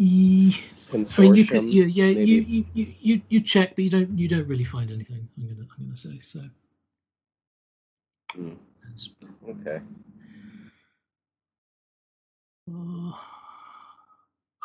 consortium. 0.00 1.18
I 1.18 1.22
mean, 1.22 1.34
you 1.34 1.44
could, 1.44 1.64
yeah, 1.72 1.84
yeah, 1.84 2.14
maybe? 2.14 2.30
you, 2.30 2.64
you, 2.74 2.94
you, 3.00 3.22
you, 3.28 3.40
check, 3.40 3.74
but 3.76 3.84
you 3.84 3.90
don't, 3.90 4.18
you 4.18 4.28
don't 4.28 4.46
really 4.48 4.64
find 4.64 4.90
anything. 4.90 5.28
I'm 5.38 5.48
gonna, 5.48 5.68
I'm 5.78 5.84
gonna 5.86 5.96
say 5.96 6.18
so. 6.20 6.40
That's- 8.34 9.10
Okay. 9.48 9.80
Uh, 12.72 13.12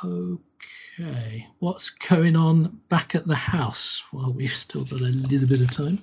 okay, 0.03 1.47
what's 1.59 1.89
going 1.89 2.35
on 2.35 2.80
back 2.89 3.15
at 3.15 3.27
the 3.27 3.35
house? 3.35 4.03
Well, 4.13 4.34
we've 4.34 4.53
still 4.53 4.85
got 4.85 5.01
a 5.01 5.05
little 5.05 5.47
bit 5.47 5.61
of 5.61 5.71
time. 5.71 5.99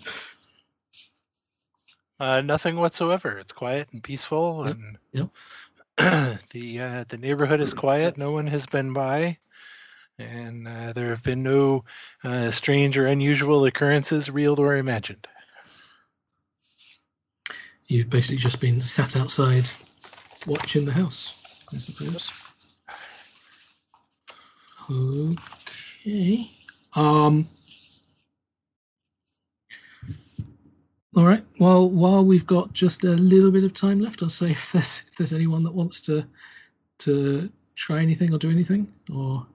Uh, 2.19 2.41
nothing 2.41 2.77
whatsoever. 2.77 3.39
It's 3.39 3.53
quiet 3.53 3.89
and 3.93 4.03
peaceful, 4.03 4.75
Yep, 5.13 5.29
and 5.99 6.39
the 6.51 6.81
uh, 6.81 7.05
the 7.09 7.19
neighborhood 7.19 7.61
is 7.61 7.75
quiet. 7.75 8.17
No 8.17 8.33
one 8.33 8.47
has 8.47 8.65
been 8.67 8.93
by, 8.93 9.39
and 10.19 10.67
uh, 10.67 10.93
there 10.95 11.11
have 11.11 11.23
been 11.23 11.43
no 11.43 11.85
uh, 12.25 12.51
strange 12.51 12.97
or 12.97 13.07
unusual 13.07 13.67
occurrences, 13.67 14.31
real 14.31 14.59
or 14.59 14.77
imagined. 14.77 15.27
You've 17.87 18.11
basically 18.11 18.39
just 18.39 18.61
been 18.61 18.81
sat 18.81 19.17
outside 19.17 19.71
watching 20.47 20.87
the 20.87 20.93
house, 20.93 21.46
I 21.75 21.79
suppose. 21.79 22.31
Okay. 24.91 26.51
Um. 26.95 27.47
All 31.17 31.25
right. 31.25 31.45
Well, 31.59 31.91
while 31.91 32.25
we've 32.25 32.47
got 32.47 32.73
just 32.73 33.05
a 33.05 33.11
little 33.11 33.51
bit 33.51 33.65
of 33.65 33.73
time 33.73 34.01
left, 34.01 34.23
I'll 34.23 34.29
say 34.29 34.51
if 34.53 34.73
there's 34.73 35.05
if 35.09 35.17
there's 35.17 35.33
anyone 35.33 35.65
that 35.65 35.75
wants 35.75 36.01
to 36.03 36.27
to 36.99 37.51
try 37.75 38.01
anything 38.01 38.33
or 38.33 38.39
do 38.39 38.51
anything, 38.51 38.93
or 39.13 39.47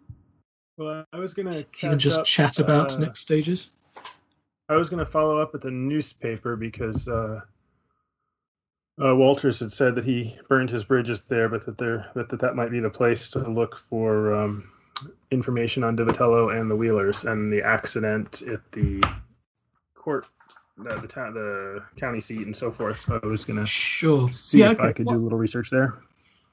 Well, 0.77 1.05
I 1.13 1.17
was 1.17 1.33
gonna 1.33 1.63
even 1.81 1.99
just 1.99 2.19
up, 2.19 2.25
chat 2.25 2.59
about 2.59 2.95
uh, 2.95 2.99
next 2.99 3.21
stages. 3.21 3.71
I 4.71 4.75
was 4.75 4.87
going 4.89 5.03
to 5.03 5.11
follow 5.11 5.37
up 5.37 5.51
with 5.51 5.63
the 5.63 5.71
newspaper 5.71 6.55
because 6.55 7.09
uh, 7.09 7.41
uh, 9.03 9.15
Walters 9.15 9.59
had 9.59 9.71
said 9.71 9.95
that 9.95 10.03
he 10.03 10.35
burned 10.49 10.69
his 10.69 10.83
bridges 10.83 11.21
there, 11.21 11.49
but 11.49 11.65
that 11.65 11.77
there, 11.77 12.09
but 12.13 12.29
that 12.29 12.39
that 12.39 12.55
might 12.55 12.71
be 12.71 12.79
the 12.79 12.89
place 12.89 13.29
to 13.31 13.39
look 13.39 13.77
for 13.77 14.33
um, 14.35 14.63
information 15.31 15.83
on 15.83 15.95
Divitello 15.95 16.59
and 16.59 16.69
the 16.69 16.75
Wheelers 16.75 17.25
and 17.25 17.51
the 17.51 17.61
accident 17.61 18.41
at 18.43 18.59
the 18.71 19.03
court, 19.95 20.27
uh, 20.89 20.99
the 20.99 21.07
town, 21.07 21.33
the 21.33 21.83
county 21.97 22.21
seat, 22.21 22.45
and 22.45 22.55
so 22.55 22.71
forth. 22.71 22.99
So 23.01 23.19
I 23.21 23.25
was 23.27 23.45
going 23.45 23.59
to 23.59 23.65
Sure. 23.65 24.29
see 24.31 24.59
Yeah, 24.59 24.71
if 24.71 24.79
I 24.79 24.91
could 24.91 25.05
Well- 25.05 25.15
do 25.15 25.21
a 25.21 25.23
little 25.23 25.39
research 25.39 25.69
there. 25.69 25.93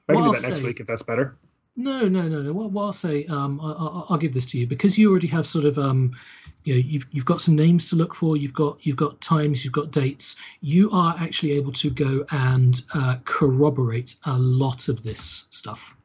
I 0.07 0.13
can 0.13 0.15
Well, 0.15 0.23
do 0.23 0.27
I'll 0.27 0.33
that 0.33 0.41
next 0.49 0.61
say- 0.61 0.63
week 0.63 0.79
if 0.79 0.87
that's 0.87 1.03
better. 1.03 1.35
No, 1.79 2.09
no, 2.09 2.23
no, 2.23 2.41
no. 2.41 2.51
What, 2.51 2.71
what 2.71 2.83
I'll 2.83 2.93
say, 2.93 3.25
um, 3.27 3.61
I, 3.61 3.71
I, 3.71 4.03
I'll 4.09 4.17
give 4.17 4.33
this 4.33 4.45
to 4.47 4.59
you 4.59 4.67
because 4.67 4.97
you 4.97 5.09
already 5.09 5.27
have 5.27 5.47
sort 5.47 5.63
of, 5.63 5.79
um, 5.79 6.11
you 6.65 6.73
know, 6.73 6.81
you've 6.85 7.05
you've 7.11 7.23
got 7.23 7.39
some 7.39 7.55
names 7.55 7.89
to 7.89 7.95
look 7.95 8.13
for. 8.13 8.35
You've 8.35 8.53
got 8.53 8.85
you've 8.85 8.97
got 8.97 9.21
times. 9.21 9.63
You've 9.63 9.71
got 9.73 9.91
dates. 9.91 10.35
You 10.59 10.91
are 10.91 11.15
actually 11.17 11.53
able 11.53 11.71
to 11.71 11.89
go 11.89 12.25
and 12.31 12.81
uh, 12.93 13.15
corroborate 13.23 14.15
a 14.25 14.37
lot 14.37 14.89
of 14.89 15.03
this 15.03 15.47
stuff. 15.51 15.95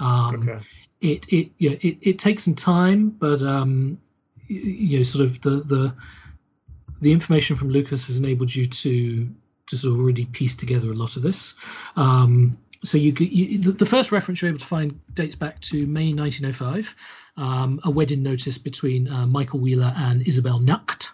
Um, 0.00 0.48
Okay. 0.48 0.66
It 1.02 1.32
it 1.32 1.50
yeah 1.58 1.76
it, 1.82 1.98
it 2.00 2.18
takes 2.18 2.42
some 2.42 2.56
time, 2.56 3.10
but 3.10 3.42
um, 3.44 4.00
you 4.48 4.98
know, 4.98 5.02
sort 5.04 5.24
of 5.24 5.40
the 5.42 5.50
the 5.50 5.94
the 7.00 7.12
information 7.12 7.54
from 7.54 7.70
Lucas 7.70 8.06
has 8.06 8.18
enabled 8.18 8.52
you 8.52 8.66
to 8.66 9.28
to 9.66 9.76
sort 9.76 9.94
of 9.94 10.00
already 10.00 10.26
piece 10.26 10.56
together 10.56 10.90
a 10.90 10.94
lot 10.94 11.16
of 11.16 11.22
this. 11.22 11.56
Um, 11.94 12.58
so 12.84 12.98
you, 12.98 13.12
you 13.12 13.58
the, 13.58 13.86
first 13.86 14.10
reference 14.10 14.42
you're 14.42 14.48
able 14.48 14.58
to 14.58 14.66
find 14.66 15.00
dates 15.14 15.36
back 15.36 15.60
to 15.60 15.86
May 15.86 16.12
1905, 16.12 16.94
um, 17.36 17.80
a 17.84 17.90
wedding 17.90 18.22
notice 18.22 18.58
between 18.58 19.08
uh, 19.08 19.26
Michael 19.26 19.60
Wheeler 19.60 19.92
and 19.96 20.26
Isabel 20.26 20.58
Nucht. 20.58 21.10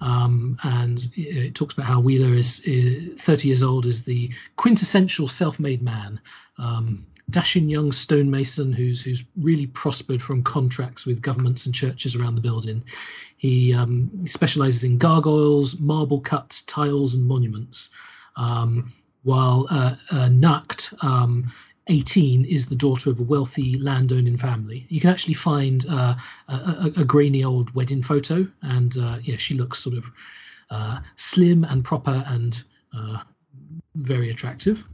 Um, 0.00 0.58
and 0.62 1.06
it, 1.16 1.54
talks 1.54 1.72
about 1.72 1.86
how 1.86 2.00
Wheeler 2.00 2.34
is, 2.34 2.60
is 2.60 3.20
30 3.22 3.48
years 3.48 3.62
old, 3.62 3.86
is 3.86 4.04
the 4.04 4.30
quintessential 4.56 5.26
self-made 5.26 5.80
man, 5.80 6.20
um, 6.58 7.06
dashing 7.30 7.70
young 7.70 7.92
stonemason 7.92 8.74
who's 8.74 9.00
who's 9.00 9.24
really 9.36 9.66
prospered 9.66 10.20
from 10.22 10.42
contracts 10.42 11.06
with 11.06 11.22
governments 11.22 11.64
and 11.64 11.74
churches 11.74 12.14
around 12.14 12.34
the 12.34 12.42
building. 12.42 12.84
He, 13.38 13.72
um, 13.72 14.10
he 14.20 14.28
specializes 14.28 14.84
in 14.84 14.98
gargoyles, 14.98 15.80
marble 15.80 16.20
cuts, 16.20 16.62
tiles, 16.62 17.14
and 17.14 17.26
monuments. 17.26 17.90
Um, 18.36 18.92
while 19.26 19.66
uh, 19.70 19.96
uh, 20.12 20.28
Nucht, 20.28 20.94
um, 21.02 21.52
18, 21.88 22.44
is 22.44 22.68
the 22.68 22.76
daughter 22.76 23.10
of 23.10 23.18
a 23.18 23.24
wealthy 23.24 23.76
landowning 23.76 24.36
family. 24.36 24.86
You 24.88 25.00
can 25.00 25.10
actually 25.10 25.34
find 25.34 25.84
uh, 25.90 26.14
a, 26.48 26.54
a, 26.54 26.92
a 26.98 27.04
grainy 27.04 27.42
old 27.42 27.74
wedding 27.74 28.04
photo, 28.04 28.46
and 28.62 28.96
uh, 28.96 29.18
yeah, 29.22 29.36
she 29.36 29.54
looks 29.54 29.80
sort 29.80 29.96
of 29.96 30.12
uh, 30.70 31.00
slim 31.16 31.64
and 31.64 31.84
proper 31.84 32.22
and 32.28 32.62
uh, 32.96 33.18
very 33.96 34.30
attractive. 34.30 34.84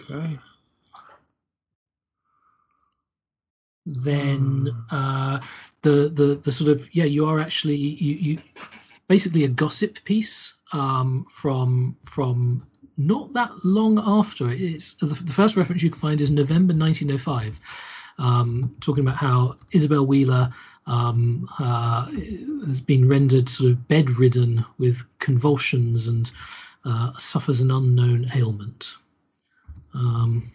Okay. 0.00 0.38
Then 3.86 4.68
uh, 4.90 5.40
the 5.82 6.10
the 6.12 6.40
the 6.42 6.50
sort 6.50 6.70
of 6.70 6.92
yeah, 6.92 7.04
you 7.04 7.24
are 7.24 7.38
actually 7.38 7.76
you, 7.76 8.14
you 8.16 8.38
basically 9.06 9.44
a 9.44 9.48
gossip 9.48 10.02
piece 10.02 10.55
um, 10.72 11.26
from 11.30 11.96
from 12.04 12.66
not 12.96 13.32
that 13.34 13.64
long 13.64 13.98
after. 14.04 14.50
It's 14.50 14.94
the, 14.94 15.14
first 15.14 15.56
reference 15.56 15.82
you 15.82 15.90
can 15.90 16.00
find 16.00 16.20
is 16.20 16.30
November 16.30 16.72
1905, 16.72 17.60
um, 18.18 18.74
talking 18.80 19.04
about 19.04 19.16
how 19.16 19.56
Isabel 19.72 20.06
Wheeler 20.06 20.50
um, 20.86 21.48
uh, 21.58 22.10
has 22.66 22.80
been 22.80 23.08
rendered 23.08 23.48
sort 23.48 23.70
of 23.70 23.88
bedridden 23.88 24.64
with 24.78 25.02
convulsions 25.18 26.06
and 26.06 26.30
uh, 26.84 27.12
suffers 27.18 27.60
an 27.60 27.70
unknown 27.70 28.30
ailment. 28.34 28.94
Um, 29.92 30.50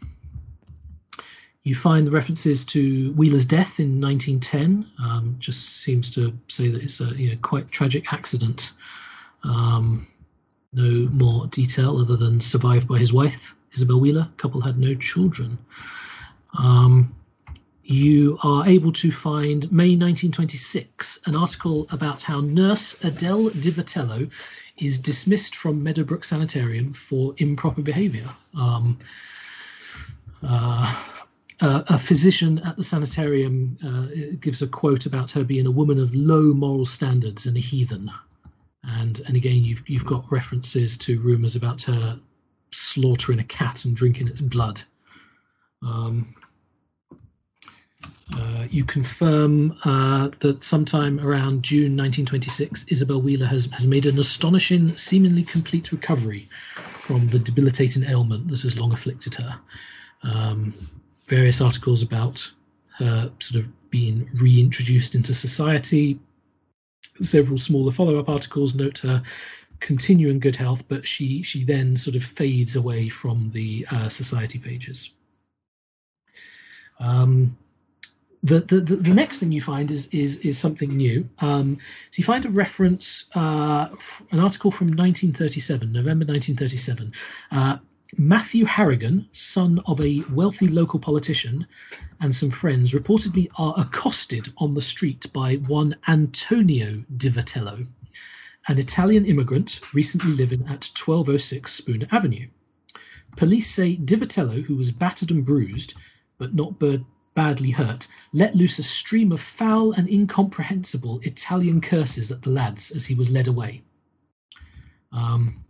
you 1.63 1.75
find 1.75 2.07
the 2.07 2.11
references 2.11 2.65
to 2.65 3.11
Wheeler's 3.13 3.45
death 3.45 3.79
in 3.79 4.01
1910. 4.01 4.87
Um, 5.03 5.35
just 5.37 5.81
seems 5.81 6.09
to 6.11 6.35
say 6.47 6.69
that 6.69 6.81
it's 6.81 7.01
a 7.01 7.15
you 7.15 7.31
know, 7.31 7.37
quite 7.43 7.69
tragic 7.69 8.11
accident. 8.11 8.71
Um, 9.43 10.05
no 10.73 11.09
more 11.11 11.47
detail 11.47 11.97
other 11.97 12.15
than 12.15 12.39
survived 12.39 12.87
by 12.87 12.97
his 12.97 13.11
wife, 13.11 13.55
Isabel 13.73 13.99
Wheeler. 13.99 14.29
Couple 14.37 14.61
had 14.61 14.77
no 14.77 14.95
children. 14.95 15.57
Um, 16.57 17.13
you 17.83 18.37
are 18.43 18.67
able 18.67 18.91
to 18.93 19.11
find 19.11 19.69
May 19.71 19.95
1926 19.97 21.21
an 21.25 21.35
article 21.35 21.87
about 21.91 22.23
how 22.23 22.39
nurse 22.39 23.03
Adele 23.03 23.49
Divitello 23.49 24.31
is 24.77 24.97
dismissed 24.97 25.55
from 25.55 25.83
Meadowbrook 25.83 26.23
Sanitarium 26.23 26.93
for 26.93 27.33
improper 27.37 27.81
behavior. 27.81 28.29
Um, 28.55 28.97
uh, 30.43 31.03
a 31.59 31.99
physician 31.99 32.59
at 32.59 32.75
the 32.77 32.83
sanitarium 32.83 33.77
uh, 33.85 34.35
gives 34.39 34.61
a 34.61 34.67
quote 34.67 35.05
about 35.05 35.29
her 35.31 35.43
being 35.43 35.67
a 35.67 35.71
woman 35.71 35.99
of 35.99 36.15
low 36.15 36.53
moral 36.53 36.85
standards 36.85 37.45
and 37.45 37.55
a 37.55 37.59
heathen. 37.59 38.09
And 38.83 39.21
and 39.27 39.35
again, 39.35 39.63
you've 39.63 39.87
you've 39.87 40.05
got 40.05 40.31
references 40.31 40.97
to 40.99 41.19
rumours 41.19 41.55
about 41.55 41.83
her 41.83 42.19
slaughtering 42.71 43.39
a 43.39 43.43
cat 43.43 43.85
and 43.85 43.95
drinking 43.95 44.27
its 44.27 44.41
blood. 44.41 44.81
Um, 45.83 46.33
uh, 48.37 48.65
you 48.69 48.85
confirm 48.85 49.77
uh, 49.83 50.29
that 50.39 50.63
sometime 50.63 51.19
around 51.19 51.63
June 51.63 51.97
1926, 51.97 52.85
Isabel 52.87 53.21
Wheeler 53.21 53.45
has, 53.45 53.65
has 53.71 53.85
made 53.85 54.05
an 54.05 54.19
astonishing, 54.19 54.95
seemingly 54.95 55.43
complete 55.43 55.91
recovery 55.91 56.47
from 56.75 57.27
the 57.27 57.39
debilitating 57.39 58.03
ailment 58.03 58.47
that 58.47 58.61
has 58.61 58.79
long 58.79 58.93
afflicted 58.93 59.33
her. 59.35 59.57
Um, 60.23 60.73
various 61.27 61.61
articles 61.61 62.03
about 62.03 62.49
her 62.97 63.31
sort 63.39 63.63
of 63.63 63.89
being 63.89 64.29
reintroduced 64.35 65.15
into 65.15 65.33
society. 65.33 66.19
Several 67.21 67.57
smaller 67.57 67.91
follow-up 67.91 68.29
articles 68.29 68.75
note 68.75 68.99
her 68.99 69.23
continuing 69.79 70.39
good 70.39 70.55
health, 70.55 70.87
but 70.87 71.05
she 71.05 71.41
she 71.41 71.63
then 71.63 71.97
sort 71.97 72.15
of 72.15 72.23
fades 72.23 72.75
away 72.75 73.09
from 73.09 73.51
the 73.51 73.85
uh, 73.91 74.09
society 74.09 74.59
pages. 74.59 75.13
Um, 76.99 77.57
the, 78.43 78.59
the, 78.61 78.79
the 78.79 79.13
next 79.13 79.39
thing 79.39 79.51
you 79.51 79.61
find 79.61 79.91
is 79.91 80.07
is 80.07 80.37
is 80.37 80.57
something 80.57 80.89
new. 80.89 81.29
Um, 81.39 81.77
so 82.11 82.15
you 82.15 82.23
find 82.23 82.45
a 82.45 82.49
reference, 82.49 83.29
uh, 83.35 83.89
an 84.31 84.39
article 84.39 84.71
from 84.71 84.87
1937, 84.87 85.91
November 85.91 86.25
1937. 86.25 87.13
Uh, 87.51 87.77
Matthew 88.17 88.65
Harrigan, 88.65 89.29
son 89.31 89.79
of 89.85 90.01
a 90.01 90.19
wealthy 90.31 90.67
local 90.67 90.99
politician, 90.99 91.65
and 92.19 92.35
some 92.35 92.49
friends 92.49 92.91
reportedly 92.91 93.47
are 93.57 93.73
accosted 93.77 94.51
on 94.57 94.73
the 94.73 94.81
street 94.81 95.31
by 95.31 95.55
one 95.55 95.95
Antonio 96.09 97.05
Divitello, 97.15 97.87
an 98.67 98.79
Italian 98.79 99.25
immigrant 99.25 99.79
recently 99.93 100.33
living 100.33 100.61
at 100.63 100.91
1206 100.93 101.71
Spooner 101.71 102.07
Avenue. 102.11 102.49
Police 103.37 103.71
say 103.71 103.95
Divitello, 103.95 104.61
who 104.61 104.75
was 104.75 104.91
battered 104.91 105.31
and 105.31 105.45
bruised, 105.45 105.93
but 106.37 106.53
not 106.53 106.83
badly 107.33 107.71
hurt, 107.71 108.09
let 108.33 108.55
loose 108.55 108.77
a 108.77 108.83
stream 108.83 109.31
of 109.31 109.39
foul 109.39 109.93
and 109.93 110.09
incomprehensible 110.09 111.21
Italian 111.23 111.79
curses 111.79 112.29
at 112.29 112.41
the 112.41 112.49
lads 112.49 112.91
as 112.91 113.05
he 113.05 113.15
was 113.15 113.31
led 113.31 113.47
away. 113.47 113.83
Um, 115.13 115.63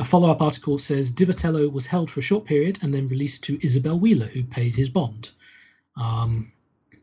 a 0.00 0.04
follow 0.04 0.30
up 0.30 0.40
article 0.40 0.78
says 0.78 1.12
Divitello 1.12 1.70
was 1.70 1.86
held 1.86 2.10
for 2.10 2.20
a 2.20 2.22
short 2.22 2.46
period 2.46 2.78
and 2.80 2.92
then 2.92 3.06
released 3.08 3.44
to 3.44 3.64
Isabel 3.64 3.98
Wheeler, 3.98 4.28
who 4.28 4.42
paid 4.42 4.74
his 4.74 4.88
bond. 4.88 5.30
Um, 5.94 6.50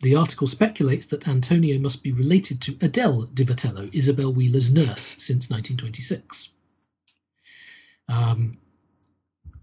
the 0.01 0.15
article 0.15 0.47
speculates 0.47 1.05
that 1.07 1.27
Antonio 1.27 1.77
must 1.77 2.01
be 2.01 2.11
related 2.11 2.59
to 2.61 2.77
Adele 2.81 3.27
Divitello, 3.27 3.87
Isabel 3.93 4.33
Wheeler's 4.33 4.73
nurse 4.73 5.03
since 5.03 5.51
1926. 5.51 6.53
Um, 8.09 8.57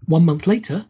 one 0.05 0.23
month 0.23 0.47
later, 0.47 0.85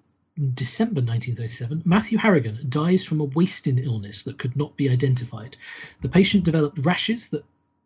December 0.53 1.01
1937, 1.01 1.81
Matthew 1.83 2.19
Harrigan 2.19 2.59
dies 2.69 3.03
from 3.03 3.21
a 3.21 3.31
wasting 3.39 3.79
illness 3.79 4.21
that 4.21 4.37
could 4.37 4.55
not 4.55 4.77
be 4.77 4.87
identified. 4.87 5.57
The 6.01 6.09
patient 6.09 6.43
developed 6.43 6.85
rashes 6.85 7.29
that 7.29 7.43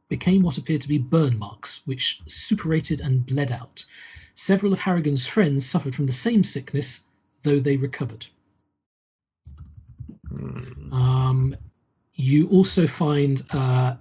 became 0.09 0.41
what 0.41 0.57
appeared 0.57 0.81
to 0.81 0.89
be 0.89 0.97
burn 0.97 1.37
marks, 1.37 1.81
which 1.85 2.21
suppurated 2.27 2.99
and 2.99 3.25
bled 3.25 3.53
out. 3.53 3.85
Several 4.41 4.71
of 4.71 4.79
Harrigan's 4.79 5.27
friends 5.27 5.65
suffered 5.65 5.93
from 5.93 6.05
the 6.05 6.13
same 6.13 6.45
sickness, 6.45 7.09
though 7.43 7.59
they 7.59 7.75
recovered. 7.75 8.25
Um, 10.93 11.57
you 12.15 12.47
also 12.47 12.87
find 12.87 13.43
uh, 13.51 13.95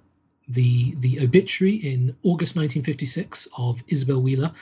the 0.47 0.95
the 1.01 1.21
obituary 1.23 1.75
in 1.75 2.15
August 2.23 2.55
1956 2.55 3.49
of 3.59 3.83
Isabel 3.89 4.23
Wheeler. 4.23 4.53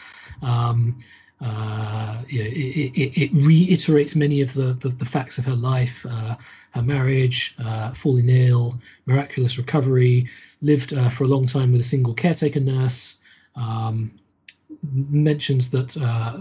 Um, 0.40 0.98
uh, 1.42 2.22
it, 2.26 2.96
it, 2.96 3.22
it, 3.22 3.30
reiterates 3.34 4.16
many 4.16 4.40
of 4.40 4.54
the, 4.54 4.72
the, 4.80 4.88
the, 4.88 5.04
facts 5.04 5.36
of 5.36 5.44
her 5.44 5.54
life, 5.54 6.06
uh, 6.08 6.36
her 6.70 6.82
marriage, 6.82 7.54
uh, 7.58 7.92
falling 7.92 8.30
ill, 8.30 8.80
miraculous 9.04 9.58
recovery, 9.58 10.30
lived 10.62 10.94
uh, 10.94 11.10
for 11.10 11.24
a 11.24 11.28
long 11.28 11.44
time 11.44 11.72
with 11.72 11.82
a 11.82 11.84
single 11.84 12.14
caretaker 12.14 12.60
nurse. 12.60 13.20
Um, 13.54 14.18
mentions 14.92 15.70
that 15.70 15.96
uh, 15.96 16.36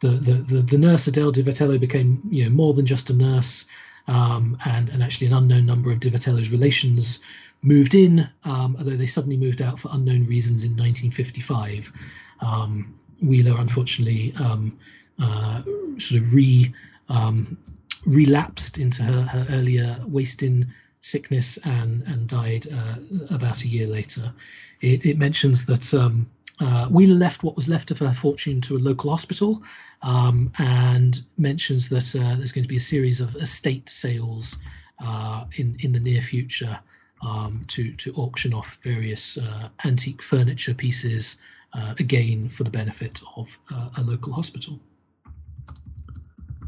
the, 0.00 0.08
the, 0.08 0.32
the, 0.32 0.62
the, 0.62 0.78
nurse 0.78 1.06
Adele 1.06 1.32
Divitello 1.32 1.78
became 1.80 2.20
you 2.30 2.44
know 2.44 2.50
more 2.50 2.74
than 2.74 2.86
just 2.86 3.10
a 3.10 3.14
nurse, 3.14 3.66
um, 4.08 4.58
and, 4.64 4.88
and 4.88 5.02
actually 5.02 5.26
an 5.28 5.32
unknown 5.34 5.66
number 5.66 5.90
of 5.90 6.00
Divitello's 6.00 6.50
relations 6.50 7.20
moved 7.62 7.94
in, 7.94 8.28
um, 8.44 8.76
although 8.78 8.96
they 8.96 9.06
suddenly 9.06 9.36
moved 9.36 9.62
out 9.62 9.80
for 9.80 9.90
unknown 9.92 10.26
reasons 10.26 10.62
in 10.62 10.70
1955. 10.70 11.92
Um, 12.40 12.94
Wheeler 13.22 13.58
unfortunately 13.58 14.34
um, 14.38 14.78
uh, 15.18 15.62
sort 15.98 16.20
of 16.20 16.34
re 16.34 16.72
um, 17.08 17.56
relapsed 18.04 18.78
into 18.78 19.02
her, 19.02 19.22
her 19.22 19.46
earlier 19.50 19.98
wasting 20.06 20.66
sickness 21.00 21.56
and 21.58 22.02
and 22.02 22.28
died 22.28 22.66
uh, 22.72 22.96
about 23.30 23.64
a 23.64 23.68
year 23.68 23.86
later. 23.86 24.32
It, 24.80 25.06
it 25.06 25.18
mentions 25.18 25.66
that 25.66 25.94
um, 25.94 26.28
uh, 26.60 26.88
Wheeler 26.88 27.14
left 27.16 27.42
what 27.42 27.56
was 27.56 27.68
left 27.68 27.90
of 27.90 27.98
her 27.98 28.12
fortune 28.12 28.60
to 28.62 28.76
a 28.76 28.78
local 28.78 29.10
hospital, 29.10 29.62
um, 30.02 30.52
and 30.58 31.20
mentions 31.36 31.88
that 31.90 32.14
uh, 32.16 32.36
there's 32.36 32.52
going 32.52 32.64
to 32.64 32.68
be 32.68 32.78
a 32.78 32.80
series 32.80 33.20
of 33.20 33.36
estate 33.36 33.88
sales 33.88 34.56
uh, 35.04 35.44
in 35.56 35.76
in 35.80 35.92
the 35.92 36.00
near 36.00 36.20
future 36.20 36.78
um, 37.22 37.62
to 37.68 37.92
to 37.92 38.12
auction 38.14 38.54
off 38.54 38.78
various 38.82 39.38
uh, 39.38 39.68
antique 39.84 40.22
furniture 40.22 40.74
pieces 40.74 41.40
uh, 41.74 41.94
again 41.98 42.48
for 42.48 42.64
the 42.64 42.70
benefit 42.70 43.20
of 43.36 43.58
uh, 43.70 43.90
a 43.98 44.02
local 44.02 44.32
hospital. 44.32 44.80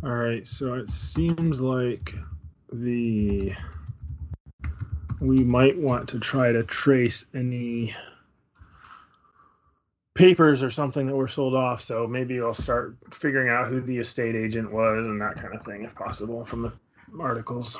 All 0.02 0.10
right, 0.10 0.46
so 0.46 0.74
it 0.74 0.90
seems 0.90 1.60
like 1.60 2.14
the 2.72 3.52
we 5.20 5.38
might 5.44 5.76
want 5.76 6.08
to 6.10 6.20
try 6.20 6.52
to 6.52 6.62
trace 6.62 7.26
any 7.34 7.96
papers 10.18 10.62
or 10.64 10.70
something 10.70 11.06
that 11.06 11.14
were 11.14 11.28
sold 11.28 11.54
off. 11.54 11.80
So 11.80 12.06
maybe 12.06 12.40
I'll 12.40 12.52
start 12.52 12.96
figuring 13.12 13.48
out 13.48 13.68
who 13.68 13.80
the 13.80 13.98
estate 13.98 14.34
agent 14.34 14.72
was 14.72 15.06
and 15.06 15.20
that 15.20 15.36
kind 15.36 15.54
of 15.54 15.64
thing, 15.64 15.84
if 15.84 15.94
possible, 15.94 16.44
from 16.44 16.62
the 16.62 16.72
articles. 17.20 17.78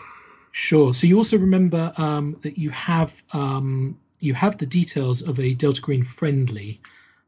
Sure. 0.52 0.94
So 0.94 1.06
you 1.06 1.18
also 1.18 1.36
remember 1.36 1.92
um, 1.98 2.36
that 2.42 2.56
you 2.56 2.70
have 2.70 3.22
um, 3.32 3.98
you 4.20 4.34
have 4.34 4.56
the 4.56 4.66
details 4.66 5.22
of 5.22 5.38
a 5.38 5.54
Delta 5.54 5.80
Green 5.80 6.04
friendly 6.04 6.80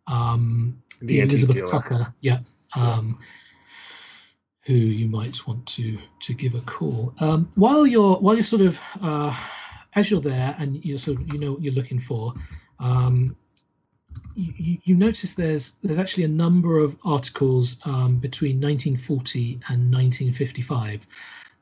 um, 0.07 0.83
the 1.03 1.21
Elizabeth 1.21 1.57
dealer. 1.57 1.69
Tucker, 1.69 2.15
yeah, 2.21 2.39
um, 2.75 3.19
yeah, 3.21 3.27
who 4.67 4.75
you 4.75 5.09
might 5.09 5.47
want 5.47 5.67
to 5.67 5.99
to 6.21 6.35
give 6.35 6.55
a 6.55 6.61
call. 6.61 7.15
Um, 7.21 7.51
while 7.57 7.87
you're 7.87 8.17
while 8.17 8.35
you're 8.35 8.45
sort 8.45 8.63
of 8.63 8.81
uh, 9.03 9.37
as 9.95 10.11
you're 10.11 10.21
there 10.21 10.55
and 10.59 10.85
you 10.85 10.99
sort 10.99 11.19
of 11.19 11.33
you 11.33 11.39
know 11.39 11.53
what 11.53 11.63
you're 11.63 11.75
looking 11.75 12.01
for, 12.01 12.33
um, 12.79 13.37
you, 14.35 14.79
you, 14.85 14.95
notice 14.95 15.35
there's 15.35 15.73
there's 15.83 15.99
actually 15.99 16.25
a 16.25 16.29
number 16.29 16.79
of 16.79 16.97
articles 17.05 17.79
um, 17.85 18.17
between 18.17 18.61
1940 18.61 19.61
and 19.69 19.93
1955 19.93 21.07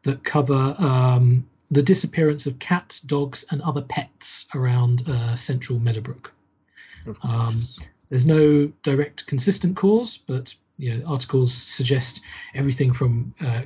that 0.02 0.22
cover 0.22 0.74
um, 0.78 1.46
the 1.70 1.82
disappearance 1.82 2.46
of 2.46 2.58
cats, 2.58 3.00
dogs, 3.00 3.44
and 3.50 3.60
other 3.62 3.82
pets 3.82 4.46
around 4.54 5.08
uh, 5.08 5.34
central 5.36 5.78
Meadowbrook. 5.78 6.32
Um, 7.22 7.66
there's 8.10 8.26
no 8.26 8.66
direct 8.82 9.26
consistent 9.26 9.76
cause, 9.76 10.18
but 10.18 10.54
you 10.78 10.96
know, 10.96 11.06
articles 11.06 11.52
suggest 11.52 12.22
everything 12.54 12.92
from 12.92 13.34
uh, 13.40 13.62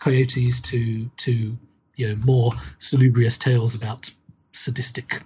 coyotes 0.00 0.60
to 0.62 1.10
to 1.18 1.56
you 1.96 2.08
know 2.08 2.16
more 2.24 2.52
salubrious 2.78 3.38
tales 3.38 3.74
about 3.74 4.10
sadistic 4.52 5.22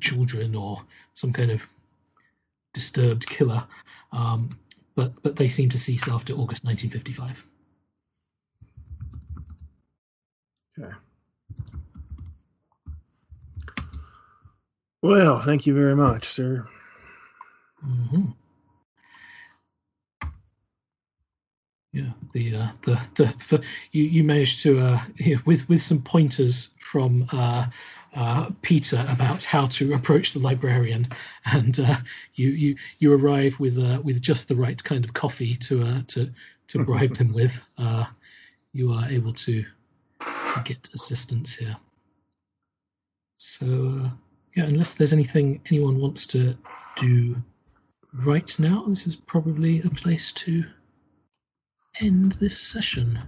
children 0.00 0.54
or 0.54 0.82
some 1.14 1.32
kind 1.32 1.50
of 1.50 1.68
disturbed 2.74 3.28
killer. 3.28 3.64
Um, 4.12 4.48
but 4.94 5.22
but 5.22 5.36
they 5.36 5.48
seem 5.48 5.68
to 5.70 5.78
cease 5.78 6.08
after 6.08 6.32
August 6.32 6.64
1955. 6.64 7.46
Okay. 10.78 10.92
Well, 15.02 15.40
thank 15.40 15.66
you 15.66 15.74
very 15.74 15.94
much, 15.94 16.26
sir. 16.28 16.66
hmm 17.80 18.30
Yeah, 21.92 22.10
the 22.32 22.54
uh, 22.54 22.68
the 22.84 23.00
the 23.14 23.28
for, 23.28 23.60
you 23.92 24.04
you 24.04 24.24
managed 24.24 24.60
to 24.64 24.78
uh, 24.78 25.00
with 25.46 25.68
with 25.68 25.82
some 25.82 26.02
pointers 26.02 26.70
from 26.78 27.26
uh, 27.32 27.66
uh, 28.18 28.50
Peter 28.62 29.06
about 29.08 29.44
how 29.44 29.66
to 29.66 29.94
approach 29.94 30.32
the 30.32 30.40
librarian, 30.40 31.06
and 31.44 31.78
uh, 31.78 31.96
you 32.34 32.48
you 32.50 32.76
you 32.98 33.14
arrive 33.14 33.60
with 33.60 33.78
uh, 33.78 34.00
with 34.02 34.20
just 34.20 34.48
the 34.48 34.56
right 34.56 34.82
kind 34.82 35.04
of 35.04 35.14
coffee 35.14 35.54
to 35.54 35.82
uh, 35.82 36.00
to 36.08 36.28
to 36.66 36.84
bribe 36.84 37.14
them 37.14 37.32
with. 37.32 37.62
Uh, 37.78 38.06
you 38.72 38.92
are 38.92 39.08
able 39.08 39.32
to 39.32 39.64
to 40.20 40.62
get 40.64 40.90
assistance 40.94 41.54
here. 41.54 41.76
So 43.36 43.66
uh, 43.66 44.10
yeah, 44.56 44.64
unless 44.64 44.94
there's 44.94 45.12
anything 45.12 45.60
anyone 45.66 46.00
wants 46.00 46.26
to 46.28 46.56
do 46.96 47.36
right 48.12 48.58
now, 48.58 48.84
this 48.88 49.06
is 49.06 49.14
probably 49.14 49.80
a 49.82 49.90
place 49.90 50.32
to 50.32 50.64
end 52.00 52.32
this 52.32 52.58
session. 52.58 53.20